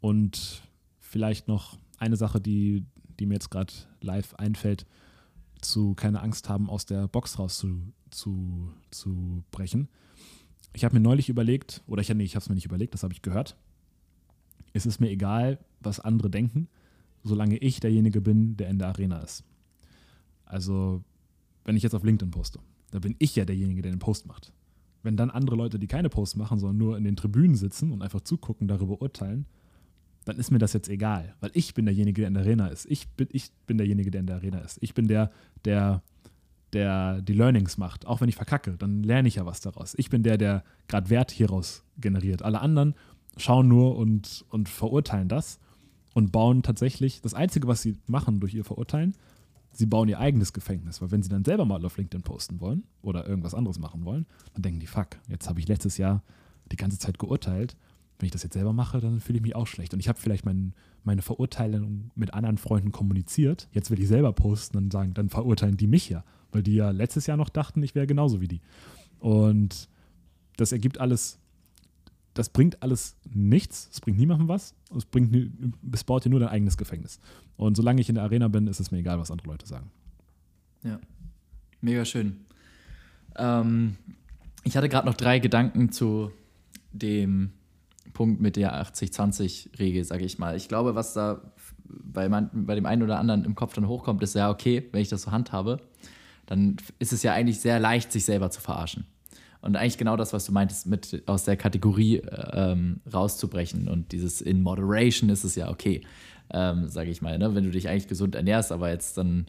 Und 0.02 0.64
vielleicht 1.00 1.48
noch 1.48 1.78
eine 2.00 2.16
Sache, 2.16 2.42
die, 2.42 2.86
die 3.20 3.28
mir 3.28 3.36
jetzt 3.36 3.52
gerade 3.52 3.72
live 4.02 4.34
einfällt, 4.34 4.88
zu 5.62 5.94
keine 5.94 6.24
Angst 6.24 6.50
haben, 6.50 6.68
aus 6.68 6.88
der 6.88 7.08
Box 7.08 7.38
raus 7.38 7.60
zu. 7.60 8.74
Ich 10.74 10.86
habe 10.86 10.96
mir 10.96 11.02
neulich 11.02 11.30
überlegt, 11.30 11.84
oder 11.86 12.02
ich, 12.02 12.10
nee, 12.10 12.24
ich 12.24 12.34
habe 12.34 12.42
es 12.42 12.50
mir 12.50 12.56
nicht 12.56 12.66
überlegt, 12.66 12.96
das 12.96 13.04
habe 13.04 13.14
ich 13.14 13.22
gehört. 13.22 13.58
Es 14.74 14.88
ist 14.88 15.00
mir 15.00 15.12
egal, 15.12 15.60
was 15.82 16.00
andere 16.00 16.32
denken, 16.32 16.68
solange 17.28 17.58
ich 17.58 17.80
derjenige 17.80 18.22
bin, 18.22 18.58
der 18.58 18.70
in 18.70 18.80
der 18.80 18.90
Arena 18.90 19.20
ist. 19.20 19.44
Also, 20.46 21.04
wenn 21.66 21.76
ich 21.76 21.84
jetzt 21.84 21.94
auf 21.94 22.04
LinkedIn 22.04 22.32
poste, 22.32 22.60
da 22.92 23.00
bin 23.00 23.16
ich 23.20 23.36
ja 23.36 23.46
derjenige, 23.46 23.82
der 23.82 23.92
den 23.92 24.00
Post 24.00 24.26
macht. 24.26 24.54
wenn 25.04 25.16
dann 25.16 25.30
andere 25.30 25.56
Leute, 25.56 25.80
die 25.80 25.88
keine 25.88 26.10
Posts 26.10 26.36
machen, 26.36 26.60
sondern 26.60 26.78
nur 26.78 26.98
in 26.98 27.06
den 27.06 27.16
Tribünen 27.16 27.56
sitzen 27.56 27.94
und 27.94 28.02
einfach 28.02 28.22
zugucken, 28.22 28.68
darüber 28.68 29.02
urteilen, 29.02 29.46
dann 30.26 30.38
ist 30.38 30.52
mir 30.52 30.58
das 30.58 30.74
jetzt 30.74 30.90
egal, 30.90 31.36
weil 31.40 31.52
ich 31.54 31.74
bin 31.74 31.86
derjenige, 31.86 32.22
der 32.22 32.28
in 32.28 32.34
der 32.34 32.44
Arena 32.44 32.68
ist. 32.68 32.86
Ich 32.90 33.08
bin, 33.10 33.30
ich 33.32 33.52
bin 33.66 33.78
derjenige, 33.78 34.12
der 34.12 34.22
in 34.22 34.28
der 34.28 34.36
Arena 34.38 34.60
ist. 34.60 34.78
Ich 34.82 34.94
bin 34.94 35.08
der, 35.08 35.32
der, 35.64 36.04
der 36.74 37.22
die 37.22 37.34
Learnings 37.34 37.78
macht. 37.78 38.06
Auch 38.06 38.20
wenn 38.20 38.28
ich 38.28 38.36
verkacke, 38.36 38.76
dann 38.78 39.04
lerne 39.04 39.30
ich 39.30 39.36
ja 39.36 39.46
was 39.46 39.62
daraus. 39.62 39.96
Ich 39.98 40.10
bin 40.10 40.24
der, 40.24 40.38
der 40.38 40.64
gerade 40.90 41.10
Wert 41.10 41.32
hieraus 41.32 41.86
generiert. 41.98 42.42
Alle 42.42 42.60
anderen 42.60 42.96
schauen 43.38 43.70
nur 43.70 43.96
und, 43.96 44.44
und 44.50 44.68
verurteilen 44.68 45.30
das 45.30 45.60
und 46.18 46.32
bauen 46.32 46.64
tatsächlich, 46.64 47.22
das 47.22 47.36
Einzige, 47.36 47.68
was 47.68 47.84
sie 47.84 47.98
machen 48.08 48.40
durch 48.40 48.56
ihr 48.56 48.64
Verurteilen, 48.64 49.14
sie 49.72 49.86
bauen 49.86 50.10
ihr 50.10 50.20
eigenes 50.20 50.52
Gefängnis. 50.52 51.02
Weil 51.02 51.12
wenn 51.12 51.22
sie 51.22 51.30
dann 51.30 51.46
selber 51.46 51.66
mal 51.66 51.86
auf 51.86 51.98
LinkedIn 51.98 52.24
posten 52.24 52.60
wollen 52.60 52.84
oder 53.04 53.28
irgendwas 53.28 53.54
anderes 53.54 53.78
machen 53.78 54.04
wollen, 54.04 54.26
dann 54.54 54.64
denken 54.64 54.80
die, 54.80 54.88
fuck, 54.88 55.10
jetzt 55.28 55.48
habe 55.48 55.60
ich 55.60 55.68
letztes 55.68 55.98
Jahr 55.98 56.24
die 56.72 56.76
ganze 56.76 56.98
Zeit 56.98 57.20
geurteilt 57.20 57.78
wenn 58.20 58.26
ich 58.26 58.32
das 58.32 58.44
jetzt 58.44 58.54
selber 58.54 58.74
mache, 58.74 59.00
dann 59.00 59.20
fühle 59.20 59.38
ich 59.38 59.44
mich 59.44 59.56
auch 59.56 59.68
schlecht. 59.68 59.94
Und 59.94 60.00
ich 60.00 60.10
habe 60.10 60.20
vielleicht 60.20 60.46
mein, 60.46 60.74
meine 61.04 61.22
Verurteilung 61.22 62.12
mit 62.16 62.34
anderen 62.34 62.58
Freunden 62.58 62.92
kommuniziert. 62.92 63.68
Jetzt 63.72 63.92
will 63.92 64.00
ich 64.00 64.08
selber 64.08 64.34
posten 64.34 64.78
und 64.78 64.92
sagen, 64.92 65.14
dann 65.14 65.30
verurteilen 65.30 65.78
die 65.78 65.88
mich 65.88 66.10
ja, 66.10 66.24
weil 66.52 66.64
die 66.64 66.76
ja 66.76 66.90
letztes 66.90 67.28
Jahr 67.28 67.38
noch 67.38 67.50
dachten, 67.50 67.84
ich 67.84 67.96
wäre 67.96 68.08
genauso 68.08 68.42
wie 68.42 68.48
die. 68.48 68.62
Und 69.20 69.88
das 70.58 70.72
ergibt 70.72 71.00
alles, 71.00 71.40
das 72.38 72.50
bringt 72.50 72.84
alles 72.84 73.16
nichts, 73.34 73.90
es 73.92 74.00
bringt 74.00 74.18
niemandem 74.20 74.48
was, 74.48 74.76
es, 74.96 75.06
bringt, 75.06 75.36
es 75.92 76.04
baut 76.04 76.24
dir 76.24 76.30
nur 76.30 76.40
dein 76.40 76.50
eigenes 76.50 76.78
Gefängnis. 76.78 77.20
Und 77.56 77.76
solange 77.76 78.00
ich 78.00 78.10
in 78.10 78.16
der 78.16 78.24
Arena 78.24 78.48
bin, 78.48 78.68
ist 78.68 78.80
es 78.80 78.92
mir 78.92 79.00
egal, 79.00 79.20
was 79.20 79.32
andere 79.32 79.48
Leute 79.48 79.66
sagen. 79.66 79.90
Ja, 80.84 81.00
mega 81.82 82.06
schön. 82.06 82.46
Ähm, 83.38 83.98
ich 84.64 84.78
hatte 84.78 84.88
gerade 84.88 85.08
noch 85.08 85.16
drei 85.16 85.40
Gedanken 85.40 85.92
zu 85.92 86.32
dem 86.92 87.52
Punkt 88.14 88.40
mit 88.40 88.56
der 88.56 88.80
80-20-Regel, 88.84 90.04
sage 90.04 90.26
ich 90.26 90.38
mal. 90.38 90.56
Ich 90.56 90.68
glaube, 90.68 90.94
was 90.94 91.14
da 91.14 91.42
bei, 91.86 92.30
man, 92.30 92.50
bei 92.54 92.76
dem 92.76 92.86
einen 92.86 93.02
oder 93.02 93.18
anderen 93.18 93.46
im 93.46 93.56
Kopf 93.56 93.74
dann 93.74 93.88
hochkommt, 93.88 94.22
ist 94.22 94.36
ja, 94.36 94.52
okay, 94.52 94.88
wenn 94.92 95.02
ich 95.02 95.10
das 95.10 95.24
so 95.24 95.32
handhabe, 95.32 95.80
dann 96.46 96.78
ist 97.00 97.14
es 97.14 97.24
ja 97.24 97.34
eigentlich 97.34 97.60
sehr 97.60 97.80
leicht, 97.80 98.12
sich 98.12 98.26
selber 98.26 98.52
zu 98.52 98.62
verarschen. 98.62 99.06
Und 99.62 99.76
eigentlich 99.76 99.98
genau 99.98 100.16
das, 100.16 100.34
was 100.34 100.46
du 100.46 100.52
meintest, 100.52 100.88
mit 100.88 101.24
aus 101.26 101.44
der 101.44 101.58
Kategorie 101.58 102.22
ähm, 102.54 103.02
rauszubrechen. 103.12 103.88
Und 103.88 104.12
dieses 104.12 104.42
in 104.42 104.62
Moderation 104.62 105.30
ist 105.30 105.44
es 105.44 105.56
ja 105.56 105.70
okay, 105.70 106.02
ähm, 106.52 106.88
sage 106.88 107.10
ich 107.10 107.22
mal. 107.22 107.38
Ne? 107.38 107.56
Wenn 107.56 107.64
du 107.64 107.72
dich 107.72 107.90
eigentlich 107.90 108.08
gesund 108.08 108.36
ernährst, 108.36 108.72
aber 108.72 108.90
jetzt 108.90 109.18
dann 109.18 109.48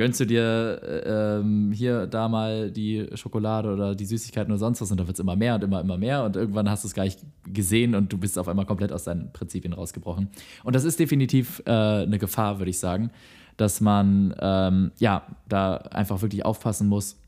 gönnst 0.00 0.18
du 0.18 0.24
dir 0.24 0.80
äh, 0.82 1.38
ähm, 1.40 1.72
hier 1.72 2.06
da 2.06 2.26
mal 2.28 2.70
die 2.70 3.06
Schokolade 3.14 3.70
oder 3.70 3.94
die 3.94 4.06
Süßigkeiten 4.06 4.50
oder 4.50 4.58
sonst 4.58 4.80
was 4.80 4.90
und 4.90 4.98
da 4.98 5.06
wird 5.06 5.16
es 5.16 5.20
immer 5.20 5.36
mehr 5.36 5.56
und 5.56 5.64
immer, 5.64 5.80
immer 5.82 5.98
mehr 5.98 6.24
und 6.24 6.36
irgendwann 6.36 6.70
hast 6.70 6.84
du 6.84 6.88
es 6.88 6.94
gar 6.94 7.04
nicht 7.04 7.20
gesehen 7.52 7.94
und 7.94 8.10
du 8.10 8.16
bist 8.16 8.38
auf 8.38 8.48
einmal 8.48 8.64
komplett 8.64 8.92
aus 8.92 9.04
deinen 9.04 9.30
Prinzipien 9.32 9.74
rausgebrochen. 9.74 10.28
Und 10.64 10.74
das 10.74 10.84
ist 10.84 10.98
definitiv 10.98 11.62
äh, 11.66 11.70
eine 11.70 12.18
Gefahr, 12.18 12.58
würde 12.58 12.70
ich 12.70 12.78
sagen, 12.78 13.10
dass 13.58 13.82
man 13.82 14.34
ähm, 14.40 14.90
ja 14.98 15.26
da 15.48 15.76
einfach 15.76 16.22
wirklich 16.22 16.46
aufpassen 16.46 16.88
muss, 16.88 17.19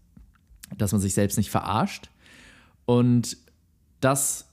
dass 0.78 0.92
man 0.92 1.00
sich 1.00 1.14
selbst 1.14 1.36
nicht 1.36 1.50
verarscht. 1.50 2.10
Und 2.84 3.36
das 4.00 4.48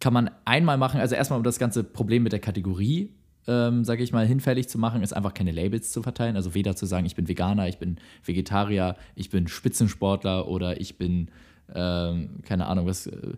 kann 0.00 0.12
man 0.12 0.30
einmal 0.44 0.78
machen, 0.78 1.00
also 1.00 1.14
erstmal 1.14 1.38
um 1.38 1.44
das 1.44 1.58
ganze 1.58 1.84
Problem 1.84 2.22
mit 2.22 2.32
der 2.32 2.40
Kategorie 2.40 3.10
ähm, 3.46 3.84
sage 3.84 4.02
ich 4.02 4.12
mal, 4.12 4.26
hinfällig 4.26 4.68
zu 4.68 4.78
machen, 4.78 5.02
ist 5.02 5.12
einfach 5.12 5.34
keine 5.34 5.52
Labels 5.52 5.92
zu 5.92 6.02
verteilen. 6.02 6.36
Also 6.36 6.54
weder 6.54 6.76
zu 6.76 6.86
sagen, 6.86 7.06
ich 7.06 7.14
bin 7.14 7.28
Veganer, 7.28 7.68
ich 7.68 7.78
bin 7.78 7.98
Vegetarier, 8.24 8.96
ich 9.14 9.30
bin 9.30 9.48
Spitzensportler 9.48 10.48
oder 10.48 10.80
ich 10.80 10.96
bin, 10.96 11.28
ähm, 11.74 12.40
keine 12.42 12.66
Ahnung, 12.66 12.86
was, 12.86 13.06
äh, 13.06 13.34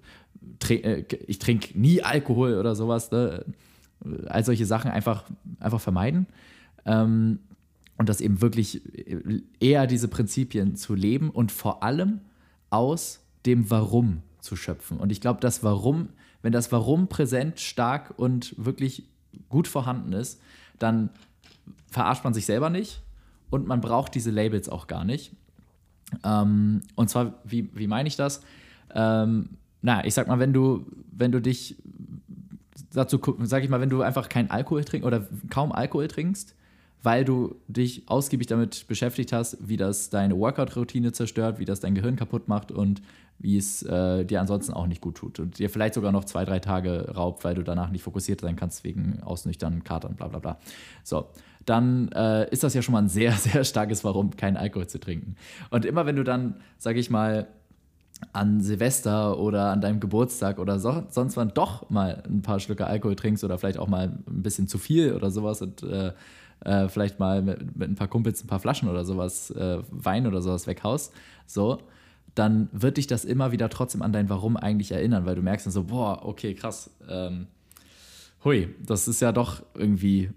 trink, 0.59 0.84
äh, 0.84 1.05
ich 1.26 1.39
trinke 1.39 1.78
nie 1.78 2.03
Alkohol 2.03 2.55
oder 2.55 2.74
sowas. 2.74 3.11
Ne? 3.11 3.45
All 4.26 4.45
solche 4.45 4.66
Sachen 4.66 4.91
einfach, 4.91 5.24
einfach 5.59 5.80
vermeiden. 5.80 6.26
Ähm, 6.84 7.41
und 7.99 8.09
das 8.09 8.21
eben 8.21 8.41
wirklich 8.41 8.83
eher 9.61 9.87
diese 9.87 10.09
Prinzipien 10.09 10.77
zu 10.77 10.95
leben 10.95 11.31
und 11.31 11.53
vor 11.53 11.83
allem 11.83 12.21
aus 12.71 13.21
dem 13.47 13.71
Warum 13.71 14.23
zu 14.41 14.57
schöpfen. 14.57 14.99
Und 14.99 15.13
ich 15.13 15.21
glaube, 15.21 15.41
das 15.41 15.63
Warum, 15.63 16.11
wenn 16.43 16.53
das 16.53 16.73
Warum 16.73 17.09
präsent, 17.09 17.61
stark 17.61 18.15
und 18.17 18.55
wirklich 18.59 19.09
gut 19.49 19.69
vorhanden 19.69 20.13
ist, 20.13 20.41
dann 20.79 21.11
verarscht 21.91 22.25
man 22.25 22.35
sich 22.35 22.47
selber 22.47 22.71
nicht 22.71 23.03
und 23.51 23.67
man 23.67 23.81
braucht 23.81 24.15
diese 24.15 24.31
Labels 24.31 24.69
auch 24.69 24.87
gar 24.87 25.05
nicht. 25.05 25.33
Ähm, 26.25 26.83
und 26.95 27.11
zwar, 27.11 27.35
wie, 27.45 27.71
wie 27.75 27.87
meine 27.87 28.09
ich 28.09 28.17
das? 28.17 28.43
Ähm, 28.95 29.51
na, 29.83 30.05
ich 30.05 30.15
sag 30.15 30.29
mal, 30.29 30.39
wenn 30.39 30.53
du, 30.53 30.87
wenn 31.13 31.33
du 31.33 31.41
dich 31.41 31.77
dazu, 32.93 33.21
sag 33.43 33.65
ich 33.65 33.71
mal, 33.71 33.81
wenn 33.81 33.91
du 33.91 34.03
einfach 34.03 34.29
keinen 34.29 34.51
Alkohol 34.51 34.85
trinkst 34.85 35.07
oder 35.07 35.27
kaum 35.51 35.73
Alkohol 35.73 36.09
trinkst, 36.09 36.55
weil 37.03 37.25
du 37.25 37.57
dich 37.69 38.03
ausgiebig 38.09 38.47
damit 38.47 38.87
beschäftigt 38.89 39.33
hast, 39.33 39.59
wie 39.61 39.77
das 39.77 40.11
deine 40.11 40.37
Workout-Routine 40.37 41.13
zerstört, 41.13 41.59
wie 41.59 41.65
das 41.65 41.81
dein 41.81 41.95
Gehirn 41.95 42.17
kaputt 42.17 42.49
macht 42.49 42.73
und 42.73 43.03
wie 43.39 43.57
es 43.57 43.83
äh, 43.83 44.25
dir 44.25 44.41
ansonsten 44.41 44.73
auch 44.73 44.87
nicht 44.87 45.01
gut 45.01 45.17
tut 45.17 45.39
und 45.39 45.59
dir 45.59 45.69
vielleicht 45.69 45.95
sogar 45.95 46.11
noch 46.11 46.25
zwei, 46.25 46.45
drei 46.45 46.59
Tage 46.59 47.13
raubt, 47.15 47.45
weil 47.45 47.55
du 47.55 47.63
danach 47.63 47.91
nicht 47.91 48.03
fokussiert 48.03 48.41
sein 48.41 48.57
kannst 48.57 48.83
wegen 48.83 49.23
Ausnüchtern, 49.23 49.85
Katern, 49.85 50.17
bla 50.17 50.29
bla 50.29 50.39
bla. 50.39 50.59
So, 51.05 51.29
dann 51.67 52.09
äh, 52.13 52.49
ist 52.51 52.63
das 52.63 52.75
ja 52.75 52.81
schon 52.81 52.93
mal 52.93 53.03
ein 53.03 53.09
sehr, 53.09 53.33
sehr 53.33 53.65
starkes 53.65 54.05
Warum, 54.05 54.37
keinen 54.37 54.57
Alkohol 54.57 54.87
zu 54.87 54.99
trinken. 54.99 55.37
Und 55.71 55.85
immer 55.85 56.07
wenn 56.07 56.17
du 56.17 56.25
dann, 56.25 56.57
sag 56.79 56.97
ich 56.97 57.11
mal, 57.11 57.47
an 58.33 58.63
Silvester 58.63 59.39
oder 59.39 59.71
an 59.71 59.83
deinem 59.83 60.01
Geburtstag 60.01 60.59
oder 60.59 60.79
so, 60.79 61.05
sonst 61.11 61.37
wann 61.37 61.53
doch 61.53 61.91
mal 61.91 62.23
ein 62.27 62.41
paar 62.41 62.61
Schlücke 62.61 62.87
Alkohol 62.87 63.15
trinkst 63.15 63.45
oder 63.45 63.59
vielleicht 63.59 63.79
auch 63.79 63.89
mal 63.89 64.19
ein 64.27 64.43
bisschen 64.43 64.69
zu 64.69 64.79
viel 64.79 65.13
oder 65.13 65.31
sowas 65.31 65.61
und 65.61 65.83
äh, 65.83 66.13
äh, 66.65 66.89
vielleicht 66.89 67.19
mal 67.19 67.43
mit, 67.43 67.77
mit, 67.77 67.91
ein 67.91 67.95
paar 67.95 68.09
Kumpels 68.09 68.43
ein 68.43 68.47
paar 68.47 68.61
Flaschen 68.61 68.89
oder 68.89 69.05
sowas, 69.05 69.51
äh, 69.51 69.79
Wein 69.91 70.27
oder 70.27 70.43
sowas 70.43 70.67
weghaust, 70.67 71.13
so, 71.47 71.79
dann 72.35 72.69
wird 72.73 72.97
dich 72.99 73.07
das 73.07 73.25
immer 73.25 73.53
wieder 73.53 73.69
trotzdem 73.71 74.03
an 74.03 74.13
dein 74.13 74.29
Warum 74.29 74.57
eigentlich 74.57 74.93
erinnern, 74.93 75.25
weil 75.25 75.35
du 75.35 75.43
merkst 75.43 75.67
dann 75.67 75.73
so, 75.73 75.85
boah, 75.85 76.25
okay, 76.25 76.55
krass, 76.55 76.91
ähm, 77.09 77.47
hui, 78.45 78.75
das 78.85 79.09
ist 79.09 79.21
ja 79.21 79.33
doch 79.33 79.63
irgendwie 79.75 80.31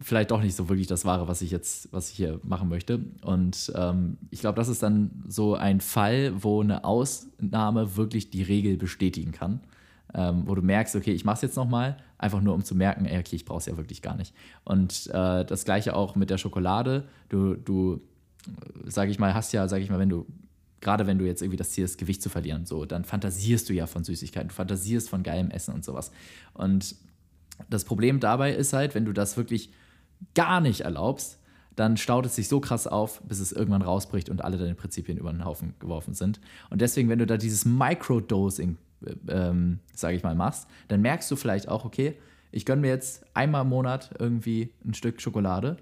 vielleicht 0.00 0.30
doch 0.30 0.42
nicht 0.42 0.54
so 0.54 0.68
wirklich 0.68 0.86
das 0.86 1.04
Wahre, 1.04 1.28
was 1.28 1.42
ich 1.42 1.50
jetzt, 1.50 1.92
was 1.92 2.10
ich 2.10 2.16
hier 2.16 2.40
machen 2.42 2.68
möchte. 2.68 3.00
Und 3.22 3.72
ähm, 3.74 4.18
ich 4.30 4.40
glaube, 4.40 4.56
das 4.56 4.68
ist 4.68 4.82
dann 4.82 5.10
so 5.26 5.54
ein 5.54 5.80
Fall, 5.80 6.32
wo 6.42 6.60
eine 6.60 6.84
Ausnahme 6.84 7.96
wirklich 7.96 8.30
die 8.30 8.42
Regel 8.42 8.76
bestätigen 8.76 9.32
kann. 9.32 9.60
Ähm, 10.14 10.42
wo 10.46 10.54
du 10.54 10.62
merkst, 10.62 10.94
okay, 10.94 11.12
ich 11.12 11.24
mache 11.24 11.36
es 11.36 11.42
jetzt 11.42 11.56
nochmal, 11.56 11.96
einfach 12.18 12.42
nur 12.42 12.54
um 12.54 12.62
zu 12.64 12.74
merken, 12.74 13.06
ey, 13.06 13.18
okay, 13.18 13.36
ich 13.36 13.44
brauche 13.46 13.58
es 13.58 13.66
ja 13.66 13.76
wirklich 13.76 14.02
gar 14.02 14.16
nicht. 14.16 14.34
Und 14.64 15.06
äh, 15.12 15.44
das 15.44 15.64
gleiche 15.64 15.96
auch 15.96 16.16
mit 16.16 16.28
der 16.28 16.38
Schokolade. 16.38 17.08
Du, 17.30 17.54
du, 17.54 18.00
sage 18.84 19.10
ich 19.10 19.18
mal, 19.18 19.32
hast 19.32 19.52
ja, 19.52 19.66
sage 19.68 19.82
ich 19.82 19.90
mal, 19.90 19.98
wenn 19.98 20.10
du 20.10 20.26
gerade 20.82 21.06
wenn 21.06 21.18
du 21.18 21.24
jetzt 21.24 21.40
irgendwie 21.40 21.56
das 21.56 21.70
Ziel 21.70 21.84
hast, 21.84 21.96
Gewicht 21.96 22.22
zu 22.22 22.28
verlieren, 22.28 22.66
so, 22.66 22.84
dann 22.84 23.04
fantasierst 23.04 23.68
du 23.68 23.72
ja 23.72 23.86
von 23.86 24.04
Süßigkeiten, 24.04 24.48
du 24.48 24.54
fantasierst 24.54 25.08
von 25.08 25.22
geilem 25.22 25.50
Essen 25.50 25.72
und 25.72 25.84
sowas. 25.84 26.10
Und 26.52 26.96
das 27.70 27.84
Problem 27.84 28.20
dabei 28.20 28.52
ist 28.52 28.72
halt, 28.72 28.94
wenn 28.94 29.04
du 29.04 29.12
das 29.12 29.36
wirklich 29.36 29.72
gar 30.34 30.60
nicht 30.60 30.82
erlaubst, 30.82 31.38
dann 31.74 31.96
staut 31.96 32.26
es 32.26 32.36
sich 32.36 32.48
so 32.48 32.60
krass 32.60 32.86
auf, 32.86 33.22
bis 33.22 33.40
es 33.40 33.52
irgendwann 33.52 33.80
rausbricht 33.80 34.28
und 34.28 34.44
alle 34.44 34.58
deine 34.58 34.74
Prinzipien 34.74 35.16
über 35.16 35.32
den 35.32 35.44
Haufen 35.44 35.74
geworfen 35.78 36.12
sind. 36.12 36.40
Und 36.68 36.82
deswegen, 36.82 37.08
wenn 37.08 37.18
du 37.18 37.26
da 37.26 37.38
dieses 37.38 37.64
Microdosing, 37.64 38.76
ähm, 39.28 39.80
sage 39.94 40.16
ich 40.16 40.22
mal, 40.22 40.34
machst, 40.34 40.68
dann 40.88 41.00
merkst 41.00 41.30
du 41.30 41.36
vielleicht 41.36 41.68
auch, 41.68 41.84
okay, 41.84 42.16
ich 42.50 42.66
gönne 42.66 42.82
mir 42.82 42.88
jetzt 42.88 43.24
einmal 43.34 43.62
im 43.62 43.68
Monat 43.68 44.10
irgendwie 44.18 44.72
ein 44.84 44.94
Stück 44.94 45.20
Schokolade 45.20 45.78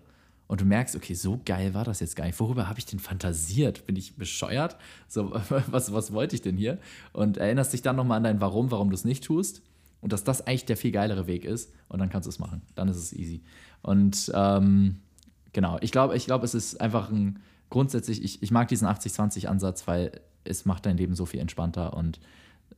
und 0.46 0.60
du 0.60 0.64
merkst, 0.64 0.96
okay, 0.96 1.14
so 1.14 1.40
geil 1.44 1.74
war 1.74 1.84
das 1.84 2.00
jetzt 2.00 2.16
gar 2.16 2.24
nicht. 2.24 2.38
Worüber 2.40 2.68
habe 2.68 2.78
ich 2.78 2.86
denn 2.86 2.98
fantasiert? 2.98 3.86
Bin 3.86 3.94
ich 3.94 4.16
bescheuert? 4.16 4.76
So, 5.08 5.32
was, 5.68 5.92
was 5.92 6.12
wollte 6.12 6.34
ich 6.34 6.42
denn 6.42 6.56
hier? 6.56 6.78
Und 7.12 7.36
erinnerst 7.36 7.72
dich 7.72 7.82
dann 7.82 7.96
nochmal 7.96 8.16
an 8.16 8.24
dein 8.24 8.40
Warum, 8.40 8.70
warum 8.70 8.90
du 8.90 8.94
es 8.94 9.04
nicht 9.04 9.22
tust. 9.22 9.62
Und 10.00 10.12
dass 10.12 10.24
das 10.24 10.46
eigentlich 10.46 10.64
der 10.64 10.76
viel 10.76 10.92
geilere 10.92 11.26
Weg 11.26 11.44
ist. 11.44 11.72
Und 11.88 12.00
dann 12.00 12.08
kannst 12.08 12.26
du 12.26 12.30
es 12.30 12.38
machen. 12.38 12.62
Dann 12.74 12.88
ist 12.88 12.96
es 12.96 13.12
easy. 13.12 13.42
Und 13.82 14.32
ähm, 14.34 14.96
genau, 15.52 15.78
ich 15.82 15.92
glaube, 15.92 16.16
ich 16.16 16.24
glaube, 16.26 16.44
es 16.44 16.54
ist 16.54 16.80
einfach 16.80 17.10
ein 17.10 17.38
grundsätzlich, 17.70 18.22
ich, 18.24 18.42
ich 18.42 18.50
mag 18.50 18.68
diesen 18.68 18.88
80-20-Ansatz, 18.88 19.86
weil 19.86 20.20
es 20.42 20.64
macht 20.64 20.84
dein 20.84 20.96
Leben 20.96 21.14
so 21.14 21.26
viel 21.26 21.40
entspannter 21.40 21.94
und 21.94 22.18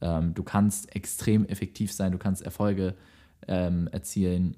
ähm, 0.03 0.35
du 0.35 0.43
kannst 0.43 0.95
extrem 0.95 1.47
effektiv 1.47 1.93
sein, 1.93 2.13
du 2.13 2.19
kannst 2.19 2.43
Erfolge 2.43 2.95
ähm, 3.49 3.89
erzielen, 3.89 4.57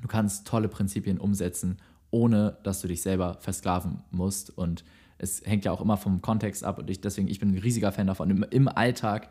du 0.00 0.06
kannst 0.06 0.46
tolle 0.46 0.68
Prinzipien 0.68 1.18
umsetzen 1.18 1.78
ohne 2.14 2.58
dass 2.62 2.80
du 2.80 2.86
dich 2.86 3.02
selber 3.02 3.38
versklaven 3.40 3.98
musst. 4.12 4.56
Und 4.56 4.84
es 5.18 5.44
hängt 5.44 5.64
ja 5.64 5.72
auch 5.72 5.80
immer 5.80 5.96
vom 5.96 6.22
Kontext 6.22 6.62
ab. 6.62 6.78
Und 6.78 6.88
ich, 6.88 7.00
deswegen, 7.00 7.26
ich 7.26 7.40
bin 7.40 7.48
ein 7.48 7.58
riesiger 7.58 7.90
Fan 7.90 8.06
davon, 8.06 8.30
im, 8.30 8.44
im 8.50 8.68
Alltag 8.68 9.30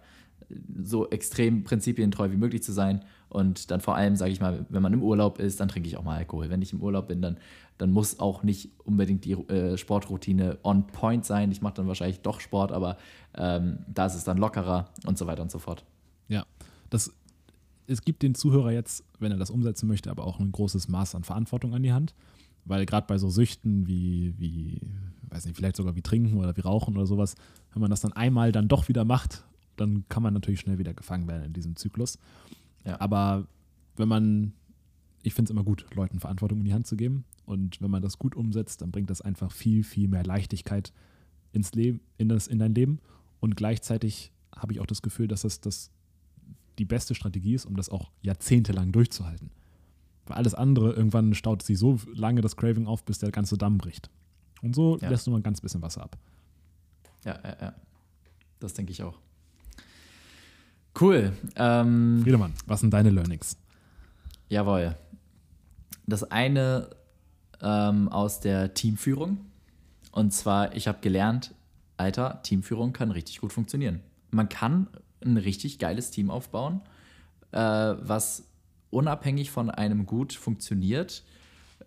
so 0.84 1.10
extrem 1.10 1.64
prinzipientreu 1.64 2.30
wie 2.30 2.36
möglich 2.36 2.62
zu 2.62 2.74
sein. 2.74 3.06
Und 3.30 3.72
dann 3.72 3.80
vor 3.80 3.96
allem, 3.96 4.18
sage 4.18 4.34
ich 4.34 4.42
mal, 4.42 4.66
wenn 4.68 4.82
man 4.82 4.92
im 4.92 5.02
Urlaub 5.02 5.40
ist, 5.40 5.62
dann 5.62 5.70
trinke 5.70 5.88
ich 5.88 5.96
auch 5.96 6.04
mal 6.04 6.18
Alkohol. 6.18 6.50
Wenn 6.50 6.62
ich 6.62 6.74
im 6.74 6.82
Urlaub 6.82 7.08
bin, 7.08 7.22
dann, 7.22 7.38
dann 7.78 7.92
muss 7.92 8.20
auch 8.20 8.44
nicht 8.44 8.72
unbedingt 8.84 9.26
die 9.26 9.34
äh, 9.34 9.78
Sportroutine 9.78 10.60
on 10.64 10.88
point 10.88 11.26
sein. 11.26 11.52
Ich 11.52 11.62
mache 11.62 11.76
dann 11.76 11.88
wahrscheinlich 11.88 12.22
doch 12.22 12.40
Sport, 12.40 12.72
aber 12.72 12.98
ähm, 13.36 13.80
da 13.88 14.06
ist 14.06 14.16
es 14.16 14.24
dann 14.24 14.38
lockerer 14.38 14.90
und 15.06 15.18
so 15.18 15.28
weiter 15.28 15.42
und 15.42 15.52
so 15.52 15.60
fort. 15.60 15.84
Ja, 16.28 16.46
das, 16.90 17.14
es 17.88 18.02
gibt 18.02 18.22
den 18.24 18.36
Zuhörer 18.36 18.72
jetzt, 18.72 19.04
wenn 19.20 19.32
er 19.32 19.38
das 19.38 19.50
umsetzen 19.50 19.88
möchte, 19.88 20.12
aber 20.12 20.26
auch 20.26 20.40
ein 20.40 20.52
großes 20.52 20.88
Maß 20.88 21.16
an 21.16 21.24
Verantwortung 21.24 21.74
an 21.74 21.84
die 21.84 21.94
Hand. 21.94 22.14
Weil 22.66 22.86
gerade 22.86 23.08
bei 23.08 23.18
so 23.18 23.30
Süchten 23.30 23.88
wie, 23.88 24.34
wie, 24.38 24.80
weiß 25.30 25.46
nicht, 25.46 25.58
vielleicht 25.58 25.76
sogar 25.76 25.96
wie 25.96 26.02
Trinken 26.02 26.38
oder 26.38 26.56
wie 26.56 26.62
Rauchen 26.62 26.96
oder 26.96 27.06
sowas, 27.06 27.36
wenn 27.74 27.82
man 27.82 27.90
das 27.90 28.02
dann 28.02 28.14
einmal 28.14 28.52
dann 28.52 28.70
doch 28.70 28.88
wieder 28.88 29.04
macht, 29.04 29.44
dann 29.76 30.06
kann 30.08 30.24
man 30.24 30.34
natürlich 30.34 30.62
schnell 30.62 30.78
wieder 30.78 30.94
gefangen 30.94 31.28
werden 31.28 31.44
in 31.44 31.54
diesem 31.54 31.76
Zyklus. 31.76 32.20
Ja. 32.86 33.02
Aber 33.02 33.48
wenn 33.98 34.08
man, 34.08 34.54
ich 35.24 35.34
finde 35.34 35.48
es 35.48 35.52
immer 35.52 35.64
gut, 35.64 35.86
Leuten 35.94 36.20
Verantwortung 36.20 36.60
in 36.60 36.66
die 36.66 36.74
Hand 36.74 36.88
zu 36.88 36.96
geben. 36.96 37.26
Und 37.46 37.82
wenn 37.82 37.92
man 37.92 38.02
das 38.02 38.18
gut 38.18 38.36
umsetzt, 38.36 38.82
dann 38.82 38.92
bringt 38.92 39.10
das 39.10 39.22
einfach 39.22 39.52
viel, 39.52 39.84
viel 39.84 40.08
mehr 40.08 40.24
Leichtigkeit 40.24 40.94
ins 41.52 41.74
Leben, 41.74 42.02
in, 42.18 42.30
das, 42.30 42.48
in 42.48 42.60
dein 42.60 42.74
Leben. 42.74 43.00
Und 43.40 43.56
gleichzeitig 43.56 44.32
habe 44.56 44.74
ich 44.74 44.80
auch 44.80 44.86
das 44.86 45.02
Gefühl, 45.02 45.28
dass 45.28 45.42
das, 45.42 45.62
das 45.62 45.92
die 46.80 46.86
beste 46.86 47.16
Strategie 47.16 47.54
ist, 47.54 47.66
um 47.66 47.76
das 47.76 47.90
auch 47.90 48.12
jahrzehntelang 48.22 48.92
durchzuhalten. 48.92 49.52
Weil 50.26 50.38
alles 50.38 50.54
andere, 50.54 50.94
irgendwann 50.94 51.34
staut 51.34 51.64
sich 51.64 51.78
so 51.78 52.00
lange 52.14 52.42
das 52.42 52.56
Craving 52.56 52.88
auf, 52.88 53.04
bis 53.04 53.20
der 53.20 53.32
ganze 53.32 53.58
Damm 53.58 53.78
bricht. 53.78 54.10
Und 54.62 54.74
so 54.76 54.98
ja. 55.00 55.10
lässt 55.10 55.28
du 55.28 55.32
mal 55.32 55.38
ein 55.38 55.44
ganz 55.44 55.60
bisschen 55.60 55.82
Wasser 55.82 56.04
ab. 56.04 56.18
Ja, 57.26 57.40
ja, 57.44 57.58
ja. 57.62 57.74
Das 58.60 58.74
denke 58.74 58.92
ich 58.92 59.04
auch. 59.04 59.20
Cool. 61.00 61.34
Ähm, 61.56 62.22
Friedemann, 62.24 62.54
was 62.66 62.80
sind 62.80 62.94
deine 62.94 63.10
Learnings? 63.10 63.58
Jawohl. 64.48 64.96
Das 66.06 66.24
eine 66.24 66.90
ähm, 67.62 68.10
aus 68.10 68.40
der 68.40 68.74
Teamführung. 68.74 69.38
Und 70.12 70.34
zwar, 70.34 70.76
ich 70.76 70.88
habe 70.88 71.00
gelernt, 71.02 71.54
Alter, 71.98 72.42
Teamführung 72.44 72.94
kann 72.94 73.12
richtig 73.12 73.42
gut 73.42 73.54
funktionieren. 73.54 74.02
Man 74.32 74.50
kann 74.50 74.88
ein 75.24 75.38
richtig 75.38 75.80
geiles 75.80 76.12
Team 76.12 76.30
aufbauen, 76.30 76.82
äh, 77.52 77.58
was 77.60 78.44
unabhängig 78.90 79.52
von 79.52 79.70
einem 79.70 80.06
gut 80.06 80.34
funktioniert, 80.34 81.24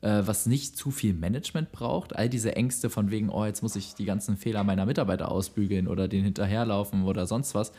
äh, 0.01 0.23
was 0.25 0.47
nicht 0.47 0.77
zu 0.77 0.91
viel 0.91 1.15
Management 1.15 1.73
braucht. 1.73 2.17
All 2.17 2.29
diese 2.29 2.57
Ängste 2.57 2.91
von 2.91 3.11
wegen, 3.11 3.31
oh, 3.31 3.45
jetzt 3.45 3.63
muss 3.63 3.77
ich 3.77 3.95
die 3.95 4.05
ganzen 4.05 4.37
Fehler 4.37 4.65
meiner 4.65 4.87
Mitarbeiter 4.87 5.31
ausbügeln 5.31 5.87
oder 5.89 6.09
denen 6.09 6.25
hinterherlaufen 6.25 7.05
oder 7.05 7.27
sonst 7.27 7.55
was, 7.55 7.73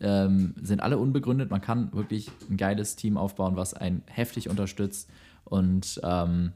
ähm, 0.00 0.54
sind 0.62 0.80
alle 0.80 0.98
unbegründet. 0.98 1.50
Man 1.50 1.60
kann 1.60 1.92
wirklich 1.92 2.30
ein 2.48 2.56
geiles 2.56 2.96
Team 2.96 3.16
aufbauen, 3.16 3.56
was 3.56 3.74
einen 3.74 4.02
heftig 4.06 4.48
unterstützt 4.48 5.10
und 5.44 6.00
ähm, 6.02 6.52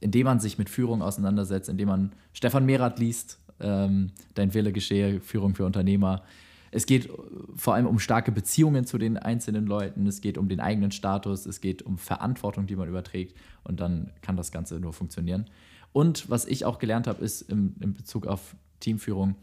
indem 0.00 0.24
man 0.24 0.40
sich 0.40 0.58
mit 0.58 0.68
Führung 0.68 1.02
auseinandersetzt, 1.02 1.68
indem 1.68 1.88
man 1.88 2.12
Stefan 2.32 2.66
Merath 2.66 2.98
liest, 2.98 3.38
ähm, 3.60 4.10
Dein 4.34 4.54
Wille 4.54 4.72
geschehe, 4.72 5.20
Führung 5.20 5.54
für 5.54 5.66
Unternehmer, 5.66 6.22
es 6.72 6.86
geht 6.86 7.10
vor 7.56 7.74
allem 7.74 7.86
um 7.86 7.98
starke 7.98 8.30
Beziehungen 8.30 8.86
zu 8.86 8.96
den 8.96 9.16
einzelnen 9.16 9.66
Leuten, 9.66 10.06
es 10.06 10.20
geht 10.20 10.38
um 10.38 10.48
den 10.48 10.60
eigenen 10.60 10.92
Status, 10.92 11.46
es 11.46 11.60
geht 11.60 11.82
um 11.82 11.98
Verantwortung, 11.98 12.66
die 12.66 12.76
man 12.76 12.88
überträgt 12.88 13.36
und 13.64 13.80
dann 13.80 14.10
kann 14.22 14.36
das 14.36 14.52
Ganze 14.52 14.78
nur 14.78 14.92
funktionieren. 14.92 15.46
Und 15.92 16.30
was 16.30 16.44
ich 16.46 16.64
auch 16.64 16.78
gelernt 16.78 17.08
habe, 17.08 17.24
ist 17.24 17.42
im, 17.42 17.74
in 17.80 17.94
Bezug 17.94 18.26
auf 18.26 18.54
Teamführung, 18.78 19.34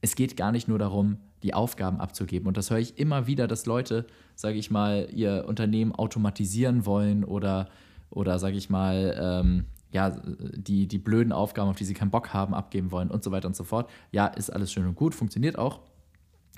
es 0.00 0.14
geht 0.14 0.36
gar 0.36 0.52
nicht 0.52 0.68
nur 0.68 0.78
darum, 0.78 1.16
die 1.42 1.54
Aufgaben 1.54 1.98
abzugeben. 1.98 2.46
Und 2.46 2.56
das 2.56 2.70
höre 2.70 2.78
ich 2.78 2.98
immer 2.98 3.26
wieder, 3.26 3.48
dass 3.48 3.66
Leute, 3.66 4.06
sage 4.36 4.56
ich 4.56 4.70
mal, 4.70 5.08
ihr 5.12 5.44
Unternehmen 5.48 5.92
automatisieren 5.92 6.86
wollen 6.86 7.24
oder, 7.24 7.68
oder 8.10 8.38
sage 8.38 8.56
ich 8.56 8.70
mal, 8.70 9.16
ähm, 9.20 9.64
ja, 9.96 10.10
die, 10.20 10.86
die 10.86 10.98
blöden 10.98 11.32
Aufgaben, 11.32 11.70
auf 11.70 11.76
die 11.76 11.86
sie 11.86 11.94
keinen 11.94 12.10
Bock 12.10 12.34
haben, 12.34 12.54
abgeben 12.54 12.90
wollen 12.90 13.10
und 13.10 13.24
so 13.24 13.30
weiter 13.30 13.48
und 13.48 13.56
so 13.56 13.64
fort. 13.64 13.90
Ja, 14.12 14.26
ist 14.26 14.50
alles 14.50 14.70
schön 14.70 14.86
und 14.86 14.94
gut, 14.94 15.14
funktioniert 15.14 15.58
auch. 15.58 15.80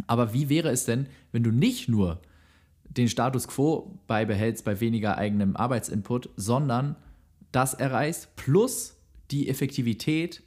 Aber 0.09 0.35
wie 0.35 0.49
wäre 0.49 0.71
es 0.71 0.85
denn, 0.85 1.07
wenn 1.31 1.45
du 1.45 1.53
nicht 1.53 1.89
nur 1.89 2.21
den 2.85 3.09
Status 3.09 3.47
quo 3.47 4.01
beibehältst 4.09 4.65
bei 4.65 4.81
weniger 4.81 5.17
eigenem 5.19 5.55
Arbeitsinput, 5.57 6.31
sondern 6.37 6.97
das 7.53 7.75
erreichst 7.75 8.35
plus 8.35 8.97
die 9.31 9.49
Effektivität 9.49 10.43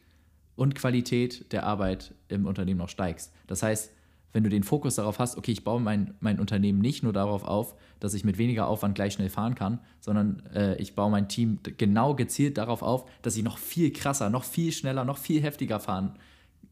und 0.55 0.75
Qualität 0.75 1.51
der 1.53 1.65
Arbeit 1.65 2.13
im 2.27 2.45
Unternehmen 2.45 2.79
noch 2.79 2.89
steigst. 2.89 3.31
Das 3.47 3.63
heißt, 3.63 3.93
wenn 4.33 4.43
du 4.43 4.49
den 4.49 4.63
Fokus 4.63 4.95
darauf 4.95 5.19
hast, 5.19 5.37
okay, 5.37 5.51
ich 5.51 5.63
baue 5.63 5.81
mein, 5.81 6.13
mein 6.19 6.39
Unternehmen 6.39 6.79
nicht 6.79 7.03
nur 7.03 7.13
darauf 7.13 7.43
auf, 7.43 7.75
dass 7.99 8.13
ich 8.13 8.23
mit 8.23 8.37
weniger 8.37 8.67
Aufwand 8.67 8.95
gleich 8.95 9.13
schnell 9.13 9.29
fahren 9.29 9.55
kann, 9.55 9.79
sondern 9.99 10.43
äh, 10.53 10.75
ich 10.77 10.95
baue 10.95 11.11
mein 11.11 11.27
Team 11.27 11.59
genau 11.77 12.15
gezielt 12.15 12.57
darauf 12.57 12.81
auf, 12.81 13.05
dass 13.21 13.35
ich 13.35 13.43
noch 13.43 13.57
viel 13.57 13.91
krasser, 13.91 14.29
noch 14.29 14.43
viel 14.43 14.71
schneller, 14.71 15.05
noch 15.05 15.17
viel 15.17 15.41
heftiger 15.41 15.79
fahren 15.79 16.13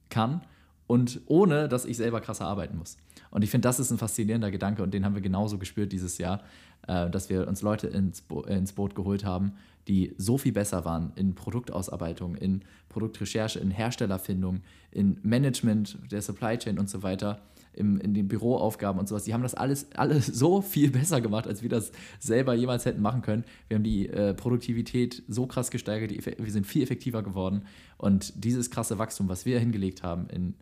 kann 0.09 0.41
und 0.87 1.21
ohne, 1.27 1.69
dass 1.69 1.85
ich 1.85 1.97
selber 1.97 2.21
krasser 2.21 2.45
arbeiten 2.45 2.77
muss. 2.77 2.97
Und 3.31 3.43
ich 3.43 3.51
finde, 3.51 3.67
das 3.67 3.79
ist 3.79 3.91
ein 3.91 3.99
faszinierender 3.99 4.49
Gedanke 4.49 4.81
und 4.81 4.93
den 4.93 5.05
haben 5.05 5.13
wir 5.13 5.21
genauso 5.21 5.57
gespürt 5.57 5.91
dieses 5.91 6.17
Jahr, 6.17 6.41
äh, 6.87 7.09
dass 7.09 7.29
wir 7.29 7.47
uns 7.47 7.61
Leute 7.61 7.87
ins, 7.87 8.21
Bo 8.21 8.41
ins 8.43 8.73
Boot 8.73 8.95
geholt 8.95 9.25
haben, 9.25 9.53
die 9.87 10.13
so 10.17 10.37
viel 10.37 10.51
besser 10.51 10.85
waren 10.85 11.11
in 11.15 11.35
Produktausarbeitung, 11.35 12.35
in 12.35 12.61
Produktrecherche, 12.89 13.59
in 13.59 13.71
Herstellerfindung, 13.71 14.61
in 14.91 15.17
Management 15.23 15.97
der 16.11 16.21
Supply 16.21 16.57
Chain 16.57 16.77
und 16.77 16.89
so 16.89 17.01
weiter, 17.01 17.41
im, 17.73 17.99
in 17.99 18.13
den 18.13 18.27
Büroaufgaben 18.27 18.99
und 18.99 19.07
sowas. 19.07 19.23
Die 19.23 19.33
haben 19.33 19.41
das 19.41 19.55
alles, 19.55 19.87
alles 19.95 20.25
so 20.33 20.61
viel 20.61 20.91
besser 20.91 21.21
gemacht, 21.21 21.47
als 21.47 21.63
wir 21.63 21.69
das 21.69 21.91
selber 22.19 22.53
jemals 22.53 22.85
hätten 22.85 23.01
machen 23.01 23.21
können. 23.21 23.43
Wir 23.67 23.75
haben 23.75 23.83
die 23.83 24.07
äh, 24.07 24.33
Produktivität 24.33 25.23
so 25.27 25.47
krass 25.47 25.71
gesteigert, 25.71 26.11
wir 26.11 26.51
sind 26.51 26.67
viel 26.67 26.83
effektiver 26.83 27.23
geworden. 27.23 27.63
Und 27.97 28.43
dieses 28.43 28.69
krasse 28.69 28.97
Wachstum, 28.97 29.29
was 29.29 29.45
wir 29.45 29.59
hingelegt 29.59 30.03
haben 30.03 30.27
in 30.29 30.53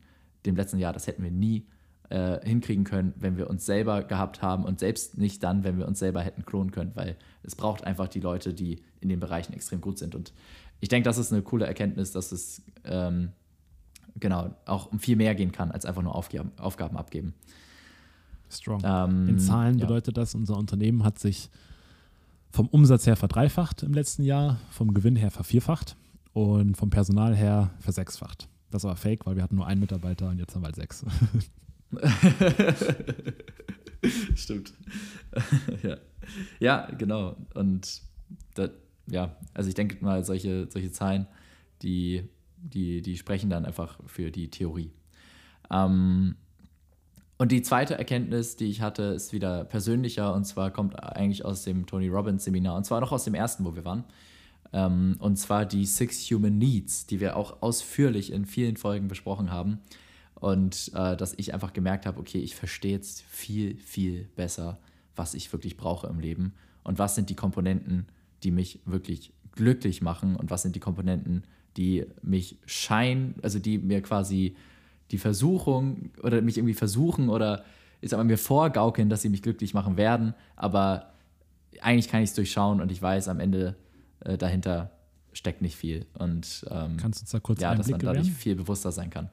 dem 0.46 0.56
letzten 0.56 0.80
Jahr, 0.80 0.94
das 0.94 1.08
hätten 1.08 1.24
wir 1.24 1.32
nie 1.32 1.66
äh, 2.10 2.46
hinkriegen 2.46 2.84
können, 2.84 3.14
wenn 3.18 3.38
wir 3.38 3.50
uns 3.50 3.66
selber 3.66 4.04
gehabt 4.04 4.42
haben 4.42 4.64
und 4.64 4.80
selbst 4.80 5.18
nicht 5.18 5.44
dann, 5.44 5.64
wenn 5.64 5.78
wir 5.78 5.88
uns 5.88 6.00
selber 6.00 6.22
hätten 6.22 6.46
klonen 6.46 6.72
können, 6.72 6.92
weil 6.96 7.18
es 7.44 7.56
braucht 7.56 7.84
einfach 7.84 8.08
die 8.08 8.20
Leute, 8.20 8.54
die 8.54 8.82
in 9.02 9.10
den 9.10 9.20
Bereichen 9.20 9.54
extrem 9.54 9.82
gut 9.82 9.98
sind. 9.98 10.16
Und 10.16 10.34
ich 10.80 10.90
denke, 10.90 11.06
das 11.08 11.18
ist 11.18 11.34
eine 11.34 11.42
coole 11.42 11.66
Erkenntnis, 11.66 12.12
dass 12.12 12.32
es 12.32 12.62
ähm, 12.86 13.32
genau 14.20 14.56
auch 14.66 14.92
um 14.92 15.00
viel 15.00 15.16
mehr 15.16 15.36
gehen 15.36 15.52
kann, 15.52 15.72
als 15.72 15.86
einfach 15.86 16.02
nur 16.02 16.16
Aufgaben, 16.16 16.52
Aufgaben 16.58 16.98
abgeben. 16.98 17.34
Strong. 18.50 18.82
Ähm, 18.84 19.28
in 19.28 19.40
Zahlen 19.40 19.78
ja. 19.78 19.86
bedeutet 19.86 20.18
das, 20.18 20.34
unser 20.34 20.58
Unternehmen 20.58 21.04
hat 21.04 21.20
sich 21.20 21.50
vom 22.52 22.68
Umsatz 22.68 23.06
her 23.06 23.16
verdreifacht 23.16 23.84
im 23.84 23.94
letzten 23.94 24.24
Jahr, 24.24 24.58
vom 24.70 24.94
Gewinn 24.94 25.16
her 25.16 25.32
vervierfacht 25.32 25.98
und 26.34 26.78
vom 26.78 26.90
Personal 26.90 27.36
her 27.36 27.72
versechsfacht. 27.80 28.48
Das 28.70 28.84
war 28.84 28.96
fake, 28.96 29.26
weil 29.26 29.36
wir 29.36 29.44
hatten 29.44 29.56
nur 29.56 29.68
einen 29.68 29.82
Mitarbeiter 29.82 30.30
und 30.30 30.40
jetzt 30.40 30.56
haben 30.56 30.62
wir 30.62 30.68
halt 30.68 30.76
sechs. 30.76 31.06
Stimmt. 34.36 34.74
ja. 35.84 35.98
ja, 36.60 36.88
genau. 36.98 37.36
Und 37.54 38.02
das, 38.56 38.72
ja, 39.08 39.36
also 39.54 39.70
ich 39.70 39.76
denke 39.76 40.04
mal, 40.04 40.24
solche, 40.24 40.68
solche 40.70 40.92
Zahlen, 40.92 41.28
die, 41.82 42.30
die, 42.58 43.02
die 43.02 43.18
sprechen 43.18 43.50
dann 43.50 43.66
einfach 43.66 44.00
für 44.06 44.32
die 44.32 44.50
Theorie. 44.50 44.92
Ähm, 45.72 46.36
und 47.38 47.52
die 47.52 47.62
zweite 47.62 47.96
Erkenntnis, 47.98 48.56
die 48.56 48.66
ich 48.66 48.82
hatte, 48.82 49.04
ist 49.04 49.32
wieder 49.32 49.64
persönlicher 49.64 50.34
und 50.34 50.46
zwar 50.46 50.72
kommt 50.72 51.02
eigentlich 51.02 51.46
aus 51.46 51.64
dem 51.64 51.86
Tony 51.86 52.08
Robbins 52.08 52.44
Seminar 52.44 52.76
und 52.76 52.86
zwar 52.86 53.00
noch 53.00 53.12
aus 53.12 53.26
dem 53.26 53.36
ersten, 53.36 53.64
wo 53.64 53.76
wir 53.76 53.86
waren. 53.86 54.04
Ähm, 54.74 55.16
und 55.20 55.38
zwar 55.38 55.66
die 55.66 55.86
Six 55.86 56.30
Human 56.32 56.58
Needs, 56.58 57.06
die 57.06 57.20
wir 57.20 57.38
auch 57.38 57.62
ausführlich 57.62 58.32
in 58.32 58.46
vielen 58.46 58.76
Folgen 58.76 59.08
besprochen 59.08 59.52
haben. 59.52 59.80
Und 60.40 60.92
äh, 60.94 61.18
dass 61.18 61.34
ich 61.38 61.54
einfach 61.54 61.74
gemerkt 61.74 62.06
habe, 62.06 62.20
okay, 62.20 62.40
ich 62.40 62.56
verstehe 62.56 62.92
jetzt 62.92 63.24
viel, 63.24 63.78
viel 63.78 64.30
besser, 64.36 64.80
was 65.16 65.34
ich 65.34 65.52
wirklich 65.52 65.78
brauche 65.78 66.08
im 66.08 66.20
Leben 66.20 66.54
und 66.84 67.00
was 67.00 67.16
sind 67.16 67.30
die 67.30 67.36
Komponenten, 67.36 68.08
die 68.44 68.52
mich 68.52 68.80
wirklich 68.86 69.34
glücklich 69.54 70.02
machen 70.02 70.36
und 70.36 70.52
was 70.52 70.62
sind 70.62 70.76
die 70.76 70.80
Komponenten, 70.80 71.44
die 71.76 72.06
mich 72.22 72.58
scheinen, 72.66 73.36
also 73.42 73.58
die 73.58 73.80
mir 73.80 74.02
quasi 74.02 74.56
die 75.12 75.18
Versuchung 75.18 76.12
oder 76.22 76.42
mich 76.42 76.58
irgendwie 76.58 76.74
versuchen 76.74 77.30
oder 77.30 77.64
ich 78.02 78.12
sag 78.12 78.18
mal, 78.18 78.24
mir 78.24 78.38
vorgaukeln, 78.38 79.10
dass 79.10 79.24
sie 79.24 79.30
mich 79.30 79.42
glücklich 79.42 79.74
machen 79.74 79.98
werden, 79.98 80.36
aber 80.56 81.14
eigentlich 81.82 82.10
kann 82.10 82.22
ich 82.22 82.30
es 82.30 82.36
durchschauen 82.36 82.80
und 82.82 82.92
ich 82.92 83.02
weiß 83.02 83.28
am 83.28 83.40
Ende, 83.40 83.76
äh, 84.20 84.38
dahinter 84.38 84.92
steckt 85.34 85.62
nicht 85.62 85.76
viel. 85.76 86.06
Und 86.14 86.66
ähm, 86.70 86.98
kannst 86.98 87.20
du 87.20 87.24
uns 87.24 87.32
da 87.32 87.40
kurz 87.40 87.62
ja, 87.62 87.76
dass 87.76 87.90
man 87.90 88.00
dadurch 88.00 88.32
viel 88.32 88.56
bewusster 88.56 88.92
sein 88.92 89.10
kann. 89.10 89.30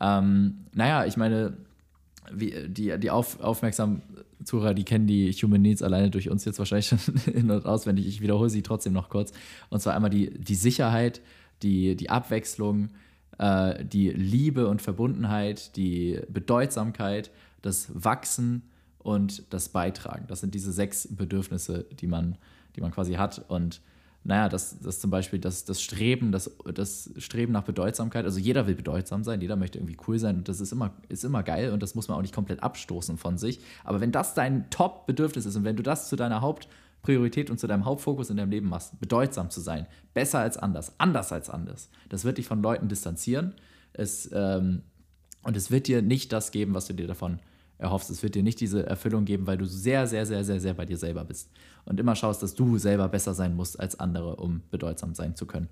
Ähm, 0.00 0.66
naja, 0.74 1.04
ich 1.04 1.16
meine, 1.16 1.56
wie, 2.32 2.68
die, 2.68 2.98
die 2.98 3.10
auf, 3.10 3.40
aufmerksamen 3.40 4.02
Zuhörer, 4.44 4.74
die 4.74 4.84
kennen 4.84 5.06
die 5.06 5.32
Human 5.32 5.62
Needs 5.62 5.82
alleine 5.82 6.10
durch 6.10 6.30
uns 6.30 6.44
jetzt 6.44 6.58
wahrscheinlich 6.58 6.88
schon 6.88 6.98
in- 7.34 7.50
und 7.50 7.66
auswendig. 7.66 8.06
Ich 8.06 8.20
wiederhole 8.20 8.50
sie 8.50 8.62
trotzdem 8.62 8.92
noch 8.92 9.08
kurz. 9.08 9.32
Und 9.70 9.80
zwar 9.80 9.94
einmal 9.94 10.10
die, 10.10 10.30
die 10.38 10.54
Sicherheit, 10.54 11.20
die, 11.62 11.96
die 11.96 12.10
Abwechslung, 12.10 12.90
äh, 13.38 13.84
die 13.84 14.10
Liebe 14.10 14.68
und 14.68 14.82
Verbundenheit, 14.82 15.76
die 15.76 16.20
Bedeutsamkeit, 16.28 17.30
das 17.62 17.88
Wachsen 17.92 18.62
und 18.98 19.42
das 19.50 19.70
Beitragen. 19.70 20.26
Das 20.28 20.40
sind 20.40 20.54
diese 20.54 20.72
sechs 20.72 21.08
Bedürfnisse, 21.10 21.86
die 22.00 22.06
man, 22.06 22.36
die 22.76 22.80
man 22.80 22.92
quasi 22.92 23.14
hat. 23.14 23.44
Und 23.48 23.80
naja, 24.24 24.48
das, 24.48 24.78
das 24.80 25.00
zum 25.00 25.10
Beispiel 25.10 25.38
das, 25.38 25.64
das 25.64 25.80
Streben, 25.80 26.32
das, 26.32 26.50
das 26.74 27.10
Streben 27.16 27.52
nach 27.52 27.62
Bedeutsamkeit. 27.62 28.24
Also 28.24 28.38
jeder 28.38 28.66
will 28.66 28.74
bedeutsam 28.74 29.24
sein, 29.24 29.40
jeder 29.40 29.56
möchte 29.56 29.78
irgendwie 29.78 29.96
cool 30.06 30.18
sein 30.18 30.36
und 30.36 30.48
das 30.48 30.60
ist 30.60 30.72
immer, 30.72 30.92
ist 31.08 31.24
immer 31.24 31.42
geil 31.42 31.72
und 31.72 31.82
das 31.82 31.94
muss 31.94 32.08
man 32.08 32.18
auch 32.18 32.22
nicht 32.22 32.34
komplett 32.34 32.62
abstoßen 32.62 33.16
von 33.16 33.38
sich. 33.38 33.60
Aber 33.84 34.00
wenn 34.00 34.12
das 34.12 34.34
dein 34.34 34.68
Top-Bedürfnis 34.70 35.46
ist 35.46 35.56
und 35.56 35.64
wenn 35.64 35.76
du 35.76 35.82
das 35.82 36.08
zu 36.08 36.16
deiner 36.16 36.40
Hauptpriorität 36.40 37.50
und 37.50 37.58
zu 37.58 37.66
deinem 37.66 37.84
Hauptfokus 37.84 38.28
in 38.28 38.36
deinem 38.36 38.50
Leben 38.50 38.68
machst, 38.68 39.00
bedeutsam 39.00 39.50
zu 39.50 39.60
sein, 39.60 39.86
besser 40.14 40.40
als 40.40 40.58
anders, 40.58 40.92
anders 40.98 41.32
als 41.32 41.48
anders, 41.48 41.88
das 42.08 42.24
wird 42.24 42.38
dich 42.38 42.46
von 42.46 42.62
Leuten 42.62 42.88
distanzieren. 42.88 43.54
Es, 43.92 44.28
ähm, 44.32 44.82
und 45.42 45.56
es 45.56 45.70
wird 45.70 45.86
dir 45.86 46.02
nicht 46.02 46.32
das 46.32 46.50
geben, 46.50 46.74
was 46.74 46.86
du 46.86 46.92
dir 46.92 47.06
davon 47.06 47.38
erhoffst. 47.78 48.10
Es 48.10 48.22
wird 48.22 48.34
dir 48.34 48.42
nicht 48.42 48.60
diese 48.60 48.86
Erfüllung 48.86 49.24
geben, 49.24 49.46
weil 49.46 49.56
du 49.56 49.64
sehr, 49.64 50.06
sehr, 50.06 50.26
sehr, 50.26 50.44
sehr, 50.44 50.60
sehr 50.60 50.74
bei 50.74 50.84
dir 50.84 50.96
selber 50.96 51.24
bist 51.24 51.50
und 51.84 51.98
immer 51.98 52.14
schaust, 52.14 52.42
dass 52.42 52.54
du 52.54 52.78
selber 52.78 53.08
besser 53.08 53.34
sein 53.34 53.56
musst 53.56 53.78
als 53.80 53.98
andere, 53.98 54.36
um 54.36 54.62
bedeutsam 54.70 55.14
sein 55.14 55.36
zu 55.36 55.46
können. 55.46 55.68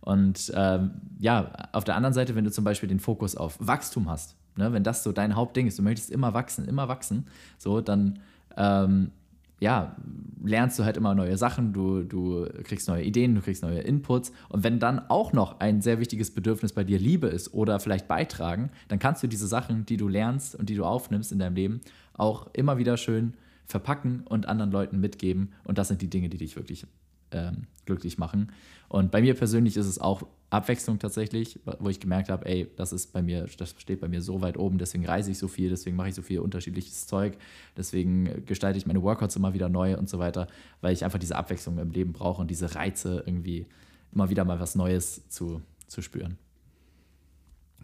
Und 0.00 0.50
ähm, 0.54 0.92
ja, 1.18 1.52
auf 1.72 1.84
der 1.84 1.96
anderen 1.96 2.14
Seite, 2.14 2.34
wenn 2.34 2.44
du 2.44 2.50
zum 2.50 2.64
Beispiel 2.64 2.88
den 2.88 3.00
Fokus 3.00 3.36
auf 3.36 3.56
Wachstum 3.60 4.08
hast, 4.08 4.36
ne, 4.56 4.72
wenn 4.72 4.82
das 4.82 5.02
so 5.02 5.12
dein 5.12 5.36
Hauptding 5.36 5.66
ist, 5.66 5.78
du 5.78 5.82
möchtest 5.82 6.10
immer 6.10 6.32
wachsen, 6.32 6.66
immer 6.66 6.88
wachsen, 6.88 7.26
so, 7.58 7.80
dann 7.80 8.18
ähm, 8.56 9.12
ja, 9.60 9.94
lernst 10.42 10.78
du 10.78 10.84
halt 10.84 10.96
immer 10.96 11.14
neue 11.14 11.36
Sachen, 11.36 11.72
du, 11.72 12.02
du 12.02 12.46
kriegst 12.64 12.88
neue 12.88 13.04
Ideen, 13.04 13.34
du 13.34 13.42
kriegst 13.42 13.62
neue 13.62 13.80
Inputs. 13.80 14.32
Und 14.48 14.64
wenn 14.64 14.78
dann 14.78 14.98
auch 15.10 15.32
noch 15.32 15.60
ein 15.60 15.82
sehr 15.82 16.00
wichtiges 16.00 16.32
Bedürfnis 16.32 16.72
bei 16.72 16.82
dir 16.82 16.98
Liebe 16.98 17.26
ist 17.28 17.52
oder 17.52 17.78
vielleicht 17.78 18.08
beitragen, 18.08 18.70
dann 18.88 18.98
kannst 18.98 19.22
du 19.22 19.26
diese 19.26 19.46
Sachen, 19.46 19.84
die 19.84 19.98
du 19.98 20.08
lernst 20.08 20.54
und 20.54 20.70
die 20.70 20.74
du 20.74 20.84
aufnimmst 20.84 21.30
in 21.30 21.38
deinem 21.38 21.54
Leben, 21.54 21.80
auch 22.14 22.48
immer 22.54 22.78
wieder 22.78 22.96
schön 22.96 23.34
verpacken 23.66 24.22
und 24.24 24.48
anderen 24.48 24.72
Leuten 24.72 24.98
mitgeben. 24.98 25.52
Und 25.64 25.76
das 25.76 25.88
sind 25.88 26.00
die 26.00 26.10
Dinge, 26.10 26.30
die 26.30 26.38
dich 26.38 26.56
wirklich 26.56 26.86
ähm, 27.30 27.66
glücklich 27.84 28.16
machen. 28.18 28.50
Und 28.88 29.10
bei 29.10 29.20
mir 29.20 29.34
persönlich 29.34 29.76
ist 29.76 29.86
es 29.86 30.00
auch 30.00 30.22
Abwechslung 30.50 30.98
tatsächlich, 30.98 31.60
wo 31.78 31.88
ich 31.88 32.00
gemerkt 32.00 32.28
habe, 32.28 32.44
ey, 32.46 32.68
das 32.76 32.92
ist 32.92 33.12
bei 33.12 33.22
mir, 33.22 33.46
das 33.56 33.74
steht 33.78 34.00
bei 34.00 34.08
mir 34.08 34.20
so 34.20 34.40
weit 34.42 34.56
oben, 34.56 34.78
deswegen 34.78 35.06
reise 35.06 35.30
ich 35.30 35.38
so 35.38 35.46
viel, 35.46 35.70
deswegen 35.70 35.94
mache 35.94 36.08
ich 36.08 36.14
so 36.16 36.22
viel 36.22 36.40
unterschiedliches 36.40 37.06
Zeug, 37.06 37.36
deswegen 37.76 38.44
gestalte 38.46 38.76
ich 38.76 38.84
meine 38.84 39.00
Workouts 39.00 39.36
immer 39.36 39.54
wieder 39.54 39.68
neu 39.68 39.96
und 39.96 40.08
so 40.08 40.18
weiter, 40.18 40.48
weil 40.80 40.92
ich 40.92 41.04
einfach 41.04 41.20
diese 41.20 41.36
Abwechslung 41.36 41.78
im 41.78 41.92
Leben 41.92 42.12
brauche 42.12 42.40
und 42.40 42.50
diese 42.50 42.74
Reize 42.74 43.22
irgendwie 43.24 43.66
immer 44.12 44.28
wieder 44.28 44.44
mal 44.44 44.58
was 44.58 44.74
Neues 44.74 45.28
zu, 45.28 45.62
zu 45.86 46.02
spüren. 46.02 46.36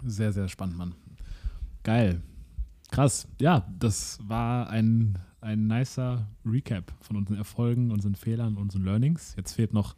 Sehr, 0.05 0.33
sehr 0.33 0.49
spannend, 0.49 0.77
Mann. 0.77 0.95
Geil. 1.85 2.21
Krass. 2.91 3.29
Ja, 3.41 3.67
das 3.79 4.19
war 4.27 4.69
ein, 4.71 5.19
ein 5.41 5.69
nicer 5.69 6.27
Recap 6.45 6.93
von 7.01 7.17
unseren 7.17 7.37
Erfolgen, 7.37 7.93
unseren 7.93 8.17
Fehlern, 8.17 8.57
unseren 8.57 8.83
Learnings. 8.83 9.35
Jetzt 9.37 9.53
fehlt 9.53 9.73
noch 9.73 9.95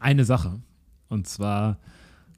eine 0.00 0.24
Sache. 0.24 0.60
Und 1.12 1.28
zwar 1.28 1.78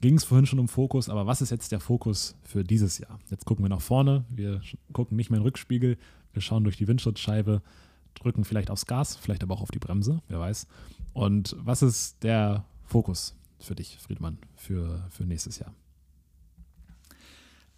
ging 0.01 0.17
es 0.17 0.25
vorhin 0.25 0.45
schon 0.45 0.59
um 0.59 0.67
Fokus, 0.67 1.07
aber 1.07 1.25
was 1.25 1.41
ist 1.41 1.49
jetzt 1.49 1.71
der 1.71 1.79
Fokus 1.79 2.35
für 2.43 2.65
dieses 2.65 2.97
Jahr? 2.97 3.19
Jetzt 3.29 3.45
gucken 3.45 3.63
wir 3.63 3.69
nach 3.69 3.81
vorne, 3.81 4.25
wir 4.29 4.61
gucken 4.91 5.15
nicht 5.15 5.29
mehr 5.29 5.37
in 5.37 5.43
den 5.43 5.47
Rückspiegel, 5.47 5.97
wir 6.33 6.41
schauen 6.41 6.65
durch 6.65 6.75
die 6.75 6.87
Windschutzscheibe, 6.87 7.61
drücken 8.15 8.43
vielleicht 8.43 8.69
aufs 8.69 8.85
Gas, 8.85 9.15
vielleicht 9.15 9.43
aber 9.43 9.55
auch 9.55 9.61
auf 9.61 9.71
die 9.71 9.79
Bremse, 9.79 10.21
wer 10.27 10.41
weiß. 10.41 10.67
Und 11.13 11.55
was 11.57 11.81
ist 11.83 12.21
der 12.21 12.65
Fokus 12.83 13.33
für 13.59 13.75
dich, 13.75 13.97
Friedmann, 13.97 14.39
für, 14.57 15.07
für 15.09 15.23
nächstes 15.23 15.57
Jahr? 15.59 15.73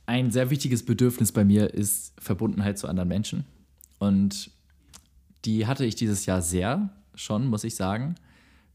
Ein 0.07 0.31
sehr 0.31 0.49
wichtiges 0.49 0.83
Bedürfnis 0.83 1.31
bei 1.31 1.45
mir 1.45 1.75
ist 1.75 2.13
Verbundenheit 2.19 2.79
zu 2.79 2.87
anderen 2.87 3.09
Menschen. 3.09 3.45
Und 3.99 4.49
die 5.45 5.67
hatte 5.67 5.85
ich 5.85 5.93
dieses 5.93 6.25
Jahr 6.25 6.41
sehr 6.41 6.89
schon, 7.13 7.45
muss 7.45 7.63
ich 7.63 7.75
sagen. 7.75 8.15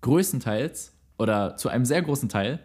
Größtenteils 0.02 0.92
oder 1.22 1.56
zu 1.56 1.68
einem 1.68 1.84
sehr 1.84 2.02
großen 2.02 2.28
Teil 2.28 2.58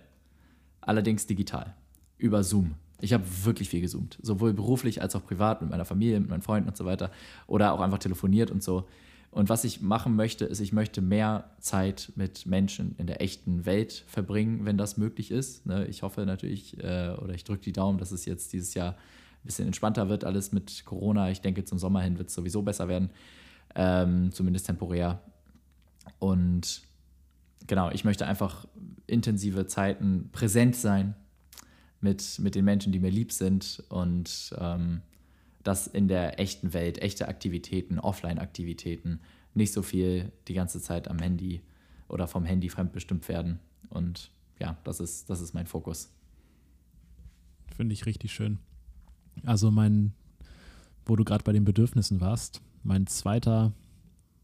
allerdings 0.81 1.27
digital, 1.27 1.75
über 2.17 2.43
Zoom. 2.43 2.73
Ich 2.99 3.13
habe 3.13 3.23
wirklich 3.43 3.69
viel 3.69 3.81
gezoomt, 3.81 4.17
sowohl 4.23 4.53
beruflich 4.53 4.99
als 5.03 5.15
auch 5.15 5.23
privat 5.23 5.61
mit 5.61 5.69
meiner 5.69 5.85
Familie, 5.85 6.19
mit 6.19 6.31
meinen 6.31 6.41
Freunden 6.41 6.67
und 6.67 6.75
so 6.75 6.83
weiter 6.83 7.11
oder 7.45 7.71
auch 7.73 7.81
einfach 7.81 7.99
telefoniert 7.99 8.49
und 8.49 8.63
so. 8.63 8.87
Und 9.29 9.49
was 9.49 9.63
ich 9.63 9.81
machen 9.81 10.15
möchte, 10.15 10.45
ist, 10.45 10.59
ich 10.59 10.73
möchte 10.73 11.03
mehr 11.03 11.51
Zeit 11.59 12.11
mit 12.15 12.47
Menschen 12.47 12.95
in 12.97 13.05
der 13.05 13.21
echten 13.21 13.67
Welt 13.67 14.03
verbringen, 14.07 14.65
wenn 14.65 14.79
das 14.79 14.97
möglich 14.97 15.29
ist. 15.29 15.67
Ne? 15.67 15.85
Ich 15.85 16.01
hoffe 16.01 16.25
natürlich, 16.25 16.83
äh, 16.83 17.13
oder 17.21 17.35
ich 17.35 17.43
drücke 17.43 17.61
die 17.61 17.73
Daumen, 17.73 17.99
dass 17.99 18.11
es 18.11 18.25
jetzt 18.25 18.51
dieses 18.53 18.73
Jahr 18.73 18.93
ein 18.93 19.45
bisschen 19.45 19.67
entspannter 19.67 20.09
wird, 20.09 20.23
alles 20.23 20.51
mit 20.51 20.83
Corona. 20.85 21.29
Ich 21.29 21.41
denke, 21.41 21.63
zum 21.65 21.77
Sommer 21.77 22.01
hin 22.01 22.17
wird 22.17 22.29
es 22.29 22.33
sowieso 22.33 22.63
besser 22.63 22.87
werden, 22.87 23.11
ähm, 23.75 24.31
zumindest 24.31 24.65
temporär. 24.65 25.21
Und 26.17 26.86
genau, 27.67 27.91
ich 27.91 28.03
möchte 28.03 28.25
einfach 28.25 28.67
intensive 29.05 29.67
Zeiten 29.67 30.29
präsent 30.31 30.75
sein 30.75 31.15
mit, 32.01 32.39
mit 32.39 32.55
den 32.55 32.65
Menschen, 32.65 32.91
die 32.91 32.99
mir 32.99 33.11
lieb 33.11 33.31
sind 33.31 33.83
und 33.89 34.55
ähm, 34.59 35.01
das 35.63 35.87
in 35.87 36.07
der 36.07 36.39
echten 36.39 36.73
Welt, 36.73 37.01
echte 37.01 37.27
Aktivitäten, 37.27 37.99
Offline-Aktivitäten, 37.99 39.19
nicht 39.53 39.73
so 39.73 39.81
viel 39.81 40.31
die 40.47 40.53
ganze 40.53 40.81
Zeit 40.81 41.09
am 41.09 41.19
Handy 41.19 41.61
oder 42.07 42.27
vom 42.27 42.45
Handy 42.45 42.69
fremdbestimmt 42.69 43.27
werden. 43.27 43.59
Und 43.89 44.31
ja, 44.59 44.77
das 44.83 44.99
ist, 44.99 45.29
das 45.29 45.41
ist 45.41 45.53
mein 45.53 45.67
Fokus. 45.67 46.11
Finde 47.75 47.93
ich 47.93 48.05
richtig 48.05 48.31
schön. 48.31 48.59
Also 49.43 49.71
mein, 49.71 50.13
wo 51.05 51.15
du 51.15 51.23
gerade 51.23 51.43
bei 51.43 51.51
den 51.51 51.65
Bedürfnissen 51.65 52.21
warst, 52.21 52.61
mein 52.83 53.07
zweiter, 53.07 53.73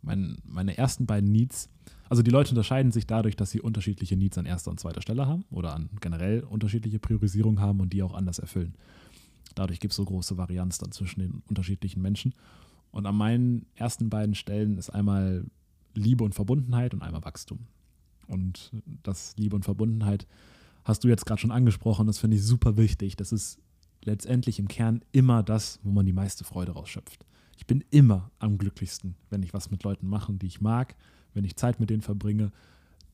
mein, 0.01 0.37
meine 0.43 0.77
ersten 0.77 1.05
beiden 1.05 1.31
Needs 1.31 1.69
also 2.13 2.21
die 2.21 2.29
Leute 2.29 2.51
unterscheiden 2.51 2.91
sich 2.91 3.07
dadurch, 3.07 3.35
dass 3.35 3.49
sie 3.49 3.59
unterschiedliche 3.59 4.15
Needs 4.15 4.37
an 4.37 4.45
erster 4.45 4.69
und 4.69 4.79
zweiter 4.79 5.01
Stelle 5.01 5.25
haben 5.25 5.45
oder 5.49 5.73
an 5.73 5.89
generell 5.99 6.41
unterschiedliche 6.41 6.99
Priorisierung 6.99 7.59
haben 7.59 7.79
und 7.79 7.91
die 7.91 8.03
auch 8.03 8.13
anders 8.13 8.37
erfüllen. 8.37 8.75
Dadurch 9.55 9.79
gibt 9.79 9.93
es 9.93 9.97
so 9.97 10.05
große 10.05 10.37
Varianz 10.37 10.77
dann 10.77 10.91
zwischen 10.91 11.21
den 11.21 11.41
unterschiedlichen 11.49 12.03
Menschen. 12.03 12.35
Und 12.91 13.07
an 13.07 13.15
meinen 13.15 13.65
ersten 13.73 14.11
beiden 14.11 14.35
Stellen 14.35 14.77
ist 14.77 14.91
einmal 14.91 15.47
Liebe 15.95 16.23
und 16.23 16.35
Verbundenheit 16.35 16.93
und 16.93 17.01
einmal 17.01 17.23
Wachstum. 17.23 17.61
Und 18.27 18.71
das 19.01 19.33
Liebe 19.37 19.55
und 19.55 19.65
Verbundenheit 19.65 20.27
hast 20.83 21.03
du 21.03 21.07
jetzt 21.07 21.25
gerade 21.25 21.41
schon 21.41 21.49
angesprochen, 21.49 22.05
das 22.05 22.19
finde 22.19 22.37
ich 22.37 22.43
super 22.43 22.77
wichtig. 22.77 23.15
Das 23.15 23.31
ist 23.31 23.57
letztendlich 24.03 24.59
im 24.59 24.67
Kern 24.67 25.01
immer 25.13 25.41
das, 25.41 25.79
wo 25.81 25.89
man 25.89 26.05
die 26.05 26.13
meiste 26.13 26.43
Freude 26.43 26.73
rausschöpft. 26.73 27.25
Ich 27.57 27.65
bin 27.65 27.83
immer 27.89 28.29
am 28.37 28.59
glücklichsten, 28.59 29.15
wenn 29.31 29.41
ich 29.41 29.51
was 29.51 29.71
mit 29.71 29.83
Leuten 29.83 30.05
mache, 30.05 30.31
die 30.33 30.45
ich 30.45 30.61
mag, 30.61 30.95
wenn 31.33 31.43
ich 31.43 31.55
Zeit 31.55 31.79
mit 31.79 31.89
denen 31.89 32.01
verbringe, 32.01 32.51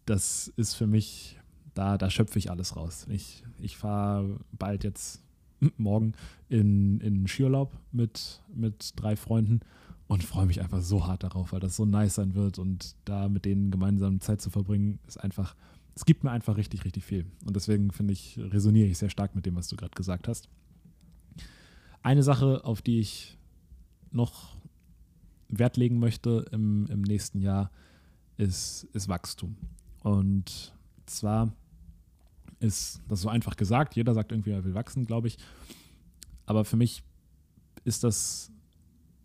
das 0.06 0.48
ist 0.56 0.74
für 0.74 0.88
mich, 0.88 1.38
da, 1.74 1.98
da 1.98 2.10
schöpfe 2.10 2.40
ich 2.40 2.50
alles 2.52 2.76
raus. 2.76 3.06
Ich, 3.10 3.44
ich 3.60 3.78
fahre 3.78 4.40
bald 4.52 4.84
jetzt 4.84 5.22
morgen 5.78 6.14
in, 6.48 7.00
in 7.02 7.28
Skiurlaub 7.28 7.78
mit, 7.91 8.41
mit 8.54 8.94
drei 8.96 9.16
Freunden 9.16 9.62
und 10.08 10.24
freue 10.24 10.46
mich 10.46 10.62
einfach 10.62 10.82
so 10.82 11.06
hart 11.06 11.24
darauf, 11.24 11.54
weil 11.54 11.60
das 11.60 11.76
so 11.76 11.86
nice 11.86 12.16
sein 12.16 12.34
wird 12.34 12.58
und 12.58 12.96
da 13.06 13.30
mit 13.30 13.46
denen 13.46 13.70
gemeinsam 13.70 14.22
Zeit 14.22 14.41
zu 14.41 14.50
verbringen, 14.50 15.00
ist 15.08 15.18
einfach, 15.18 15.56
es 15.96 16.06
gibt 16.06 16.24
mir 16.24 16.32
einfach 16.32 16.58
richtig, 16.58 16.86
richtig 16.86 17.04
viel. 17.04 17.26
Und 17.46 17.56
deswegen 17.56 17.91
finde 17.91 18.14
ich, 18.14 18.40
resoniere 18.40 18.88
ich 18.88 18.98
sehr 18.98 19.10
stark 19.10 19.36
mit 19.36 19.46
dem, 19.46 19.56
was 19.56 19.68
du 19.68 19.76
gerade 19.76 19.94
gesagt 19.94 20.28
hast. 20.28 20.50
Eine 22.02 22.24
Sache, 22.24 22.64
auf 22.64 22.82
die 22.82 23.00
ich 23.00 23.38
noch 24.12 24.58
Wert 25.50 25.78
legen 25.78 26.00
möchte 26.00 26.46
im, 26.52 26.88
im 26.88 27.02
nächsten 27.02 27.41
Jahr, 27.41 27.70
ist, 28.40 28.88
ist 28.94 29.10
Wachstum. 29.10 29.56
Und 30.02 30.74
zwar 31.06 31.53
ist 32.60 33.02
das 33.07 33.22
so 33.22 33.30
einfach 33.30 33.56
gesagt, 33.56 33.95
jeder 33.95 34.14
sagt 34.14 34.32
irgendwie, 34.32 34.52
er 34.52 34.64
will 34.64 34.74
wachsen, 34.74 35.06
glaube 35.06 35.28
ich. 35.28 35.38
Aber 36.45 36.66
für 36.66 36.78
mich 36.78 37.03
ist 37.84 38.03
das 38.03 38.52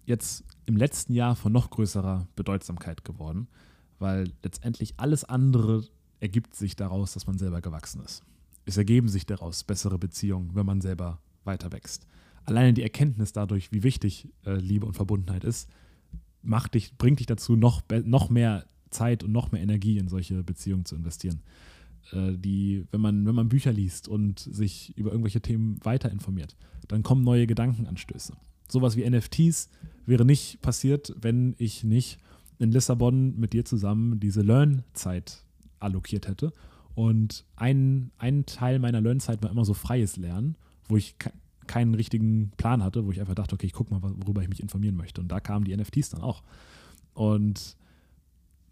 jetzt 0.05 0.45
im 0.67 0.77
letzten 0.77 1.15
Jahr 1.15 1.37
von 1.37 1.53
noch 1.53 1.71
größerer 1.71 2.27
Bedeutsamkeit 2.37 3.05
geworden, 3.05 3.49
weil 3.99 4.33
letztendlich 4.43 4.95
alles 4.97 5.25
andere 5.25 5.87
ergibt 6.21 6.55
sich 6.55 6.77
daraus, 6.77 7.15
dass 7.15 7.27
man 7.27 7.39
selber 7.39 7.61
gewachsen 7.61 8.03
ist. 8.05 8.23
Es 8.67 8.77
ergeben 8.77 9.09
sich 9.09 9.27
daraus 9.27 9.63
bessere 9.63 9.99
Beziehungen, 9.99 10.55
wenn 10.55 10.67
man 10.67 10.81
selber 10.81 11.21
weiter 11.45 11.71
wächst. 11.73 12.07
Alleine 12.45 12.73
die 12.73 12.83
Erkenntnis 12.83 13.33
dadurch, 13.33 13.73
wie 13.73 13.83
wichtig 13.83 14.29
äh, 14.45 14.55
Liebe 14.55 14.87
und 14.87 14.95
Verbundenheit 14.95 15.45
ist, 15.45 15.69
macht 16.43 16.75
dich, 16.75 16.97
bringt 16.99 17.21
dich 17.21 17.27
dazu, 17.27 17.57
noch, 17.57 17.83
noch 18.05 18.29
mehr 18.29 18.67
Zeit 18.95 19.23
und 19.23 19.33
noch 19.33 19.53
mehr 19.53 19.63
Energie 19.63 19.99
in 19.99 20.09
solche 20.09 20.43
Beziehungen 20.43 20.85
zu 20.85 20.97
investieren. 20.97 21.43
Äh, 22.13 22.37
die, 22.37 22.87
wenn 22.91 23.01
man, 23.01 23.27
wenn 23.27 23.35
man 23.35 23.49
Bücher 23.49 23.73
liest 23.73 24.09
und 24.09 24.39
sich 24.39 24.97
über 24.97 25.11
irgendwelche 25.11 25.41
Themen 25.41 25.79
weiter 25.85 26.11
informiert, 26.11 26.57
dann 26.89 27.03
kommen 27.03 27.25
neue 27.25 27.47
Gedankenanstöße. 27.47 28.35
Sowas 28.69 28.97
wie 28.97 29.09
NFTs 29.09 29.69
wäre 30.07 30.25
nicht 30.25 30.61
passiert, 30.63 31.15
wenn 31.21 31.55
ich 31.59 31.85
nicht 31.85 32.19
in 32.59 32.73
Lissabon 32.73 33.39
mit 33.39 33.53
dir 33.53 33.65
zusammen 33.65 34.21
diese 34.21 34.43
Learn-Zeit 34.43 35.45
allokiert 35.81 36.29
hätte 36.29 36.53
Und 36.95 37.45
ein, 37.57 38.11
ein 38.19 38.47
Teil 38.47 38.79
meiner 38.79 39.01
Lernzeit 39.01 39.43
war 39.43 39.51
immer 39.51 39.65
so 39.65 39.75
freies 39.75 40.17
Lernen, 40.17 40.57
wo 40.89 40.97
ich 40.97 41.19
ke 41.19 41.33
keinen 41.67 41.95
richtigen 41.95 42.53
Plan 42.59 42.83
hatte, 42.85 43.07
wo 43.07 43.11
ich 43.11 43.21
einfach 43.21 43.35
dachte, 43.35 43.55
okay, 43.55 43.65
ich 43.65 43.73
gucke 43.73 43.95
mal, 43.95 44.03
worüber 44.03 44.43
ich 44.43 44.51
mich 44.51 44.61
informieren 44.61 44.97
möchte. 44.97 45.23
Und 45.23 45.29
da 45.29 45.41
kamen 45.41 45.65
die 45.65 45.75
NFTs 45.75 46.11
dann 46.11 46.21
auch. 46.21 46.43
Und 47.15 47.77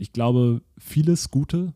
ich 0.02 0.12
glaube, 0.12 0.62
vieles 0.78 1.30
Gute 1.30 1.74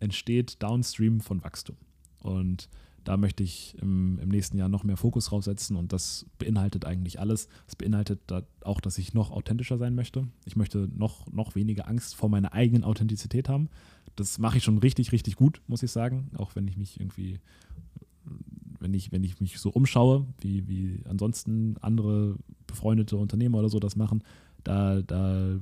entsteht 0.00 0.62
downstream 0.62 1.20
von 1.20 1.44
Wachstum. 1.44 1.76
Und 2.20 2.70
da 3.04 3.18
möchte 3.18 3.42
ich 3.42 3.76
im, 3.82 4.18
im, 4.20 4.30
nächsten 4.30 4.56
Jahr 4.56 4.70
noch 4.70 4.84
mehr 4.84 4.96
Fokus 4.96 5.26
draufsetzen 5.26 5.76
und 5.76 5.92
das 5.92 6.24
beinhaltet 6.38 6.86
eigentlich 6.86 7.20
alles. 7.20 7.48
Es 7.68 7.76
beinhaltet 7.76 8.20
da 8.26 8.42
auch, 8.62 8.80
dass 8.80 8.96
ich 8.96 9.12
noch 9.12 9.30
authentischer 9.30 9.76
sein 9.76 9.94
möchte. 9.94 10.26
Ich 10.46 10.56
möchte 10.56 10.88
noch, 10.96 11.30
noch 11.30 11.54
weniger 11.54 11.86
Angst 11.88 12.16
vor 12.16 12.30
meiner 12.30 12.54
eigenen 12.54 12.84
Authentizität 12.84 13.50
haben. 13.50 13.68
Das 14.16 14.38
mache 14.38 14.56
ich 14.56 14.64
schon 14.64 14.78
richtig, 14.78 15.12
richtig 15.12 15.36
gut, 15.36 15.60
muss 15.66 15.82
ich 15.82 15.90
sagen. 15.90 16.30
Auch 16.38 16.56
wenn 16.56 16.66
ich 16.66 16.78
mich 16.78 16.98
irgendwie, 16.98 17.38
wenn 18.80 18.94
ich, 18.94 19.12
wenn 19.12 19.22
ich 19.22 19.40
mich 19.42 19.58
so 19.58 19.68
umschaue, 19.68 20.26
wie, 20.40 20.66
wie 20.68 21.00
ansonsten 21.06 21.76
andere 21.82 22.36
befreundete 22.66 23.18
Unternehmer 23.18 23.58
oder 23.58 23.68
so 23.68 23.78
das 23.78 23.94
machen, 23.94 24.24
da, 24.64 25.02
da 25.02 25.60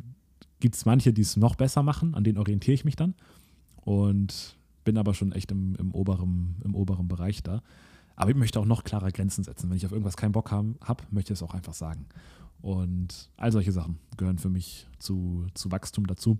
gibt 0.65 0.77
es 0.77 0.87
manche, 0.87 1.13
die 1.13 1.21
es 1.21 1.37
noch 1.37 1.57
besser 1.57 1.83
machen, 1.83 2.15
an 2.15 2.25
denen 2.25 2.39
orientiere 2.39 2.73
ich 2.73 2.87
mich 2.87 2.97
dann. 2.97 3.13
Und 3.83 4.57
bin 4.83 4.97
aber 4.97 5.13
schon 5.13 5.31
echt 5.33 5.51
im, 5.51 5.75
im, 5.75 5.93
oberen, 5.93 6.57
im 6.65 6.75
oberen 6.75 7.07
Bereich 7.07 7.43
da. 7.43 7.63
Aber 8.17 8.31
ich 8.31 8.37
möchte 8.37 8.59
auch 8.59 8.65
noch 8.65 8.83
klarer 8.83 9.11
Grenzen 9.11 9.45
setzen. 9.45 9.69
Wenn 9.69 9.77
ich 9.77 9.85
auf 9.85 9.93
irgendwas 9.93 10.17
keinen 10.17 10.33
Bock 10.33 10.51
habe, 10.51 10.75
hab, 10.81 11.13
möchte 11.13 11.35
ich 11.35 11.39
es 11.39 11.43
auch 11.43 11.53
einfach 11.53 11.75
sagen. 11.75 12.07
Und 12.63 13.29
all 13.37 13.53
solche 13.53 13.73
Sachen 13.73 13.99
gehören 14.17 14.39
für 14.39 14.49
mich 14.49 14.87
zu, 14.99 15.47
zu 15.53 15.71
Wachstum 15.71 16.07
dazu. 16.07 16.39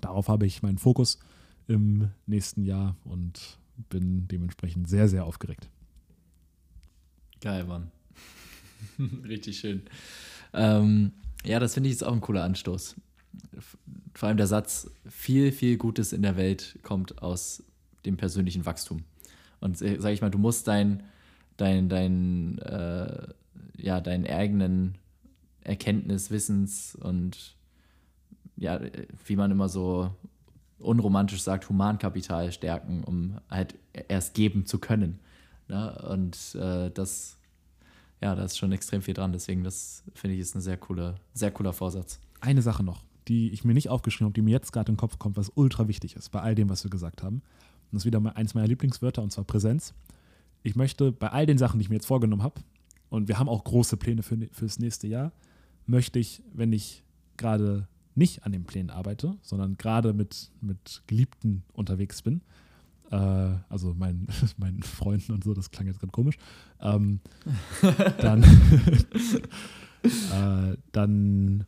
Darauf 0.00 0.28
habe 0.28 0.46
ich 0.46 0.62
meinen 0.62 0.78
Fokus 0.78 1.18
im 1.66 2.10
nächsten 2.26 2.62
Jahr 2.62 2.94
und 3.02 3.58
bin 3.88 4.28
dementsprechend 4.28 4.88
sehr, 4.88 5.08
sehr 5.08 5.24
aufgeregt. 5.24 5.68
Geil, 7.40 7.64
Mann. 7.64 7.90
Richtig 9.26 9.58
schön. 9.58 9.82
Ähm, 10.52 11.10
ja, 11.44 11.58
das 11.58 11.74
finde 11.74 11.88
ich 11.88 11.94
jetzt 11.94 12.04
auch 12.04 12.12
ein 12.12 12.20
cooler 12.20 12.44
Anstoß 12.44 12.94
vor 14.14 14.28
allem 14.28 14.36
der 14.36 14.46
Satz, 14.46 14.90
viel, 15.08 15.52
viel 15.52 15.76
Gutes 15.76 16.12
in 16.12 16.22
der 16.22 16.36
Welt 16.36 16.78
kommt 16.82 17.22
aus 17.22 17.62
dem 18.04 18.16
persönlichen 18.16 18.66
Wachstum. 18.66 19.04
Und 19.60 19.80
äh, 19.80 20.00
sage 20.00 20.14
ich 20.14 20.20
mal, 20.20 20.30
du 20.30 20.38
musst 20.38 20.68
dein, 20.68 21.04
dein, 21.56 21.88
dein, 21.88 22.58
äh, 22.58 23.28
ja, 23.76 24.00
deinen 24.00 24.26
eigenen 24.26 24.98
Erkenntnis, 25.62 26.30
Wissens 26.30 26.94
und 26.96 27.56
ja, 28.56 28.80
wie 29.26 29.36
man 29.36 29.50
immer 29.50 29.68
so 29.68 30.14
unromantisch 30.78 31.42
sagt, 31.42 31.68
Humankapital 31.68 32.52
stärken, 32.52 33.04
um 33.04 33.38
halt 33.48 33.76
erst 34.08 34.34
geben 34.34 34.66
zu 34.66 34.78
können. 34.78 35.20
Ne? 35.68 35.96
Und 36.10 36.56
äh, 36.56 36.90
das, 36.90 37.38
ja, 38.20 38.34
da 38.34 38.44
ist 38.44 38.58
schon 38.58 38.72
extrem 38.72 39.00
viel 39.00 39.14
dran. 39.14 39.32
Deswegen, 39.32 39.62
das 39.62 40.02
finde 40.14 40.34
ich 40.34 40.40
ist 40.40 40.54
ein 40.54 40.60
sehr 40.60 40.76
cooler, 40.76 41.14
sehr 41.34 41.52
cooler 41.52 41.72
Vorsatz. 41.72 42.20
Eine 42.40 42.62
Sache 42.62 42.82
noch 42.82 43.04
die 43.28 43.50
ich 43.50 43.64
mir 43.64 43.74
nicht 43.74 43.88
aufgeschrieben 43.88 44.26
habe, 44.26 44.34
die 44.34 44.42
mir 44.42 44.50
jetzt 44.50 44.72
gerade 44.72 44.90
in 44.90 44.94
den 44.94 45.00
Kopf 45.00 45.18
kommt, 45.18 45.36
was 45.36 45.52
ultra 45.54 45.88
wichtig 45.88 46.16
ist 46.16 46.30
bei 46.30 46.40
all 46.40 46.54
dem, 46.54 46.68
was 46.68 46.84
wir 46.84 46.90
gesagt 46.90 47.22
haben. 47.22 47.36
Und 47.36 47.92
das 47.92 48.02
ist 48.02 48.06
wieder 48.06 48.36
eins 48.36 48.54
meiner 48.54 48.68
Lieblingswörter, 48.68 49.22
und 49.22 49.30
zwar 49.30 49.44
Präsenz. 49.44 49.94
Ich 50.62 50.76
möchte 50.76 51.12
bei 51.12 51.28
all 51.28 51.46
den 51.46 51.58
Sachen, 51.58 51.78
die 51.78 51.84
ich 51.84 51.88
mir 51.88 51.96
jetzt 51.96 52.06
vorgenommen 52.06 52.42
habe, 52.42 52.60
und 53.10 53.28
wir 53.28 53.38
haben 53.38 53.48
auch 53.48 53.64
große 53.64 53.98
Pläne 53.98 54.22
für, 54.22 54.38
fürs 54.52 54.78
nächste 54.78 55.06
Jahr, 55.06 55.32
möchte 55.86 56.18
ich, 56.18 56.42
wenn 56.54 56.72
ich 56.72 57.02
gerade 57.36 57.86
nicht 58.14 58.44
an 58.44 58.52
den 58.52 58.64
Plänen 58.64 58.90
arbeite, 58.90 59.36
sondern 59.42 59.76
gerade 59.76 60.12
mit, 60.12 60.50
mit 60.60 61.02
Geliebten 61.06 61.62
unterwegs 61.72 62.22
bin, 62.22 62.40
äh, 63.10 63.16
also 63.68 63.94
meinen 63.98 64.28
mein 64.56 64.82
Freunden 64.82 65.32
und 65.32 65.44
so, 65.44 65.54
das 65.54 65.70
klang 65.70 65.86
jetzt 65.86 66.00
gerade 66.00 66.12
komisch, 66.12 66.36
ähm, 66.80 67.20
dann, 68.18 68.42
äh, 70.02 70.76
dann, 70.92 71.66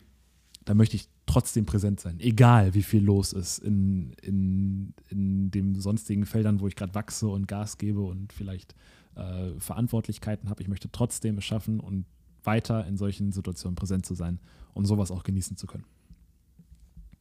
dann 0.64 0.76
möchte 0.76 0.96
ich 0.96 1.08
trotzdem 1.26 1.66
präsent 1.66 2.00
sein, 2.00 2.20
egal 2.20 2.74
wie 2.74 2.82
viel 2.82 3.02
los 3.02 3.32
ist 3.32 3.58
in, 3.58 4.14
in, 4.22 4.94
in 5.10 5.50
den 5.50 5.74
sonstigen 5.80 6.26
Feldern, 6.26 6.60
wo 6.60 6.68
ich 6.68 6.76
gerade 6.76 6.94
wachse 6.94 7.28
und 7.28 7.48
Gas 7.48 7.78
gebe 7.78 8.00
und 8.00 8.32
vielleicht 8.32 8.74
äh, 9.16 9.58
Verantwortlichkeiten 9.58 10.48
habe. 10.50 10.62
Ich 10.62 10.68
möchte 10.68 10.90
trotzdem 10.90 11.38
es 11.38 11.44
schaffen 11.44 11.80
und 11.80 12.06
weiter 12.42 12.86
in 12.86 12.96
solchen 12.96 13.32
Situationen 13.32 13.76
präsent 13.76 14.06
zu 14.06 14.14
sein 14.14 14.38
und 14.74 14.86
sowas 14.86 15.10
auch 15.10 15.22
genießen 15.22 15.56
zu 15.56 15.66
können. 15.66 15.84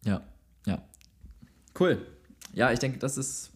Ja, 0.05 0.21
ja. 0.65 0.81
Cool. 1.79 2.05
Ja, 2.53 2.71
ich 2.71 2.79
denke, 2.79 2.99
das 2.99 3.17
ist, 3.17 3.51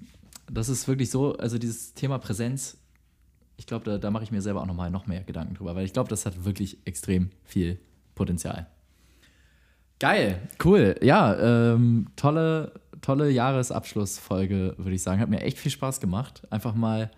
das 0.52 0.70
ist 0.70 0.88
wirklich 0.88 1.10
so, 1.10 1.36
also 1.38 1.58
dieses 1.58 1.94
Thema 1.94 2.20
Präsenz, 2.20 2.78
ich 3.58 3.66
glaube, 3.66 3.86
da, 3.86 3.98
da 3.98 4.12
mache 4.12 4.24
ich 4.24 4.32
mir 4.32 4.42
selber 4.42 4.62
auch 4.62 4.66
nochmal 4.66 4.92
noch 4.92 5.08
mehr 5.08 5.24
Gedanken 5.24 5.56
drüber, 5.56 5.76
weil 5.76 5.86
ich 5.86 5.94
glaube, 5.94 6.10
das 6.10 6.26
hat 6.26 6.46
wirklich 6.46 6.78
extrem 6.86 7.32
viel 7.44 7.80
Potenzial. 8.16 8.68
Geil, 10.00 10.42
cool. 10.64 10.96
Ja, 11.02 11.74
ähm, 11.74 12.08
tolle, 12.16 12.74
tolle 13.02 13.32
Jahresabschlussfolge, 13.32 14.76
würde 14.78 14.94
ich 14.94 15.02
sagen. 15.02 15.20
Hat 15.20 15.30
mir 15.30 15.42
echt 15.42 15.58
viel 15.58 15.72
Spaß 15.72 16.00
gemacht. 16.00 16.44
Einfach 16.52 16.76
mal 16.76 17.12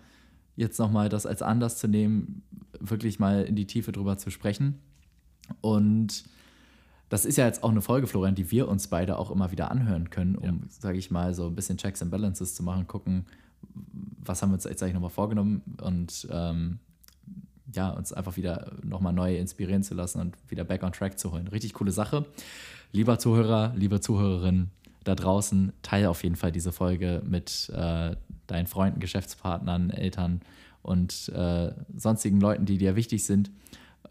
jetzt 0.56 0.78
nochmal 0.78 1.08
das 1.08 1.26
als 1.26 1.42
Anlass 1.42 1.78
zu 1.78 1.88
nehmen, 1.88 2.42
wirklich 2.78 3.18
mal 3.18 3.44
in 3.44 3.56
die 3.56 3.66
Tiefe 3.66 3.92
drüber 3.92 4.18
zu 4.18 4.30
sprechen. 4.30 4.80
Und 5.60 6.24
das 7.08 7.24
ist 7.24 7.36
ja 7.36 7.46
jetzt 7.46 7.64
auch 7.64 7.70
eine 7.70 7.82
Folge, 7.82 8.06
Florian, 8.06 8.34
die 8.34 8.50
wir 8.50 8.68
uns 8.68 8.88
beide 8.88 9.18
auch 9.18 9.30
immer 9.30 9.50
wieder 9.50 9.70
anhören 9.70 10.10
können, 10.10 10.36
um, 10.36 10.44
ja. 10.44 10.54
sage 10.68 10.98
ich 10.98 11.10
mal, 11.10 11.34
so 11.34 11.48
ein 11.48 11.54
bisschen 11.54 11.76
Checks 11.76 12.02
and 12.02 12.10
Balances 12.10 12.54
zu 12.54 12.62
machen, 12.62 12.86
gucken, 12.86 13.26
was 14.22 14.40
haben 14.40 14.50
wir 14.50 14.54
uns 14.54 14.64
jetzt 14.64 14.82
eigentlich 14.82 14.94
nochmal 14.94 15.10
vorgenommen 15.10 15.62
und 15.82 16.28
ähm, 16.30 16.78
ja, 17.74 17.90
uns 17.90 18.12
einfach 18.12 18.36
wieder 18.36 18.72
nochmal 18.82 19.12
neu 19.12 19.36
inspirieren 19.36 19.82
zu 19.82 19.94
lassen 19.94 20.20
und 20.20 20.36
wieder 20.48 20.64
back 20.64 20.82
on 20.82 20.92
track 20.92 21.18
zu 21.18 21.32
holen. 21.32 21.48
Richtig 21.48 21.74
coole 21.74 21.92
Sache. 21.92 22.26
Lieber 22.92 23.18
Zuhörer, 23.18 23.72
liebe 23.76 24.00
Zuhörerin 24.00 24.70
da 25.04 25.14
draußen, 25.14 25.72
teile 25.82 26.10
auf 26.10 26.22
jeden 26.22 26.36
Fall 26.36 26.52
diese 26.52 26.72
Folge 26.72 27.22
mit 27.24 27.70
äh, 27.74 28.16
deinen 28.46 28.66
Freunden, 28.66 29.00
Geschäftspartnern, 29.00 29.90
Eltern 29.90 30.40
und 30.82 31.28
äh, 31.30 31.72
sonstigen 31.96 32.40
Leuten, 32.40 32.66
die 32.66 32.78
dir 32.78 32.96
wichtig 32.96 33.24
sind, 33.24 33.50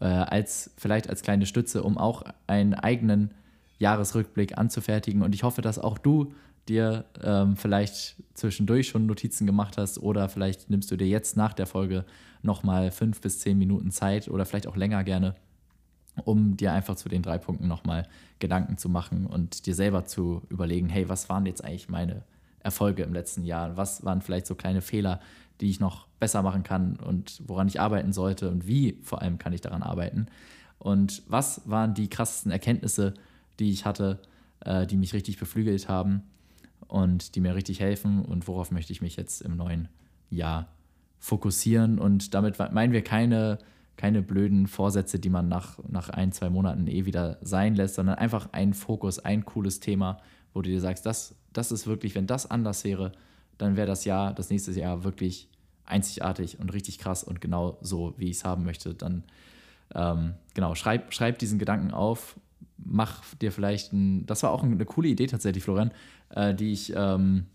äh, 0.00 0.04
als 0.06 0.72
vielleicht 0.76 1.08
als 1.08 1.22
kleine 1.22 1.46
Stütze, 1.46 1.82
um 1.82 1.98
auch 1.98 2.24
einen 2.46 2.74
eigenen 2.74 3.34
Jahresrückblick 3.78 4.58
anzufertigen. 4.58 5.22
Und 5.22 5.34
ich 5.34 5.42
hoffe, 5.42 5.62
dass 5.62 5.78
auch 5.78 5.98
du 5.98 6.32
dir 6.68 7.04
ähm, 7.22 7.56
vielleicht 7.56 8.16
zwischendurch 8.34 8.88
schon 8.88 9.06
Notizen 9.06 9.46
gemacht 9.46 9.76
hast 9.76 9.98
oder 9.98 10.28
vielleicht 10.28 10.70
nimmst 10.70 10.90
du 10.90 10.96
dir 10.96 11.08
jetzt 11.08 11.36
nach 11.36 11.52
der 11.52 11.66
Folge 11.66 12.04
nochmal 12.42 12.90
fünf 12.90 13.20
bis 13.20 13.40
zehn 13.40 13.58
Minuten 13.58 13.90
Zeit 13.90 14.28
oder 14.28 14.46
vielleicht 14.46 14.66
auch 14.66 14.76
länger 14.76 15.04
gerne, 15.04 15.34
um 16.24 16.56
dir 16.56 16.72
einfach 16.72 16.96
zu 16.96 17.08
den 17.08 17.22
drei 17.22 17.38
Punkten 17.38 17.68
nochmal 17.68 18.06
Gedanken 18.38 18.78
zu 18.78 18.88
machen 18.88 19.26
und 19.26 19.66
dir 19.66 19.74
selber 19.74 20.04
zu 20.04 20.42
überlegen, 20.48 20.88
hey, 20.88 21.08
was 21.08 21.28
waren 21.28 21.46
jetzt 21.46 21.64
eigentlich 21.64 21.88
meine 21.88 22.22
Erfolge 22.60 23.02
im 23.02 23.12
letzten 23.12 23.44
Jahr? 23.44 23.76
Was 23.76 24.04
waren 24.04 24.22
vielleicht 24.22 24.46
so 24.46 24.54
kleine 24.54 24.80
Fehler, 24.80 25.20
die 25.60 25.70
ich 25.70 25.80
noch 25.80 26.06
besser 26.18 26.42
machen 26.42 26.62
kann 26.62 26.96
und 26.96 27.42
woran 27.46 27.68
ich 27.68 27.80
arbeiten 27.80 28.12
sollte 28.12 28.50
und 28.50 28.66
wie 28.66 28.98
vor 29.02 29.22
allem 29.22 29.38
kann 29.38 29.52
ich 29.52 29.60
daran 29.60 29.82
arbeiten? 29.82 30.26
Und 30.78 31.22
was 31.26 31.68
waren 31.68 31.94
die 31.94 32.08
krassesten 32.08 32.52
Erkenntnisse, 32.52 33.12
die 33.58 33.70
ich 33.70 33.84
hatte, 33.84 34.18
äh, 34.60 34.86
die 34.86 34.96
mich 34.96 35.12
richtig 35.12 35.38
beflügelt 35.38 35.88
haben 35.88 36.22
und 36.88 37.34
die 37.34 37.40
mir 37.40 37.54
richtig 37.54 37.80
helfen 37.80 38.24
und 38.24 38.48
worauf 38.48 38.70
möchte 38.70 38.92
ich 38.92 39.02
mich 39.02 39.16
jetzt 39.16 39.40
im 39.40 39.56
neuen 39.56 39.88
Jahr 40.28 40.68
fokussieren? 41.18 41.98
Und 41.98 42.34
damit 42.34 42.58
meinen 42.58 42.92
wir 42.92 43.02
keine 43.02 43.58
keine 44.00 44.22
blöden 44.22 44.66
Vorsätze, 44.66 45.18
die 45.18 45.28
man 45.28 45.48
nach, 45.48 45.78
nach 45.86 46.08
ein, 46.08 46.32
zwei 46.32 46.48
Monaten 46.48 46.86
eh 46.86 47.04
wieder 47.04 47.36
sein 47.42 47.74
lässt, 47.74 47.96
sondern 47.96 48.14
einfach 48.14 48.48
ein 48.52 48.72
Fokus, 48.72 49.18
ein 49.18 49.44
cooles 49.44 49.78
Thema, 49.78 50.22
wo 50.54 50.62
du 50.62 50.70
dir 50.70 50.80
sagst, 50.80 51.04
das, 51.04 51.34
das 51.52 51.70
ist 51.70 51.86
wirklich, 51.86 52.14
wenn 52.14 52.26
das 52.26 52.50
anders 52.50 52.82
wäre, 52.84 53.12
dann 53.58 53.76
wäre 53.76 53.86
das 53.86 54.06
Jahr, 54.06 54.32
das 54.32 54.48
nächste 54.48 54.72
Jahr 54.72 55.04
wirklich 55.04 55.50
einzigartig 55.84 56.58
und 56.60 56.72
richtig 56.72 56.98
krass 56.98 57.22
und 57.22 57.42
genau 57.42 57.76
so, 57.82 58.14
wie 58.16 58.30
ich 58.30 58.38
es 58.38 58.44
haben 58.46 58.64
möchte. 58.64 58.94
Dann, 58.94 59.22
ähm, 59.94 60.32
genau, 60.54 60.74
schreib, 60.74 61.12
schreib 61.12 61.38
diesen 61.38 61.58
Gedanken 61.58 61.90
auf, 61.90 62.40
mach 62.84 63.22
dir 63.36 63.52
vielleicht 63.52 63.92
ein, 63.92 64.26
das 64.26 64.42
war 64.42 64.50
auch 64.50 64.62
eine 64.62 64.84
coole 64.84 65.08
Idee 65.08 65.26
tatsächlich, 65.26 65.64
Florian, 65.64 65.90
äh, 66.30 66.54
die 66.54 66.72
ich 66.72 66.92
ähm, 66.94 67.46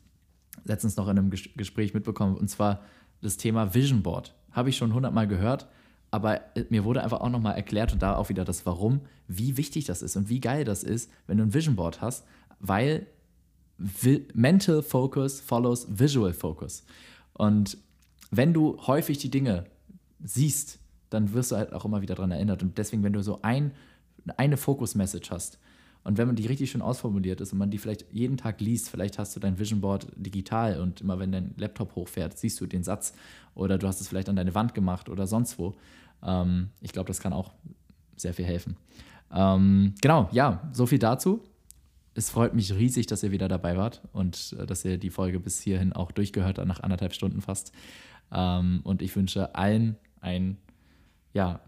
letztens 0.63 0.97
noch 0.97 1.07
in 1.07 1.17
einem 1.17 1.29
Gespräch 1.29 1.93
mitbekommen 1.93 2.35
und 2.35 2.49
zwar 2.49 2.81
das 3.21 3.37
Thema 3.37 3.73
Vision 3.73 4.03
Board. 4.03 4.33
Habe 4.51 4.69
ich 4.69 4.77
schon 4.77 4.93
hundertmal 4.93 5.27
gehört, 5.27 5.67
aber 6.11 6.55
äh, 6.55 6.65
mir 6.69 6.83
wurde 6.83 7.03
einfach 7.03 7.21
auch 7.21 7.29
nochmal 7.29 7.55
erklärt 7.55 7.93
und 7.93 8.01
da 8.01 8.15
auch 8.15 8.29
wieder 8.29 8.45
das 8.45 8.65
Warum, 8.65 9.01
wie 9.27 9.57
wichtig 9.57 9.85
das 9.85 10.01
ist 10.01 10.15
und 10.15 10.29
wie 10.29 10.39
geil 10.39 10.63
das 10.63 10.83
ist, 10.83 11.11
wenn 11.27 11.37
du 11.37 11.43
ein 11.43 11.53
Vision 11.53 11.75
Board 11.75 12.01
hast, 12.01 12.25
weil 12.59 13.07
Mental 14.33 14.81
Focus 14.81 15.41
follows 15.41 15.87
Visual 15.89 16.33
Focus. 16.33 16.85
Und 17.33 17.77
wenn 18.31 18.53
du 18.53 18.77
häufig 18.87 19.17
die 19.17 19.29
Dinge 19.29 19.65
siehst, 20.23 20.79
dann 21.09 21.33
wirst 21.33 21.51
du 21.51 21.57
halt 21.57 21.73
auch 21.73 21.85
immer 21.85 22.01
wieder 22.01 22.15
daran 22.15 22.31
erinnert. 22.31 22.63
Und 22.63 22.77
deswegen, 22.77 23.03
wenn 23.03 23.13
du 23.13 23.21
so 23.21 23.39
ein, 23.41 23.71
eine 24.37 24.57
Focus-Message 24.57 25.31
hast 25.31 25.59
Und 26.03 26.17
wenn 26.17 26.27
man 26.27 26.35
die 26.35 26.45
richtig 26.45 26.71
schön 26.71 26.81
ausformuliert 26.81 27.41
ist 27.41 27.53
und 27.53 27.59
man 27.59 27.71
die 27.71 27.77
vielleicht 27.77 28.05
jeden 28.11 28.37
Tag 28.37 28.61
liest, 28.61 28.89
vielleicht 28.89 29.17
hast 29.17 29.35
du 29.35 29.39
dein 29.39 29.57
Vision 29.57 29.81
Board 29.81 30.07
digital 30.15 30.79
und 30.79 31.01
immer 31.01 31.19
wenn 31.19 31.31
dein 31.31 31.53
Laptop 31.57 31.95
hochfährt, 31.95 32.37
siehst 32.37 32.59
du 32.61 32.65
den 32.65 32.83
Satz 32.83 33.13
oder 33.53 33.77
du 33.77 33.87
hast 33.87 34.01
es 34.01 34.07
vielleicht 34.07 34.29
an 34.29 34.35
deine 34.35 34.55
Wand 34.55 34.73
gemacht 34.73 35.09
oder 35.09 35.27
sonst 35.27 35.57
wo. 35.57 35.75
Ähm, 36.23 36.69
ich 36.81 36.91
glaube, 36.91 37.07
das 37.07 37.19
kann 37.19 37.33
auch 37.33 37.51
sehr 38.15 38.33
viel 38.33 38.45
helfen. 38.45 38.77
Ähm, 39.33 39.95
genau, 40.01 40.29
ja, 40.31 40.69
so 40.71 40.85
viel 40.85 40.99
dazu. 40.99 41.43
Es 42.13 42.29
freut 42.29 42.53
mich 42.53 42.73
riesig, 42.73 43.07
dass 43.07 43.23
ihr 43.23 43.31
wieder 43.31 43.47
dabei 43.47 43.75
wart 43.75 44.01
und 44.13 44.55
äh, 44.59 44.65
dass 44.65 44.85
ihr 44.85 44.97
die 44.97 45.09
Folge 45.09 45.39
bis 45.39 45.59
hierhin 45.59 45.91
auch 45.93 46.11
durchgehört 46.11 46.59
habt, 46.59 46.67
nach 46.67 46.79
anderthalb 46.79 47.13
Stunden 47.13 47.41
fast. 47.41 47.73
Ähm, 48.31 48.81
und 48.83 49.01
ich 49.01 49.15
wünsche 49.15 49.53
allen 49.55 49.97
ein 50.21 50.57
ja, 51.35 51.59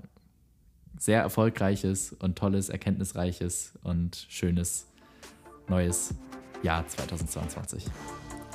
sehr 0.99 1.22
erfolgreiches 1.22 2.14
und 2.14 2.38
tolles, 2.38 2.69
erkenntnisreiches 2.69 3.74
und 3.84 4.26
schönes 4.30 4.88
neues 5.68 6.14
Jahr 6.64 6.88
2022. 6.88 7.86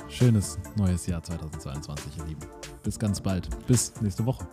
Schönes 0.09 0.59
neues 0.75 1.07
Jahr 1.07 1.23
2022, 1.23 2.17
ihr 2.17 2.25
Lieben. 2.25 2.41
Bis 2.83 2.99
ganz 2.99 3.21
bald. 3.21 3.49
Bis 3.67 3.93
nächste 4.01 4.25
Woche. 4.25 4.45